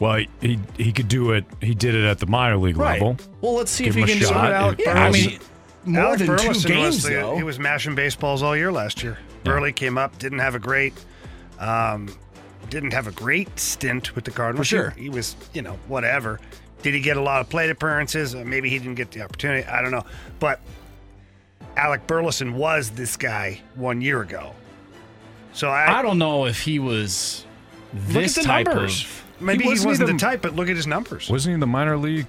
[0.00, 1.44] Well, he he could do it.
[1.60, 3.00] He did it at the minor league Right.
[3.00, 3.16] level.
[3.40, 4.46] Well, let's see Give if he can do shot.
[4.50, 4.52] it.
[4.52, 4.80] out.
[4.80, 5.38] If- Yeah, I mean,
[5.84, 7.36] more Alec than two games, was the- though.
[7.36, 9.18] he was mashing baseballs all year last year.
[9.44, 10.94] Burley came up, didn't have a great,
[11.60, 12.08] um,
[12.74, 14.66] didn't have a great stint with the Cardinals.
[14.68, 14.90] For sure.
[14.90, 16.40] he, he was, you know, whatever.
[16.82, 18.34] Did he get a lot of plate appearances?
[18.34, 19.66] Uh, Maybe he didn't get the opportunity.
[19.66, 20.04] I don't know,
[20.38, 20.60] but
[21.76, 24.52] Alec Burleson was this guy one year ago.
[25.52, 27.44] So I, I don't know if he was
[27.94, 29.02] look this at the type numbers.
[29.04, 29.24] of.
[29.40, 31.28] Maybe he wasn't wasn't, even- the type, but look at his numbers.
[31.30, 32.26] Wasn't he the minor league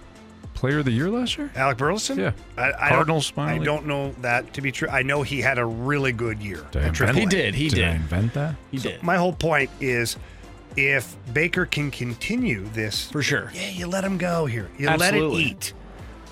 [0.54, 1.52] player of the year last year?
[1.56, 2.18] Alec Burleson?
[2.18, 2.32] Yeah.
[2.58, 3.66] I, I Cardinals Don't, minor I league?
[3.66, 4.88] don't know that to be true.
[4.90, 6.66] I know he had a really good year.
[6.72, 7.16] Did at.
[7.16, 7.56] He did.
[7.56, 8.56] He Did I invent that?
[8.72, 9.04] He So did.
[9.04, 10.18] My whole point is
[10.78, 13.52] if Baker can continue this, For sure.
[13.54, 14.70] yeah, you let him go here.
[14.78, 15.30] You Absolutely.
[15.30, 15.74] let it eat.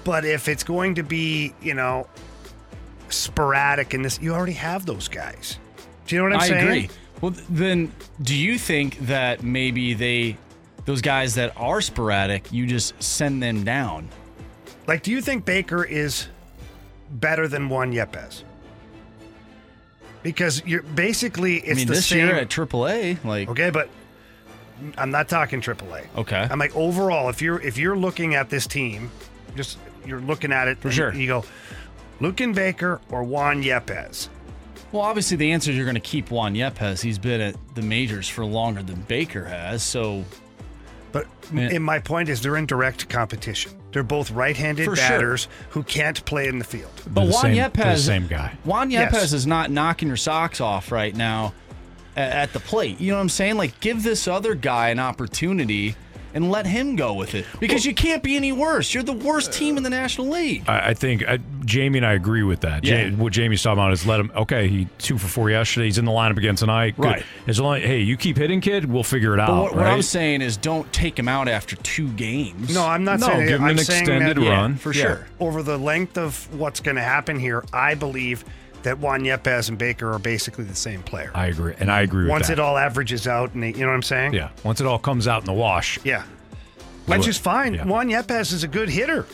[0.03, 2.07] But if it's going to be, you know,
[3.09, 5.59] sporadic in this, you already have those guys.
[6.07, 6.67] Do you know what I'm I saying?
[6.67, 6.89] I agree.
[7.21, 7.91] Well, then
[8.21, 10.37] do you think that maybe they,
[10.85, 14.09] those guys that are sporadic, you just send them down?
[14.87, 16.27] Like, do you think Baker is
[17.11, 18.43] better than Juan Yepez?
[20.21, 22.19] Because you're basically it's I mean, the this same.
[22.27, 23.89] year at AAA, like okay, but
[24.97, 26.05] I'm not talking AAA.
[26.17, 29.11] okay, I'm like overall, if you're if you're looking at this team,
[29.55, 31.13] just you're looking at it For and sure.
[31.13, 31.45] You go,
[32.21, 34.29] Luken Baker or Juan Yepez.
[34.91, 37.01] Well, obviously the answer is you're going to keep Juan Yepez.
[37.01, 39.81] He's been at the majors for longer than Baker has.
[39.81, 40.23] So,
[41.11, 41.75] But Man.
[41.75, 43.71] and my point is they're in direct competition.
[43.91, 45.07] They're both right-handed For sure.
[45.09, 46.91] batters who can't play in the field.
[47.07, 48.53] but the Juan same- Yepez, the same guy.
[48.65, 49.13] Juan Yes.
[49.13, 51.53] Yepez is not knocking your socks off right now
[52.15, 52.99] at, at the plate.
[52.99, 53.57] You know what I'm saying?
[53.57, 55.95] Like, give this other guy an opportunity
[56.35, 58.91] and let him go with it because you can't be any worse.
[58.91, 60.63] You're the worst team in the National League.
[60.67, 62.83] I, I think uh, Jamie and I agree with that.
[62.83, 63.09] Ja- Yeah.
[63.11, 64.31] what Jamie's talking about is let him.
[64.35, 65.85] Okay, he two for four yesterday.
[65.85, 66.95] He's in the lineup again tonight.
[66.95, 67.05] Good.
[67.05, 67.23] Right.
[67.45, 68.85] As long, hey, you keep hitting, kid.
[68.91, 69.61] We'll figure it But out.
[69.61, 69.85] what, what?
[69.85, 72.73] I'm saying is, don't take him out after two games.
[72.73, 74.75] No, I'm not No, saying give him I'm an extended that, run.
[74.77, 75.01] for Yeah.
[75.03, 75.27] sure.
[75.39, 78.43] Over the length of what's going to happen here, I believe
[78.83, 81.31] that Juan Yepez and Baker are basically the same player.
[81.33, 82.53] I agree, and I agree with Once that.
[82.53, 84.33] it all averages out, and they, you know what I'm saying?
[84.33, 84.49] yeah.
[84.63, 85.97] Once it all comes out in the wash.
[86.03, 86.23] Yeah.
[87.05, 87.73] Which Well, is fine.
[87.73, 87.85] yeah.
[87.85, 89.25] Juan Yepez is a good hitter,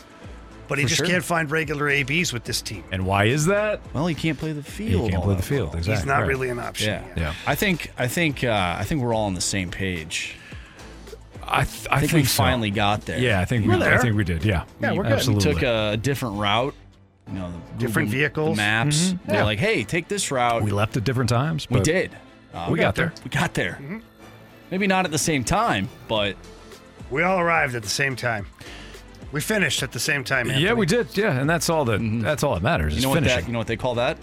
[0.67, 1.07] but he For just sure.
[1.07, 2.83] can't find regular ABs with this team.
[2.91, 3.79] And why is that?
[3.93, 5.05] Well, he can't play the field.
[5.05, 5.69] He can't play the field.
[5.69, 5.77] well.
[5.77, 5.95] Exactly.
[6.01, 6.27] He's not right.
[6.27, 6.89] really an option.
[6.93, 7.17] Yeah, yet.
[7.17, 7.33] Yeah.
[7.45, 10.35] I think I think uh, I think we're all on the same page.
[11.51, 12.43] I, th- I I think, think we so.
[12.43, 13.17] finally got there.
[13.19, 13.71] Yeah, I think we.
[13.73, 13.95] We're there.
[13.95, 14.43] I think we did.
[14.45, 14.65] Yeah.
[14.81, 15.27] Yeah, we're good.
[15.27, 16.75] we took a different route.
[17.31, 18.57] You know, the Different Google- vehicles.
[18.57, 18.97] maps.
[19.13, 19.19] Mhm.
[19.27, 19.43] They're Yeah.
[19.43, 20.63] like, hey, take this route.
[20.63, 21.67] we left at different times.
[21.69, 22.11] We did.
[22.53, 23.13] Uh, We got there.
[23.23, 23.77] We got there.
[23.81, 23.97] Mm-hmm.
[24.71, 26.35] Maybe not at the same time, but
[27.11, 28.45] We all arrived at the same time.
[29.31, 30.47] We finished at the same time.
[30.47, 30.65] Anthony.
[30.65, 31.15] Yeah, we did.
[31.15, 31.99] Yeah, and that's all that.
[32.23, 32.95] That's all that matters.
[32.95, 34.17] you know what that you know what they call that?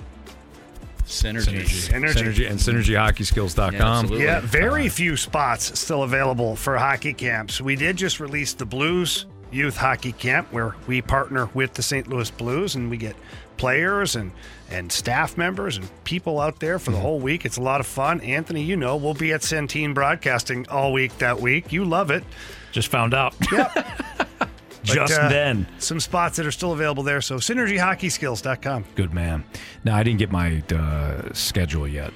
[1.06, 1.62] Synergy.
[1.62, 2.14] Synergy.
[2.14, 4.08] Synergy and synergyhockeyskills.com.
[4.12, 4.18] Yeah.
[4.18, 7.60] Yeah, very few spots still available for hockey camps.
[7.60, 12.08] We did just release the Blues Youth Hockey Camp, where we partner with the St.
[12.08, 13.16] Louis Blues, and we get
[13.56, 14.32] players and
[14.70, 17.44] and staff members and people out there for the whole week.
[17.44, 18.20] It's a lot of fun.
[18.20, 21.72] Anthony, you know, we'll be at Centene Broadcasting all week that week.
[21.72, 22.24] You love it.
[22.72, 23.34] Just found out.
[23.52, 23.72] Yep.
[24.82, 25.66] Just But, uh, then.
[25.78, 27.20] Some spots that are still available there.
[27.20, 28.84] So synergyhockeyskills.com.
[28.94, 29.44] Good man.
[29.84, 32.12] Now I didn't get my uh, schedule yet.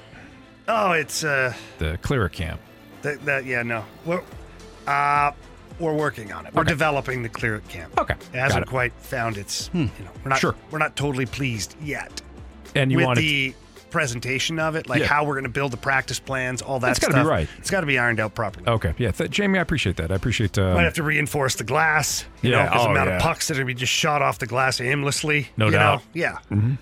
[0.67, 2.61] Oh, it's uh The Clearer Camp.
[3.01, 3.83] that, that yeah, no.
[4.05, 4.21] We're
[4.87, 5.31] uh
[5.81, 6.53] we're working on it.
[6.53, 6.69] We're Okay.
[6.69, 7.99] developing the Clear It Camp.
[7.99, 8.13] Okay.
[8.33, 8.69] It hasn't Got it.
[8.69, 9.91] quite found its you know,
[10.23, 10.55] we're not Sure.
[10.71, 12.21] we're not totally pleased yet.
[12.75, 13.53] And you with want the
[13.89, 15.07] presentation of it, like Yeah.
[15.07, 17.49] how we're going to build the practice plans, all that It's gotta be right.
[17.57, 18.65] It's got to be ironed out properly.
[18.65, 18.93] Okay.
[18.97, 19.11] Yeah.
[19.11, 20.11] Th- Jamie, I appreciate that.
[20.11, 20.57] I appreciate.
[20.57, 23.15] Um, Might have to reinforce the glass, you Yeah, know, because oh, the amount yeah.
[23.17, 25.49] of pucks that are going to be just shot off the glass aimlessly.
[25.57, 25.97] No you doubt.
[25.99, 26.03] Know?
[26.13, 26.37] Yeah.
[26.49, 26.77] mhm.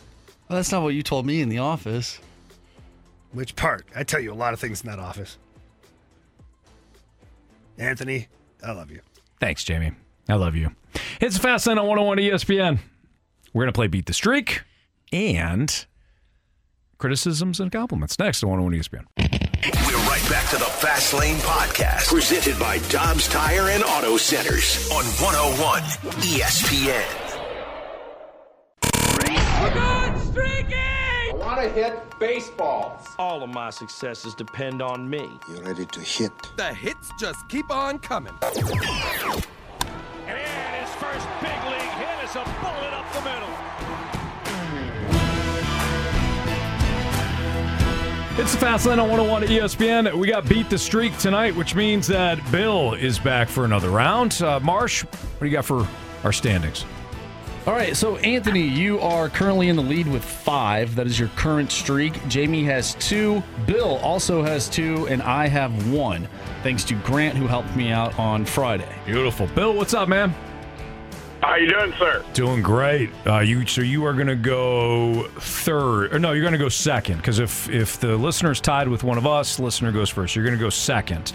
[0.48, 2.20] Well, that's not what you told me in the office.
[3.32, 3.86] Which part?
[3.96, 5.38] I tell you a lot of things in that office.
[7.78, 8.28] Anthony,
[8.64, 9.02] I love you.
[9.40, 9.94] Thanks, Jamie.
[10.28, 10.72] I love you.
[11.22, 12.80] It's a Fast Lane on 101 ESPN.
[13.54, 14.62] We're going to play Beat the Streak
[15.12, 15.86] and
[16.98, 19.06] criticisms and compliments next on 101 ESPN.
[19.88, 24.90] We're right back to the Fast Lane Podcast, presented by Dobbs Tire and Auto Centers
[24.92, 25.82] on 101
[26.22, 27.26] ESPN.
[29.62, 30.99] I
[31.50, 33.08] want to hit baseballs.
[33.18, 35.40] All of my successes depend on me.
[35.50, 36.32] You ready to hit?
[36.58, 38.34] The hits just keep on coming.
[38.44, 38.62] And his
[40.96, 43.50] first big league hit is a bullet up the middle.
[48.40, 50.14] It's the Fast Lane on 101 at ESPN.
[50.20, 54.40] We got Beat the Streak tonight, which means that Bill is back for another round.
[54.40, 55.88] Uh, Marsh, what do you got for
[56.24, 56.86] our standings?
[57.68, 60.96] All right, so Anthony, you are currently in the lead with five.
[60.96, 62.26] That is your current streak.
[62.28, 63.44] Jamie has two.
[63.68, 66.28] Bill also has two, and I have one.
[66.64, 68.90] Thanks to Grant, who helped me out on Friday.
[69.06, 69.48] Beautiful.
[69.48, 70.34] Bill, what's up, man?
[71.44, 72.24] How you doing, sir?
[72.34, 73.12] Doing great.
[73.26, 76.32] Uh, you so you are going to go third, or no?
[76.32, 79.60] You're going to go second because if if the listener's tied with one of us,
[79.60, 80.36] listener goes first.
[80.36, 81.34] You're going to go second.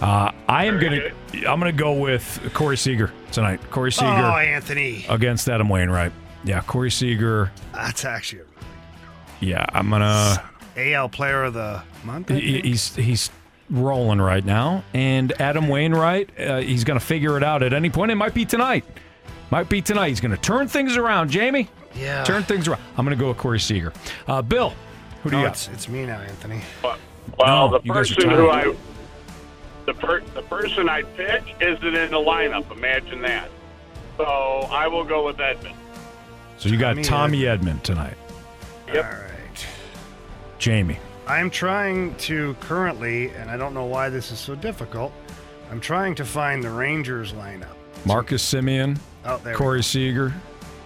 [0.00, 1.00] Uh, I am going
[1.32, 3.60] to I'm going to go with Corey Seager tonight.
[3.70, 4.06] Corey Seager.
[4.08, 5.04] Oh, Anthony.
[5.08, 6.12] against Adam Wainwright.
[6.44, 7.50] Yeah, Corey Seager.
[7.72, 8.42] That's actually
[9.40, 10.42] Yeah, I'm gonna.
[10.76, 12.30] AL Player of the Month.
[12.30, 12.64] I He- think?
[12.64, 13.30] He's he's
[13.70, 17.88] rolling right now, and Adam Wainwright, uh, he's going to figure it out at any
[17.88, 18.10] point.
[18.10, 18.84] It might be tonight.
[19.50, 20.08] Might be tonight.
[20.08, 21.30] He's going to turn things around.
[21.30, 22.24] Jamie, Yeah.
[22.24, 22.80] turn things around.
[22.98, 23.92] I'm going to go with Corey Seager.
[24.28, 24.74] Uh, Bill,
[25.22, 25.54] who do No, you got?
[25.54, 26.60] it's, it's me now, Anthony.
[26.82, 26.98] Well,
[27.38, 28.76] No, the you guys are person who I tied.
[29.86, 32.70] The per, the person I pick isn't in the lineup.
[32.70, 33.48] Imagine that.
[34.16, 35.74] So I will go with Edman.
[36.58, 38.16] So you got Tommy Tommy Edman tonight.
[38.92, 39.04] Yep.
[39.04, 39.66] All right.
[40.58, 40.98] Jamie.
[41.26, 45.12] I'm trying to currently, and I don't know why this is so difficult.
[45.70, 47.74] I'm trying to find the Rangers lineup.
[48.04, 50.34] Marcus Semien, Oh, there we Corey Seager,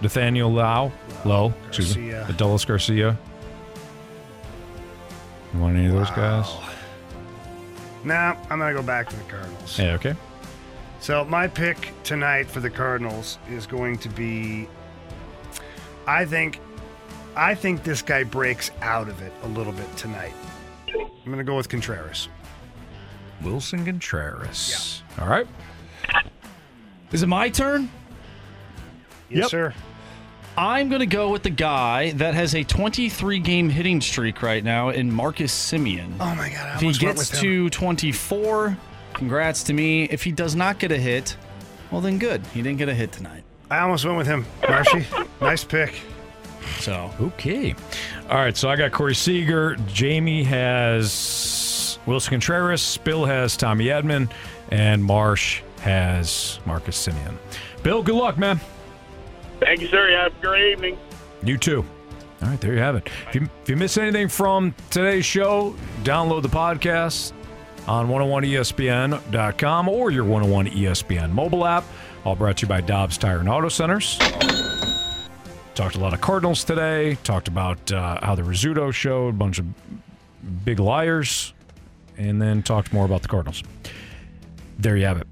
[0.01, 0.91] Nathaniel Lau,
[1.25, 2.33] Lowe, excuse me, Garcia.
[2.33, 3.17] Adolis Garcia.
[5.53, 6.47] You want any of those guys?
[8.03, 9.77] Nah, I'm gonna go back to the Cardinals.
[9.77, 10.15] Yeah, okay.
[10.99, 14.67] So my pick tonight for the Cardinals is going to be.
[16.07, 16.59] I think,
[17.35, 20.33] I think this guy breaks out of it a little bit tonight.
[20.95, 22.29] I'm gonna go with Contreras.
[23.43, 25.03] Willson Contreras.
[25.19, 25.47] All right.
[27.11, 27.89] Is it my turn?
[29.29, 29.73] Yes, sir.
[30.59, 34.61] I'm going to go with the guy that has a 23 game hitting streak right
[34.61, 36.11] now in Marcus Semien.
[36.19, 36.67] Oh my God!
[36.67, 38.77] I if he gets to 24,
[39.13, 40.03] congrats to me.
[40.03, 41.37] If he does not get a hit,
[41.91, 42.45] well, then good.
[42.47, 43.45] He didn't get a hit tonight.
[43.71, 44.45] I almost went with him.
[44.67, 45.05] Marshy,
[45.39, 45.95] nice pick.
[46.79, 47.73] So Okay.
[48.29, 48.57] All right.
[48.57, 49.77] So I got Corey Seager.
[49.87, 52.97] Jamie has Willson Contreras.
[52.97, 54.29] Bill has Tommy Edman.
[54.71, 57.37] And Marsh has Marcus Semien.
[57.81, 58.59] Bill, good luck, man.
[59.59, 60.09] Thank you, sir.
[60.11, 60.97] Have a great evening.
[61.43, 61.85] You too.
[62.41, 63.09] All right, there you have it.
[63.27, 67.33] If you, if you miss anything from today's show, download the podcast
[67.87, 71.83] on 101ESPN.com or your 101 ESPN mobile app.
[72.23, 74.17] All brought to you by Dobbs Tire and Auto Centers.
[75.75, 77.15] Talked a lot of Cardinals today.
[77.23, 79.65] Talked about uh, how the Rizzuto showed a bunch of
[80.65, 81.53] big liars,
[82.17, 83.63] and then talked more about the Cardinals.
[84.77, 85.27] There you have it.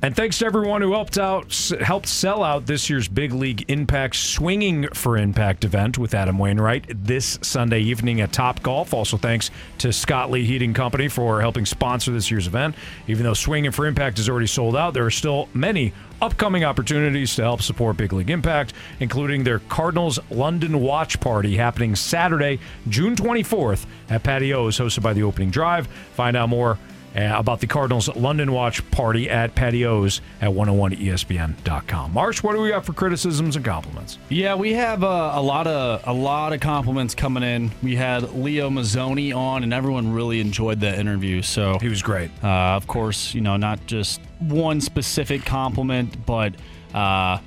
[0.00, 4.14] And thanks to everyone who helped out, helped sell out this year's Big League Impact
[4.14, 8.94] Swinging for Impact event with Adam Wainwright this Sunday evening at Top Golf.
[8.94, 12.76] Also, thanks to Scott Lee Heating Company for helping sponsor this year's event.
[13.08, 17.34] Even though Swinging for Impact is already sold out, there are still many upcoming opportunities
[17.34, 23.16] to help support Big League Impact, including their Cardinals London Watch Party happening Saturday, June
[23.16, 25.88] 24th at Patios, hosted by the Opening Drive.
[26.14, 26.78] Find out more
[27.16, 32.12] uh, about the Cardinals London Watch Party at Patios at 101ESPN.com.
[32.12, 34.18] Marsh, what do we got for criticisms and compliments?
[34.28, 37.70] Yeah, we have uh, a lot of a lot of compliments coming in.
[37.82, 41.42] We had Leo Mazzone on, and everyone really enjoyed that interview.
[41.42, 42.30] So he was great.
[42.42, 46.54] Uh, of course, you know, not just one specific compliment, but
[46.94, 47.38] uh,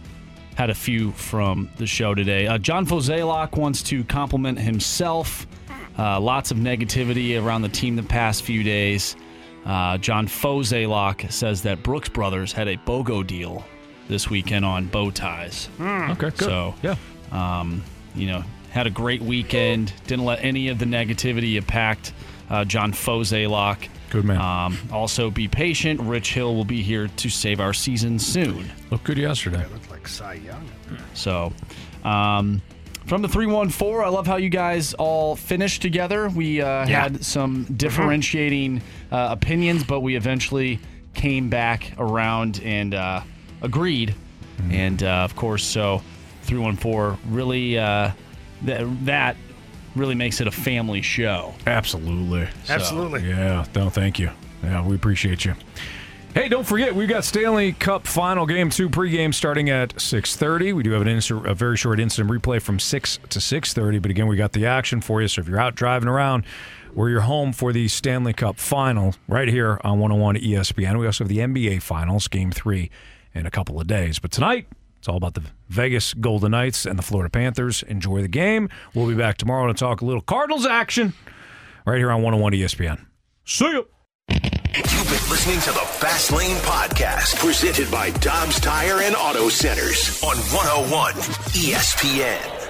[0.55, 2.47] had a few from the show today.
[2.47, 5.47] Uh, John Fozelak wants to compliment himself.
[5.97, 9.15] Uh, lots of negativity around the team the past few days.
[9.65, 13.63] Uh, John Fozelak says that Brooks Brothers had a BOGO deal
[14.07, 15.69] this weekend on bow ties.
[15.79, 16.37] Okay, good.
[16.37, 16.95] So, yeah.
[17.31, 17.83] um,
[18.15, 19.93] you know, had a great weekend.
[20.07, 22.13] Didn't let any of the negativity impact
[22.49, 23.87] uh, John Fozelak.
[24.09, 24.41] Good man.
[24.41, 26.01] Um, also, be patient.
[26.01, 28.69] Rich Hill will be here to save our season soon.
[28.89, 29.65] Looked good yesterday.
[29.71, 30.69] Looked like Cy Young.
[31.13, 31.53] So,
[32.03, 32.61] um,
[33.11, 36.29] from the 314, I love how you guys all finished together.
[36.29, 37.01] We uh, Yeah.
[37.01, 38.81] had some differentiating
[39.11, 40.79] uh, opinions, but we eventually
[41.13, 43.19] came back around and uh,
[43.61, 44.15] agreed.
[44.69, 46.01] And uh, of course, so
[46.43, 48.11] 314 really, uh,
[48.65, 49.35] th- that
[49.93, 51.53] really makes it a family show.
[51.67, 52.47] Absolutely.
[52.63, 53.27] So- Absolutely.
[53.27, 54.29] Yeah, no, thank you.
[54.63, 55.53] Yeah, we appreciate you.
[56.33, 60.71] Hey, don't forget we've got Stanley Cup Final Game Two pregame starting at six thirty.
[60.71, 63.99] We do have an a very short instant replay from six to six thirty.
[63.99, 65.27] But again, we got the action for you.
[65.27, 66.45] So if you're out driving around,
[66.95, 70.99] or you're home for the Stanley Cup Final right here on 101 ESPN.
[70.99, 72.89] We also have the NBA Finals Game Three
[73.33, 74.19] in a couple of days.
[74.19, 74.67] But tonight.
[74.99, 77.81] It's all about the Vegas Golden Knights and the Florida Panthers.
[77.81, 78.69] Enjoy the game.
[78.93, 81.13] We'll be back tomorrow to talk a little Cardinals action
[81.87, 83.07] right here on 101 ESPN.
[83.43, 83.87] See you.
[84.73, 90.23] You've been listening to the Fast Lane Podcast, presented by Dobbs Tire and Auto Centers
[90.23, 91.13] on 101
[91.51, 92.60] ESPN.